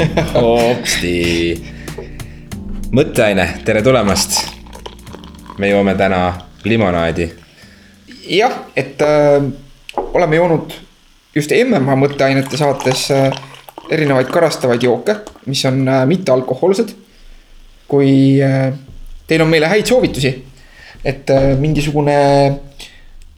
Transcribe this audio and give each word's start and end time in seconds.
hopsti. 0.34 1.60
mõtteaine, 2.92 3.46
tere 3.64 3.82
tulemast. 3.82 4.38
me 5.58 5.68
joome 5.68 5.94
täna 5.94 6.20
limonaadi. 6.64 7.28
jah, 8.28 8.54
et 8.76 9.02
äh, 9.02 9.42
oleme 9.96 10.36
joonud 10.36 10.72
just 11.34 11.52
MM-a 11.52 11.96
mõtteainete 11.96 12.56
saates 12.56 13.10
äh, 13.14 13.28
erinevaid 13.90 14.30
karastavaid 14.32 14.82
jooke, 14.82 15.16
mis 15.46 15.64
on 15.68 15.82
äh, 15.88 16.06
mittealkohoolsed. 16.06 16.96
kui 17.90 18.38
äh, 18.42 18.72
teil 19.26 19.42
on 19.42 19.50
meile 19.50 19.68
häid 19.68 19.86
soovitusi, 19.86 20.30
et 21.04 21.30
äh, 21.30 21.52
mingisugune 21.58 22.16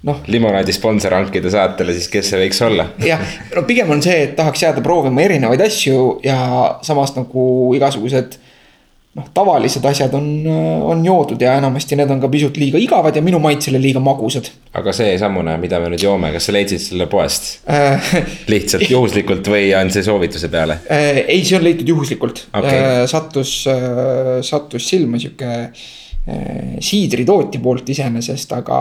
noh, 0.09 0.23
limonaadi 0.27 0.75
sponsor 0.75 1.15
hankida 1.17 1.51
saatele, 1.53 1.95
siis 1.97 2.11
kes 2.13 2.33
see 2.33 2.41
võiks 2.45 2.63
olla? 2.67 2.89
jah, 3.07 3.23
no 3.57 3.67
pigem 3.69 3.91
on 3.95 4.03
see, 4.05 4.29
et 4.29 4.37
tahaks 4.39 4.65
jääda 4.67 4.85
proovima 4.85 5.25
erinevaid 5.27 5.63
asju 5.67 6.19
ja 6.27 6.39
samas 6.87 7.15
nagu 7.19 7.45
igasugused 7.79 8.39
noh, 9.19 9.29
tavalised 9.35 9.85
asjad 9.89 10.15
on, 10.17 10.27
on 10.89 11.03
joodud 11.05 11.41
ja 11.43 11.55
enamasti 11.61 11.99
need 12.01 12.11
on 12.11 12.21
ka 12.23 12.31
pisut 12.33 12.57
liiga 12.61 12.81
igavad 12.81 13.17
ja 13.17 13.23
minu 13.25 13.39
maitsele 13.43 13.81
liiga 13.83 14.01
magusad 14.03 14.49
aga 14.79 14.95
seesamune, 14.97 15.57
mida 15.61 15.81
me 15.83 15.91
nüüd 15.93 16.05
joome, 16.07 16.33
kas 16.35 16.49
sa 16.49 16.57
leidsid 16.57 16.83
selle 16.83 17.07
poest 17.13 17.51
äh, 17.71 18.13
lihtsalt 18.51 18.89
juhuslikult 18.95 19.53
või 19.53 19.71
on 19.79 19.93
see 19.95 20.07
soovituse 20.07 20.51
peale? 20.53 20.81
äh, 20.91 21.23
ei, 21.27 21.45
see 21.45 21.59
on 21.61 21.67
leitud 21.67 21.89
juhuslikult 21.95 22.47
Okei. 22.51 22.79
äh, 22.79 23.03
sattus 23.11 23.61
sattus 24.49 24.89
silma 24.89 25.21
sihuke 25.21 25.53
siidritootja 26.23 27.59
poolt 27.59 27.89
iseenesest, 27.91 28.53
aga 28.55 28.77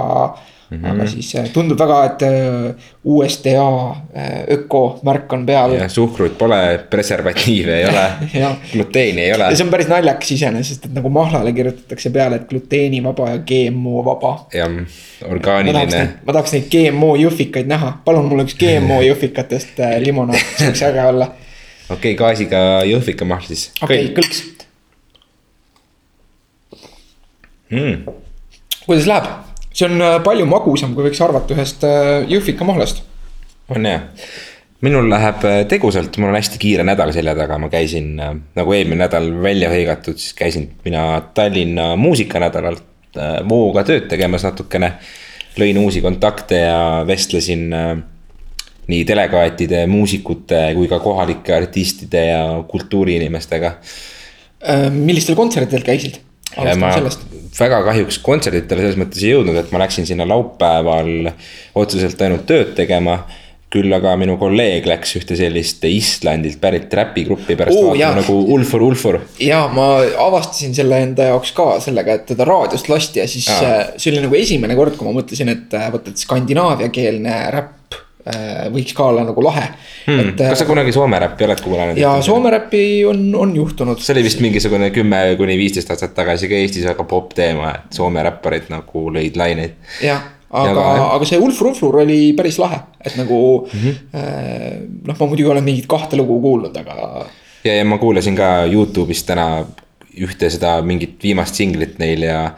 mm, 0.71 0.77
-hmm. 0.77 0.91
aga 0.91 1.07
siis 1.07 1.35
äh, 1.35 1.49
tundub 1.49 1.79
väga, 1.79 2.05
et 2.05 2.21
äh, 2.21 2.75
USDA 3.03 3.89
äh, 4.15 4.43
ökomärk 4.55 5.33
on 5.33 5.45
peal. 5.45 5.73
jah, 5.75 5.89
suhkrut 5.89 6.37
pole, 6.37 6.79
preservatiive 6.89 7.77
ei 7.79 7.85
ole 7.85 8.05
Jah. 8.41 8.55
gluteeni 8.71 9.21
ei 9.21 9.33
ole 9.33 9.43
ja 9.43 9.55
see 9.55 9.65
on 9.65 9.71
päris 9.71 9.91
naljakas 9.91 10.31
iseenesest, 10.37 10.85
et 10.85 10.95
nagu 10.95 11.09
mahlale 11.09 11.53
kirjutatakse 11.53 12.09
peale, 12.09 12.41
et 12.41 12.47
gluteenivaba 12.49 13.29
ja 13.29 13.37
GMO 13.51 14.05
vaba. 14.05 14.33
ja 14.53 14.69
ma 14.69 14.85
tahaks 14.85 15.29
orgaaniline 15.29 16.07
ma 16.25 16.33
tahaks 16.33 16.55
neid 16.57 16.71
GMO 16.71 17.13
jõhvikaid 17.25 17.69
näha, 17.71 17.93
palun 18.05 18.31
mulle 18.31 18.47
üks 18.47 18.57
GMO 18.59 19.01
jõhvikatest 19.09 19.83
limonaad, 20.05 20.41
see 20.55 20.71
võiks 20.71 20.87
äge 20.87 21.05
olla. 21.13 21.31
okei 21.89 22.15
okay,, 22.15 22.17
gaasiga 22.25 22.65
jõhvikamahl 22.87 23.45
siis 23.51 23.69
okei 23.83 24.05
okay,, 24.07 24.15
kõlks, 24.15 24.43
mm.. 27.69 28.03
kuidas 28.87 29.07
läheb? 29.11 29.50
See 29.81 29.89
on 29.89 30.01
äh, 30.01 30.19
palju 30.23 30.45
magusam, 30.49 30.93
kui 30.95 31.09
võiks 31.09 31.21
arvata 31.23 31.55
ühest 31.55 31.83
äh, 31.87 32.21
jõhvikamahlast. 32.29 33.01
on 33.71 33.87
jah, 33.87 34.05
minul 34.85 35.09
läheb 35.09 35.45
äh, 35.47 35.57
tegusalt, 35.69 36.17
mul 36.21 36.31
on 36.31 36.37
hästi 36.37 36.61
kiire 36.61 36.85
nädal 36.87 37.13
selja 37.15 37.35
taga, 37.37 37.57
ma 37.61 37.71
käisin 37.71 38.13
nagu 38.19 38.77
eelmine 38.77 39.03
nädal 39.05 39.31
välja 39.43 39.71
hõigatud, 39.71 40.19
siis 40.21 40.35
käisin 40.37 40.69
mina 40.85 41.05
Tallinna 41.33 41.95
muusikanädalalt 41.99 43.17
äh, 43.17 43.41
Vooga 43.49 43.85
tööd 43.87 44.09
tegemas 44.11 44.45
natukene. 44.47 44.95
lõin 45.59 45.77
uusi 45.81 45.99
kontakte 46.01 46.61
ja 46.61 47.03
vestlesin 47.07 47.65
nii 48.87 49.01
delegaatide, 49.07 49.81
muusikute 49.87 50.61
kui 50.77 50.87
ka 50.87 50.99
kohalike 51.03 51.53
artistide 51.53 52.21
ja 52.29 52.43
kultuuriinimestega 52.67 53.73
millistel 54.95 55.35
kontsertidel 55.35 55.83
käisid? 55.83 56.21
Ma 56.57 56.93
sellest. 56.93 57.27
väga 57.59 57.83
kahjuks 57.85 58.17
kontserditele 58.23 58.81
selles 58.83 58.97
mõttes 58.99 59.23
ei 59.23 59.31
jõudnud, 59.35 59.55
et 59.59 59.71
ma 59.71 59.79
läksin 59.83 60.07
sinna 60.07 60.27
laupäeval 60.27 61.31
otseselt 61.75 62.21
ainult 62.21 62.45
tööd 62.49 62.75
tegema. 62.75 63.23
küll 63.71 63.93
aga 63.95 64.17
minu 64.19 64.33
kolleeg 64.35 64.83
läks 64.83 65.13
ühte 65.15 65.37
sellist 65.39 65.85
Islandilt 65.87 66.57
pärit 66.59 66.91
räpigruppi 66.91 67.55
pärast 67.55 67.77
Oo, 67.79 67.93
vaatama 67.93 68.17
nagu 68.19 68.33
Ulfur 68.51 68.81
Ulfur. 68.83 69.19
ja 69.39 69.61
ma 69.71 70.01
avastasin 70.25 70.75
selle 70.75 70.99
enda 70.99 71.29
jaoks 71.29 71.53
ka 71.55 71.79
sellega, 71.79 72.17
et 72.19 72.25
teda 72.33 72.43
raadiost 72.43 72.89
lasti 72.91 73.21
ja 73.21 73.27
siis 73.31 73.47
Aa. 73.47 73.61
äh, 73.63 73.93
see 73.95 74.11
oli 74.11 74.25
nagu 74.25 74.35
esimene 74.35 74.75
kord, 74.75 74.97
kui 74.99 75.07
ma 75.07 75.15
mõtlesin, 75.21 75.53
et 75.55 75.73
äh, 75.79 75.87
vot, 75.93 76.03
et 76.11 76.19
skandinaaviakeelne 76.19 77.37
räpp 77.55 77.77
võiks 78.73 78.95
ka 78.97 79.09
olla 79.11 79.23
nagu 79.27 79.43
lahe 79.43 79.69
Hmm. 80.05 80.19
et 80.19 80.41
äh, 80.41 80.49
kas 80.49 80.63
sa 80.63 80.65
kunagi 80.65 80.91
Soome 80.93 81.19
räppi 81.21 81.45
oled 81.45 81.61
kuulanud? 81.61 81.97
ja 81.99 82.15
Soome 82.25 82.49
räppi 82.49 83.05
on, 83.05 83.19
on 83.37 83.55
juhtunud. 83.55 83.99
see 84.01 84.15
oli 84.15 84.23
vist 84.25 84.39
mingisugune 84.41 84.89
kümme 84.95 85.19
kuni 85.37 85.57
viisteist 85.59 85.91
aastat 85.93 86.15
tagasi 86.17 86.49
ka 86.49 86.57
Eestis 86.57 86.87
väga 86.89 87.05
popp 87.09 87.35
teema, 87.37 87.75
et 87.77 87.93
Soome 87.97 88.23
räpparid 88.25 88.71
nagu 88.73 89.03
lõid 89.13 89.37
laineid. 89.37 89.77
jah, 90.01 90.23
Ja 90.51 90.65
aga 90.67 90.85
aga 91.15 91.27
see 91.29 91.37
Ulf 91.39 91.61
Ruflur 91.63 92.01
oli 92.01 92.33
päris 92.35 92.57
lahe, 92.59 92.81
et 92.99 93.13
nagu 93.15 93.37
mm. 93.67 93.79
-hmm. 93.83 94.01
äh, 94.19 94.81
noh, 95.07 95.15
ma 95.19 95.27
muidugi 95.27 95.47
olen 95.53 95.63
mingit 95.63 95.87
kahte 95.87 96.17
lugu 96.19 96.41
kuulnud, 96.41 96.75
aga 96.77 97.25
ja, 97.63 97.75
ja 97.75 97.85
ma 97.85 97.97
kuulasin 97.97 98.35
ka 98.35 98.65
Youtube'is 98.65 99.23
täna 99.23 99.65
ühte 100.17 100.49
seda 100.49 100.81
mingit 100.81 101.23
viimast 101.23 101.55
singlit 101.55 101.99
neil 101.99 102.25
ja 102.27 102.51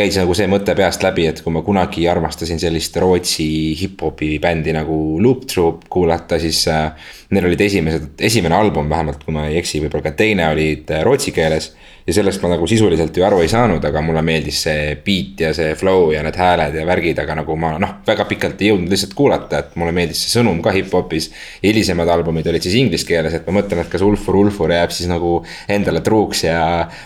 käis 0.00 0.16
nagu 0.16 0.34
see 0.36 0.48
mõte 0.50 0.74
peast 0.76 1.02
läbi, 1.04 1.26
et 1.28 1.42
kui 1.44 1.52
ma 1.52 1.62
kunagi 1.66 2.06
armastasin 2.08 2.60
sellist 2.62 2.96
Rootsi 3.00 3.48
hip-hopi 3.80 4.32
bändi 4.42 4.72
nagu 4.76 4.96
Loop 5.22 5.44
Troop 5.50 5.84
kuulata, 5.92 6.38
siis 6.40 6.62
äh, 6.72 7.10
neil 7.34 7.50
olid 7.50 7.60
esimesed, 7.66 8.08
esimene 8.30 8.56
album 8.56 8.88
vähemalt, 8.90 9.24
kui 9.24 9.36
ma 9.36 9.46
ei 9.48 9.58
eksi, 9.60 9.82
võib-olla 9.84 10.08
ka 10.08 10.16
teine 10.16 10.48
olid 10.54 10.90
äh, 10.94 11.04
rootsi 11.06 11.34
keeles. 11.36 11.72
Ja 12.06 12.14
sellest 12.16 12.42
ma 12.42 12.52
nagu 12.54 12.66
sisuliselt 12.68 13.16
ju 13.16 13.24
aru 13.26 13.40
ei 13.44 13.50
saanud, 13.50 13.84
aga 13.84 14.02
mulle 14.04 14.22
meeldis 14.26 14.62
see 14.66 14.94
beat 15.04 15.40
ja 15.44 15.52
see 15.56 15.74
flow 15.78 16.10
ja 16.14 16.22
need 16.26 16.38
hääled 16.38 16.76
ja 16.80 16.86
värgid, 16.88 17.20
aga 17.22 17.36
nagu 17.42 17.56
ma 17.60 17.74
noh, 17.82 17.96
väga 18.06 18.26
pikalt 18.30 18.62
ei 18.62 18.70
jõudnud 18.72 18.92
lihtsalt 18.92 19.14
kuulata, 19.18 19.60
et 19.60 19.76
mulle 19.80 19.94
meeldis 19.96 20.22
see 20.24 20.34
sõnum 20.38 20.60
ka 20.64 20.72
hip-hopis. 20.74 21.30
hilisemad 21.62 22.08
albumid 22.08 22.48
olid 22.50 22.64
siis 22.64 22.78
inglise 22.80 23.06
keeles, 23.08 23.34
et 23.36 23.46
ma 23.46 23.58
mõtlen, 23.60 23.82
et 23.84 23.92
kas 23.92 24.04
Ulfur 24.06 24.38
Ulfur 24.40 24.72
jääb 24.72 24.94
siis 24.94 25.10
nagu 25.10 25.40
endale 25.70 26.02
truuks 26.06 26.44
ja 26.46 26.60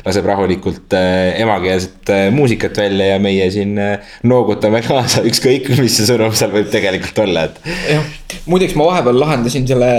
laseb 0.04 0.28
rahulikult 0.30 0.94
äh, 0.98 1.34
emakeelset 1.42 2.12
äh, 2.14 2.26
muusikat 2.34 2.76
välja 2.84 3.14
ja 3.14 3.22
meie 3.22 3.50
siin 3.54 3.78
äh, 3.78 4.14
noogutame 4.22 4.82
kaasa, 4.86 5.24
ükskõik 5.30 5.70
mis 5.78 5.98
see 5.98 6.08
sõnum 6.08 6.34
seal 6.36 6.54
võib 6.54 6.70
tegelikult 6.72 7.24
olla, 7.26 7.48
et. 7.48 7.60
jah, 7.90 8.06
muideks 8.50 8.76
ma 8.78 8.88
vahepeal 8.90 9.20
lahendasin 9.20 9.66
selle 9.68 9.90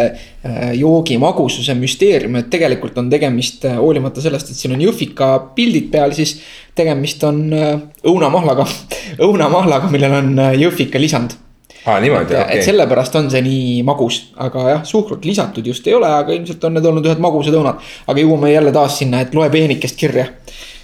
joogi 0.78 1.18
magususe 1.18 1.74
müsteeriumi, 1.78 2.44
et 2.44 2.52
tegelikult 2.54 2.98
on 3.02 3.10
tegemist 3.10 3.66
äh, 3.66 3.80
hoolimata 3.82 4.22
sellest, 4.22 4.52
et 4.52 4.60
siin 4.60 4.76
on 4.76 4.84
jõhvika 4.84 5.30
pildid 5.56 5.88
peal, 5.94 6.14
siis 6.18 6.36
tegemist 6.78 7.24
on 7.26 7.42
äh, 7.56 7.72
õunamahlaga, 8.06 8.68
õunamahlaga, 9.26 9.90
millel 9.94 10.20
on 10.20 10.32
äh, 10.44 10.54
jõhvika 10.62 11.02
lisand. 11.02 11.38
aa, 11.86 11.98
niimoodi, 12.02 12.34
et 12.34 12.42
okay.. 12.44 12.66
sellepärast 12.66 13.18
on 13.22 13.32
see 13.34 13.42
nii 13.46 13.80
magus, 13.88 14.20
aga 14.42 14.68
jah, 14.74 14.84
suhkrut 14.86 15.26
lisatud 15.26 15.66
just 15.66 15.88
ei 15.88 15.98
ole, 15.98 16.10
aga 16.10 16.34
ilmselt 16.36 16.64
on 16.68 16.78
need 16.78 16.90
olnud 16.92 17.10
ühed 17.10 17.24
magusad 17.24 17.58
õunad. 17.58 17.82
aga 18.06 18.22
jõuame 18.22 18.54
jälle 18.54 18.74
taas 18.76 19.00
sinna, 19.02 19.24
et 19.26 19.34
loe 19.38 19.50
peenikest 19.54 19.98
kirja. 19.98 20.28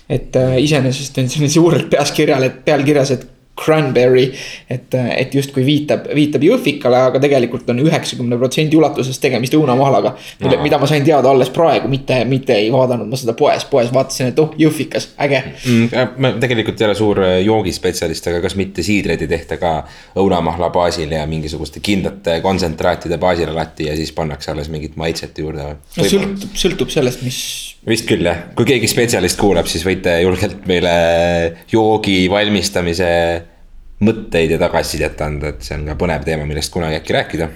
et 0.09 0.35
äh, 0.41 0.57
iseenesest 0.63 1.21
on 1.21 1.29
siin 1.29 1.53
suurelt 1.59 1.89
peas 1.91 2.15
kirjal, 2.17 2.49
et 2.49 2.63
pealkirjas, 2.65 3.13
et 3.17 3.29
cranberry, 3.61 4.27
et, 4.69 4.93
et 4.95 5.35
justkui 5.35 5.63
viitab, 5.65 6.07
viitab 6.15 6.43
jõhvikale, 6.45 7.05
aga 7.11 7.21
tegelikult 7.23 7.69
on 7.73 7.83
üheksakümne 7.85 8.39
protsendi 8.41 8.77
ulatuses 8.79 9.19
tegemist 9.21 9.55
õunamahlaga. 9.57 10.15
Aa., 10.41 10.57
mida 10.63 10.79
ma 10.81 10.89
sain 10.89 11.05
teada 11.05 11.31
alles 11.31 11.51
praegu, 11.53 11.89
mitte, 11.91 12.21
mitte 12.29 12.57
ei 12.57 12.71
vaadanud 12.73 13.09
ma 13.11 13.19
seda 13.19 13.35
poes, 13.37 13.65
poes 13.69 13.91
vaatasin, 13.93 14.31
et 14.31 14.41
oh 14.41 14.55
jõhvikas, 14.59 15.11
äge. 15.21 15.43
Mm, 15.65 16.15
ma 16.21 16.33
tegelikult 16.41 16.81
ei 16.81 16.89
ole 16.89 16.97
suur 16.97 17.23
äh, 17.25 17.37
joogispetsialist, 17.45 18.31
aga 18.31 18.41
kas 18.45 18.57
mitte 18.59 18.85
siidreid 18.85 19.25
ei 19.25 19.31
tehta 19.31 19.59
ka 19.61 19.73
õunamahla 20.21 20.71
baasil 20.73 21.11
ja 21.15 21.25
mingisuguste 21.29 21.83
kindlate 21.83 22.39
kontsentraatide 22.43 23.19
baasil 23.21 23.51
alati 23.51 23.89
ja 23.89 23.97
siis 23.99 24.13
pannakse 24.15 24.53
alles 24.53 24.71
mingit 24.73 24.97
maitset 24.99 25.37
juurde 25.41 25.67
no 25.73 25.75
või? 25.97 26.09
sõltub, 26.15 26.57
sõltub 26.63 26.93
sellest, 26.93 27.23
mis 27.25 27.41
vist 27.87 28.07
küll 28.09 28.25
jah, 28.25 28.43
kui 28.57 28.67
keegi 28.69 28.89
spetsialist 28.89 29.39
kuulab, 29.41 29.69
siis 29.69 29.85
võite 29.85 30.19
julgelt 30.21 30.67
meile 30.69 30.91
joogi 31.71 32.23
valmistamise 32.31 33.11
mõtteid 34.01 34.55
ja 34.55 34.57
tagasisidet 34.61 35.21
anda, 35.21 35.51
et 35.53 35.61
see 35.65 35.75
on 35.77 35.85
ka 35.91 35.95
põnev 35.99 36.23
teema, 36.25 36.45
millest 36.49 36.73
kunagi 36.73 36.97
äkki 37.01 37.13
rääkida. 37.19 37.49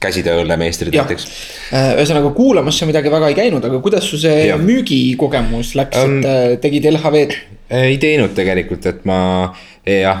käsitööõllemeistrid 0.00 0.92
jah 0.94 1.06
näiteks, 1.06 1.26
Äh, 1.72 1.94
ühesõnaga 1.96 2.30
kuulamas 2.36 2.76
sa 2.78 2.86
midagi 2.86 3.08
väga 3.10 3.28
ei 3.32 3.34
käinud, 3.38 3.64
aga 3.64 3.78
kuidas 3.80 4.04
su 4.04 4.18
see 4.20 4.46
Jah. 4.50 4.60
müügikogemus 4.60 5.74
läks, 5.74 5.96
Um, 6.04 6.18
et 6.20 6.26
äh, 6.28 6.56
tegid 6.60 6.84
LHV-d? 6.92 7.36
ei 7.70 7.96
teinud 7.98 8.34
tegelikult, 8.36 8.84
et 8.86 9.04
ma 9.08 9.54
jah, 9.86 10.20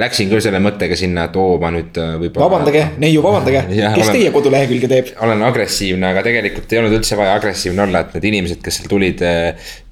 läksin 0.00 0.30
küll 0.30 0.40
selle 0.42 0.58
mõttega 0.62 0.96
sinna, 0.96 1.24
et 1.28 1.36
oo, 1.36 1.58
ma 1.60 1.70
nüüd 1.74 1.96
äh, 2.00 2.16
võib-olla. 2.22 2.48
vabandage, 2.48 2.84
neiu, 2.98 3.20
vabandage, 3.22 3.62
kes 3.68 4.08
olen- 4.08 4.16
teie 4.16 4.30
kodulehekülge 4.34 4.88
teeb? 4.90 5.12
olen 5.20 5.42
agressiivne, 5.46 6.08
aga 6.14 6.22
tegelikult 6.26 6.72
ei 6.72 6.78
olnud 6.80 6.96
üldse 6.98 7.16
vaja 7.20 7.34
agressiivne 7.38 7.82
olla, 7.84 8.00
et 8.06 8.14
need 8.16 8.24
inimesed, 8.32 8.62
kes 8.64 8.80
seal 8.80 8.88
tulid, 8.90 9.20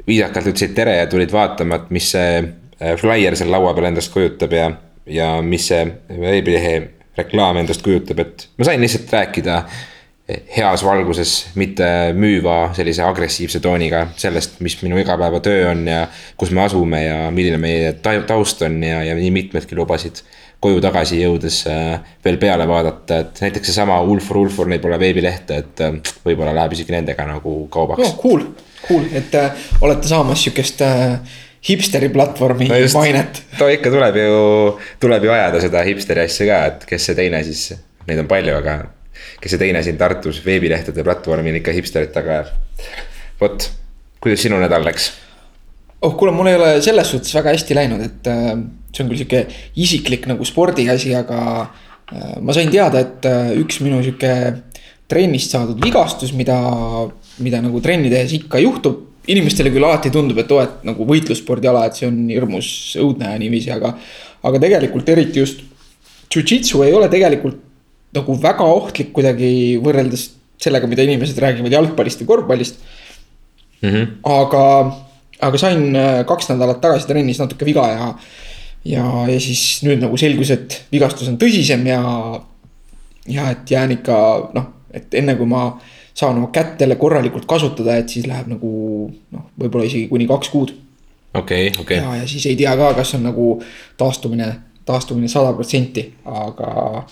viisakalt 0.08 0.46
ütlesid 0.54 0.75
tere 0.75 0.96
ja 1.02 1.06
tulid 1.10 1.31
vaatama, 1.37 1.82
et 1.84 1.90
mis 1.94 2.10
see 2.16 2.40
äh, 2.40 2.96
flyer 2.99 3.37
seal 3.37 3.50
laua 3.52 3.75
peal 3.76 3.92
endast 3.92 4.12
kujutab 4.14 4.52
ja, 4.56 4.72
ja 5.06 5.37
mis 5.43 5.69
see 5.70 5.82
veebilehe 6.08 6.79
reklaam 7.17 7.61
endast 7.61 7.85
kujutab, 7.85 8.20
et 8.25 8.49
ma 8.58 8.67
sain 8.69 8.82
lihtsalt 8.82 9.12
rääkida 9.12 9.61
heas 10.26 10.82
valguses, 10.82 11.32
mitte 11.55 11.87
müüva 12.19 12.73
sellise 12.75 13.05
agressiivse 13.06 13.61
tooniga 13.62 14.08
sellest, 14.19 14.58
mis 14.64 14.75
minu 14.82 14.99
igapäevatöö 14.99 15.70
on 15.70 15.85
ja 15.87 16.00
kus 16.37 16.50
me 16.50 16.64
asume 16.64 17.05
ja 17.05 17.31
milline 17.31 17.61
meie 17.62 17.93
taust 18.26 18.62
on 18.67 18.81
ja, 18.82 19.05
ja 19.06 19.14
nii 19.14 19.31
mitmedki 19.31 19.79
lubasid 19.79 20.25
koju 20.61 20.81
tagasi 20.82 21.20
jõudes 21.20 21.61
äh, 21.70 22.00
veel 22.25 22.41
peale 22.43 22.67
vaadata, 22.67 23.20
et 23.23 23.41
näiteks 23.44 23.70
seesama 23.70 24.00
Ulfur 24.02 24.41
Ulfur, 24.41 24.67
neil 24.70 24.82
pole 24.82 24.99
veebilehte, 24.99 25.61
et 25.62 25.82
äh, 25.85 25.99
võib-olla 26.25 26.55
läheb 26.56 26.75
isegi 26.75 26.97
nendega 26.97 27.29
nagu 27.29 27.59
kaubaks 27.70 28.02
no,. 28.02 28.12
Cool, 28.19 28.47
cool, 28.88 29.06
et 29.14 29.35
äh, 29.38 29.67
olete 29.85 30.11
saamas 30.11 30.43
sihukest 30.43 30.82
äh, 30.82 31.20
hipsteri 31.66 32.10
platvormi 32.14 32.68
no 32.70 32.78
just, 32.80 32.96
mainet. 32.98 33.42
no 33.60 33.68
ikka 33.72 33.92
tuleb 33.94 34.20
ju, 34.20 34.38
tuleb 35.02 35.26
ju 35.26 35.34
ajada 35.34 35.62
seda 35.64 35.82
hipsteri 35.86 36.24
asja 36.26 36.48
ka, 36.50 36.60
et 36.70 36.86
kes 36.92 37.10
see 37.10 37.18
teine 37.18 37.42
siis, 37.46 37.68
neid 38.06 38.22
on 38.22 38.30
palju, 38.30 38.54
aga 38.60 38.78
kes 39.42 39.54
see 39.54 39.62
teine 39.62 39.82
siin 39.84 39.98
Tartus 40.00 40.42
veebilehtede 40.44 41.04
platvormil 41.06 41.60
ikka 41.60 41.74
hipsterit 41.76 42.14
taga 42.14 42.40
ajab. 42.40 42.90
vot, 43.40 43.70
kuidas 44.22 44.44
sinu 44.46 44.60
nädal 44.62 44.84
läks? 44.86 45.10
oh 46.06 46.14
kuule, 46.18 46.34
mul 46.36 46.50
ei 46.50 46.58
ole 46.58 46.70
selles 46.84 47.10
suhtes 47.10 47.34
väga 47.34 47.54
hästi 47.54 47.76
läinud, 47.76 48.04
et 48.04 48.30
äh, 48.30 48.52
see 48.92 49.04
on 49.04 49.10
küll 49.10 49.20
sihuke 49.22 49.42
isiklik 49.82 50.28
nagu 50.30 50.46
spordiasi, 50.46 51.14
aga 51.18 51.40
äh, 51.64 52.36
ma 52.44 52.54
sain 52.56 52.70
teada, 52.72 53.02
et 53.02 53.26
äh, 53.28 53.54
üks 53.62 53.80
minu 53.84 54.02
sihuke 54.04 54.32
trennist 55.10 55.54
saadud 55.54 55.80
vigastus, 55.82 56.34
mida, 56.36 56.58
mida 57.42 57.62
nagu 57.62 57.80
trenni 57.82 58.10
tehes 58.12 58.34
ikka 58.40 58.60
juhtub. 58.62 59.04
Inimestele 59.32 59.73
küll 59.75 59.87
alati 59.87 60.12
tundub, 60.14 60.38
et 60.43 60.52
oo, 60.55 60.61
et 60.62 60.84
nagu 60.87 61.06
võitlusspordiala, 61.08 61.87
et 61.87 61.99
see 61.99 62.08
on 62.08 62.19
hirmus 62.31 62.69
õudne 63.02 63.32
ja 63.32 63.40
niiviisi, 63.43 63.73
aga, 63.75 63.94
aga 64.46 64.62
tegelikult 64.62 65.08
eriti 65.14 65.43
just. 65.43 65.64
Jujitsu 66.37 66.82
ei 66.84 66.93
ole 66.93 67.06
tegelikult 67.08 67.62
nagu 68.17 68.34
väga 68.43 68.64
ohtlik 68.67 69.12
kuidagi 69.17 69.50
võrreldes 69.82 70.28
sellega, 70.61 70.88
mida 70.90 71.05
inimesed 71.06 71.38
räägivad 71.40 71.73
jalgpallist 71.73 72.23
ja 72.23 72.26
korvpallist 72.28 72.81
mm. 73.82 73.88
-hmm. 73.88 74.06
aga, 74.25 74.62
aga 75.49 75.58
sain 75.61 75.96
äh, 75.96 76.25
kaks 76.26 76.50
nädalat 76.50 76.81
tagasi 76.81 77.06
trennis 77.06 77.40
natuke 77.40 77.69
viga 77.69 77.87
ja, 77.88 78.08
ja, 78.84 79.05
ja 79.32 79.40
siis 79.40 79.82
nüüd 79.87 80.00
nagu 80.02 80.17
selgus, 80.17 80.50
et 80.50 80.82
vigastus 80.93 81.28
on 81.28 81.38
tõsisem 81.40 81.87
ja, 81.87 82.00
ja 83.28 83.50
et 83.50 83.70
jään 83.70 83.96
ikka 83.99 84.17
noh, 84.55 84.73
et 84.90 85.14
enne 85.14 85.37
kui 85.37 85.46
ma 85.50 85.69
saan 86.16 86.38
oma 86.40 86.48
kätt 86.52 86.80
jälle 86.80 86.96
korralikult 86.96 87.44
kasutada, 87.48 87.98
et 88.00 88.08
siis 88.12 88.26
läheb 88.28 88.48
nagu 88.54 88.70
noh, 89.10 89.44
võib-olla 89.60 89.88
isegi 89.88 90.08
kuni 90.08 90.28
kaks 90.30 90.52
kuud. 90.54 90.72
okei 91.36 91.70
okei 91.80 92.00
ja, 92.00 92.16
ja 92.22 92.26
siis 92.30 92.46
ei 92.48 92.56
tea 92.56 92.72
ka, 92.78 92.94
kas 92.96 93.14
on 93.18 93.26
nagu 93.28 93.50
taastumine, 94.00 94.48
taastumine 94.88 95.28
sada 95.28 95.52
protsenti, 95.56 96.08
aga 96.24 97.04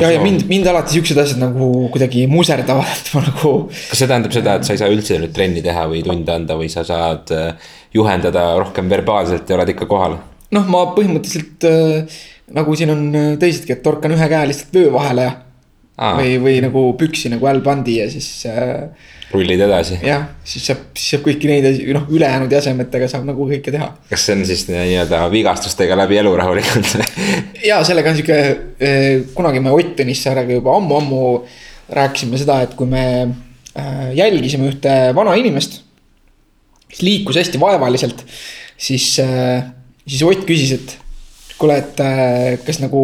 ja, 0.00 0.10
ja 0.14 0.20
mind, 0.22 0.46
mind 0.48 0.68
alati 0.70 0.96
siuksed 0.96 1.18
asjad 1.20 1.40
nagu 1.40 1.88
kuidagi 1.92 2.26
muserdavad, 2.30 2.88
et 2.96 3.12
ma 3.16 3.24
nagu. 3.26 3.52
kas 3.90 4.00
see 4.00 4.08
tähendab 4.08 4.34
seda, 4.34 4.56
et 4.56 4.68
sa 4.68 4.76
ei 4.76 4.80
saa 4.80 4.92
üldse 4.92 5.20
nüüd 5.20 5.34
trenni 5.36 5.64
teha 5.64 5.86
või 5.90 6.02
tunde 6.06 6.32
anda 6.34 6.56
või 6.58 6.70
sa 6.72 6.84
saad 6.86 7.32
äh, 7.36 7.72
juhendada 7.96 8.48
rohkem 8.60 8.90
verbaalselt 8.92 9.48
ja 9.48 9.58
oled 9.58 9.72
ikka 9.74 9.88
kohal? 9.90 10.18
noh, 10.56 10.68
ma 10.70 10.84
põhimõtteliselt 10.96 11.68
äh, 11.68 12.20
nagu 12.56 12.76
siin 12.78 12.92
on 12.94 13.08
äh, 13.12 13.32
teisedki, 13.40 13.76
et 13.76 13.84
torkan 13.84 14.14
ühe 14.16 14.30
käe 14.32 14.48
lihtsalt 14.50 14.76
vöö 14.76 14.92
vahele 14.94 15.28
ja. 15.28 15.34
Või, 15.96 16.36
või 16.42 16.56
nagu 16.64 16.88
püksi 17.00 17.30
nagu 17.32 17.46
all 17.48 17.62
pandi 17.64 17.98
ja 18.02 18.08
siis 18.12 18.28
äh, 18.50 18.88
rullid 19.32 19.62
edasi. 19.64 19.98
jah, 20.04 20.26
siis 20.46 20.66
saab, 20.68 20.82
siis 20.96 21.14
saab 21.14 21.24
kõiki 21.26 21.48
neid 21.50 21.66
noh, 21.96 22.04
ülejäänud 22.12 22.52
jäsemetega 22.52 23.08
saab 23.10 23.24
nagu 23.28 23.46
kõike 23.48 23.72
teha. 23.74 23.88
kas 24.10 24.26
see 24.28 24.36
on 24.36 24.44
siis 24.48 24.66
nii-öelda 24.68 25.24
vigastustega 25.32 25.96
läbi 25.98 26.20
elu 26.20 26.34
rahulikult 26.40 26.92
ja 27.70 27.80
sellega 27.86 28.12
on 28.12 28.18
sihuke, 28.18 28.38
eh, 28.78 29.08
kunagi 29.36 29.62
me 29.64 29.72
Ott 29.76 29.96
Tõnissaarega 29.98 30.60
juba 30.60 30.76
ammu-ammu 30.76 31.24
rääkisime 31.96 32.38
seda, 32.40 32.60
et 32.66 32.76
kui 32.78 32.88
me 32.90 33.06
eh, 33.24 34.06
jälgisime 34.18 34.70
ühte 34.70 34.94
vana 35.16 35.34
inimest. 35.38 35.80
kes 36.90 37.02
liikus 37.02 37.40
hästi 37.40 37.60
vaevaliselt, 37.60 38.22
siis, 38.76 39.10
eh, 39.24 39.64
siis 40.06 40.22
Ott 40.28 40.46
küsis, 40.48 40.76
et 40.76 40.96
kuule, 41.56 41.80
et 41.80 42.62
kas 42.66 42.82
nagu 42.82 43.02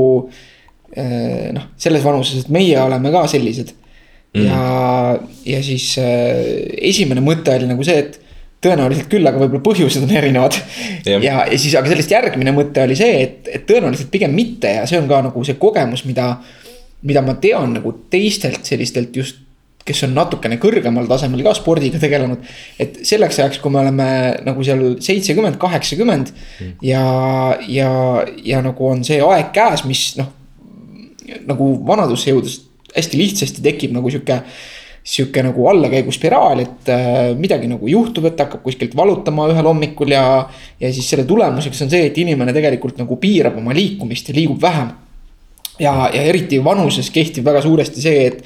noh, 1.56 1.70
selles 1.80 2.02
vanuses, 2.04 2.44
et 2.44 2.50
meie 2.52 2.76
oleme 2.80 3.12
ka 3.14 3.24
sellised 3.30 3.72
mm.. 4.34 4.44
ja, 4.44 5.18
ja 5.46 5.62
siis 5.64 5.94
äh, 6.02 6.42
esimene 6.92 7.24
mõte 7.24 7.54
oli 7.56 7.70
nagu 7.70 7.86
see, 7.86 8.02
et 8.02 8.18
tõenäoliselt 8.62 9.08
küll, 9.10 9.26
aga 9.26 9.40
võib-olla 9.40 9.64
põhjused 9.66 10.04
on 10.06 10.12
erinevad. 10.14 10.56
ja, 11.06 11.18
ja 11.18 11.58
siis, 11.58 11.74
aga 11.78 11.90
sellest 11.90 12.12
järgmine 12.14 12.54
mõte 12.54 12.84
oli 12.84 12.96
see, 12.98 13.22
et, 13.24 13.48
et 13.50 13.64
tõenäoliselt 13.68 14.12
pigem 14.12 14.34
mitte 14.36 14.76
ja 14.78 14.84
see 14.88 15.00
on 15.00 15.08
ka 15.10 15.22
nagu 15.28 15.46
see 15.46 15.58
kogemus, 15.60 16.06
mida. 16.08 16.34
mida 17.02 17.18
ma 17.26 17.32
tean 17.42 17.72
nagu 17.74 17.90
teistelt 18.10 18.68
sellistelt 18.68 19.16
just, 19.16 19.40
kes 19.82 20.04
on 20.06 20.12
natukene 20.14 20.60
kõrgemal 20.62 21.08
tasemel 21.10 21.42
ka 21.42 21.56
spordiga 21.58 21.98
tegelenud. 21.98 22.44
et 22.78 23.00
selleks 23.02 23.40
ajaks, 23.40 23.58
kui 23.58 23.74
me 23.74 23.80
oleme 23.80 24.06
nagu 24.46 24.62
seal 24.62 24.84
seitsekümmend, 25.02 25.58
kaheksakümmend 25.58 26.30
mm. 26.30 26.76
ja, 26.86 27.02
ja, 27.66 27.90
ja 28.44 28.62
nagu 28.62 28.86
on 28.86 29.02
see 29.04 29.18
aeg 29.18 29.50
käes, 29.56 29.82
mis 29.88 30.12
noh. 30.20 30.30
Nagu 31.46 31.74
vanadusse 31.86 32.30
jõudes 32.32 32.60
hästi 32.92 33.18
lihtsasti 33.18 33.64
tekib 33.64 33.94
nagu 33.96 34.10
sihuke 34.12 34.42
sihuke 35.02 35.42
nagu 35.42 35.64
allakäiguspiraal, 35.66 36.60
et 36.62 36.90
äh, 36.92 37.32
midagi 37.34 37.66
nagu 37.66 37.88
juhtub, 37.90 38.28
et 38.28 38.38
hakkab 38.38 38.62
kuskilt 38.62 38.94
valutama 38.96 39.48
ühel 39.50 39.66
hommikul 39.66 40.14
ja. 40.14 40.48
ja 40.80 40.90
siis 40.94 41.08
selle 41.10 41.24
tulemuseks 41.26 41.82
on 41.82 41.90
see, 41.90 42.04
et 42.06 42.18
inimene 42.22 42.54
tegelikult 42.54 43.00
nagu 43.02 43.18
piirab 43.18 43.58
oma 43.58 43.74
liikumist 43.74 44.30
ja 44.30 44.36
liigub 44.36 44.62
vähem. 44.62 44.92
ja, 45.80 46.06
ja 46.14 46.22
eriti 46.22 46.62
vanuses 46.64 47.10
kehtib 47.10 47.44
väga 47.44 47.64
suuresti 47.64 48.04
see, 48.04 48.28
et 48.28 48.44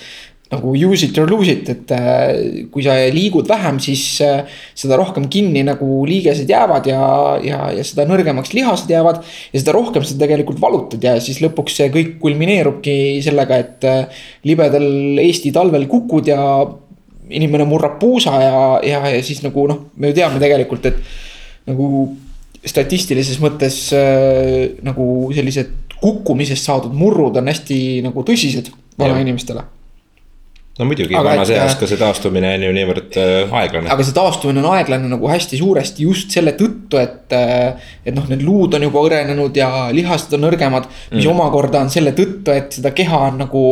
nagu 0.50 0.74
use 0.78 1.06
it 1.06 1.18
or 1.18 1.26
lose 1.26 1.50
it, 1.50 1.68
et 1.72 1.90
äh, 1.90 2.66
kui 2.70 2.84
sa 2.86 2.94
liigud 3.10 3.48
vähem, 3.50 3.80
siis 3.82 4.20
äh, 4.22 4.44
seda 4.78 4.98
rohkem 5.00 5.26
kinni 5.32 5.64
nagu 5.66 6.04
liigesed 6.06 6.50
jäävad 6.50 6.86
ja, 6.86 7.02
ja, 7.42 7.58
ja 7.74 7.86
seda 7.86 8.06
nõrgemaks 8.06 8.54
lihased 8.54 8.90
jäävad. 8.92 9.24
ja 9.50 9.62
seda 9.62 9.74
rohkem 9.74 10.06
sa 10.06 10.14
tegelikult 10.18 10.62
valutad 10.62 11.02
ja 11.02 11.16
siis 11.22 11.42
lõpuks 11.42 11.80
see 11.80 11.90
kõik 11.94 12.16
kulmineerubki 12.22 12.96
sellega, 13.26 13.58
et 13.58 13.88
äh, 13.90 14.22
libedal 14.46 15.18
Eesti 15.26 15.50
talvel 15.54 15.88
kukud 15.90 16.30
ja 16.30 16.40
inimene 17.26 17.66
murrab 17.66 17.98
puusa 17.98 18.38
ja, 18.38 18.64
ja, 18.86 19.02
ja 19.16 19.22
siis 19.26 19.42
nagu 19.42 19.66
noh, 19.66 19.88
me 19.98 20.12
ju 20.12 20.20
teame 20.20 20.38
tegelikult, 20.38 20.86
et 20.86 21.02
nagu 21.66 21.88
statistilises 22.66 23.40
mõttes 23.42 23.80
nagu 24.86 25.06
sellised 25.34 25.98
kukkumisest 25.98 26.70
saadud 26.70 26.94
murrud 26.94 27.38
on 27.38 27.50
hästi 27.50 27.78
nagu 28.06 28.22
tõsised 28.26 28.70
vanainimestele 28.98 29.66
no 30.78 30.86
muidugi, 30.88 31.16
vanas 31.16 31.50
eas 31.54 31.76
ka 31.80 31.88
see 31.88 31.98
taastumine 32.00 32.50
on 32.56 32.64
ju 32.66 32.72
niivõrd 32.76 33.16
äh, 33.20 33.54
aeglane. 33.60 33.90
aga 33.92 34.06
see 34.06 34.16
taastumine 34.16 34.60
on 34.62 34.68
aeglane 34.74 35.08
nagu 35.12 35.30
hästi 35.30 35.60
suuresti 35.60 36.08
just 36.08 36.34
selle 36.36 36.56
tõttu, 36.58 37.00
et. 37.00 37.24
Äh, 37.36 37.94
et 38.06 38.14
noh, 38.14 38.26
need 38.30 38.44
luud 38.46 38.74
on 38.76 38.84
juba 38.86 39.02
hõrenenud 39.02 39.56
ja 39.58 39.68
lihased 39.94 40.36
on 40.36 40.44
nõrgemad, 40.46 40.84
mis 41.10 41.24
mm. 41.24 41.30
omakorda 41.32 41.80
on 41.82 41.90
selle 41.90 42.12
tõttu, 42.16 42.52
et 42.54 42.76
seda 42.78 42.92
keha 42.94 43.22
on 43.30 43.40
nagu 43.42 43.62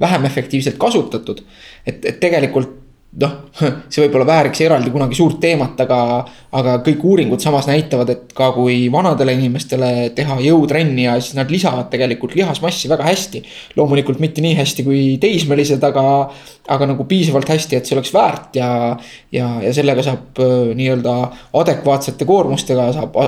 vähem 0.00 0.28
efektiivselt 0.28 0.78
kasutatud. 0.80 1.42
et, 1.86 2.04
et 2.04 2.20
tegelikult 2.22 2.79
noh, 3.18 3.32
see 3.90 4.04
võib-olla 4.04 4.26
vääriks 4.28 4.60
eraldi 4.62 4.92
kunagi 4.94 5.18
suurt 5.18 5.40
teemat, 5.42 5.80
aga, 5.82 5.98
aga 6.56 6.76
kõik 6.86 7.02
uuringud 7.10 7.42
samas 7.42 7.66
näitavad, 7.70 8.12
et 8.14 8.34
ka 8.36 8.52
kui 8.54 8.84
vanadele 8.92 9.34
inimestele 9.34 9.90
teha 10.14 10.38
jõutrenni 10.44 11.08
ja 11.08 11.16
siis 11.18 11.34
nad 11.38 11.50
lisavad 11.50 11.90
tegelikult 11.90 12.36
lihasmassi 12.38 12.90
väga 12.90 13.08
hästi. 13.08 13.42
loomulikult 13.76 14.22
mitte 14.22 14.44
nii 14.44 14.54
hästi 14.60 14.86
kui 14.86 15.02
teismelised, 15.22 15.82
aga, 15.90 16.04
aga 16.70 16.86
nagu 16.92 17.04
piisavalt 17.08 17.50
hästi, 17.50 17.78
et 17.78 17.88
see 17.88 17.96
oleks 17.96 18.12
väärt 18.14 18.56
ja, 18.58 18.70
ja, 19.34 19.48
ja 19.64 19.72
sellega 19.74 20.04
saab 20.06 20.38
nii-öelda 20.78 21.14
adekvaatsete 21.60 22.26
koormustega 22.28 22.90
saab 22.94 23.18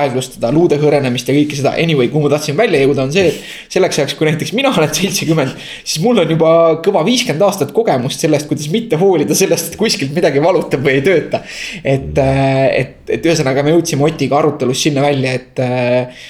aeglustada 0.00 0.50
luude 0.54 0.78
hõrenemist 0.80 1.28
ja 1.28 1.36
kõike 1.36 1.58
seda. 1.58 1.74
Anyway, 1.82 2.08
kuhu 2.12 2.26
ma 2.26 2.32
tahtsin 2.32 2.56
välja 2.58 2.80
jõuda, 2.82 3.06
on 3.06 3.14
see, 3.14 3.28
et 3.30 3.72
selleks 3.72 4.00
ajaks, 4.00 4.16
kui 4.18 4.28
näiteks 4.30 4.54
mina 4.56 4.72
olen 4.72 4.92
seitsekümmend, 4.96 5.56
siis 5.84 6.02
mul 6.04 6.22
on 6.24 6.34
juba 6.34 6.52
kõva 6.84 7.04
viiskümmend 7.06 7.46
aastat 7.46 7.74
kogemust 7.76 8.24
sellest, 8.24 8.48
kuidas 8.50 8.70
mitte 8.72 9.00
hoolida 9.00 9.36
sellest, 9.38 9.72
et 9.72 9.80
kuskilt 9.80 10.14
midagi 10.16 10.42
valutab 10.42 10.84
või 10.84 10.98
ei 10.98 11.06
tööta. 11.06 11.42
et, 11.84 12.18
äh, 12.18 12.66
et, 12.82 12.96
et 13.18 13.26
ühesõnaga 13.26 13.64
me 13.64 13.76
jõudsime 13.76 14.08
Otiga 14.08 14.38
arutelus 14.40 14.82
sinna 14.82 15.04
välja, 15.04 15.36
et 15.38 15.60
äh, 15.62 16.22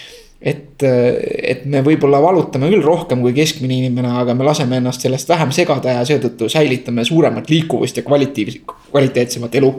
et, 0.43 0.83
et 0.83 1.65
me 1.71 1.85
võib-olla 1.87 2.19
valutame 2.23 2.71
küll 2.73 2.83
rohkem 2.83 3.23
kui 3.23 3.35
keskmine 3.37 3.79
inimene, 3.79 4.11
aga 4.23 4.35
me 4.35 4.47
laseme 4.49 4.81
ennast 4.83 5.07
sellest 5.07 5.31
vähem 5.31 5.55
segada 5.55 5.99
ja 5.99 6.05
seetõttu 6.09 6.51
säilitame 6.53 7.05
suuremat 7.07 7.51
liikuvust 7.51 8.01
ja 8.01 8.07
kvalitiivs-, 8.07 8.61
kvaliteetsemat 8.91 9.61
elu 9.63 9.73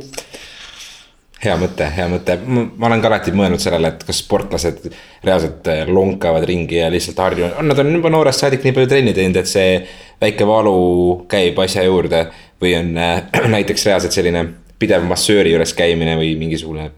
hea 1.43 1.55
mõte, 1.59 1.87
hea 1.91 2.05
mõte, 2.11 2.37
ma 2.47 2.87
olen 2.87 3.01
ka 3.03 3.09
alati 3.09 3.33
mõelnud 3.35 3.61
sellele, 3.61 3.91
et 3.93 4.05
kas 4.07 4.21
sportlased 4.23 4.85
reaalselt 5.25 5.67
äh, 5.71 5.83
lonkavad 5.89 6.45
ringi 6.47 6.79
ja 6.79 6.89
lihtsalt 6.93 7.19
harjunud, 7.19 7.59
nad 7.67 7.81
on 7.83 7.91
juba 7.97 8.11
noorest 8.13 8.43
saadik 8.43 8.63
nii 8.63 8.75
palju 8.75 8.91
trenni 8.91 9.15
teinud, 9.15 9.39
et 9.41 9.49
see 9.49 9.77
väike 10.23 10.47
valu 10.47 10.77
käib 11.31 11.59
asja 11.63 11.83
juurde. 11.87 12.25
või 12.63 12.77
on 12.79 12.97
äh, 12.97 13.23
näiteks 13.55 13.85
reaalselt 13.89 14.15
selline 14.15 14.45
pidev 14.79 15.03
massööri 15.07 15.51
juures 15.51 15.73
käimine 15.75 16.15
või 16.19 16.35
mingisugune 16.39 16.91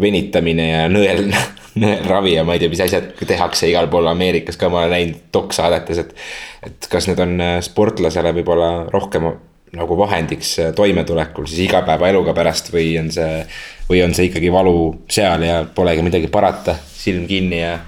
venitamine 0.00 0.68
ja 0.68 0.88
nõel, 0.90 1.28
ravi 2.12 2.34
ja 2.34 2.44
ma 2.44 2.54
ei 2.54 2.62
tea, 2.62 2.72
mis 2.72 2.82
asjad 2.84 3.10
tehakse 3.26 3.68
igal 3.70 3.88
pool 3.92 4.06
Ameerikas 4.10 4.58
ka, 4.60 4.70
ma 4.72 4.84
olen 4.84 4.94
näinud 4.94 5.24
doksaadetes, 5.34 6.04
et. 6.04 6.14
et 6.66 6.88
kas 6.90 7.08
need 7.10 7.20
on 7.20 7.34
äh, 7.42 7.56
sportlasele 7.64 8.34
võib-olla 8.36 8.70
rohkem 8.92 9.32
nagu 9.74 9.98
vahendiks 9.98 10.52
äh, 10.62 10.74
toimetulekul 10.76 11.48
siis 11.50 11.66
igapäevaeluga 11.68 12.34
pärast 12.36 12.70
või 12.74 12.94
on 13.00 13.10
see. 13.14 13.42
või 13.88 14.04
on 14.04 14.14
see 14.16 14.30
ikkagi 14.30 14.52
valu 14.52 14.76
seal 15.10 15.42
ja 15.44 15.64
polegi 15.74 16.04
midagi 16.06 16.30
parata, 16.32 16.76
silm 16.94 17.26
kinni 17.28 17.60
ja 17.60 17.78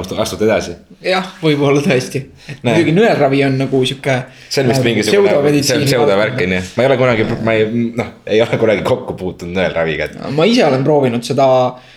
astud, 0.00 0.18
astud 0.20 0.42
edasi. 0.46 0.74
jah, 1.04 1.26
võib-olla 1.42 1.82
tõesti, 1.84 2.22
muidugi 2.62 2.94
nõelravi 2.96 3.42
on 3.46 3.58
nagu 3.64 3.80
sihuke. 3.86 4.16
see 4.48 4.62
on 4.62 4.70
vist 4.72 4.80
äh, 4.80 4.86
mingisugune, 4.88 5.62
see 5.62 5.78
on 5.78 5.86
pseudovärk 5.88 6.40
on 6.44 6.56
ju, 6.56 6.62
ma 6.76 6.84
ei 6.84 6.90
ole 6.90 6.98
kunagi, 7.00 7.26
ma 7.46 7.56
ei 7.56 7.66
noh, 8.00 8.12
ei 8.26 8.42
ole 8.44 8.60
kunagi 8.60 8.86
kokku 8.86 9.16
puutunud 9.20 9.58
nõelraviga. 9.58 10.08
ma 10.34 10.48
ise 10.48 10.64
olen 10.66 10.86
proovinud 10.86 11.26
seda. 11.26 11.46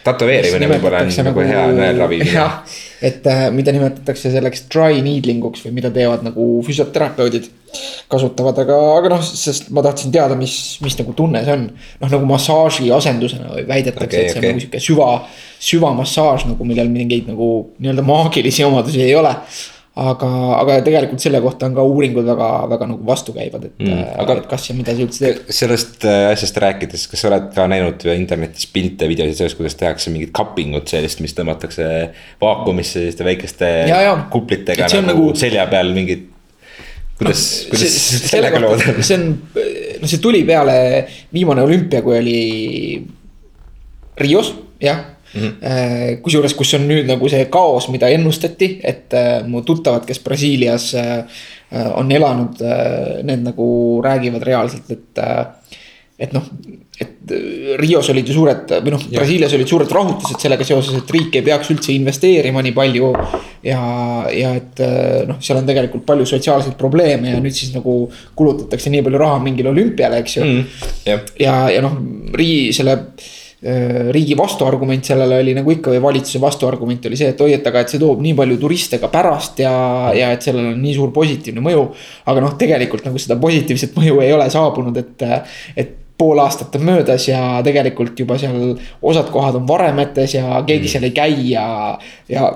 tätoveerimine 0.08 0.70
võib-olla 0.75 1.04
on 1.06 1.13
nagu, 1.13 1.30
nagu 1.32 1.48
hea 1.51 1.66
nõelravi. 1.82 2.22
jah, 2.38 2.62
et 3.01 3.27
äh, 3.30 3.48
mida 3.54 3.74
nimetatakse 3.75 4.32
selleks 4.34 4.66
dry 4.74 5.01
needling 5.06 5.44
uks 5.46 5.66
või 5.66 5.75
mida 5.77 5.92
teevad 5.94 6.25
nagu 6.25 6.48
füsioterapeudid 6.66 7.50
kasutavad, 8.10 8.58
aga, 8.63 8.77
aga 8.98 9.12
noh, 9.12 9.22
sest 9.22 9.70
ma 9.75 9.84
tahtsin 9.86 10.13
teada, 10.13 10.38
mis, 10.39 10.56
mis 10.82 10.96
nagu 10.98 11.13
tunne 11.18 11.44
see 11.46 11.54
on. 11.54 11.66
noh, 12.01 12.10
nagu 12.10 12.30
massaaži 12.30 12.89
asendusena 12.96 13.54
väidetakse 13.68 14.08
okay,, 14.08 14.25
et 14.25 14.34
see 14.34 14.39
okay. 14.39 14.50
on 14.50 14.58
nagu 14.58 14.63
sihuke 14.63 14.84
süva, 14.84 15.10
süvamassaaž 15.70 16.48
nagu, 16.51 16.68
millel 16.68 16.89
mingeid 16.94 17.30
nagu 17.30 17.50
nii-öelda 17.77 18.06
maagilisi 18.08 18.66
omadusi 18.66 19.04
ei 19.06 19.16
ole 19.20 19.36
aga, 19.98 20.30
aga 20.60 20.77
tegelikult 20.86 21.22
selle 21.24 21.39
kohta 21.44 21.68
on 21.68 21.75
ka 21.77 21.84
uuringud 21.88 22.27
väga, 22.27 22.50
väga 22.72 22.88
nagu 22.92 23.08
vastukäivad, 23.08 23.68
et 23.70 23.84
mm,, 23.84 24.04
aga 24.24 24.38
et 24.42 24.48
kas 24.51 24.68
ja 24.70 24.75
mida 24.77 24.94
see 24.96 25.08
üldse 25.08 25.24
teeb. 25.24 25.51
sellest 25.60 26.06
äh, 26.08 26.27
asjast 26.34 26.60
rääkides, 26.63 27.08
kas 27.12 27.24
sa 27.24 27.32
oled 27.32 27.50
ka 27.56 27.66
näinud 27.72 28.06
internetis 28.13 28.70
pilte, 28.74 29.10
videosid 29.10 29.42
sellest, 29.42 29.60
kuidas 29.60 29.77
tehakse 29.80 30.13
mingit 30.13 30.34
cupping 30.38 30.77
ut 30.77 30.94
sellist, 30.94 31.22
mis 31.25 31.36
tõmmatakse 31.38 31.89
vaakumisse 32.44 33.00
selliste 33.00 33.27
väikeste 33.27 33.74
ja, 33.89 34.01
ja. 34.10 34.16
kuplitega 34.34 34.89
nagu, 34.94 35.08
nagu 35.12 35.27
selja 35.39 35.68
peal 35.72 35.92
mingid 35.98 36.30
kuidas 37.18 37.44
no,, 37.44 37.74
kuidas 37.74 38.00
sellega 38.32 38.63
lood 38.63 38.88
on? 38.94 39.04
see 39.04 39.18
on, 39.20 39.30
no 40.04 40.10
see 40.10 40.24
tuli 40.24 40.46
peale 40.48 40.80
viimane 41.34 41.66
olümpia, 41.66 42.06
kui 42.06 42.20
oli 42.22 42.42
Rios, 44.18 44.54
jah 44.82 45.16
mm 45.38 45.48
-hmm.. 45.48 46.22
kusjuures, 46.22 46.53
kus 46.58 46.74
on 46.77 46.88
nüüd 46.89 47.08
nagu 47.10 47.29
see 47.29 47.46
kaos, 47.53 47.89
mida 47.94 48.10
ennustati, 48.13 48.79
et 48.84 49.13
äh, 49.13 49.46
mu 49.48 49.62
tuttavad, 49.62 50.06
kes 50.06 50.20
Brasiilias 50.20 50.94
äh, 50.96 51.24
on 51.96 52.12
elanud, 52.12 52.62
need 53.27 53.44
nagu 53.44 54.01
räägivad 54.03 54.44
reaalselt, 54.44 54.91
et 54.91 55.25
et 56.17 56.32
noh, 56.34 56.46
et 56.98 57.32
Rios 57.77 58.08
olid 58.10 58.25
ju 58.25 58.34
suured 58.34 58.72
või 58.82 58.94
noh, 58.96 59.03
Brasiilias 59.12 59.53
olid 59.53 59.70
suured 59.70 59.91
rahutused 59.94 60.41
sellega 60.41 60.65
seoses, 60.65 60.96
et 60.98 61.12
riik 61.13 61.36
ei 61.38 61.44
peaks 61.46 61.70
üldse 61.70 61.94
investeerima 61.94 62.63
nii 62.65 62.74
palju. 62.74 63.12
ja, 63.67 63.82
ja 64.34 64.56
et 64.58 64.82
noh, 65.29 65.38
seal 65.44 65.60
on 65.60 65.67
tegelikult 65.67 66.06
palju 66.08 66.25
sotsiaalseid 66.25 66.74
probleeme 66.79 67.36
ja 67.36 67.41
nüüd 67.44 67.53
siis 67.53 67.75
nagu 67.75 68.00
kulutatakse 68.36 68.89
nii 68.89 69.03
palju 69.06 69.22
raha 69.22 69.38
mingile 69.44 69.70
olümpiale, 69.70 70.24
eks 70.24 70.38
ju 70.38 70.46
mm,. 70.46 70.63
ja, 71.44 71.58
ja 71.75 71.84
noh, 71.86 72.00
riigi 72.34 72.74
selle 72.79 72.98
riigi 74.13 74.35
vastuargument 74.37 75.07
sellele 75.07 75.39
oli 75.41 75.53
nagu 75.57 75.71
ikka 75.73 75.89
või 75.95 76.01
valitsuse 76.03 76.41
vastuargument 76.43 77.07
oli 77.09 77.17
see, 77.17 77.31
et 77.33 77.39
oi, 77.41 77.55
et 77.57 77.65
aga, 77.65 77.81
et 77.81 77.89
see 77.89 78.01
toob 78.01 78.21
nii 78.21 78.35
palju 78.37 78.57
turiste 78.61 78.99
ka 79.01 79.09
pärast 79.09 79.63
ja, 79.63 79.71
ja 80.13 80.29
et 80.35 80.45
sellel 80.45 80.75
on 80.75 80.81
nii 80.81 80.93
suur 80.93 81.09
positiivne 81.15 81.63
mõju. 81.65 81.87
aga 82.29 82.43
noh, 82.43 82.53
tegelikult 82.59 83.07
nagu 83.09 83.17
seda 83.17 83.39
positiivset 83.41 83.97
mõju 83.97 84.21
ei 84.21 84.35
ole 84.35 84.45
saabunud, 84.53 85.01
et, 85.01 85.25
et 85.73 85.95
pool 86.17 86.39
aastat 86.41 86.75
on 86.77 86.85
möödas 86.85 87.27
ja 87.29 87.41
tegelikult 87.65 88.19
juba 88.19 88.37
seal 88.41 88.77
osad 89.01 89.29
kohad 89.33 89.57
on 89.59 89.67
varemetes 89.69 90.37
ja 90.37 90.61
keegi 90.61 90.87
mm. 90.87 90.93
seal 90.93 91.09
ei 91.09 91.17
käi 91.17 91.35
ja, 91.51 91.65
ja. 92.29 92.47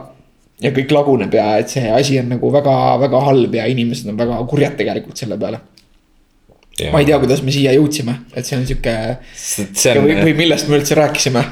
ja 0.62 0.74
kõik 0.76 0.94
laguneb 0.94 1.34
ja 1.38 1.48
et 1.62 1.74
see 1.74 1.90
asi 1.94 2.20
on 2.22 2.34
nagu 2.36 2.54
väga-väga 2.54 3.26
halb 3.28 3.58
ja 3.58 3.68
inimesed 3.70 4.14
on 4.14 4.22
väga 4.22 4.42
kurjad 4.50 4.78
tegelikult 4.78 5.22
selle 5.22 5.38
peale. 5.42 5.62
Ma 6.92 7.02
ei 7.02 7.08
tea, 7.10 7.20
kuidas 7.22 7.44
me 7.46 7.54
siia 7.54 7.76
jõudsime, 7.76 8.18
et 8.36 8.48
see 8.48 8.58
on 8.58 8.68
sihuke. 8.70 8.98
On... 9.62 10.04
või, 10.06 10.18
või 10.24 10.36
millest 10.44 10.70
me 10.72 10.80
üldse 10.80 10.98
rääkisime 10.98 11.44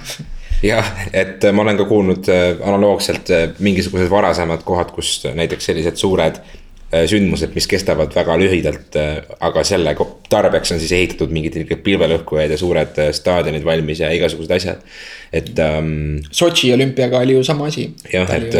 jah, 0.65 0.88
et 1.15 1.45
ma 1.55 1.63
olen 1.63 1.77
ka 1.79 1.85
kuulnud 1.89 2.31
äh, 2.33 2.47
analoogselt 2.59 3.29
äh, 3.35 3.49
mingisugused 3.63 4.09
varasemad 4.11 4.65
kohad, 4.67 4.91
kus 4.95 5.21
näiteks 5.35 5.71
sellised 5.71 6.01
suured 6.01 6.41
Äh, 6.89 7.03
sündmused, 7.05 7.51
mis 7.53 7.67
kestavad 7.69 8.15
väga 8.17 8.33
lühidalt, 8.41 8.95
äh, 8.97 9.19
aga 9.45 9.61
selle 9.67 9.91
tarbeks 10.29 10.71
on 10.73 10.79
siis 10.81 10.95
ehitatud 10.97 11.29
mingid 11.29 11.59
pilvelõhkujad 11.85 12.49
ja 12.49 12.57
suured 12.57 12.95
äh, 12.97 13.11
staadionid 13.13 13.61
valmis 13.61 13.99
ja 14.01 14.09
igasugused 14.09 14.55
asjad, 14.55 14.81
et 15.29 15.51
ähm,. 15.61 16.17
Sotši 16.33 16.71
olümpiaga 16.73 17.21
oli 17.21 17.35
ju 17.35 17.43
sama 17.45 17.67
asi. 17.69 17.91
jah, 18.09 18.33
et, 18.33 18.57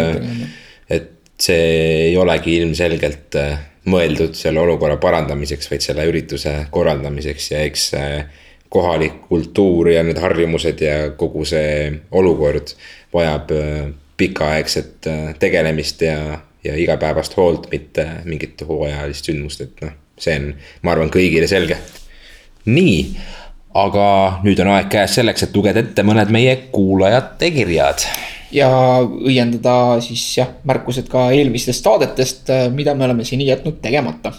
et 0.94 1.10
see 1.42 1.66
ei 2.12 2.14
olegi 2.22 2.60
ilmselgelt 2.60 3.40
mõeldud 3.86 4.36
selle 4.36 4.60
olukorra 4.60 4.98
parandamiseks, 5.02 5.70
vaid 5.72 5.86
selle 5.86 6.06
ürituse 6.10 6.66
korraldamiseks 6.72 7.52
ja 7.52 7.64
eks 7.68 7.90
kohalik 8.70 9.24
kultuur 9.30 9.90
ja 9.90 10.04
need 10.06 10.20
harjumused 10.22 10.82
ja 10.84 11.12
kogu 11.18 11.46
see 11.48 11.88
olukord 12.12 12.76
vajab 13.14 13.50
pikaaegset 14.20 15.08
tegelemist 15.40 16.04
ja 16.06 16.20
ja 16.64 16.76
igapäevast 16.76 17.38
hoolt, 17.38 17.70
mitte 17.72 18.06
mingit 18.26 18.62
hooajalist 18.68 19.30
sündmust, 19.30 19.62
et 19.64 19.84
noh, 19.84 19.94
see 20.20 20.36
on, 20.40 20.50
ma 20.84 20.96
arvan, 20.96 21.12
kõigile 21.14 21.48
selge. 21.48 21.78
nii, 22.70 22.98
aga 23.80 24.08
nüüd 24.44 24.60
on 24.62 24.74
aeg 24.76 24.90
käes 24.92 25.16
selleks, 25.18 25.48
et 25.48 25.56
lugeda 25.56 25.82
ette 25.82 26.04
mõned 26.06 26.32
meie 26.34 26.56
kuulajate 26.74 27.52
kirjad. 27.56 28.04
Ja 28.52 28.70
õiendada 29.04 30.00
siis 30.04 30.24
jah, 30.38 30.52
märkused 30.68 31.10
ka 31.12 31.30
eelmistest 31.36 31.86
saadetest, 31.86 32.54
mida 32.74 32.96
me 32.96 33.06
oleme 33.10 33.28
siin 33.28 33.42
jätnud 33.46 33.82
tegemata. 33.82 34.34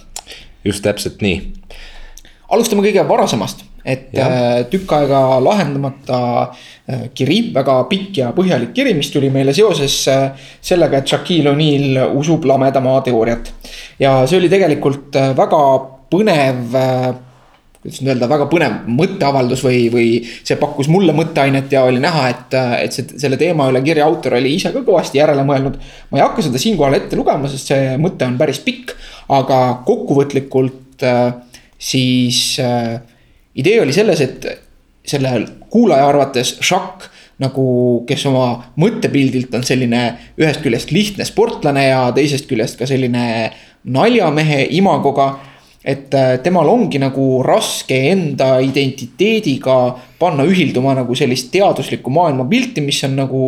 just 0.65 0.85
täpselt 0.85 1.23
nii. 1.23 1.53
alustame 2.49 2.83
kõige 2.87 3.09
varasemast 3.09 3.65
et 3.85 4.13
ja. 4.13 4.27
Äh, 4.27 4.65
tükk 4.71 4.93
aega 4.93 5.21
lahendamata 5.43 6.19
äh, 6.43 7.07
kiri, 7.17 7.41
väga 7.55 7.77
pikk 7.91 8.21
ja 8.21 8.33
põhjalik 8.37 8.75
kiri, 8.77 8.93
mis 8.97 9.11
tuli 9.13 9.31
meile 9.33 9.55
seoses 9.57 9.97
äh, 10.11 10.51
sellega, 10.61 11.01
et 11.01 11.11
Shaquille 11.11 11.53
O'Neal 11.55 12.17
usub 12.21 12.45
lameda 12.49 12.83
maa 12.85 13.01
teooriat. 13.07 13.53
ja 14.01 14.21
see 14.27 14.41
oli 14.41 14.53
tegelikult 14.53 15.17
väga 15.37 15.65
põnev 16.11 16.77
kuidas 17.81 18.01
nüüd 18.03 18.13
öelda, 18.13 18.29
väga 18.29 18.47
põnev 18.51 18.75
mõtteavaldus 18.93 19.63
või, 19.65 19.85
või 19.93 20.09
see 20.27 20.59
pakkus 20.61 20.91
mulle 20.93 21.15
mõtteainet 21.17 21.73
ja 21.73 21.87
oli 21.89 22.03
näha, 22.03 22.27
et, 22.29 22.57
et 22.85 22.97
see, 22.97 23.21
selle 23.23 23.39
teema 23.41 23.71
üle 23.73 23.81
kirja 23.87 24.05
autor 24.09 24.37
oli 24.37 24.53
ise 24.59 24.73
ka 24.75 24.83
kõvasti 24.87 25.21
järele 25.21 25.47
mõelnud. 25.49 25.79
ma 26.11 26.21
ei 26.21 26.25
hakka 26.27 26.45
seda 26.45 26.61
siinkohal 26.61 26.99
ette 26.99 27.17
lugema, 27.17 27.49
sest 27.49 27.73
see 27.73 27.95
mõte 28.01 28.29
on 28.29 28.37
päris 28.41 28.61
pikk, 28.67 28.93
aga 29.33 29.61
kokkuvõtlikult 29.89 31.07
siis 31.81 32.59
äh, 32.61 33.01
idee 33.55 33.81
oli 33.81 33.97
selles, 33.97 34.21
et 34.21 34.47
selle 35.09 35.33
kuulaja 35.73 36.09
arvates 36.11 36.59
Šak 36.61 37.09
nagu, 37.41 37.65
kes 38.09 38.27
oma 38.29 38.73
mõttepildilt 38.81 39.55
on 39.57 39.65
selline 39.65 40.03
ühest 40.41 40.61
küljest 40.65 40.93
lihtne 40.93 41.25
sportlane 41.25 41.87
ja 41.89 42.03
teisest 42.17 42.49
küljest 42.51 42.77
ka 42.81 42.89
selline 42.89 43.51
naljamehe 43.89 44.67
imagoga. 44.77 45.33
Et 45.85 46.13
äh, 46.15 46.37
temal 46.45 46.69
ongi 46.69 47.01
nagu 47.01 47.41
raske 47.45 47.97
enda 48.11 48.59
identiteediga 48.61 49.77
panna 50.21 50.45
ühilduma 50.45 50.93
nagu 50.99 51.17
sellist 51.17 51.49
teaduslikku 51.55 52.13
maailmapilti, 52.13 52.85
mis 52.85 53.01
on 53.09 53.17
nagu 53.23 53.45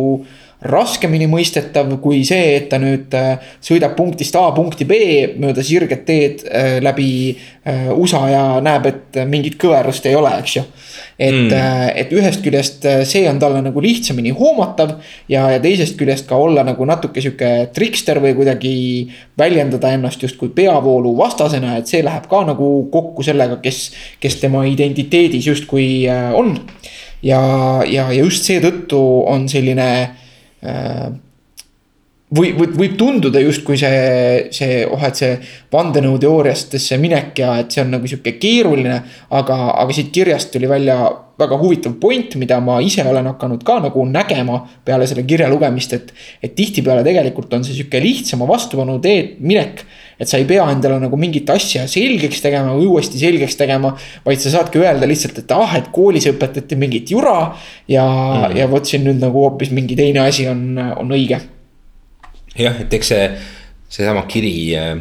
raskemini 0.63 1.27
mõistetav 1.27 1.89
kui 2.03 2.21
see, 2.27 2.55
et 2.57 2.69
ta 2.71 2.79
nüüd 2.81 3.13
äh, 3.17 3.35
sõidab 3.63 3.97
punktist 3.97 4.35
A 4.39 4.45
punkti 4.55 4.87
B 4.87 4.99
mööda 5.39 5.63
sirget 5.65 6.05
teed 6.07 6.43
äh, 6.47 6.77
läbi 6.83 7.09
äh, 7.33 7.89
USA 7.91 8.23
ja 8.31 8.43
näeb, 8.63 8.87
et 8.87 9.19
mingit 9.29 9.57
kõverust 9.59 10.07
ei 10.07 10.15
ole, 10.19 10.31
eks 10.39 10.55
ju. 10.57 10.63
et 11.17 11.35
mm., 11.35 11.91
et 11.99 12.13
ühest 12.15 12.41
küljest 12.45 12.85
see 13.07 13.27
on 13.29 13.37
talle 13.41 13.59
nagu 13.61 13.81
lihtsamini 13.83 14.31
hoomatav 14.33 14.95
ja, 15.29 15.45
ja 15.53 15.59
teisest 15.61 15.97
küljest 15.99 16.25
ka 16.29 16.39
olla 16.39 16.63
nagu 16.65 16.85
natuke 16.87 17.21
sihuke 17.21 17.51
trikster 17.75 18.19
või 18.23 18.33
kuidagi 18.37 18.73
väljendada 19.37 19.91
ennast 19.93 20.23
justkui 20.23 20.49
peavoolu 20.55 21.13
vastasena, 21.17 21.77
et 21.77 21.91
see 21.91 22.01
läheb 22.05 22.25
ka 22.31 22.43
nagu 22.47 22.71
kokku 22.93 23.25
sellega, 23.25 23.59
kes, 23.63 23.85
kes 24.23 24.39
tema 24.41 24.65
identiteedis 24.69 25.47
justkui 25.51 26.07
on. 26.09 26.55
ja, 27.21 27.39
ja, 27.85 28.09
ja 28.09 28.19
just 28.23 28.49
seetõttu 28.49 28.99
on 29.29 29.47
selline 29.51 29.89
Äh, 30.63 31.11
või, 32.33 32.53
võib, 32.57 32.77
võib 32.79 32.95
tunduda 32.97 33.41
justkui 33.43 33.77
see, 33.79 34.47
see, 34.55 34.81
oh, 34.87 35.01
et 35.05 35.19
see 35.19 35.33
vandenõuteooriatesse 35.73 36.97
minek 37.01 37.43
ja 37.43 37.57
et 37.61 37.73
see 37.73 37.83
on 37.83 37.93
nagu 37.97 38.09
sihuke 38.09 38.35
keeruline. 38.41 39.01
aga, 39.29 39.59
aga 39.83 39.95
siit 39.95 40.11
kirjast 40.15 40.53
tuli 40.53 40.69
välja 40.69 40.97
väga 41.39 41.57
huvitav 41.59 41.97
point, 42.01 42.35
mida 42.39 42.59
ma 42.61 42.79
ise 42.81 43.03
olen 43.05 43.27
hakanud 43.33 43.63
ka 43.65 43.79
nagu 43.83 44.05
nägema 44.05 44.61
peale 44.85 45.07
selle 45.09 45.25
kirja 45.27 45.49
lugemist, 45.51 45.93
et. 45.93 46.13
et 46.43 46.55
tihtipeale 46.55 47.03
tegelikult 47.05 47.53
on 47.53 47.65
see 47.65 47.75
sihuke 47.77 48.01
lihtsama 48.01 48.47
vastupanu 48.49 48.99
teed 49.03 49.37
minek. 49.39 49.85
Et 50.23 50.31
sa 50.31 50.39
ei 50.39 50.47
pea 50.47 50.65
endale 50.71 50.99
nagu 51.03 51.19
mingit 51.19 51.49
asja 51.51 51.85
selgeks 51.91 52.41
tegema 52.43 52.73
või 52.77 52.87
uuesti 52.93 53.19
selgeks 53.21 53.57
tegema. 53.59 53.93
vaid 54.25 54.41
sa 54.41 54.53
saadki 54.53 54.81
öelda 54.81 55.09
lihtsalt, 55.09 55.43
et 55.43 55.55
ah, 55.55 55.77
et 55.79 55.89
koolis 55.93 56.27
õpetati 56.31 56.77
mingit 56.79 57.11
jura 57.11 57.53
ja 57.91 58.05
mm., 58.05 58.57
ja 58.59 58.67
vot 58.71 58.87
siin 58.87 59.05
nüüd 59.07 59.21
nagu 59.23 59.45
hoopis 59.45 59.73
mingi 59.75 59.97
teine 59.99 60.23
asi 60.23 60.47
on, 60.49 60.77
on 60.79 61.15
õige. 61.15 61.41
jah, 62.57 62.83
et 62.85 62.93
eks 62.93 63.13
see, 63.13 63.31
seesama 63.99 64.25
kiri 64.31 64.53
äh, 64.79 64.93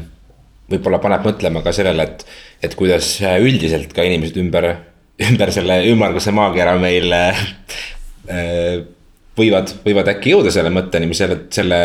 võib-olla 0.73 1.01
paneb 1.03 1.27
mõtlema 1.27 1.63
ka 1.65 1.75
sellele, 1.77 2.09
et, 2.09 2.25
et 2.65 2.75
kuidas 2.79 3.15
üldiselt 3.23 3.93
ka 3.95 4.05
inimesed 4.07 4.39
ümber, 4.43 4.73
ümber 5.29 5.53
selle 5.55 5.83
ümmarguse 5.93 6.35
maakera 6.35 6.75
meil 6.81 7.13
äh, 7.17 7.45
võivad, 9.39 9.77
võivad 9.85 10.11
äkki 10.15 10.35
jõuda 10.35 10.53
selle 10.55 10.73
mõtteni, 10.75 11.09
mis 11.11 11.21
selle, 11.23 11.45
selle 11.55 11.81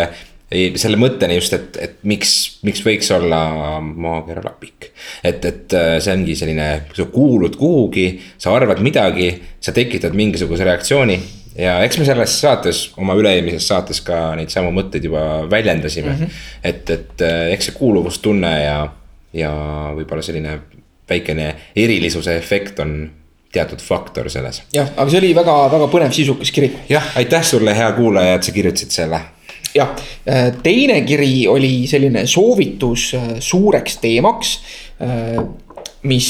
selle 0.49 0.95
mõtteni 0.99 1.35
just, 1.35 1.55
et, 1.57 1.77
et 1.83 1.95
miks, 2.07 2.59
miks 2.63 2.79
võiks 2.85 3.09
olla 3.11 3.39
maakera 3.83 4.43
lapik. 4.45 4.93
et, 5.23 5.43
et 5.43 5.75
äh, 5.75 5.97
see 6.03 6.13
ongi 6.15 6.37
selline, 6.39 6.67
sa 6.95 7.07
kuulud 7.11 7.57
kuhugi, 7.59 8.07
sa 8.39 8.55
arvad 8.55 8.79
midagi, 8.83 9.33
sa 9.59 9.75
tekitad 9.75 10.15
mingisuguse 10.15 10.63
reaktsiooni. 10.63 11.19
ja 11.59 11.81
eks 11.83 11.99
me 11.99 12.07
selles 12.07 12.39
saates, 12.39 12.81
oma 12.97 13.17
üle-eelmises 13.19 13.67
saates 13.67 13.99
ka 14.05 14.37
neid 14.39 14.53
samu 14.53 14.71
mõtteid 14.71 15.09
juba 15.09 15.43
väljendasime 15.51 16.13
mm. 16.13 16.23
-hmm. 16.23 16.41
et, 16.63 16.89
et 16.95 17.27
äh, 17.27 17.51
eks 17.51 17.71
see 17.71 17.79
kuuluvustunne 17.79 18.55
ja, 18.63 18.81
ja 19.33 19.53
võib-olla 19.99 20.23
selline 20.23 20.59
väikene 21.09 21.55
erilisuse 21.75 22.37
efekt 22.37 22.79
on 22.79 23.09
teatud 23.51 23.81
faktor 23.83 24.29
selles. 24.31 24.63
jah, 24.71 24.93
aga 24.95 25.11
see 25.11 25.19
oli 25.19 25.35
väga-väga 25.35 25.91
põnev 25.91 26.15
sisukas 26.15 26.55
kiri. 26.55 26.71
jah, 26.89 27.17
aitäh 27.19 27.43
sulle, 27.43 27.75
hea 27.75 27.91
kuulaja, 27.99 28.39
et 28.39 28.47
sa 28.47 28.55
kirjutasid 28.55 28.95
selle 28.95 29.27
jah, 29.77 29.93
äh, 30.27 30.51
teine 30.63 31.01
kiri 31.07 31.47
oli 31.49 31.87
selline 31.89 32.25
soovitus 32.29 33.09
äh, 33.17 33.31
suureks 33.43 33.97
teemaks, 34.03 34.53
äh, 35.01 35.39
mis, 36.07 36.29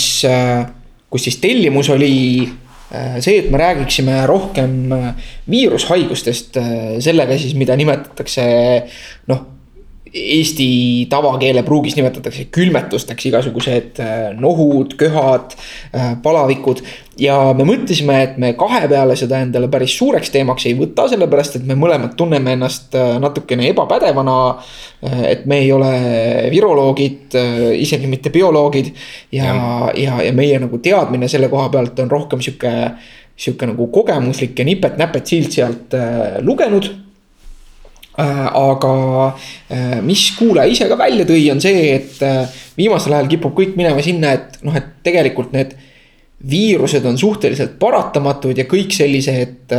kus 1.11 1.27
siis 1.27 1.35
tellimus 1.43 1.89
oli 1.93 2.47
see, 3.19 3.41
et 3.41 3.49
me 3.51 3.59
räägiksime 3.59 4.21
rohkem 4.25 4.87
viirushaigustest, 5.51 6.57
sellega 7.03 7.35
siis, 7.37 7.51
mida 7.59 7.75
nimetatakse 7.77 8.45
noh 9.27 9.43
Eesti 10.13 11.07
tavakeele 11.09 11.63
pruugis 11.65 11.95
nimetatakse 11.97 12.47
külmetusteks 12.53 13.27
igasugused 13.29 13.99
äh, 14.03 14.15
nohud, 14.37 14.95
köhad, 14.99 15.55
äh, 15.93 16.15
palavikud. 16.23 16.81
ja 17.17 17.35
me 17.57 17.65
mõtlesime, 17.65 18.15
et 18.21 18.35
me 18.37 18.51
kahe 18.53 18.83
peale 18.87 19.15
seda 19.17 19.39
endale 19.41 19.67
päris 19.73 19.95
suureks 19.97 20.29
teemaks 20.29 20.67
ei 20.69 20.75
võta, 20.77 21.07
sellepärast 21.09 21.57
et 21.57 21.65
me 21.65 21.73
mõlemad 21.79 22.13
tunneme 22.19 22.53
ennast 22.53 22.95
äh, 22.95 23.15
natukene 23.19 23.71
ebapädevana. 23.71 24.37
et 25.01 25.45
me 25.45 25.59
ei 25.61 25.71
ole 25.71 25.89
viroloogid, 26.49 27.35
isegi 27.77 28.07
mitte 28.09 28.31
bioloogid 28.33 28.87
ja, 29.31 29.45
ja, 29.45 29.91
ja, 29.93 30.15
ja 30.25 30.31
meie 30.33 30.57
nagu 30.59 30.79
teadmine 30.81 31.29
selle 31.29 31.51
koha 31.53 31.69
pealt 31.69 31.99
on 32.01 32.09
rohkem 32.09 32.41
sihuke 32.41 32.71
sihuke 33.37 33.69
nagu 33.69 33.85
kogemuslik 33.93 34.57
ja 34.57 34.65
nipet-näpet 34.65 35.29
siit-sealt 35.29 35.93
lugenud 36.41 36.89
aga 38.17 38.93
äh, 39.69 39.99
mis 40.01 40.31
kuulaja 40.37 40.71
ise 40.71 40.87
ka 40.89 40.97
välja 40.97 41.25
tõi, 41.29 41.43
on 41.53 41.61
see, 41.61 41.91
et 41.95 42.21
äh, 42.25 42.59
viimasel 42.77 43.13
ajal 43.13 43.29
kipub 43.29 43.53
kõik 43.57 43.75
minema 43.77 44.01
sinna, 44.05 44.33
et 44.37 44.57
noh, 44.65 44.75
et 44.77 44.97
tegelikult 45.05 45.53
need 45.53 45.75
viirused 46.47 47.05
on 47.09 47.17
suhteliselt 47.17 47.77
paratamatud 47.81 48.57
ja 48.57 48.67
kõik 48.69 48.93
sellised 48.93 49.73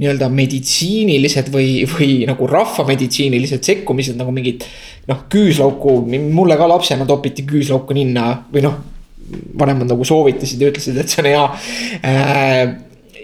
nii-öelda 0.00 0.28
meditsiinilised 0.32 1.50
või, 1.52 1.82
või 1.90 2.22
nagu 2.28 2.46
rahvameditsiinilised 2.48 3.66
sekkumised 3.66 4.16
nagu 4.18 4.32
mingid 4.34 4.64
noh, 5.10 5.24
küüslauku, 5.30 5.98
mulle 6.30 6.56
ka 6.56 6.68
lapsena 6.70 7.06
topiti 7.08 7.44
küüslauku 7.48 7.96
ninna 7.98 8.30
või 8.52 8.64
noh, 8.64 8.78
vanemad 9.58 9.90
nagu 9.90 10.06
soovitasid 10.06 10.62
ja 10.62 10.70
ütlesid, 10.70 10.98
et 10.98 11.12
see 11.12 11.22
on 11.22 11.28
hea 11.30 11.44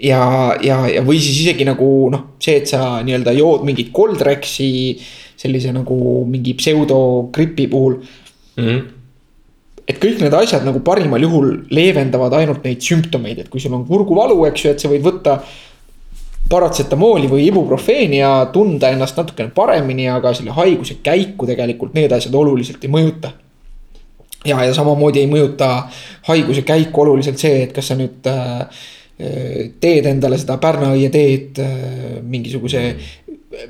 ja, 0.03 0.55
ja, 0.63 0.81
ja 0.91 1.03
või 1.05 1.19
siis 1.21 1.41
isegi 1.43 1.65
nagu 1.67 2.09
noh, 2.13 2.27
see, 2.41 2.59
et 2.61 2.69
sa 2.69 2.99
nii-öelda 3.05 3.33
jood 3.37 3.65
mingit 3.67 3.93
Coldrexi 3.95 4.69
sellise 5.37 5.73
nagu 5.75 6.23
mingi 6.29 6.55
pseudogripi 6.57 7.67
puhul 7.71 7.99
mm. 7.99 8.63
-hmm. 8.63 8.83
et 9.87 10.01
kõik 10.01 10.21
need 10.21 10.33
asjad 10.33 10.65
nagu 10.65 10.81
parimal 10.85 11.21
juhul 11.21 11.53
leevendavad 11.69 12.33
ainult 12.33 12.63
neid 12.65 12.81
sümptomeid, 12.81 13.39
et 13.39 13.49
kui 13.49 13.61
sul 13.61 13.73
on 13.73 13.85
kurguvalu, 13.85 14.45
eks 14.49 14.65
ju, 14.65 14.71
et 14.71 14.79
sa 14.79 14.91
võid 14.91 15.05
võtta 15.05 15.39
paratsetamooli 16.49 17.27
või 17.27 17.47
ibuprofeeni 17.47 18.21
ja 18.21 18.47
tunda 18.53 18.89
ennast 18.89 19.17
natukene 19.17 19.51
paremini, 19.55 20.07
aga 20.09 20.33
selle 20.33 20.55
haiguse 20.55 21.01
käiku 21.03 21.47
tegelikult 21.47 21.93
need 21.93 22.11
asjad 22.11 22.35
oluliselt 22.35 22.83
ei 22.83 22.91
mõjuta. 22.91 23.31
ja, 24.45 24.63
ja 24.63 24.73
samamoodi 24.73 25.19
ei 25.19 25.27
mõjuta 25.27 25.89
haiguse 26.27 26.61
käiku 26.61 27.01
oluliselt 27.01 27.37
see, 27.37 27.63
et 27.63 27.73
kas 27.75 27.87
sa 27.87 27.95
nüüd 27.99 28.27
äh, 28.31 28.85
teed 29.17 30.05
endale 30.05 30.37
seda 30.37 30.59
pärnaõie 30.61 31.09
teed 31.13 31.57
äh, 31.63 32.17
mingisuguse 32.21 32.83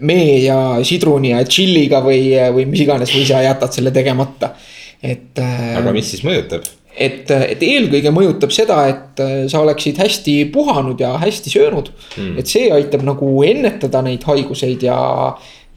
mee 0.04 0.42
ja 0.44 0.58
sidruni 0.86 1.32
ja 1.32 1.44
tšilliga 1.48 2.02
või, 2.04 2.34
või 2.56 2.66
mis 2.68 2.84
iganes 2.84 3.14
või 3.16 3.24
sa 3.30 3.44
jätad 3.46 3.76
selle 3.78 3.94
tegemata, 3.96 4.52
et. 5.00 5.38
Äh, 5.40 5.78
aga 5.80 5.94
mis 5.96 6.12
siis 6.12 6.26
mõjutab? 6.28 6.68
et, 6.98 7.30
et 7.30 7.62
eelkõige 7.64 8.12
mõjutab 8.12 8.52
seda, 8.52 8.82
et 8.90 9.22
äh, 9.24 9.36
sa 9.52 9.62
oleksid 9.64 10.02
hästi 10.02 10.36
puhanud 10.52 11.00
ja 11.00 11.14
hästi 11.22 11.54
söönud 11.54 11.92
hmm.. 11.94 12.36
et 12.42 12.50
see 12.50 12.72
aitab 12.74 13.06
nagu 13.08 13.30
ennetada 13.46 14.02
neid 14.04 14.26
haiguseid 14.28 14.84
ja, 14.88 14.98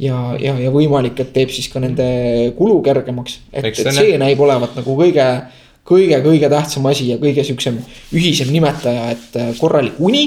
ja, 0.00 0.20
ja, 0.40 0.56
ja 0.64 0.74
võimalik, 0.74 1.20
et 1.20 1.34
teeb 1.36 1.52
siis 1.54 1.68
ka 1.70 1.82
nende 1.84 2.08
kulu 2.58 2.80
kergemaks. 2.88 3.38
et, 3.52 3.70
et 3.70 3.94
see 3.94 4.16
näib 4.18 4.40
olevat 4.42 4.74
nagu 4.80 4.96
kõige 4.98 5.28
kõige-kõige 5.88 6.50
tähtsam 6.52 6.86
asi 6.90 7.08
ja 7.10 7.18
kõige 7.20 7.44
sihukesem 7.46 7.80
ühisem 8.16 8.52
nimetaja, 8.52 9.10
et 9.14 9.38
äh, 9.40 9.52
korralik 9.58 9.98
uni, 9.98 10.24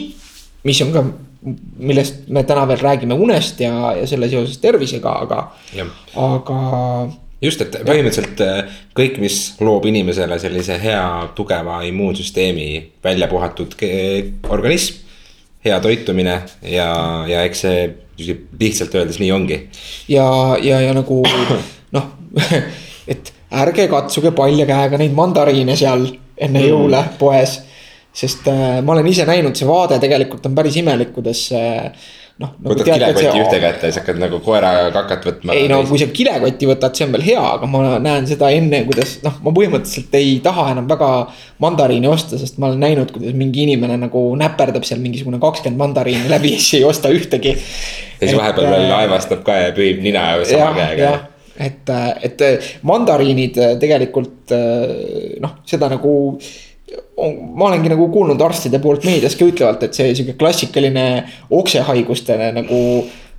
mis 0.68 0.82
on 0.86 0.94
ka, 0.96 1.04
millest 1.84 2.30
me 2.34 2.44
täna 2.48 2.66
veel 2.70 2.82
räägime 2.82 3.18
unest 3.20 3.60
ja, 3.64 3.94
ja 3.98 4.08
selle 4.10 4.30
seoses 4.32 4.58
tervisega, 4.64 5.14
aga, 5.26 5.44
aga. 6.20 6.58
just, 7.44 7.64
et 7.66 7.78
põhimõtteliselt 7.84 8.44
äh, 8.46 8.76
kõik, 8.98 9.20
mis 9.24 9.40
loob 9.64 9.88
inimesele 9.92 10.40
sellise 10.42 10.80
hea 10.82 11.06
tugeva 11.38 11.82
immuunsüsteemi 11.88 12.70
välja 13.04 13.28
puhatud 13.32 13.76
organism. 14.50 15.02
hea 15.64 15.80
toitumine 15.80 16.42
ja, 16.68 16.88
ja 17.28 17.44
eks 17.48 17.62
see 17.64 17.84
lihtsalt 18.60 18.96
öeldes 18.96 19.20
nii 19.20 19.32
ongi. 19.32 19.60
ja, 20.08 20.58
ja, 20.62 20.82
ja 20.82 20.94
nagu 20.94 21.24
noh 21.92 22.10
et 23.14 23.34
ärge 23.54 23.88
katsuge 23.92 24.34
palja 24.36 24.66
käega 24.70 25.00
neid 25.02 25.14
mandariine 25.18 25.78
seal 25.80 26.08
enne 26.38 26.60
mm. 26.60 26.68
jõule 26.68 27.04
poes. 27.20 27.60
sest 28.14 28.48
äh, 28.52 28.82
ma 28.86 28.94
olen 28.94 29.08
ise 29.10 29.26
näinud, 29.26 29.56
see 29.58 29.70
vaade 29.70 29.98
tegelikult 30.02 30.46
on 30.46 30.58
päris 30.58 30.76
imelik, 30.78 31.14
kuidas 31.16 31.48
äh, 31.58 31.90
noh 32.42 32.50
nagu. 32.58 32.74
võtad 32.74 32.88
kilekoti 32.90 33.24
see... 33.26 33.42
ühte 33.42 33.60
kätte 33.62 33.88
ja 33.88 33.94
siis 33.94 34.00
hakkad 34.02 34.20
nagu 34.22 34.40
koera 34.46 34.72
kakat 34.94 35.26
võtma. 35.28 35.56
ei 35.58 35.68
no 35.70 35.80
kui 35.90 36.00
sa 36.02 36.08
kilekotti 36.14 36.70
võtad, 36.70 36.96
see 36.98 37.08
on 37.08 37.14
veel 37.14 37.26
hea, 37.28 37.42
aga 37.58 37.70
ma 37.70 37.82
näen 38.02 38.30
seda 38.30 38.50
enne, 38.54 38.84
kuidas 38.88 39.16
noh, 39.26 39.36
ma 39.46 39.54
põhimõtteliselt 39.54 40.18
ei 40.18 40.40
taha 40.46 40.70
enam 40.74 40.88
väga 40.90 41.10
mandariini 41.64 42.10
osta, 42.10 42.40
sest 42.42 42.58
ma 42.62 42.72
olen 42.72 42.82
näinud, 42.86 43.14
kuidas 43.14 43.38
mingi 43.38 43.68
inimene 43.68 44.00
nagu 44.02 44.24
näperdab 44.40 44.88
seal 44.88 45.02
mingisugune 45.04 45.42
kakskümmend 45.44 45.82
mandariini 45.82 46.32
läbi 46.32 46.56
ja 46.56 46.64
siis 46.64 46.80
ei 46.82 46.88
osta 46.90 47.14
ühtegi. 47.14 47.54
ja 47.54 48.26
siis 48.26 48.40
vahepeal 48.40 48.72
veel 48.72 48.90
äh, 48.90 48.98
aevastab 49.04 49.46
ka 49.46 49.60
ja 49.68 49.78
püüab 49.78 50.02
nina 50.06 50.32
sama 50.50 50.74
käega 50.80 51.14
et, 51.58 51.90
et 52.26 52.44
mandariinid 52.88 53.60
tegelikult 53.82 54.54
noh, 55.44 55.58
seda 55.70 55.90
nagu 55.92 56.14
ma 57.58 57.68
olengi 57.70 57.90
nagu 57.90 58.08
kuulnud 58.14 58.42
arstide 58.42 58.80
poolt 58.82 59.06
meedias 59.08 59.38
ka 59.38 59.48
ütlevalt, 59.50 59.86
et 59.86 59.98
see 59.98 60.14
sihuke 60.14 60.38
klassikaline 60.40 61.06
oksehaiguste 61.54 62.38
nagu 62.58 62.80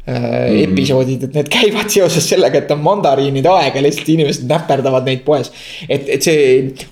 mm. 0.06 0.56
episoodid, 0.64 1.26
et 1.28 1.36
need 1.38 1.50
käivad 1.56 1.92
seoses 1.92 2.26
sellega, 2.28 2.60
et 2.60 2.72
on 2.74 2.82
mandariinide 2.84 3.50
aeg 3.50 3.78
ja 3.78 3.84
lihtsalt 3.84 4.10
inimesed 4.14 4.48
näperdavad 4.50 5.06
neid 5.08 5.24
poes. 5.26 5.50
et, 5.88 6.08
et 6.16 6.26
see 6.26 6.48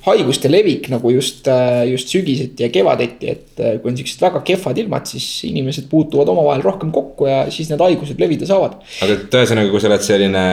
haiguste 0.06 0.50
levik 0.52 0.88
nagu 0.92 1.12
just, 1.14 1.48
äh, 1.50 1.82
just 1.90 2.12
sügiseti 2.12 2.66
ja 2.66 2.70
kevadeti, 2.74 3.34
et 3.36 3.60
äh, 3.62 3.76
kui 3.82 3.92
on 3.92 3.98
siuksed 3.98 4.24
väga 4.24 4.42
kehvad 4.46 4.80
ilmad, 4.84 5.08
siis 5.10 5.26
inimesed 5.48 5.90
puutuvad 5.92 6.32
omavahel 6.32 6.64
rohkem 6.64 6.94
kokku 6.94 7.28
ja 7.30 7.44
siis 7.52 7.70
need 7.72 7.82
haigused 7.84 8.20
levida 8.22 8.48
saavad. 8.48 8.80
aga 9.04 9.18
et 9.18 9.38
ühesõnaga, 9.42 9.72
kui 9.72 9.82
sa 9.82 9.92
oled 9.92 10.06
selline 10.06 10.46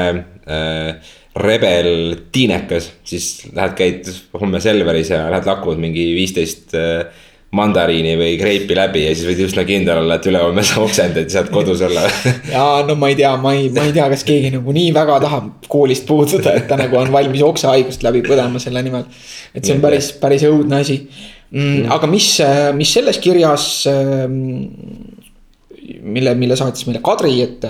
äh, 0.49 1.15
rebel 1.39 1.89
tiinekas, 2.33 2.89
siis 3.07 3.47
lähed, 3.53 3.75
käid 3.77 4.09
homme 4.39 4.59
Selveris 4.63 5.13
ja 5.13 5.27
lähed 5.31 5.47
lakud 5.47 5.79
mingi 5.81 6.09
viisteist 6.17 6.75
äh, 6.77 7.25
mandariini 7.55 8.13
või 8.19 8.35
kreipi 8.37 8.75
läbi 8.77 9.03
ja 9.07 9.13
siis 9.15 9.25
võid 9.25 9.39
üsna 9.47 9.63
kindel 9.65 10.03
olla, 10.03 10.19
et 10.19 10.27
ülehomme 10.29 10.61
sa 10.65 10.83
oksendad 10.83 11.25
ja 11.25 11.39
saad 11.39 11.49
kodus 11.53 11.81
olla 11.85 12.03
ja 12.53 12.65
no 12.85 12.93
ma 12.99 13.09
ei 13.09 13.17
tea, 13.17 13.31
ma 13.41 13.55
ei, 13.57 13.71
ma 13.73 13.87
ei 13.87 13.95
tea, 13.95 14.05
kas 14.11 14.25
keegi 14.27 14.51
nagu 14.53 14.75
nii 14.75 14.91
väga 14.93 15.17
tahab 15.23 15.49
koolist 15.71 16.05
puududa, 16.09 16.53
et 16.59 16.67
ta 16.69 16.77
nagu 16.79 16.99
on 16.99 17.09
valmis 17.13 17.41
oksehaigust 17.47 18.05
läbi 18.05 18.21
põdema 18.27 18.61
selle 18.61 18.85
nimel. 18.85 19.07
et 19.55 19.65
see 19.65 19.77
on 19.77 19.81
päris, 19.81 20.11
päris 20.21 20.45
õudne 20.49 20.83
asi 20.83 20.99
mm,. 21.01 21.89
aga 21.97 22.11
mis, 22.11 22.35
mis 22.77 22.93
selles 22.99 23.17
kirjas 23.23 23.65
ähm, 23.89 24.37
mille, 26.05 26.35
mille 26.37 26.57
saatis 26.59 26.85
meile 26.85 27.01
Kadri, 27.01 27.33
et, 27.41 27.65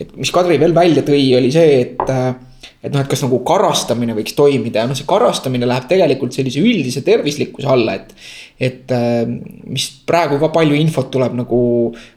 et 0.00 0.16
mis 0.16 0.32
Kadri 0.32 0.56
veel 0.62 0.74
välja 0.76 1.04
tõi, 1.04 1.20
oli 1.36 1.52
see, 1.52 1.82
et 1.84 2.16
et 2.86 2.92
noh, 2.94 3.02
et 3.02 3.10
kas 3.10 3.24
nagu 3.24 3.40
karastamine 3.46 4.14
võiks 4.16 4.36
toimida 4.38 4.84
ja 4.84 4.88
noh, 4.90 4.98
see 4.98 5.08
karastamine 5.08 5.66
läheb 5.66 5.88
tegelikult 5.90 6.36
sellise 6.36 6.62
üldise 6.62 7.02
tervislikkuse 7.06 7.68
alla, 7.72 7.96
et. 7.98 8.14
Et 8.60 8.92
mis 9.68 9.86
praegu 10.08 10.38
ka 10.40 10.48
palju 10.54 10.78
infot 10.80 11.10
tuleb 11.12 11.34
nagu 11.36 11.58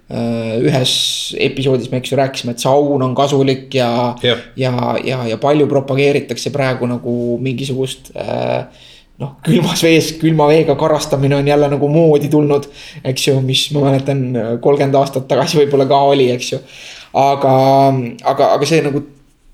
ühes 0.09 0.93
episoodis 1.35 1.89
me, 1.91 1.99
eks 1.99 2.13
ju, 2.13 2.19
rääkisime, 2.19 2.53
et 2.55 2.63
saun 2.63 3.03
on 3.03 3.15
kasulik 3.17 3.75
ja, 3.75 3.89
ja, 4.23 4.37
ja, 4.55 4.71
ja, 5.03 5.17
ja 5.33 5.39
palju 5.41 5.67
propageeritakse 5.67 6.53
praegu 6.55 6.87
nagu 6.87 7.15
mingisugust 7.43 8.13
äh, 8.15 8.63
noh, 9.19 9.35
külmas 9.45 9.83
vees, 9.83 10.13
külma 10.19 10.47
veega 10.49 10.75
karastamine 10.79 11.37
on 11.39 11.47
jälle 11.47 11.69
nagu 11.71 11.89
moodi 11.91 12.29
tulnud, 12.31 12.69
eks 13.03 13.27
ju, 13.27 13.37
mis 13.43 13.65
ma 13.75 13.89
mäletan, 13.89 14.25
kolmkümmend 14.63 14.97
aastat 14.99 15.27
tagasi 15.29 15.59
võib-olla 15.61 15.87
ka 15.89 16.01
oli, 16.13 16.29
eks 16.35 16.53
ju. 16.53 16.59
aga, 17.19 17.55
aga, 18.31 18.53
aga 18.55 18.69
see 18.69 18.83
nagu 18.85 19.03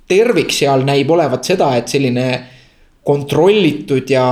tervik 0.09 0.53
seal 0.53 0.85
näib 0.85 1.09
olevat 1.09 1.47
seda, 1.47 1.71
et 1.79 1.89
selline 1.89 2.27
kontrollitud 3.05 4.09
ja 4.09 4.25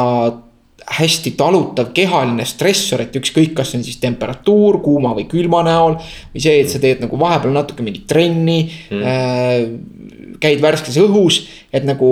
hästi 0.98 1.34
talutav 1.40 1.92
kehaline 1.96 2.46
stressor, 2.48 3.04
et 3.04 3.16
ükskõik, 3.16 3.54
kas 3.58 3.72
see 3.72 3.80
on 3.80 3.86
siis 3.88 4.00
temperatuur 4.02 4.82
kuuma 4.84 5.14
või 5.18 5.28
külma 5.32 5.64
näol. 5.66 5.98
või 6.34 6.44
see, 6.44 6.60
et 6.62 6.72
sa 6.72 6.82
teed 6.84 7.04
nagu 7.04 7.20
vahepeal 7.20 7.56
natuke 7.56 7.86
mingit 7.86 8.08
trenni 8.10 8.66
mm. 8.92 9.02
äh,. 9.02 10.38
käid 10.44 10.62
värskes 10.62 10.98
õhus, 11.00 11.44
et 11.72 11.86
nagu 11.88 12.08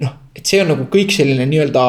noh, 0.00 0.12
et 0.34 0.46
see 0.46 0.62
on 0.62 0.72
nagu 0.72 0.86
kõik 0.92 1.12
selline 1.12 1.44
nii-öelda 1.50 1.84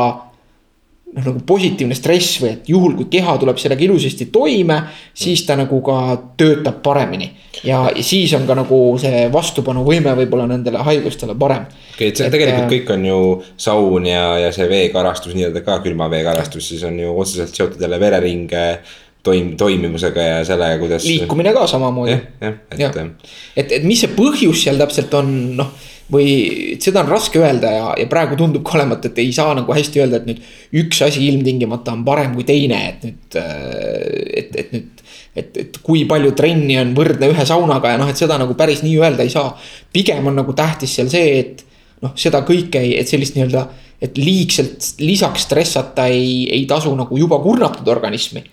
noh, 1.15 1.23
nagu 1.23 1.41
positiivne 1.47 1.95
stress 1.95 2.39
või 2.43 2.51
et 2.53 2.69
juhul, 2.69 2.95
kui 2.97 3.07
keha 3.11 3.37
tuleb 3.41 3.59
sellega 3.61 3.85
ilusasti 3.87 4.27
toime, 4.33 4.81
siis 5.15 5.45
ta 5.47 5.57
nagu 5.59 5.79
ka 5.85 5.99
töötab 6.37 6.81
paremini. 6.83 7.31
ja 7.63 7.85
siis 8.01 8.33
on 8.35 8.43
ka 8.47 8.55
nagu 8.57 8.79
see 9.01 9.25
vastupanuvõime 9.31 10.15
võib-olla 10.19 10.47
nendele 10.51 10.83
haigustele 10.83 11.37
parem. 11.39 11.65
okei 11.69 11.95
okay,, 11.95 12.11
et 12.11 12.19
see 12.19 12.27
et, 12.27 12.35
tegelikult 12.35 12.65
äh, 12.65 12.73
kõik 12.75 12.93
on 12.97 13.07
ju 13.09 13.21
saun 13.67 14.05
ja, 14.11 14.27
ja 14.43 14.51
see 14.55 14.67
veekarastus 14.69 15.37
nii-öelda 15.37 15.63
ka 15.65 15.79
külma 15.85 16.09
veekarastus, 16.11 16.67
siis 16.73 16.83
on 16.83 16.99
ju 16.99 17.15
otseselt 17.15 17.55
seotud 17.55 17.81
jälle 17.81 17.99
vereringe 17.99 18.65
toim-, 19.23 19.55
toimimusega 19.57 20.29
ja 20.29 20.45
sellega, 20.45 20.79
kuidas. 20.83 21.07
liikumine 21.07 21.53
ka 21.55 21.67
samamoodi. 21.67 22.19
jah, 22.41 22.61
jah, 22.77 23.01
et. 23.01 23.33
et, 23.55 23.75
et 23.79 23.83
mis 23.87 24.03
see 24.03 24.11
põhjus 24.17 24.67
seal 24.67 24.81
täpselt 24.81 25.13
on, 25.21 25.35
noh 25.61 25.91
või 26.11 26.77
seda 26.81 27.01
on 27.01 27.09
raske 27.09 27.39
öelda 27.41 27.71
ja, 27.73 27.85
ja 27.97 28.07
praegu 28.09 28.37
tundub 28.37 28.65
ka 28.65 28.77
olevat, 28.77 29.07
et 29.09 29.21
ei 29.23 29.31
saa 29.33 29.55
nagu 29.57 29.73
hästi 29.73 30.03
öelda, 30.03 30.19
et 30.19 30.27
nüüd 30.29 30.81
üks 30.83 31.01
asi 31.05 31.23
ilmtingimata 31.29 31.95
on 31.95 32.03
parem 32.05 32.35
kui 32.37 32.45
teine, 32.47 32.81
et 32.91 33.07
nüüd, 33.07 33.37
äh, 33.41 34.03
et, 34.41 34.59
et 34.61 34.75
nüüd. 34.75 35.05
et, 35.35 35.57
et 35.63 35.79
kui 35.83 36.05
palju 36.07 36.31
trenni 36.37 36.77
on 36.79 36.93
võrdne 36.95 37.27
ühe 37.33 37.45
saunaga 37.47 37.95
ja 37.95 38.01
noh, 38.01 38.11
et 38.11 38.19
seda 38.19 38.37
nagu 38.39 38.53
päris 38.55 38.83
nii 38.85 38.99
öelda 39.01 39.25
ei 39.25 39.33
saa. 39.33 39.55
pigem 39.93 40.27
on 40.29 40.37
nagu 40.43 40.53
tähtis 40.55 40.93
seal 40.95 41.09
see, 41.11 41.39
et 41.41 41.65
noh, 42.05 42.13
seda 42.19 42.45
kõike 42.47 42.79
ei, 42.79 42.93
et 43.01 43.09
sellist 43.09 43.35
nii-öelda, 43.35 43.65
et 44.05 44.17
liigselt 44.19 45.01
lisaks 45.01 45.47
stressata 45.47 46.05
ei, 46.11 46.45
ei 46.53 46.67
tasu 46.69 46.93
nagu 46.95 47.17
juba 47.17 47.39
kurnatud 47.43 47.87
organismi 47.91 48.43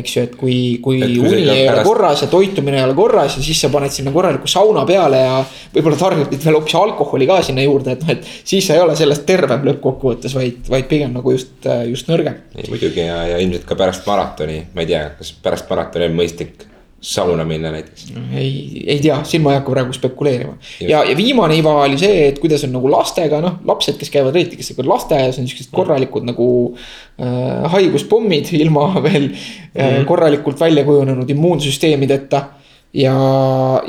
eks 0.00 0.16
ju, 0.16 0.24
et 0.26 0.34
kui, 0.38 0.56
kui 0.82 0.98
et 1.02 1.14
uni 1.14 1.44
ei 1.44 1.46
ole 1.68 1.70
pärast... 1.70 1.88
korras 1.88 2.24
ja 2.24 2.28
toitumine 2.32 2.80
ei 2.80 2.86
ole 2.86 2.96
korras 2.98 3.38
ja 3.38 3.44
siis 3.44 3.60
sa 3.64 3.70
paned 3.72 3.94
sinna 3.94 4.12
korraliku 4.14 4.50
sauna 4.50 4.84
peale 4.88 5.22
ja. 5.22 5.38
võib-olla 5.74 6.00
tarbid 6.00 6.34
veel 6.44 6.58
hoopis 6.58 6.76
alkoholi 6.80 7.28
ka 7.30 7.40
sinna 7.46 7.64
juurde, 7.64 7.94
et 7.94 8.04
noh, 8.04 8.12
et 8.16 8.28
siis 8.42 8.66
sa 8.66 8.76
ei 8.76 8.84
ole 8.84 8.96
sellest 8.98 9.26
tervem 9.28 9.66
lõppkokkuvõttes, 9.70 10.36
vaid, 10.36 10.60
vaid 10.70 10.90
pigem 10.90 11.14
nagu 11.14 11.34
just, 11.34 11.56
just 11.90 12.10
nõrgem. 12.10 12.42
muidugi 12.68 13.06
ja, 13.06 13.22
ja 13.34 13.40
ilmselt 13.42 13.66
ka 13.68 13.78
pärast 13.78 14.06
maratoni, 14.10 14.60
ma 14.74 14.84
ei 14.84 14.92
tea, 14.94 15.08
kas 15.18 15.34
pärast 15.44 15.70
maratoni 15.70 16.10
on 16.10 16.18
mõistlik 16.18 16.66
sauna 17.04 17.44
minna 17.44 17.70
näiteks? 17.74 18.06
ei, 18.36 18.84
ei 18.86 18.98
tea, 19.02 19.18
siin 19.28 19.42
ma 19.44 19.52
ei 19.52 19.58
hakka 19.60 19.74
praegu 19.74 19.92
spekuleerima. 19.92 20.56
ja, 20.80 21.02
ja 21.04 21.16
viimane 21.16 21.56
iva 21.58 21.76
oli 21.82 21.98
see, 22.00 22.28
et 22.30 22.40
kuidas 22.42 22.64
on 22.64 22.72
nagu 22.74 22.90
lastega, 22.90 23.40
noh, 23.44 23.58
lapsed, 23.68 23.98
kes 24.00 24.12
käivad 24.14 24.36
eriti, 24.36 24.58
kes 24.60 24.72
käivad 24.72 24.88
lasteaias, 24.94 25.38
on 25.40 25.48
siuksed 25.50 25.72
korralikud 25.74 26.26
nagu 26.28 26.48
äh,. 27.20 27.70
haiguspommid 27.76 28.52
ilma 28.58 28.90
veel 29.06 29.28
mm 29.28 29.36
-hmm. 29.80 30.04
korralikult 30.08 30.60
välja 30.60 30.84
kujunenud 30.84 31.30
immuunsüsteemideta 31.30 32.44
ja, 32.94 33.14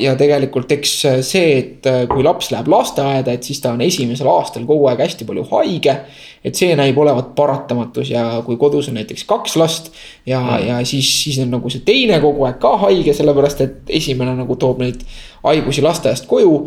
ja 0.01 0.15
tegelikult 0.17 0.71
eks 0.75 0.93
see, 1.25 1.57
et 1.59 1.89
kui 2.09 2.23
laps 2.25 2.49
läheb 2.53 2.69
lasteaeda, 2.71 3.35
et 3.35 3.45
siis 3.45 3.61
ta 3.61 3.75
on 3.75 3.83
esimesel 3.85 4.29
aastal 4.31 4.65
kogu 4.65 4.87
aeg 4.89 5.03
hästi 5.05 5.27
palju 5.27 5.45
haige. 5.51 5.99
et 6.45 6.57
see 6.57 6.75
näib 6.77 6.97
olevat 7.01 7.31
paratamatus 7.35 8.11
ja 8.11 8.41
kui 8.45 8.57
kodus 8.61 8.89
on 8.89 8.99
näiteks 8.99 9.23
kaks 9.25 9.55
last 9.57 9.91
ja 10.25 10.39
mm., 10.39 10.67
ja 10.67 10.81
siis, 10.85 11.07
siis 11.23 11.39
on 11.41 11.49
nagu 11.53 11.69
see 11.69 11.81
teine 11.85 12.19
kogu 12.21 12.45
aeg 12.45 12.59
ka 12.61 12.75
haige, 12.85 13.13
sellepärast 13.13 13.61
et 13.65 13.95
esimene 14.01 14.35
nagu 14.37 14.55
toob 14.55 14.81
neid 14.83 15.01
haigusi 15.43 15.85
lasteaiast 15.85 16.29
koju 16.29 16.59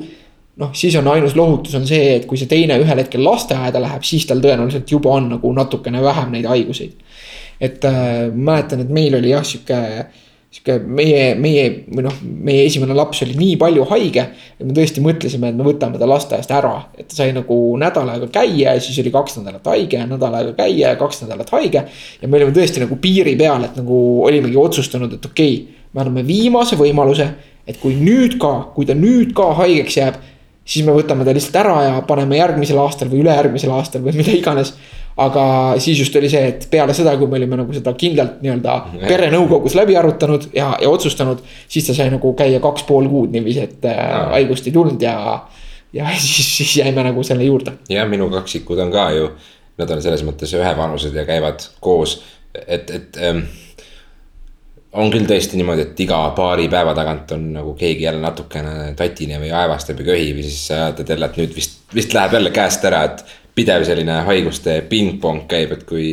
noh, 0.58 0.70
siis 0.74 0.96
on 0.98 1.08
ainus 1.08 1.36
lohutus 1.38 1.74
on 1.78 1.86
see, 1.86 2.16
et 2.16 2.26
kui 2.26 2.38
see 2.38 2.50
teine 2.50 2.78
ühel 2.82 3.02
hetkel 3.02 3.22
lasteaeda 3.24 3.82
läheb, 3.82 4.06
siis 4.06 4.26
tal 4.26 4.42
tõenäoliselt 4.42 4.90
juba 4.90 5.14
on 5.14 5.30
nagu 5.34 5.52
natukene 5.54 6.02
vähem 6.02 6.34
neid 6.34 6.48
haiguseid. 6.50 6.96
et 7.60 7.84
äh, 7.84 8.30
mäletan, 8.34 8.82
et 8.82 8.90
meil 8.94 9.14
oli 9.18 9.30
jah, 9.30 9.44
sihuke 9.46 9.78
sihuke 10.48 10.78
meie, 10.80 11.34
meie 11.36 11.64
või 11.92 12.06
noh, 12.06 12.14
meie 12.24 12.62
esimene 12.64 12.94
laps 12.96 13.20
oli 13.26 13.34
nii 13.36 13.56
palju 13.60 13.84
haige. 13.90 14.24
et 14.56 14.64
me 14.64 14.72
tõesti 14.76 15.02
mõtlesime, 15.04 15.50
et 15.50 15.58
me 15.58 15.66
võtame 15.66 16.00
ta 16.00 16.08
lasteaiast 16.08 16.54
ära, 16.56 16.72
et 16.96 17.10
ta 17.10 17.18
sai 17.18 17.34
nagu 17.36 17.58
nädal 17.80 18.08
aega 18.14 18.30
käia 18.32 18.72
ja 18.72 18.80
siis 18.80 18.96
oli 19.02 19.12
kaks 19.12 19.36
nädalat 19.42 19.68
haige 19.68 20.00
nädal 20.08 20.38
aega 20.38 20.54
käia 20.56 20.94
ja 20.94 21.00
kaks 21.00 21.20
nädalat 21.26 21.52
haige. 21.52 21.84
ja 22.22 22.28
me 22.28 22.40
olime 22.40 22.56
tõesti 22.56 22.80
nagu 22.80 22.96
piiri 22.96 23.36
peal, 23.36 23.68
et 23.68 23.76
nagu 23.76 24.00
olimegi 24.24 24.56
otsustanud, 24.56 25.18
et 25.18 25.28
okei 25.28 25.54
okay,, 25.54 25.84
me 25.92 26.04
anname 26.04 26.24
viimase 26.26 26.80
võimaluse. 26.80 27.28
et 27.68 27.76
kui 27.82 27.92
nüüd 28.00 28.38
ka, 28.40 28.72
kui 28.72 28.88
ta 28.88 28.96
nüüd 28.96 29.34
ka 29.36 29.50
haigeks 29.58 30.00
jääb, 30.00 30.16
siis 30.64 30.86
me 30.86 30.94
võtame 30.96 31.28
ta 31.28 31.34
lihtsalt 31.36 31.60
ära 31.60 31.76
ja 31.84 32.00
paneme 32.08 32.40
järgmisel 32.40 32.80
aastal 32.80 33.12
või 33.12 33.20
ülejärgmisel 33.20 33.72
aastal 33.76 34.00
või 34.04 34.16
mida 34.16 34.32
iganes 34.32 34.72
aga 35.18 35.44
siis 35.82 35.98
just 35.98 36.16
oli 36.16 36.30
see, 36.30 36.44
et 36.52 36.66
peale 36.70 36.94
seda, 36.94 37.16
kui 37.18 37.26
me 37.30 37.38
olime 37.40 37.58
nagu 37.58 37.74
seda 37.74 37.92
kindlalt 37.98 38.38
nii-öelda 38.44 38.74
perenõukogus 39.02 39.74
läbi 39.78 39.96
arutanud 39.98 40.48
ja, 40.54 40.70
ja 40.78 40.90
otsustanud. 40.90 41.42
siis 41.68 41.88
ta 41.88 41.96
sai 41.96 42.12
nagu 42.14 42.32
käia 42.38 42.60
kaks 42.62 42.86
pool 42.86 43.08
kuud 43.10 43.34
niiviisi, 43.34 43.66
et 43.66 43.88
äh, 43.90 44.02
haigust 44.36 44.68
ei 44.70 44.74
tulnud 44.76 45.02
ja, 45.02 45.16
ja 45.92 46.10
siis, 46.24 46.50
siis 46.60 46.76
jäime 46.82 47.02
nagu 47.06 47.24
selle 47.26 47.46
juurde. 47.48 47.78
jah, 47.90 48.06
minu 48.08 48.30
kaksikud 48.30 48.78
on 48.86 48.94
ka 48.94 49.08
ju, 49.16 49.30
nad 49.78 49.94
on 49.96 50.04
selles 50.04 50.22
mõttes 50.26 50.54
ühevanused 50.54 51.16
ja 51.18 51.26
käivad 51.26 51.66
koos, 51.82 52.20
et, 52.66 52.90
et 52.90 53.18
ähm, 53.22 53.42
on 54.98 55.10
küll 55.12 55.26
tõesti 55.28 55.58
niimoodi, 55.58 55.88
et 55.88 56.00
iga 56.06 56.20
paari 56.36 56.68
päeva 56.70 56.94
tagant 56.96 57.34
on 57.34 57.50
nagu 57.58 57.74
keegi 57.78 58.06
jälle 58.06 58.22
natukene 58.22 58.94
tatine 58.96 59.42
või 59.42 59.50
aevastab 59.50 59.98
ja 60.02 60.12
köhib 60.12 60.38
ja 60.40 60.46
siis 60.46 60.62
sa 60.70 60.80
tead 60.96 61.10
jälle, 61.16 61.26
et 61.26 61.42
nüüd 61.42 61.58
vist, 61.58 61.80
vist 61.94 62.14
läheb 62.14 62.38
jälle 62.38 62.54
käest 62.54 62.86
ära, 62.86 63.02
et 63.10 63.26
pidev 63.58 63.84
selline 63.88 64.22
haiguste 64.28 64.80
pingpong 64.90 65.48
käib, 65.50 65.74
et 65.74 65.84
kui 65.88 66.12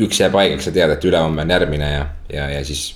üks 0.00 0.22
jääb 0.22 0.36
haigeks, 0.38 0.68
sa 0.68 0.74
tead, 0.74 0.94
et 0.94 1.04
ülehomme 1.08 1.44
on 1.44 1.54
järgmine 1.54 1.92
ja, 1.92 2.02
ja, 2.32 2.48
ja 2.54 2.64
siis 2.66 2.90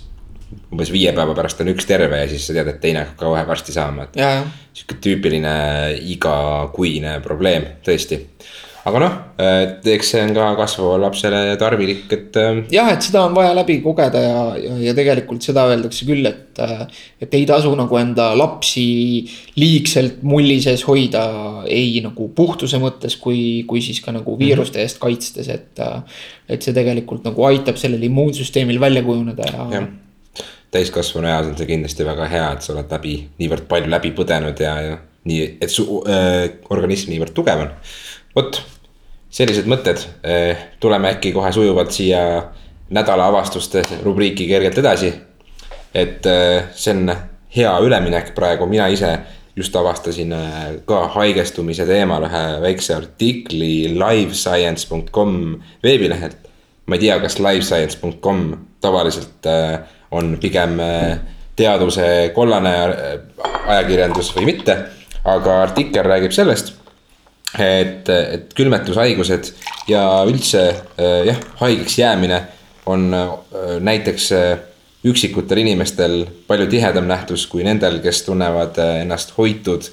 umbes 0.71 0.91
viie 0.95 1.13
päeva 1.17 1.35
pärast 1.37 1.63
on 1.65 1.73
üks 1.73 1.87
terve 1.89 2.21
ja 2.21 2.29
siis 2.31 2.47
sa 2.47 2.55
tead, 2.57 2.71
et 2.71 2.81
teine 2.83 3.03
hakkab 3.03 3.19
ka 3.19 3.33
kohe 3.33 3.47
varsti 3.49 3.75
saama, 3.75 4.07
et. 4.07 4.21
sihuke 4.75 4.99
tüüpiline 5.03 5.55
igakuine 6.15 7.19
probleem, 7.25 7.67
tõesti 7.87 8.21
aga 8.85 9.01
noh, 9.01 9.15
eks 9.95 10.11
see 10.13 10.23
on 10.27 10.35
ka 10.37 10.51
kasvavale 10.59 11.07
lapsele 11.07 11.41
tarvilik, 11.61 12.05
et. 12.13 12.37
Äh, 12.37 12.61
jah, 12.75 12.91
et 12.93 13.07
seda 13.07 13.25
on 13.29 13.37
vaja 13.37 13.55
läbi 13.57 13.79
kogeda 13.85 14.21
ja, 14.21 14.45
ja, 14.61 14.75
ja 14.91 14.95
tegelikult 14.97 15.47
seda 15.47 15.67
öeldakse 15.73 16.07
küll, 16.09 16.27
et. 16.29 16.61
Äh, 16.63 16.85
et 17.25 17.35
ei 17.39 17.47
tasu 17.49 17.73
nagu 17.79 17.99
enda 17.99 18.31
lapsi 18.37 18.87
liigselt 19.61 20.21
mulli 20.27 20.61
sees 20.65 20.85
hoida 20.89 21.25
ei 21.65 21.99
nagu 22.05 22.29
puhtuse 22.37 22.81
mõttes, 22.83 23.17
kui, 23.21 23.65
kui 23.69 23.83
siis 23.85 24.03
ka 24.05 24.13
nagu 24.15 24.37
viiruste 24.41 24.83
eest 24.85 25.01
kaitstes, 25.03 25.51
et. 25.53 25.73
Äh, 25.81 26.23
et 26.55 26.61
see 26.61 26.77
tegelikult 26.77 27.25
nagu 27.25 27.47
aitab 27.49 27.79
sellel 27.81 28.03
immuunsüsteemil 28.05 28.77
välja 28.83 29.01
kujuneda 29.07 29.47
ja, 29.49 29.69
ja 29.73 29.87
täiskasvanu 30.75 31.31
eas 31.31 31.49
on 31.49 31.57
see 31.59 31.69
kindlasti 31.71 32.07
väga 32.07 32.29
hea, 32.31 32.47
et 32.53 32.65
sa 32.65 32.75
oled 32.75 32.91
läbi, 32.93 33.15
niivõrd 33.41 33.69
palju 33.71 33.91
läbi 33.93 34.11
põdenud 34.17 34.61
ja, 34.61 34.75
ja 34.85 34.97
nii, 35.29 35.45
et 35.63 35.73
su 35.73 35.87
äh, 36.11 36.47
organism 36.75 37.15
niivõrd 37.15 37.35
tugev 37.37 37.65
on. 37.65 37.73
vot, 38.37 38.61
sellised 39.35 39.67
mõtted, 39.71 40.03
eh, 40.23 40.67
tuleme 40.81 41.11
äkki 41.15 41.33
kohe 41.35 41.53
sujuvalt 41.53 41.93
siia 41.95 42.21
nädala 42.95 43.27
avastuste 43.33 43.83
rubriiki 44.03 44.47
kergelt 44.49 44.79
edasi. 44.79 45.15
et 45.95 46.27
eh, 46.27 46.65
see 46.75 46.91
on 46.91 47.13
hea 47.57 47.73
üleminek 47.81 48.33
praegu, 48.35 48.67
mina 48.67 48.87
ise 48.91 49.19
just 49.57 49.77
avastasin 49.77 50.33
eh, 50.33 50.63
ka 50.87 51.07
haigestumise 51.15 51.87
teemal 51.87 52.27
ühe 52.27 52.45
väikse 52.63 52.95
artikli 52.95 53.99
livescience.com 53.99 55.61
veebilehelt. 55.83 56.37
ma 56.87 56.95
ei 56.95 57.07
tea, 57.07 57.19
kas 57.21 57.39
livescience.com 57.39 58.41
tavaliselt 58.81 59.47
on 60.11 60.37
pigem 60.41 60.77
teaduse 61.57 62.31
kollane 62.35 62.75
ajakirjandus 63.67 64.35
või 64.37 64.51
mitte, 64.53 64.77
aga 65.25 65.63
artikkel 65.63 66.05
räägib 66.05 66.35
sellest 66.37 66.84
et, 67.59 68.09
et 68.09 68.55
külmetushaigused 68.57 69.53
ja 69.91 70.03
üldse 70.29 70.63
äh, 70.71 71.25
jah, 71.29 71.41
haigeks 71.61 71.99
jäämine 71.99 72.41
on 72.91 73.15
äh, 73.15 73.33
näiteks 73.81 74.31
äh, 74.33 74.59
üksikutel 75.05 75.63
inimestel 75.63 76.25
palju 76.49 76.67
tihedam 76.73 77.09
nähtus 77.09 77.47
kui 77.47 77.65
nendel, 77.67 78.01
kes 78.05 78.23
tunnevad 78.25 78.79
ennast 79.03 79.35
hoitud. 79.39 79.91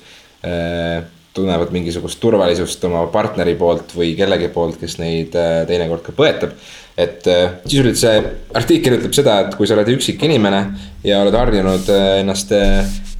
tunnevad 1.33 1.69
mingisugust 1.71 2.19
turvalisust 2.19 2.83
oma 2.87 3.03
partneri 3.11 3.53
poolt 3.55 3.91
või 3.95 4.15
kellegi 4.17 4.47
poolt, 4.51 4.79
kes 4.79 4.97
neid 4.99 5.35
teinekord 5.67 6.01
ka 6.05 6.15
põetab. 6.15 6.55
et 6.97 7.27
sisuliselt 7.65 7.99
see 7.99 8.23
artikkel 8.55 8.97
ütleb 8.97 9.13
seda, 9.13 9.35
et 9.41 9.55
kui 9.55 9.67
sa 9.67 9.75
oled 9.75 9.91
üksik 9.93 10.23
inimene 10.23 10.63
ja 11.03 11.21
oled 11.21 11.35
harjunud 11.35 11.91
ennast 12.23 12.55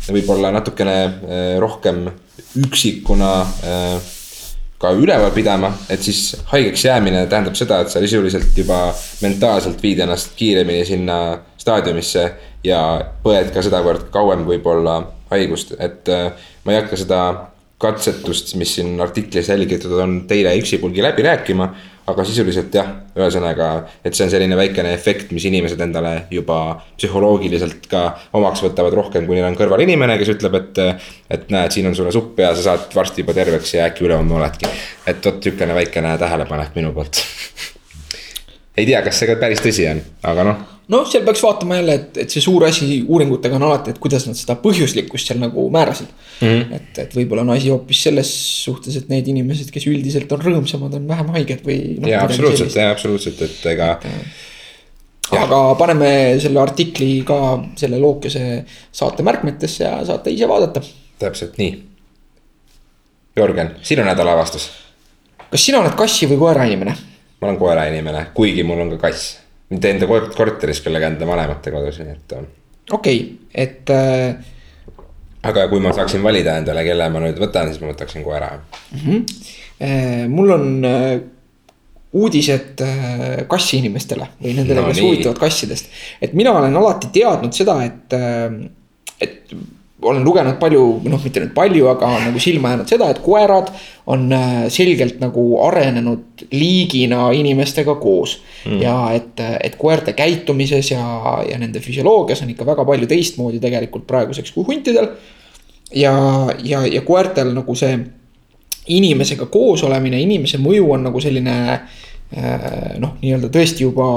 võib-olla 0.07 0.51
natukene 0.55 1.59
rohkem 1.59 2.07
üksikuna 2.63 3.31
ka 4.81 4.91
üleval 4.97 5.31
pidama, 5.35 5.69
et 5.89 6.01
siis 6.01 6.35
haigeks 6.51 6.85
jäämine 6.87 7.27
tähendab 7.29 7.55
seda, 7.59 7.81
et 7.81 7.93
sa 7.93 8.01
sisuliselt 8.01 8.57
juba 8.57 8.87
mentaalselt 9.21 9.81
viid 9.83 10.01
ennast 10.01 10.33
kiiremini 10.39 10.85
sinna 10.89 11.17
staadiumisse 11.61 12.25
ja 12.65 12.81
põed 13.23 13.53
ka 13.53 13.61
sedavõrd 13.61 14.09
kauem 14.13 14.45
võib-olla 14.47 14.97
haigust, 15.31 15.75
et 15.79 16.09
ma 16.65 16.73
ei 16.73 16.81
hakka 16.81 16.99
seda 16.99 17.21
katsetust, 17.81 18.55
mis 18.61 18.75
siin 18.77 18.99
artiklis 19.01 19.49
jälgitud 19.49 19.93
on, 19.97 20.19
teile 20.29 20.53
üksipulgi 20.59 21.03
läbi 21.03 21.25
rääkima. 21.25 21.69
Aga 22.11 22.25
sisuliselt 22.27 22.75
jah, 22.75 22.89
ühesõnaga, 23.17 23.71
et 24.05 24.15
see 24.17 24.25
on 24.27 24.33
selline 24.33 24.57
väikene 24.59 24.93
efekt, 24.95 25.31
mis 25.35 25.45
inimesed 25.49 25.81
endale 25.83 26.13
juba 26.33 26.59
psühholoogiliselt 26.97 27.87
ka 27.91 28.05
omaks 28.37 28.63
võtavad 28.65 28.95
rohkem, 28.97 29.27
kui 29.27 29.39
neil 29.39 29.49
on 29.49 29.57
kõrval 29.59 29.83
inimene, 29.87 30.17
kes 30.21 30.35
ütleb, 30.35 30.59
et. 30.61 30.81
et 31.31 31.51
näed, 31.51 31.71
siin 31.73 31.87
on 31.87 31.95
sulle 31.95 32.11
supp 32.13 32.39
ja 32.39 32.51
sa 32.55 32.63
saad 32.65 32.95
varsti 32.95 33.23
juba 33.23 33.35
terveks 33.35 33.75
ja 33.75 33.87
äkki 33.89 34.05
ülehomme 34.07 34.35
oledki. 34.39 34.69
et 35.07 35.25
vot 35.25 35.43
sihukene 35.43 35.75
väikene 35.75 36.17
tähelepanek 36.19 36.75
minu 36.75 36.93
poolt 36.95 37.23
ei 38.77 38.85
tea, 38.85 39.01
kas 39.05 39.19
see 39.19 39.27
ka 39.29 39.39
päris 39.41 39.63
tõsi 39.63 39.87
on, 39.91 40.03
aga 40.31 40.47
noh 40.47 40.67
noh, 40.91 41.07
seal 41.07 41.23
peaks 41.25 41.41
vaatama 41.45 41.77
jälle, 41.79 41.95
et, 41.99 42.19
et 42.23 42.33
see 42.33 42.43
suur 42.43 42.65
asi 42.67 43.01
uuringutega 43.07 43.57
on 43.57 43.65
alati, 43.67 43.93
et 43.93 43.99
kuidas 44.01 44.25
nad 44.27 44.37
seda 44.37 44.57
põhjuslikkust 44.61 45.29
seal 45.29 45.39
nagu 45.41 45.65
määrasid 45.73 46.09
mm. 46.09 46.47
-hmm. 46.47 46.77
et, 46.77 47.01
et 47.05 47.15
võib-olla 47.15 47.45
on 47.45 47.53
asi 47.55 47.71
hoopis 47.71 48.03
selles 48.07 48.31
suhtes, 48.65 48.97
et 48.99 49.11
need 49.11 49.27
inimesed, 49.31 49.71
kes 49.73 49.87
üldiselt 49.91 50.31
on 50.35 50.43
rõõmsamad, 50.47 50.97
on 50.99 51.07
vähem 51.09 51.29
haiged 51.37 51.63
või 51.67 51.77
no,. 51.99 52.09
jaa, 52.11 52.23
absoluutselt, 52.27 52.75
jaa, 52.75 52.89
absoluutselt, 52.95 53.45
et 53.47 53.69
ega. 53.73 53.93
aga 55.39 55.61
paneme 55.79 56.11
selle 56.43 56.59
artikli 56.63 57.13
ka 57.27 57.39
selle 57.79 58.01
lookese 58.01 58.65
saate 58.91 59.23
märkmetesse 59.23 59.87
ja 59.87 59.95
saate 60.05 60.33
ise 60.35 60.49
vaadata. 60.49 60.83
täpselt 61.19 61.57
nii. 61.61 61.77
Jörgen, 63.37 63.77
sinu 63.87 64.03
nädala 64.03 64.35
avastus. 64.35 64.67
kas 65.47 65.65
sina 65.65 65.79
oled 65.79 65.95
kassi 65.95 66.27
või 66.27 66.41
koera 66.41 66.67
inimene? 66.67 67.10
Ma 67.41 67.49
olen 67.49 67.59
koera 67.59 67.87
inimene, 67.89 68.27
kuigi 68.37 68.63
mul 68.67 68.83
on 68.83 68.93
ka 68.95 69.01
kass 69.07 69.35
mitte 69.71 69.91
enda 69.95 70.07
korteris, 70.35 70.81
kellega 70.85 71.09
enda 71.11 71.27
vanemate 71.27 71.73
kodus, 71.73 71.99
nii 72.03 72.13
et. 72.13 72.35
Okei 72.91 73.19
okay,, 73.19 73.19
et 73.65 73.93
äh.... 73.93 74.35
aga 75.47 75.67
kui 75.71 75.81
ma 75.83 75.93
saaksin 75.95 76.23
valida 76.23 76.57
endale, 76.61 76.83
kelle 76.85 77.09
ma 77.09 77.21
nüüd 77.23 77.39
võtan, 77.41 77.71
siis 77.71 77.81
ma 77.81 77.91
võtaksin 77.93 78.25
koera 78.25 78.51
mm. 78.57 79.03
-hmm. 79.05 80.33
mul 80.33 80.55
on 80.57 80.67
äh, 80.85 81.11
uudised 82.13 82.83
äh, 82.83 83.45
kassiinimestele 83.47 84.27
või 84.41 84.57
nendele 84.59 84.81
no,, 84.81 84.87
kes 84.91 85.01
huvituvad 85.01 85.39
kassidest. 85.39 85.89
et 86.21 86.33
mina 86.37 86.53
olen 86.57 86.75
alati 86.77 87.09
teadnud 87.15 87.55
seda, 87.55 87.79
et, 87.87 88.17
et 89.21 89.55
olen 90.01 90.23
lugenud 90.23 90.57
palju, 90.59 90.83
noh, 91.09 91.21
mitte 91.23 91.41
nüüd 91.43 91.53
palju, 91.55 91.85
aga 91.91 92.09
nagu 92.25 92.41
silma 92.41 92.73
jäänud 92.73 92.89
seda, 92.89 93.09
et 93.13 93.19
koerad 93.21 93.69
on 94.09 94.25
äh, 94.33 94.63
selgelt 94.73 95.19
nagu 95.21 95.43
arenenud 95.67 96.45
liigina 96.51 97.29
inimestega 97.37 97.95
koos. 98.01 98.39
Mm.. 98.65 98.81
ja 98.81 98.95
et, 99.17 99.39
et 99.65 99.75
koerte 99.81 100.13
käitumises 100.13 100.91
ja, 100.91 101.03
ja 101.49 101.57
nende 101.57 101.81
füsioloogias 101.81 102.43
on 102.43 102.51
ikka 102.53 102.65
väga 102.67 102.85
palju 102.85 103.07
teistmoodi 103.09 103.61
tegelikult 103.61 104.05
praeguseks 104.09 104.53
kui 104.53 104.65
huntidel. 104.67 105.09
ja, 105.95 106.13
ja, 106.63 106.85
ja 106.85 107.01
koertel 107.01 107.53
nagu 107.55 107.75
see 107.75 107.97
inimesega 108.91 109.45
koos 109.53 109.83
olemine, 109.85 110.21
inimese 110.21 110.57
mõju 110.61 110.93
on 110.93 111.09
nagu 111.09 111.21
selline 111.21 111.57
äh, 111.73 112.95
noh, 113.01 113.17
nii-öelda 113.21 113.49
tõesti 113.53 113.85
juba, 113.85 114.07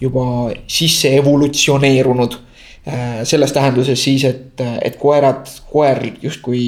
juba 0.00 0.26
sisse 0.66 1.14
evolutsioneerunud 1.18 2.38
selles 3.28 3.52
tähenduses 3.52 4.00
siis, 4.00 4.22
et, 4.24 4.60
et 4.82 4.94
koerad, 4.96 5.48
koer 5.68 5.98
justkui 6.22 6.62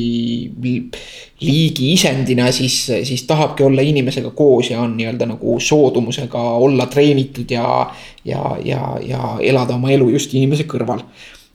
liigi 1.41 1.93
isendina 1.95 2.51
siis, 2.53 2.77
siis 3.09 3.23
tahabki 3.29 3.65
olla 3.65 3.81
inimesega 3.87 4.35
koos 4.37 4.69
ja 4.73 4.83
on 4.83 4.99
nii-öelda 4.99 5.31
nagu 5.31 5.57
soodumusega 5.65 6.43
olla 6.61 6.87
treenitud 6.93 7.51
ja, 7.51 7.87
ja, 8.25 8.43
ja, 8.65 8.83
ja 9.07 9.37
elada 9.41 9.79
oma 9.79 9.95
elu 9.97 10.11
just 10.13 10.35
inimese 10.37 10.69
kõrval 10.69 11.07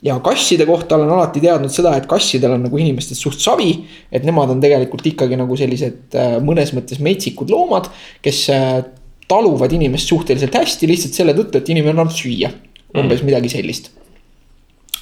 ja 0.06 0.20
kasside 0.20 0.66
kohta 0.66 0.96
olen 0.96 1.10
alati 1.10 1.42
teadnud 1.42 1.74
seda, 1.74 1.96
et 1.98 2.06
kassidel 2.10 2.56
on 2.58 2.66
nagu 2.68 2.78
inimestest 2.82 3.22
suht 3.22 3.42
savi. 3.42 3.72
et 4.12 4.24
nemad 4.26 4.52
on 4.54 4.62
tegelikult 4.62 5.06
ikkagi 5.06 5.38
nagu 5.40 5.58
sellised 5.58 6.18
äh, 6.18 6.38
mõnes 6.46 6.74
mõttes 6.78 7.02
metsikud 7.04 7.50
loomad, 7.50 7.90
kes 8.22 8.46
äh, 8.54 8.80
taluvad 9.28 9.74
inimest 9.74 10.12
suhteliselt 10.12 10.56
hästi 10.56 10.90
lihtsalt 10.90 11.18
selle 11.18 11.34
tõttu, 11.38 11.58
et 11.58 11.70
inimene 11.74 11.96
annab 11.96 12.14
süüa. 12.14 12.52
umbes 12.96 13.22
mm. 13.22 13.26
midagi 13.32 13.52
sellist 13.52 13.92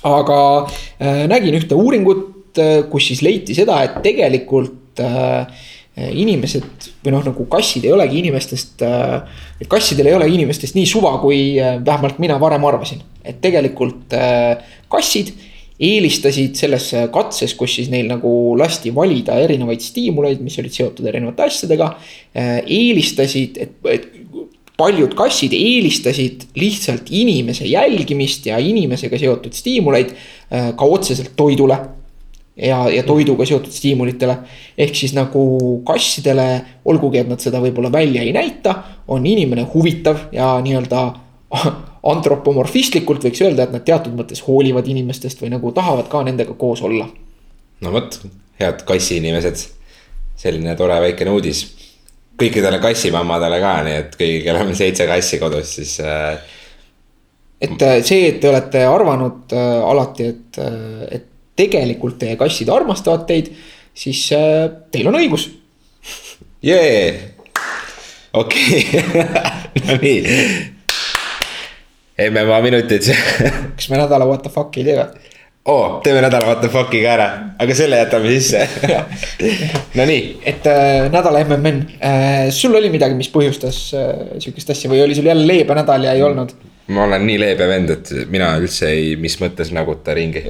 aga 0.07 0.39
äh, 0.63 1.23
nägin 1.31 1.57
ühte 1.59 1.77
uuringut, 1.79 2.57
äh, 2.59 2.81
kus 2.91 3.09
siis 3.11 3.23
leiti 3.25 3.55
seda, 3.57 3.81
et 3.85 4.01
tegelikult 4.05 5.01
äh, 5.03 5.47
inimesed 5.93 6.89
või 7.05 7.13
noh, 7.13 7.23
nagu 7.27 7.45
kassid 7.51 7.83
ei 7.85 7.93
olegi 7.93 8.17
inimestest 8.23 8.81
et 9.61 9.69
kassidel 9.69 10.09
ei 10.09 10.17
ole 10.17 10.27
inimestest 10.33 10.75
nii 10.77 10.87
suva, 10.89 11.15
kui 11.21 11.55
äh, 11.61 11.77
vähemalt 11.85 12.19
mina 12.23 12.39
varem 12.41 12.65
arvasin. 12.65 13.01
et 13.23 13.37
tegelikult 13.39 14.11
kassid 14.91 15.29
eelistasid 15.83 16.57
selles 16.59 16.89
katses, 17.11 17.53
kus 17.55 17.77
siis 17.77 17.87
neil 17.91 18.09
nagu 18.09 18.31
lasti 18.59 18.91
valida 18.95 19.37
erinevaid 19.39 19.81
stiimuleid, 19.81 20.41
mis 20.43 20.57
olid 20.59 20.75
seotud 20.75 21.07
erinevate 21.07 21.45
asjadega. 21.47 21.87
eelistasid, 22.67 23.57
et, 23.63 23.73
et 23.89 24.05
paljud 24.77 25.13
kassid 25.17 25.53
eelistasid 25.53 26.47
lihtsalt 26.55 27.11
inimese 27.13 27.65
jälgimist 27.65 28.45
ja 28.45 28.57
inimesega 28.57 29.17
seotud 29.19 29.53
stiimuleid 29.53 30.13
äh, 30.13 30.73
ka 30.75 30.85
otseselt 30.85 31.35
toidule. 31.35 31.77
ja, 32.57 32.89
ja 32.89 33.03
toiduga 33.03 33.45
seotud 33.45 33.71
stiimulitele. 33.71 34.37
ehk 34.77 34.95
siis 34.95 35.13
nagu 35.13 35.81
kassidele, 35.85 36.65
olgugi 36.85 37.17
et 37.17 37.29
nad 37.29 37.41
seda 37.41 37.61
võib-olla 37.61 37.91
välja 37.91 38.21
ei 38.21 38.33
näita, 38.33 38.75
on 39.07 39.25
inimene 39.25 39.65
huvitav 39.73 40.27
ja 40.31 40.59
nii-öelda 40.61 41.01
antropomorfistlikult 42.13 43.23
võiks 43.23 43.41
öelda, 43.41 43.63
et 43.63 43.73
nad 43.73 43.85
teatud 43.85 44.13
mõttes 44.17 44.43
hoolivad 44.47 44.87
inimestest 44.87 45.41
või 45.41 45.53
nagu 45.53 45.71
tahavad 45.71 46.09
ka 46.09 46.23
nendega 46.23 46.53
koos 46.53 46.81
olla. 46.81 47.07
no 47.81 47.91
vot, 47.91 48.19
head 48.59 48.85
kassiinimesed, 48.85 49.65
selline 50.37 50.75
tore 50.75 50.99
väikene 51.01 51.33
uudis 51.33 51.65
kõikidele 52.39 52.79
kassimammadele 52.81 53.59
ka, 53.61 53.73
nii 53.85 53.99
et 54.01 54.17
kõigil, 54.17 54.41
kellel 54.45 54.71
on 54.71 54.77
seitse 54.77 55.07
kassi 55.09 55.39
kodus, 55.41 55.75
siis 55.77 55.97
äh.... 56.03 56.57
et 57.61 57.85
äh, 57.85 57.99
see, 58.05 58.27
et 58.31 58.39
te 58.41 58.49
olete 58.49 58.85
arvanud 58.89 59.53
äh, 59.55 59.75
alati, 59.91 60.29
et, 60.33 60.59
äh, 60.61 61.05
et 61.19 61.29
tegelikult 61.59 62.17
teie 62.21 62.37
kassid 62.39 62.71
armastavad 62.73 63.27
teid, 63.29 63.51
siis 63.93 64.25
äh, 64.35 64.65
teil 64.93 65.11
on 65.11 65.19
õigus. 65.19 65.49
jee, 66.65 67.13
okei, 68.33 68.85
no 69.85 69.99
nii. 70.01 70.37
MM-a 72.23 72.59
minutid 72.61 73.07
kas 73.73 73.87
me 73.89 73.97
nädala 73.97 74.27
what 74.29 74.43
the 74.45 74.51
fuck'i 74.53 74.83
ei 74.83 74.91
tee 74.91 74.97
või? 74.99 75.32
Oo 75.65 75.75
oh,, 75.79 76.01
teeme 76.03 76.19
nädala 76.21 76.45
what 76.45 76.59
the 76.59 76.69
fuck'i 76.71 76.99
ka 77.05 77.13
ära, 77.13 77.27
aga 77.63 77.75
selle 77.77 78.01
jätame 78.01 78.33
sisse 78.33 78.65
Nonii. 79.99 80.23
et 80.43 80.67
äh, 80.67 81.07
nädala 81.13 81.45
MMN 81.45 81.79
äh,, 82.03 82.49
sul 82.51 82.75
oli 82.75 82.91
midagi, 82.91 83.15
mis 83.15 83.31
põhjustas 83.31 83.79
äh, 83.95 84.37
sihukest 84.43 84.73
asja 84.75 84.91
või 84.91 85.05
oli 85.05 85.15
sul 85.15 85.31
jälle 85.31 85.47
leebe 85.47 85.77
nädal 85.77 86.03
ja 86.09 86.17
ei 86.17 86.25
olnud? 86.25 86.51
ma 86.91 87.05
olen 87.05 87.23
nii 87.23 87.39
leebe 87.39 87.67
vend, 87.69 87.93
et 87.95 88.11
mina 88.31 88.49
üldse 88.59 88.89
ei, 88.91 89.13
mis 89.19 89.37
mõttes 89.39 89.71
naguta 89.75 90.15
ringi. 90.17 90.43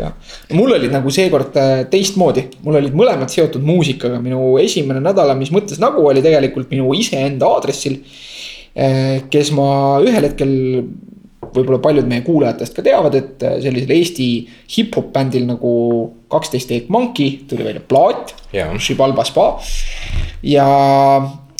mul 0.58 0.74
olid 0.80 0.94
nagu 0.94 1.14
seekord 1.14 1.62
äh, 1.62 1.74
teistmoodi, 1.92 2.48
mul 2.66 2.80
olid 2.82 2.98
mõlemad 2.98 3.30
seotud 3.30 3.62
muusikaga, 3.66 4.18
minu 4.24 4.56
esimene 4.62 5.04
nädala, 5.04 5.38
mis 5.38 5.54
mõttes 5.54 5.82
nagu 5.84 6.02
oli 6.10 6.26
tegelikult 6.26 6.74
minu 6.74 6.90
iseenda 6.98 7.54
aadressil. 7.54 8.00
Äh, 8.74 9.28
kes 9.30 9.54
ma 9.54 9.68
ühel 10.02 10.26
hetkel 10.26 10.54
võib-olla 11.56 11.82
paljud 11.84 12.10
meie 12.10 12.24
kuulajatest 12.26 12.76
ka 12.78 12.86
teavad, 12.86 13.16
et 13.20 13.46
äh, 13.46 13.60
sellisel 13.64 13.94
Eesti 13.96 14.28
hip-hop 14.76 15.12
bändil 15.16 15.48
nagu 15.50 15.74
kaksteist 16.34 16.72
Eight 16.74 16.92
Monkey 16.94 17.44
tuli 17.50 17.66
välja 17.66 17.84
plaat. 17.88 18.36
Shibalba 18.82 19.26
Spa. 19.28 19.48
ja 20.44 20.68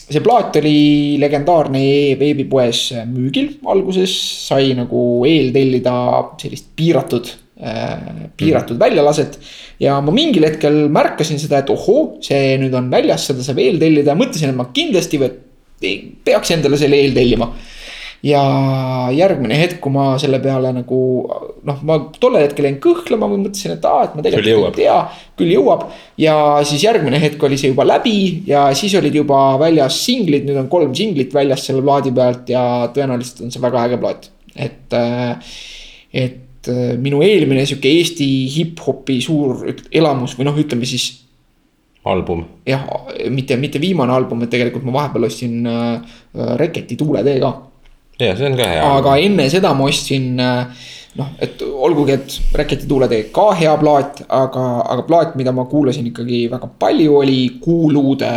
see 0.04 0.24
plaat 0.24 0.58
oli 0.60 1.18
legendaarne 1.22 1.82
e-veebipoes 1.84 2.90
müügil 3.10 3.54
alguses, 3.72 4.14
sai 4.50 4.74
nagu 4.78 5.24
eeltellida 5.28 5.94
sellist 6.42 6.74
piiratud 6.78 7.30
äh,, 7.64 8.28
piiratud 8.38 8.76
mm. 8.76 8.82
väljalaset. 8.84 9.40
ja 9.80 10.00
ma 10.04 10.14
mingil 10.16 10.46
hetkel 10.48 10.88
märkasin 10.94 11.40
seda, 11.42 11.64
et 11.64 11.72
ohoo, 11.74 12.18
see 12.24 12.58
nüüd 12.62 12.76
on 12.78 12.92
väljas, 12.92 13.30
seda 13.30 13.46
saab 13.46 13.62
eeltellida, 13.64 14.18
mõtlesin, 14.20 14.52
et 14.52 14.60
ma 14.60 14.70
kindlasti 14.76 15.22
peaks 16.24 16.54
endale 16.56 16.78
selle 16.80 17.00
eeltellima 17.04 17.50
ja 18.24 18.42
järgmine 19.12 19.56
hetk, 19.60 19.82
kui 19.84 19.92
ma 19.92 20.14
selle 20.22 20.40
peale 20.44 20.72
nagu 20.72 21.00
noh, 21.68 21.80
ma 21.88 21.98
tollel 22.16 22.46
hetkel 22.46 22.70
jäin 22.70 22.78
kõhklema 22.84 23.28
või 23.28 23.42
mõtlesin, 23.42 23.76
et 23.76 23.88
aa, 23.88 24.06
et 24.08 24.14
ma 24.16 24.24
tegelikult 24.24 24.80
ei 24.80 24.86
tea. 24.86 25.00
küll 25.40 25.52
jõuab. 25.52 25.90
Ja 26.22 26.36
siis 26.68 26.86
järgmine 26.86 27.20
hetk 27.20 27.44
oli 27.44 27.58
see 27.60 27.74
juba 27.74 27.86
läbi 27.88 28.16
ja 28.48 28.70
siis 28.80 28.96
olid 29.00 29.16
juba 29.20 29.42
väljas 29.60 29.98
singlid, 30.06 30.48
nüüd 30.48 30.62
on 30.62 30.70
kolm 30.72 30.94
singlit 30.96 31.36
väljas 31.36 31.66
selle 31.68 31.84
plaadi 31.84 32.14
pealt 32.16 32.54
ja 32.54 32.64
tõenäoliselt 32.96 33.44
on 33.44 33.52
see 33.54 33.64
väga 33.64 33.84
äge 33.90 34.00
plaat, 34.04 34.32
et. 34.56 34.98
et 36.14 36.40
äh, 36.72 36.96
minu 36.96 37.20
eelmine 37.26 37.66
sihuke 37.68 37.92
Eesti 37.92 38.26
hip-hopi 38.54 39.18
suur 39.20 39.66
elamus 39.92 40.38
või 40.38 40.48
noh, 40.48 40.56
ütleme 40.64 40.88
siis 40.88 41.10
album, 42.08 42.46
jah, 42.68 42.86
mitte, 43.32 43.58
mitte 43.60 43.82
viimane 43.84 44.16
album, 44.16 44.46
et 44.46 44.52
tegelikult 44.54 44.88
ma 44.88 44.96
vahepeal 44.96 45.28
ostsin 45.28 45.68
äh, 45.68 46.16
Reketi 46.62 46.96
Tuuletee 47.00 47.42
ka 47.44 47.52
ja 48.20 48.36
see 48.38 48.50
on 48.50 48.58
ka 48.58 48.68
hea. 48.70 48.84
aga 48.98 49.16
enne 49.22 49.50
seda 49.50 49.74
ma 49.78 49.88
ostsin 49.90 50.40
äh, 50.40 50.84
noh, 51.20 51.32
et 51.42 51.62
olgugi, 51.62 52.18
et 52.18 52.58
Reketi 52.58 52.90
tuuletee 52.90 53.30
ka 53.34 53.52
hea 53.58 53.74
plaat, 53.82 54.24
aga, 54.30 54.68
aga 54.96 55.08
plaat, 55.08 55.36
mida 55.40 55.54
ma 55.56 55.66
kuulasin 55.70 56.10
ikkagi 56.12 56.46
väga 56.52 56.70
palju, 56.80 57.18
oli 57.22 57.40
Kuuluude 57.64 58.34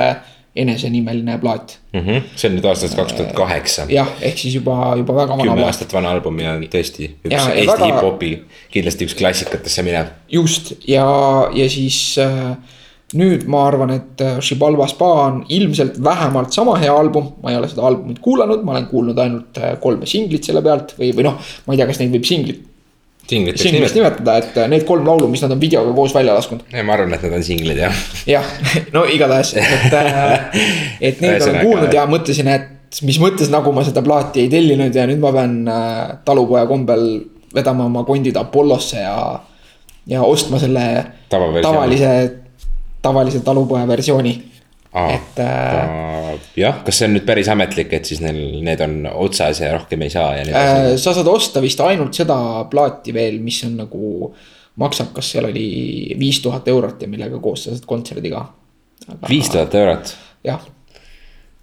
enesenimeline 0.56 1.36
plaat. 1.40 1.76
Mhm. 1.92 2.22
see 2.36 2.48
on 2.48 2.56
nüüd 2.56 2.66
aastast 2.68 2.96
kaks 2.96 3.12
tuhat 3.16 3.34
kaheksa. 3.36 3.84
jah, 3.92 4.08
ehk 4.24 4.38
siis 4.40 4.54
juba, 4.56 4.94
juba 4.96 5.14
väga 5.16 5.36
vana 5.36 5.50
kümme 5.50 5.66
aastat 5.68 5.92
vana 5.92 6.12
album 6.16 6.40
ja 6.40 6.56
tõesti 6.72 7.10
üks 7.24 7.32
ja 7.32 7.42
Eesti 7.52 7.72
väga- 7.72 7.90
hip-hopi 7.90 8.30
kindlasti 8.72 9.08
üks 9.08 9.16
klassikatesse 9.18 9.84
minev. 9.84 10.12
just 10.32 10.72
ja, 10.88 11.04
ja 11.56 11.68
siis 11.72 12.16
äh, 12.20 12.56
nüüd 13.14 13.44
ma 13.50 13.66
arvan, 13.68 13.92
et 13.94 14.22
äh, 14.24 14.38
Shibalba 14.42 14.88
spa 14.90 15.08
on 15.28 15.42
ilmselt 15.54 16.00
vähemalt 16.02 16.54
sama 16.56 16.74
hea 16.82 16.94
album, 16.94 17.28
ma 17.42 17.52
ei 17.52 17.58
ole 17.60 17.68
seda 17.70 17.84
albumit 17.86 18.18
kuulanud, 18.22 18.64
ma 18.66 18.74
olen 18.74 18.86
kuulnud 18.90 19.18
ainult 19.22 19.58
äh, 19.62 19.76
kolme 19.82 20.08
singlit 20.10 20.46
selle 20.48 20.62
pealt 20.64 20.96
või, 20.98 21.12
või 21.14 21.28
noh, 21.28 21.36
ma 21.38 21.74
ei 21.74 21.78
tea, 21.78 21.86
kas 21.86 22.00
neid 22.00 22.16
võib 22.16 22.26
singlit, 22.26 22.64
singliteks 23.30 23.62
singlist 23.62 23.98
nimetada. 23.98 24.38
et 24.42 24.58
äh, 24.58 24.66
need 24.72 24.86
kolm 24.88 25.06
laulu, 25.06 25.28
mis 25.30 25.44
nad 25.44 25.54
on 25.54 25.62
videoga 25.62 25.92
koos 25.94 26.14
välja 26.16 26.34
lasknud. 26.34 26.64
ma 26.74 26.96
arvan, 26.96 27.14
et 27.14 27.22
need 27.22 27.36
on 27.38 27.46
singlid 27.46 27.78
jah. 27.84 28.00
jah, 28.26 28.48
no 28.96 29.04
igatahes, 29.06 29.54
et, 29.60 29.94
et 31.12 31.22
neid 31.22 31.46
olen 31.46 31.60
kuulnud 31.62 31.94
ja 31.94 32.08
mõtlesin, 32.10 32.50
et 32.50 32.98
mis 33.06 33.20
mõttes 33.22 33.52
nagu 33.52 33.70
ma 33.76 33.84
seda 33.86 34.02
plaati 34.02 34.42
ei 34.42 34.50
tellinud 34.50 34.94
ja 34.94 35.04
nüüd 35.06 35.22
ma 35.22 35.30
pean 35.36 35.60
talupoja 36.26 36.64
kombel 36.66 37.06
vedama 37.54 37.86
oma 37.86 38.02
kondid 38.06 38.34
Apollosse 38.40 38.98
ja, 38.98 39.16
ja 40.10 40.26
ostma 40.26 40.58
selle 40.58 40.86
Tavaversiooni. 41.30 41.62
tavalise, 41.66 42.10
tavalise 43.06 43.40
talupoja 43.46 43.86
versiooni. 43.88 44.34
Aa, 44.96 45.08
et 45.12 45.40
äh, 45.44 46.36
jah, 46.56 46.78
kas 46.86 47.00
see 47.00 47.08
on 47.08 47.16
nüüd 47.18 47.26
päris 47.28 47.50
ametlik, 47.52 47.90
et 47.98 48.08
siis 48.08 48.22
neil, 48.24 48.38
need 48.64 48.80
on 48.84 48.94
otsas 49.12 49.60
ja 49.60 49.74
rohkem 49.74 50.06
ei 50.06 50.12
saa 50.12 50.30
ja 50.38 50.44
nii 50.46 50.54
äh, 50.56 50.68
edasi? 50.86 51.02
sa 51.04 51.12
saad 51.18 51.28
osta 51.28 51.60
vist 51.64 51.82
ainult 51.84 52.16
seda 52.16 52.36
plaati 52.72 53.12
veel, 53.12 53.36
mis 53.44 53.58
on 53.66 53.74
nagu, 53.82 54.30
maksab, 54.80 55.10
kas 55.16 55.34
seal 55.34 55.50
oli 55.50 55.66
viis 56.16 56.40
tuhat 56.44 56.68
eurot 56.72 57.04
ja 57.04 57.10
millega 57.12 57.42
koos 57.44 57.66
sa 57.66 57.74
saad 57.74 57.84
kontserdi 57.90 58.32
ka. 58.32 58.46
viis 59.28 59.52
tuhat 59.52 59.76
eurot, 59.82 60.14
jah 60.48 60.64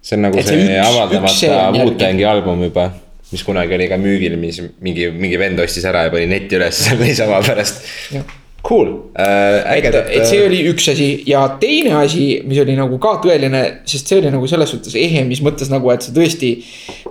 see 0.04 0.18
on 0.18 0.26
nagu 0.28 0.38
Et 0.38 0.46
see 0.46 0.60
see, 0.60 0.76
üks- 0.76 0.86
avaldamata. 0.86 1.58
Wu-Tangi 1.80 2.26
album 2.28 2.62
juba. 2.68 2.90
mis 3.32 3.42
kunagi 3.42 3.74
oli 3.74 3.86
ka 3.90 3.96
müügil, 3.98 4.36
mis 4.38 4.60
mingi, 4.84 5.08
mingi 5.10 5.38
vend 5.40 5.58
ostis 5.64 5.82
ära 5.90 6.04
ja 6.06 6.10
pani 6.12 6.28
netti 6.30 6.54
üles 6.58 6.76
selle 6.84 7.08
niisama 7.08 7.40
pärast 7.42 7.80
Jah.. 8.14 8.22
Cool 8.64 8.88
äh,, 9.20 9.76
et, 9.76 9.92
et 9.92 10.24
see 10.24 10.40
oli 10.40 10.62
üks 10.70 10.86
asi 10.88 11.08
ja 11.28 11.42
teine 11.60 11.98
asi, 12.00 12.38
mis 12.48 12.60
oli 12.62 12.76
nagu 12.78 12.96
ka 13.02 13.18
tõeline, 13.24 13.60
sest 13.88 14.08
see 14.08 14.22
oli 14.22 14.32
nagu 14.32 14.48
selles 14.48 14.72
suhtes 14.72 14.96
ehe, 14.96 15.20
mis 15.28 15.42
mõttes 15.44 15.68
nagu, 15.72 15.90
et 15.92 16.06
see 16.06 16.14
tõesti. 16.16 16.50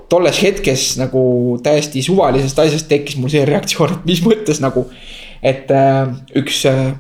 tolles 0.10 0.40
hetkes 0.42 0.88
nagu 0.98 1.22
täiesti 1.66 2.02
suvalisest 2.06 2.60
asjast 2.66 2.90
tekkis 2.90 3.20
mul 3.22 3.30
see 3.34 3.46
reaktsioon, 3.46 3.94
et 3.94 4.10
mis 4.10 4.24
mõttes 4.26 4.64
nagu, 4.66 4.88
et 5.46 5.70
äh, 5.74 6.10
üks 6.42 6.64
äh, 6.70 6.96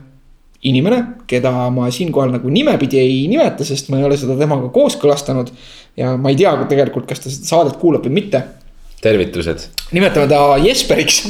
inimene, 0.70 1.02
keda 1.28 1.52
ma 1.74 1.89
siinkohal 1.92 2.38
nagu 2.38 2.54
nimepidi 2.54 3.02
ei 3.02 3.24
nimeta, 3.32 3.66
sest 3.68 3.89
ma 3.89 4.00
ei 4.00 4.06
ole 4.08 4.22
seda 4.22 4.38
temaga 4.39 4.70
kooskõlastanud. 4.76 5.50
ja 5.98 6.13
ma 6.18 6.30
ei 6.30 6.38
tea 6.38 6.54
tegelikult, 6.70 7.10
kas 7.10 7.26
ta 7.26 7.34
seda 7.34 7.50
saadet 7.50 7.82
kuulab 7.82 8.06
või 8.06 8.22
mitte 8.22 8.46
tervitused. 9.04 9.68
nimetame 9.94 10.28
ta 10.32 10.39
Jesperiks. 10.63 11.24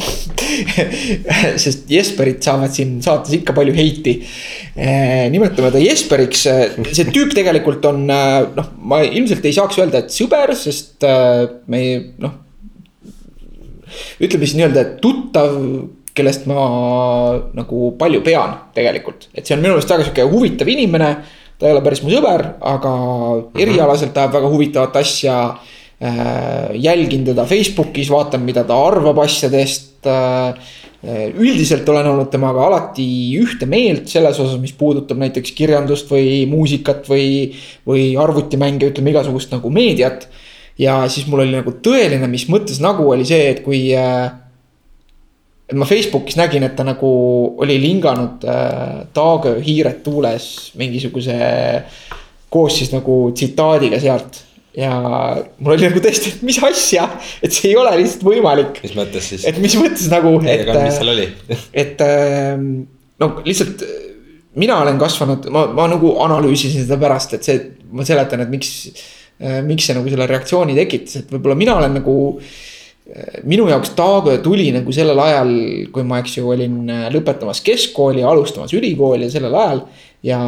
sest 1.64 1.90
Jesperit 1.92 2.44
saavad 2.46 2.74
siin 2.74 3.00
saates 3.04 3.34
ikka 3.40 3.56
palju 3.58 3.76
heiti. 3.78 4.20
nimetame 5.34 5.74
ta 5.74 5.82
Jesperiks, 5.82 6.46
see 6.46 7.10
tüüp 7.10 7.34
tegelikult 7.36 7.86
on 7.90 8.06
noh, 8.08 8.72
ma 8.86 9.02
ilmselt 9.08 9.46
ei 9.46 9.58
saaks 9.58 9.82
öelda, 9.82 10.04
et 10.04 10.14
sõber, 10.14 10.56
sest 10.58 11.06
me 11.72 11.84
noh. 12.24 12.40
ütleme 14.22 14.48
siis 14.48 14.58
nii-öelda, 14.60 14.88
tuttav, 15.02 15.58
kellest 16.14 16.46
ma 16.50 16.64
nagu 17.58 17.94
palju 17.98 18.22
pean 18.26 18.58
tegelikult, 18.76 19.32
et 19.34 19.46
see 19.46 19.58
on 19.58 19.64
minu 19.64 19.74
meelest 19.74 19.90
väga 19.90 20.06
sihuke 20.06 20.30
huvitav 20.30 20.70
inimene 20.70 21.16
ta 21.58 21.70
ei 21.70 21.74
ole 21.74 21.82
päris 21.86 22.02
mu 22.04 22.12
sõber, 22.12 22.42
aga 22.66 22.92
erialaselt 23.62 24.18
ajab 24.18 24.38
väga 24.38 24.52
huvitavat 24.54 25.02
asja 25.02 25.38
äh,. 25.48 25.72
Jälgin 26.84 27.22
teda 27.24 27.46
Facebookis, 27.48 28.10
vaatan, 28.12 28.42
mida 28.44 28.66
ta 28.68 28.76
arvab 28.90 29.22
asjadest 29.24 30.08
äh,. 30.10 30.72
üldiselt 31.36 31.88
olen 31.92 32.08
olnud 32.08 32.30
temaga 32.32 32.62
alati 32.64 33.06
ühte 33.36 33.68
meelt 33.68 34.08
selles 34.08 34.38
osas, 34.40 34.56
mis 34.60 34.72
puudutab 34.76 35.20
näiteks 35.20 35.52
kirjandust 35.52 36.08
või 36.12 36.46
muusikat 36.48 37.10
või, 37.12 37.26
või 37.88 38.06
arvutimänge, 38.20 38.88
ütleme 38.88 39.12
igasugust 39.12 39.52
nagu 39.52 39.72
meediat. 39.72 40.30
ja 40.80 41.02
siis 41.12 41.28
mul 41.28 41.44
oli 41.44 41.58
nagu 41.58 41.76
tõeline, 41.84 42.28
mis 42.32 42.48
mõttes 42.48 42.80
nagu 42.84 43.10
oli 43.12 43.28
see, 43.28 43.52
et 43.52 43.60
kui 43.66 43.82
äh, 43.96 44.32
et 45.70 45.80
ma 45.80 45.88
Facebookis 45.90 46.38
nägin, 46.38 46.64
et 46.66 46.76
ta 46.78 46.86
nagu 46.86 47.10
oli 47.64 47.80
linganud 47.82 48.44
äh, 48.46 49.04
Taagöö 49.14 49.62
hiired 49.64 50.04
tuules 50.06 50.48
mingisuguse 50.80 51.38
koos 52.54 52.78
siis 52.78 52.92
nagu 52.94 53.32
tsitaadiga 53.34 54.00
sealt. 54.02 54.44
Ja 54.78 54.94
mul 55.60 55.76
oli 55.76 55.88
nagu 55.88 56.02
tõesti, 56.04 56.34
et 56.36 56.44
mis 56.46 56.60
asja, 56.66 57.08
et 57.46 57.54
see 57.54 57.72
ei 57.72 57.78
ole 57.80 57.94
lihtsalt 58.00 58.26
võimalik. 58.26 58.82
mis 58.86 58.96
mõttes 58.98 59.30
siis? 59.34 59.46
et 59.50 59.60
mis 59.62 59.76
mõttes 59.80 60.10
nagu, 60.12 60.36
et 60.42 60.66
mis, 60.70 60.98
seal 60.98 61.14
oli? 61.14 61.28
et 61.84 62.04
ähm, 62.06 62.68
no 63.22 63.32
lihtsalt 63.46 63.86
äh, 63.86 64.04
mina 64.60 64.82
olen 64.84 65.00
kasvanud, 65.02 65.50
ma, 65.54 65.68
ma 65.74 65.88
nagu 65.92 66.16
analüüsisin 66.26 66.86
seda 66.86 67.00
pärast, 67.02 67.38
et 67.38 67.48
see, 67.48 67.60
ma 67.94 68.06
seletan, 68.08 68.46
et 68.46 68.54
miks, 68.54 68.76
miks 69.66 69.90
see 69.90 69.98
nagu 69.98 70.12
selle 70.12 70.28
reaktsiooni 70.30 70.78
tekitas, 70.78 71.24
et 71.24 71.34
võib-olla 71.34 71.58
mina 71.58 71.78
olen 71.80 71.98
nagu 72.02 72.16
äh, 72.38 72.52
minu 73.44 73.68
jaoks 73.68 73.94
Taagöö 73.98 74.38
tuli 74.44 74.70
nagu 74.72 74.92
sellel 74.96 75.20
ajal, 75.20 75.54
kui 75.94 76.06
ma, 76.08 76.22
eks 76.24 76.38
ju, 76.38 76.48
olin 76.54 76.78
äh, 76.90 77.08
lõpetamas 77.14 77.62
keskkooli 77.66 78.24
ja 78.24 78.30
alustamas 78.32 78.74
ülikooli 78.76 79.30
sellel 79.32 79.56
ajal. 79.60 79.82
ja, 80.24 80.40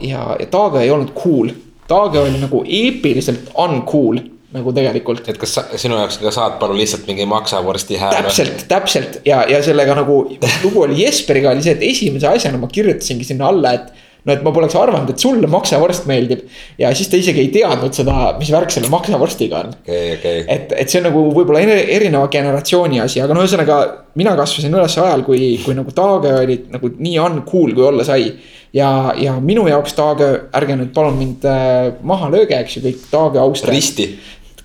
ja, 0.00 0.22
ja 0.40 0.46
Taagöö 0.50 0.82
ei 0.84 0.90
olnud 0.94 1.12
cool, 1.16 1.52
Taagöö 1.90 2.28
oli 2.28 2.38
nagu 2.38 2.62
eepiliselt 2.66 3.50
uncool 3.58 4.20
nagu 4.54 4.72
tegelikult. 4.74 5.28
et 5.30 5.38
kas 5.38 5.54
sa, 5.58 5.64
sinu 5.78 5.98
jaoks 5.98 6.18
ka 6.22 6.32
Saatpalu 6.34 6.78
lihtsalt 6.78 7.06
mingi 7.10 7.26
maksavorsti 7.28 7.98
hääl? 8.00 8.16
täpselt, 8.22 8.64
täpselt 8.70 9.20
ja, 9.26 9.44
ja 9.50 9.62
sellega 9.62 9.94
nagu 9.98 10.22
lugu 10.64 10.86
oli 10.86 11.02
Jesperiga 11.04 11.52
oli 11.54 11.62
see, 11.62 11.76
et 11.78 11.84
esimese 11.86 12.30
asjana 12.30 12.58
ma 12.58 12.70
kirjutasingi 12.70 13.26
sinna 13.28 13.50
alla, 13.50 13.76
et 13.78 13.92
no 14.24 14.34
et 14.34 14.42
ma 14.44 14.52
poleks 14.54 14.76
arvanud, 14.78 15.10
et 15.12 15.22
sulle 15.22 15.48
maksavorst 15.50 16.06
meeldib. 16.10 16.44
ja 16.78 16.92
siis 16.96 17.08
ta 17.08 17.18
isegi 17.20 17.44
ei 17.44 17.50
teadnud 17.54 17.96
seda, 17.96 18.34
mis 18.38 18.50
värk 18.52 18.72
selle 18.74 18.90
maksavorstiga 18.92 19.64
on. 19.64 19.74
okei, 19.80 20.14
okei. 20.18 20.44
et, 20.46 20.74
et 20.76 20.92
see 20.92 21.00
on 21.00 21.08
nagu 21.10 21.24
võib-olla 21.34 21.62
eri- 21.64 21.88
erineva 21.96 22.28
generatsiooni 22.32 23.00
asi, 23.00 23.22
aga 23.24 23.36
no 23.36 23.44
ühesõnaga 23.44 23.80
mina 24.20 24.34
kasvasin 24.38 24.74
üles 24.74 24.96
ajal, 24.98 25.24
kui, 25.26 25.52
kui 25.64 25.76
nagu 25.78 25.94
Taage 25.94 26.32
oli 26.42 26.58
nagu 26.72 26.90
nii 26.98 27.18
uncool, 27.22 27.74
kui 27.76 27.86
olla 27.86 28.06
sai. 28.06 28.32
ja, 28.76 28.90
ja 29.18 29.36
minu 29.40 29.66
jaoks 29.70 29.96
Taage, 29.98 30.30
ärge 30.56 30.76
nüüd 30.78 30.92
palun 30.96 31.18
mind 31.18 31.46
äh, 31.48 31.92
maha 32.06 32.30
lööge, 32.32 32.58
eks 32.60 32.78
ju, 32.78 32.84
kõik 32.88 33.08
Taage 33.10 33.42
austajad. 33.42 33.74
risti. 33.76 34.08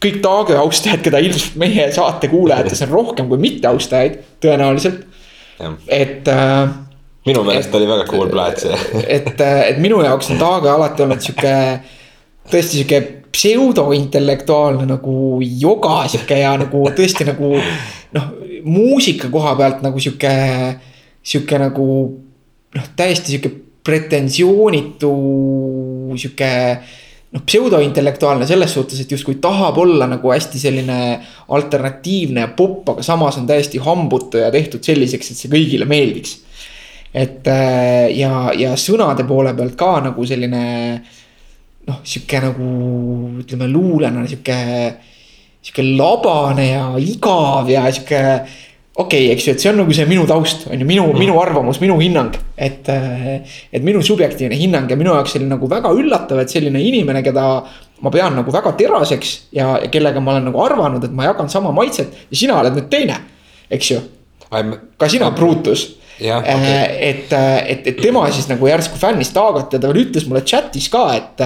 kõik 0.06 0.22
Taage 0.24 0.58
austajad, 0.60 1.04
keda 1.06 1.22
ilmselt 1.24 1.60
meie 1.62 1.92
saate 1.96 2.30
kuulajates 2.30 2.84
on 2.86 2.94
rohkem 2.94 3.30
kui 3.32 3.42
mitteaustajaid, 3.42 4.20
tõenäoliselt, 4.44 5.06
et 5.88 6.28
äh, 6.28 6.68
minu 7.26 7.44
meelest 7.46 7.74
oli 7.76 7.88
väga 7.90 8.06
cool 8.10 8.30
plaat 8.32 8.62
see. 8.62 8.80
et, 9.18 9.30
et 9.42 9.78
minu 9.82 10.02
jaoks 10.06 10.32
on 10.34 10.42
Taage 10.42 10.72
alati 10.72 11.06
olnud 11.06 11.24
sihuke, 11.24 11.54
tõesti 12.52 12.82
sihuke 12.82 13.02
pseudointellektuaalne 13.36 14.86
nagu 14.88 15.16
joga 15.44 16.04
sihuke 16.12 16.38
ja 16.40 16.54
nagu 16.60 16.86
tõesti 16.96 17.28
nagu 17.28 17.56
noh, 18.16 18.28
muusika 18.64 19.30
koha 19.34 19.56
pealt 19.60 19.82
nagu 19.86 20.02
sihuke, 20.02 20.36
sihuke 21.26 21.60
nagu 21.60 21.88
noh, 22.78 22.94
täiesti 22.96 23.36
sihuke 23.36 23.52
pretensioonitu 23.86 25.12
sihuke 26.22 26.52
noh, 27.36 27.44
pseudointellektuaalne 27.44 28.48
selles 28.48 28.78
suhtes, 28.78 29.02
et 29.02 29.12
justkui 29.12 29.42
tahab 29.42 29.82
olla 29.82 30.08
nagu 30.14 30.32
hästi 30.32 30.62
selline 30.62 31.00
alternatiivne 31.58 32.46
ja 32.46 32.54
popp, 32.56 32.94
aga 32.96 33.04
samas 33.06 33.42
on 33.42 33.50
täiesti 33.50 33.82
hambutu 33.84 34.40
ja 34.42 34.54
tehtud 34.54 34.86
selliseks, 34.86 35.34
et 35.34 35.44
see 35.44 35.52
kõigile 35.52 35.90
meeldiks 35.90 36.45
et 37.16 37.48
äh, 37.48 38.12
ja, 38.18 38.52
ja 38.58 38.74
sõnade 38.80 39.24
poole 39.28 39.54
pealt 39.56 39.78
ka 39.80 39.92
nagu 40.04 40.26
selline 40.28 40.64
noh, 41.88 42.00
sihuke 42.04 42.42
nagu 42.44 42.70
ütleme 43.44 43.70
luulena 43.72 44.26
sihuke, 44.28 44.60
sihuke 45.64 45.86
labane 45.96 46.70
ja 46.74 46.86
igav 47.00 47.72
ja 47.72 47.86
sihuke 47.94 48.22
okei 48.96 49.26
okay,, 49.26 49.32
eks 49.36 49.48
ju, 49.48 49.54
et 49.56 49.64
see 49.64 49.72
on 49.72 49.80
nagu 49.82 49.96
see 49.96 50.08
minu 50.08 50.26
taust, 50.28 50.68
on 50.72 50.80
ju, 50.80 50.88
minu 50.88 51.08
mm., 51.10 51.20
minu 51.20 51.40
arvamus, 51.40 51.82
minu 51.84 51.98
hinnang. 52.00 52.36
et, 52.56 52.88
et 52.88 53.84
minu 53.84 54.04
subjektiivne 54.04 54.56
hinnang 54.56 54.92
ja 54.92 54.96
minu 55.00 55.12
jaoks 55.16 55.36
oli 55.40 55.50
nagu 55.50 55.68
väga 55.72 55.92
üllatav, 55.96 56.40
et 56.44 56.52
selline 56.52 56.80
inimene, 56.80 57.24
keda 57.24 57.46
ma 58.04 58.12
pean 58.12 58.36
nagu 58.40 58.52
väga 58.52 58.72
teraseks 58.80 59.36
ja, 59.56 59.76
ja 59.84 59.92
kellega 59.92 60.24
ma 60.24 60.36
olen 60.36 60.48
nagu 60.50 60.64
arvanud, 60.64 61.04
et 61.04 61.16
ma 61.16 61.28
jagan 61.28 61.52
sama 61.52 61.72
maitset 61.76 62.28
ja 62.32 62.40
sina 62.40 62.60
oled 62.62 62.76
nüüd 62.76 62.88
teine, 62.92 63.20
eks 63.72 63.92
ju. 63.92 64.02
ka 64.52 65.12
sina, 65.12 65.32
Brutus. 65.36 65.94
Okay. 66.16 66.84
et, 67.10 67.34
et, 67.34 67.88
et 67.92 67.98
tema 68.00 68.22
siis 68.32 68.48
nagu 68.48 68.68
järsku 68.70 69.00
fännist 69.00 69.34
taagati 69.36 69.76
ja 69.76 69.84
ta 69.84 69.90
veel 69.92 70.06
ütles 70.06 70.28
mulle 70.30 70.46
chat'is 70.48 70.88
ka, 70.94 71.10
et 71.18 71.44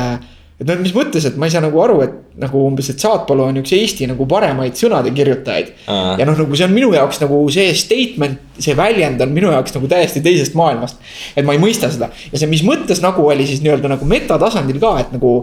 et 0.60 0.68
noh, 0.68 0.76
mis 0.82 0.92
mõttes, 0.92 1.24
et 1.24 1.38
ma 1.40 1.48
ei 1.48 1.54
saa 1.54 1.64
nagu 1.64 1.80
aru, 1.80 2.02
et 2.04 2.16
nagu 2.40 2.62
umbes, 2.68 2.90
et 2.92 3.00
Saatpalu 3.00 3.46
on 3.46 3.60
üks 3.62 3.72
Eesti 3.78 4.10
nagu 4.10 4.26
paremaid 4.30 4.76
sõnade 4.76 5.14
kirjutajaid. 5.16 5.72
ja 5.88 6.28
noh, 6.28 6.36
nagu 6.36 6.60
see 6.60 6.68
on 6.68 6.76
minu 6.76 6.92
jaoks 6.96 7.22
nagu 7.24 7.40
see 7.54 7.72
statement, 7.80 8.42
see 8.60 8.76
väljend 8.76 9.24
on 9.24 9.32
minu 9.36 9.54
jaoks 9.54 9.78
nagu 9.78 9.88
täiesti 9.92 10.24
teisest 10.26 10.58
maailmast. 10.60 11.00
et 11.36 11.48
ma 11.48 11.56
ei 11.56 11.64
mõista 11.64 11.88
seda 11.92 12.12
ja 12.12 12.42
see, 12.42 12.52
mis 12.52 12.66
mõttes 12.68 13.00
nagu 13.04 13.24
oli 13.32 13.48
siis 13.48 13.64
nii-öelda 13.64 13.96
nagu 13.96 14.06
metatasandil 14.10 14.84
ka, 14.84 14.94
et 15.06 15.16
nagu. 15.16 15.34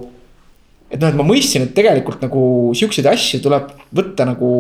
et 0.91 1.01
noh, 1.01 1.09
et 1.09 1.18
ma 1.18 1.27
mõistsin, 1.27 1.64
et 1.64 1.74
tegelikult 1.74 2.20
nagu 2.22 2.74
siukseid 2.77 3.09
asju 3.11 3.41
tuleb 3.43 3.72
võtta 3.97 4.29
nagu 4.29 4.51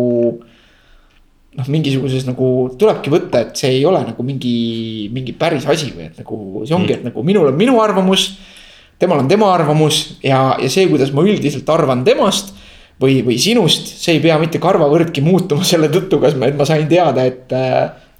noh, 1.56 1.70
mingisuguses 1.72 2.26
nagu 2.28 2.50
tulebki 2.78 3.12
võtta, 3.12 3.46
et 3.46 3.56
see 3.56 3.78
ei 3.78 3.86
ole 3.88 4.02
nagu 4.04 4.26
mingi, 4.26 5.08
mingi 5.14 5.34
päris 5.36 5.66
asi 5.68 5.92
või 5.94 6.10
et 6.10 6.20
nagu 6.20 6.66
see 6.66 6.76
ongi 6.76 6.92
mm., 6.92 6.98
et 7.00 7.08
nagu 7.10 7.24
minul 7.26 7.50
on 7.50 7.58
minu 7.58 7.80
arvamus 7.82 8.30
temal 8.98 9.20
on 9.20 9.28
tema 9.28 9.52
arvamus 9.54 10.18
ja, 10.24 10.56
ja 10.60 10.70
see, 10.72 10.86
kuidas 10.90 11.12
ma 11.14 11.24
üldiselt 11.26 11.68
arvan 11.72 12.04
temast 12.06 12.54
või, 13.02 13.20
või 13.26 13.36
sinust, 13.40 13.90
see 14.00 14.16
ei 14.16 14.22
pea 14.24 14.38
mitte 14.40 14.60
karvavõrdki 14.62 15.24
muutuma 15.24 15.66
selle 15.68 15.90
tõttu, 15.92 16.20
kas 16.22 16.36
ma, 16.38 16.48
et 16.48 16.56
ma 16.56 16.66
sain 16.68 16.86
teada, 16.88 17.26
et, 17.28 17.52